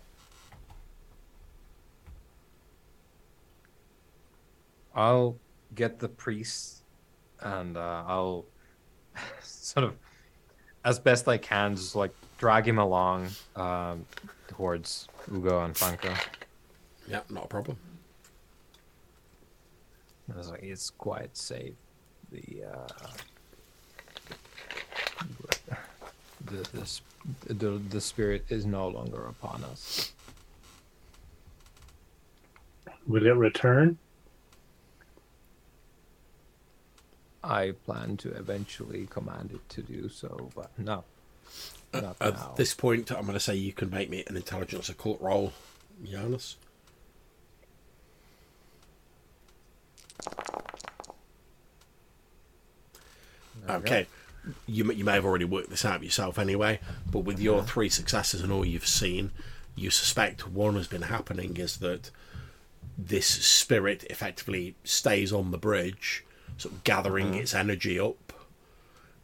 [4.96, 5.38] I'll
[5.74, 6.84] get the priest
[7.40, 8.46] and uh, I'll
[9.42, 9.96] sort of,
[10.86, 14.06] as best I can, just like drag him along um,
[14.48, 16.14] towards Ugo and Franco.
[17.08, 17.78] Yeah, not a problem.
[20.32, 21.74] I was like, it's quite safe.
[22.32, 22.88] The uh,
[26.46, 30.14] the, the the the spirit is no longer upon us.
[33.08, 33.98] Will it return?
[37.44, 41.04] I plan to eventually command it to do so, but no,
[41.94, 42.54] not At now.
[42.56, 45.52] this point, I'm going to say you can make me an intelligence occult roll,
[46.04, 46.56] Jonas.
[53.66, 53.78] There.
[53.78, 54.08] Okay.
[54.68, 57.90] You, may- you may have already worked this out yourself anyway, but with your three
[57.90, 59.32] successes and all you've seen,
[59.76, 62.12] you suspect one has been happening is that
[62.98, 66.24] this spirit effectively stays on the bridge,
[66.58, 67.40] sort of gathering mm-hmm.
[67.40, 68.34] its energy up,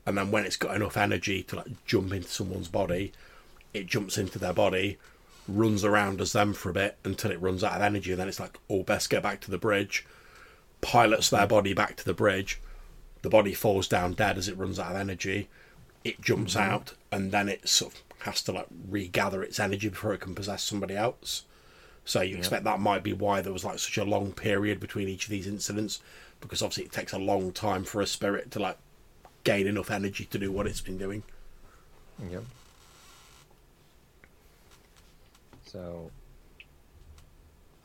[0.06, 3.12] and then when it's got enough energy to like jump into someone's body,
[3.74, 4.98] it jumps into their body,
[5.48, 8.28] runs around as them for a bit until it runs out of energy, and then
[8.28, 10.06] it's like, oh, best get back to the bridge,
[10.82, 11.50] pilots their mm-hmm.
[11.50, 12.60] body back to the bridge,
[13.22, 15.50] the body falls down dead as it runs out of energy.
[16.04, 16.72] It jumps mm-hmm.
[16.72, 20.36] out, and then it sort of has to like regather its energy before it can
[20.36, 21.46] possess somebody else.
[22.06, 25.08] So you expect that might be why there was like such a long period between
[25.08, 26.02] each of these incidents,
[26.42, 28.78] because obviously it takes a long time for a spirit to like
[29.44, 31.24] gain enough energy to do what it's been doing.
[32.32, 32.44] Yep.
[35.66, 36.10] So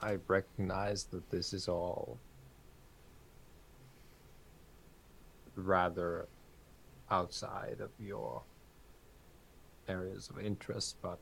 [0.00, 2.18] I recognize that this is all
[5.56, 6.28] rather
[7.10, 8.42] outside of your
[9.88, 11.18] areas of interest, but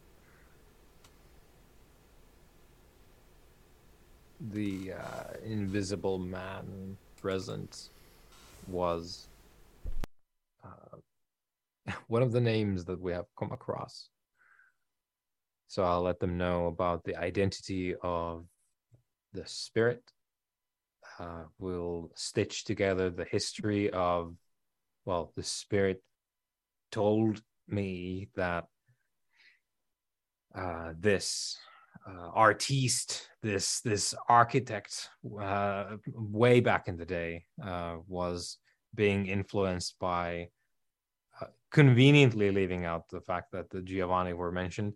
[4.51, 7.91] the uh, invisible man present
[8.67, 9.29] was
[10.65, 10.99] uh,
[12.09, 14.09] one of the names that we have come across.
[15.69, 18.45] So I'll let them know about the identity of
[19.33, 20.12] the spirit.
[21.19, 24.35] Uh, we'll stitch together the history of,
[25.05, 26.03] well, the spirit
[26.91, 28.65] told me that
[30.55, 31.59] uh, this
[32.07, 35.09] uh, artiste, this this architect,
[35.41, 38.59] uh, way back in the day, uh, was
[38.95, 40.49] being influenced by,
[41.41, 44.95] uh, conveniently leaving out the fact that the Giovanni were mentioned,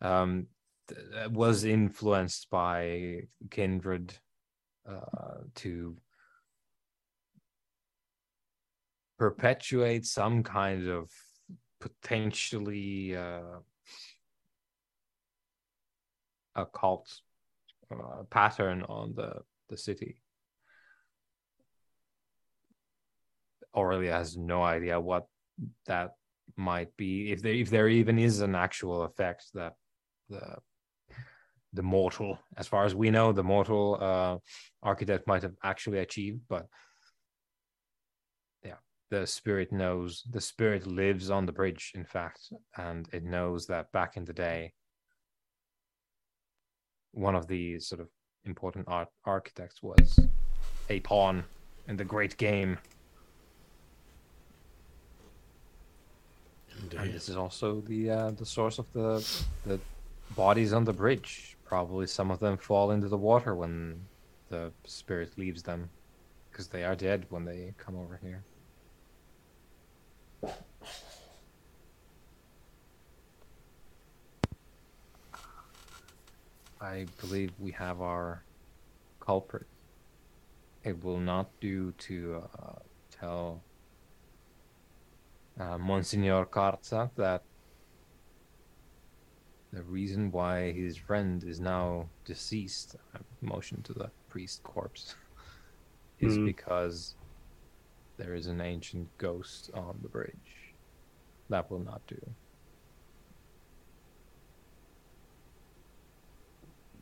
[0.00, 0.46] um,
[0.88, 3.20] th- was influenced by
[3.50, 4.14] kindred
[4.88, 5.96] uh, to
[9.18, 11.10] perpetuate some kind of
[11.80, 13.60] potentially uh,
[16.54, 17.20] occult
[17.90, 20.16] uh, pattern on the the city.
[23.76, 25.26] Aurelio has no idea what
[25.86, 26.12] that
[26.56, 29.74] might be, if there if there even is an actual effect that
[30.30, 30.56] the
[31.76, 34.38] the mortal, as far as we know, the mortal uh,
[34.82, 36.66] architect might have actually achieved, but
[38.64, 38.80] yeah,
[39.10, 40.24] the spirit knows.
[40.30, 42.40] The spirit lives on the bridge, in fact,
[42.76, 44.72] and it knows that back in the day,
[47.12, 48.08] one of the sort of
[48.44, 50.18] important art architects was
[50.88, 51.44] a pawn
[51.88, 52.78] in the great game.
[56.98, 59.26] And this is also the uh, the source of the
[59.66, 59.78] the
[60.34, 61.55] bodies on the bridge.
[61.66, 64.06] Probably some of them fall into the water when
[64.48, 65.90] the spirit leaves them,
[66.50, 68.44] because they are dead when they come over here.
[76.80, 78.44] I believe we have our
[79.18, 79.66] culprit.
[80.84, 82.78] It will not do to uh,
[83.10, 83.62] tell
[85.58, 87.42] uh, Monsignor Carza that
[89.76, 95.14] the reason why his friend is now deceased, I motion to the priest corpse,
[96.18, 96.46] is Hmm.
[96.46, 97.14] because
[98.16, 100.76] there is an ancient ghost on the bridge.
[101.50, 102.18] That will not do.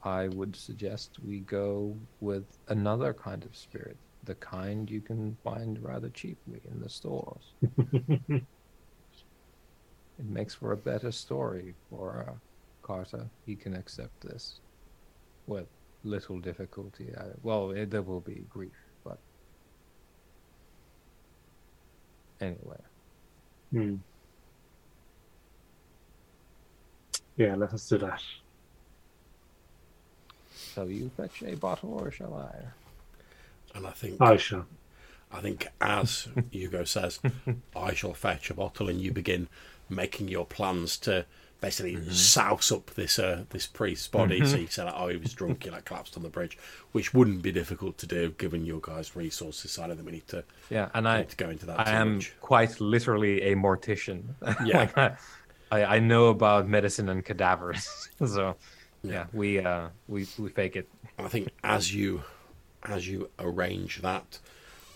[0.02, 5.80] I would suggest we go with another kind of spirit, the kind you can find
[5.80, 7.54] rather cheaply in the stores.
[10.18, 12.38] It makes for a better story for uh,
[12.84, 13.28] Carter.
[13.46, 14.60] He can accept this
[15.46, 15.66] with
[16.04, 17.12] little difficulty.
[17.18, 18.72] I, well, it, there will be grief,
[19.04, 19.18] but
[22.40, 22.80] anyway.
[23.72, 23.96] Hmm.
[27.36, 28.22] Yeah, let us do that.
[30.74, 33.76] Shall you fetch a bottle or shall I?
[33.76, 34.66] And I think I shall.
[35.32, 37.20] I think as Ugo says,
[37.74, 39.48] I shall fetch a bottle, and you begin
[39.88, 41.26] making your plans to
[41.64, 44.44] basically souse up this uh, this priest's body.
[44.44, 45.64] So you said, "Oh, he was drunk.
[45.64, 46.58] He like collapsed on the bridge,"
[46.92, 49.72] which wouldn't be difficult to do given your guys' resources.
[49.72, 51.88] So I don't think we need to, Yeah, and I need to go into that
[51.88, 52.34] I am much.
[52.40, 54.20] quite literally a mortician.
[54.66, 54.90] Yeah.
[54.96, 55.16] Like,
[55.72, 57.88] I, I know about medicine and cadavers.
[58.26, 58.56] so
[59.02, 60.88] yeah, we uh we we fake it.
[61.18, 62.22] I think as you
[62.82, 64.38] as you arrange that,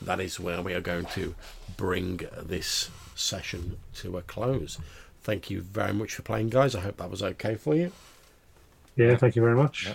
[0.02, 1.34] that is where we are going to
[1.78, 4.78] bring this session to a close.
[5.22, 6.74] Thank you very much for playing, guys.
[6.74, 7.92] I hope that was okay for you.
[8.96, 9.86] Yeah, thank you very much.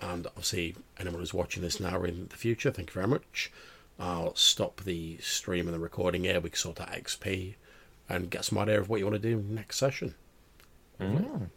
[0.00, 3.50] And obviously, anyone who's watching this now or in the future, thank you very much.
[3.98, 6.38] I'll stop the stream and the recording here.
[6.40, 7.54] We can sort out XP
[8.08, 10.14] and get some idea of what you want to do next session.
[11.00, 11.48] Mm.